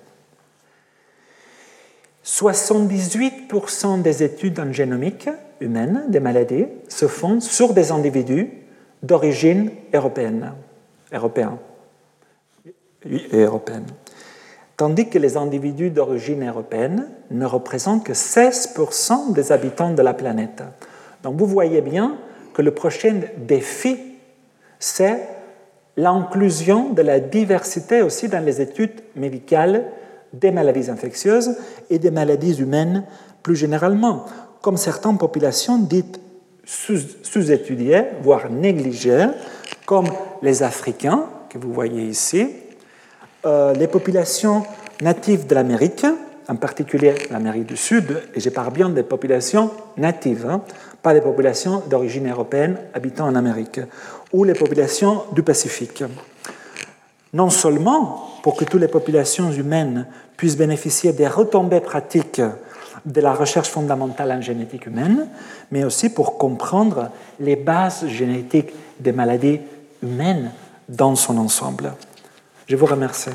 78% 2.24 4.00
des 4.00 4.22
études 4.22 4.60
en 4.60 4.72
génomique 4.72 5.28
humaine 5.60 6.04
des 6.08 6.20
maladies 6.20 6.66
se 6.88 7.08
font 7.08 7.40
sur 7.40 7.74
des 7.74 7.90
individus 7.90 8.48
d'origine 9.02 9.72
européenne, 9.92 10.52
européen 11.12 11.58
européenne. 13.32 13.86
Tandis 14.76 15.08
que 15.08 15.18
les 15.18 15.36
individus 15.36 15.90
d'origine 15.90 16.48
européenne 16.48 17.08
ne 17.32 17.44
représentent 17.44 18.04
que 18.04 18.12
16% 18.12 19.32
des 19.32 19.50
habitants 19.50 19.92
de 19.92 20.02
la 20.02 20.14
planète. 20.14 20.62
Donc 21.24 21.36
vous 21.36 21.46
voyez 21.46 21.80
bien 21.80 22.18
que 22.54 22.62
le 22.62 22.72
prochain 22.72 23.20
défi, 23.36 23.98
c'est 24.78 25.28
l'inclusion 25.96 26.90
de 26.90 27.02
la 27.02 27.20
diversité 27.20 28.02
aussi 28.02 28.28
dans 28.28 28.44
les 28.44 28.60
études 28.60 29.02
médicales 29.16 29.84
des 30.32 30.50
maladies 30.50 30.90
infectieuses 30.90 31.56
et 31.90 31.98
des 31.98 32.10
maladies 32.10 32.60
humaines 32.60 33.04
plus 33.42 33.56
généralement, 33.56 34.24
comme 34.60 34.76
certaines 34.76 35.18
populations 35.18 35.78
dites 35.78 36.20
sous-étudiées, 36.64 38.04
voire 38.22 38.48
négligées, 38.50 39.26
comme 39.84 40.06
les 40.42 40.62
Africains, 40.62 41.24
que 41.48 41.58
vous 41.58 41.72
voyez 41.72 42.04
ici, 42.04 42.48
euh, 43.44 43.74
les 43.74 43.88
populations 43.88 44.62
natives 45.02 45.46
de 45.46 45.54
l'Amérique, 45.54 46.06
en 46.48 46.56
particulier 46.56 47.14
l'Amérique 47.30 47.66
du 47.66 47.76
Sud, 47.76 48.22
et 48.34 48.40
je 48.40 48.48
parle 48.50 48.72
bien 48.72 48.88
des 48.88 49.02
populations 49.02 49.70
natives, 49.96 50.46
hein, 50.48 50.62
pas 51.02 51.14
des 51.14 51.20
populations 51.20 51.82
d'origine 51.90 52.30
européenne 52.30 52.78
habitant 52.94 53.26
en 53.26 53.34
Amérique, 53.34 53.80
ou 54.32 54.44
les 54.44 54.54
populations 54.54 55.24
du 55.32 55.42
Pacifique. 55.42 56.04
Non 57.32 57.50
seulement 57.50 58.30
pour 58.42 58.56
que 58.56 58.64
toutes 58.64 58.80
les 58.80 58.88
populations 58.88 59.50
humaines 59.50 60.06
puissent 60.36 60.56
bénéficier 60.56 61.12
des 61.12 61.28
retombées 61.28 61.80
pratiques 61.80 62.42
de 63.04 63.20
la 63.20 63.32
recherche 63.32 63.68
fondamentale 63.68 64.30
en 64.32 64.40
génétique 64.40 64.86
humaine, 64.86 65.28
mais 65.70 65.84
aussi 65.84 66.08
pour 66.08 66.38
comprendre 66.38 67.10
les 67.40 67.56
bases 67.56 68.06
génétiques 68.06 68.70
des 69.00 69.12
maladies 69.12 69.60
humaines 70.02 70.52
dans 70.88 71.14
son 71.16 71.36
ensemble. 71.38 71.92
Je 72.66 72.76
vous 72.76 72.86
remercie. 72.86 73.30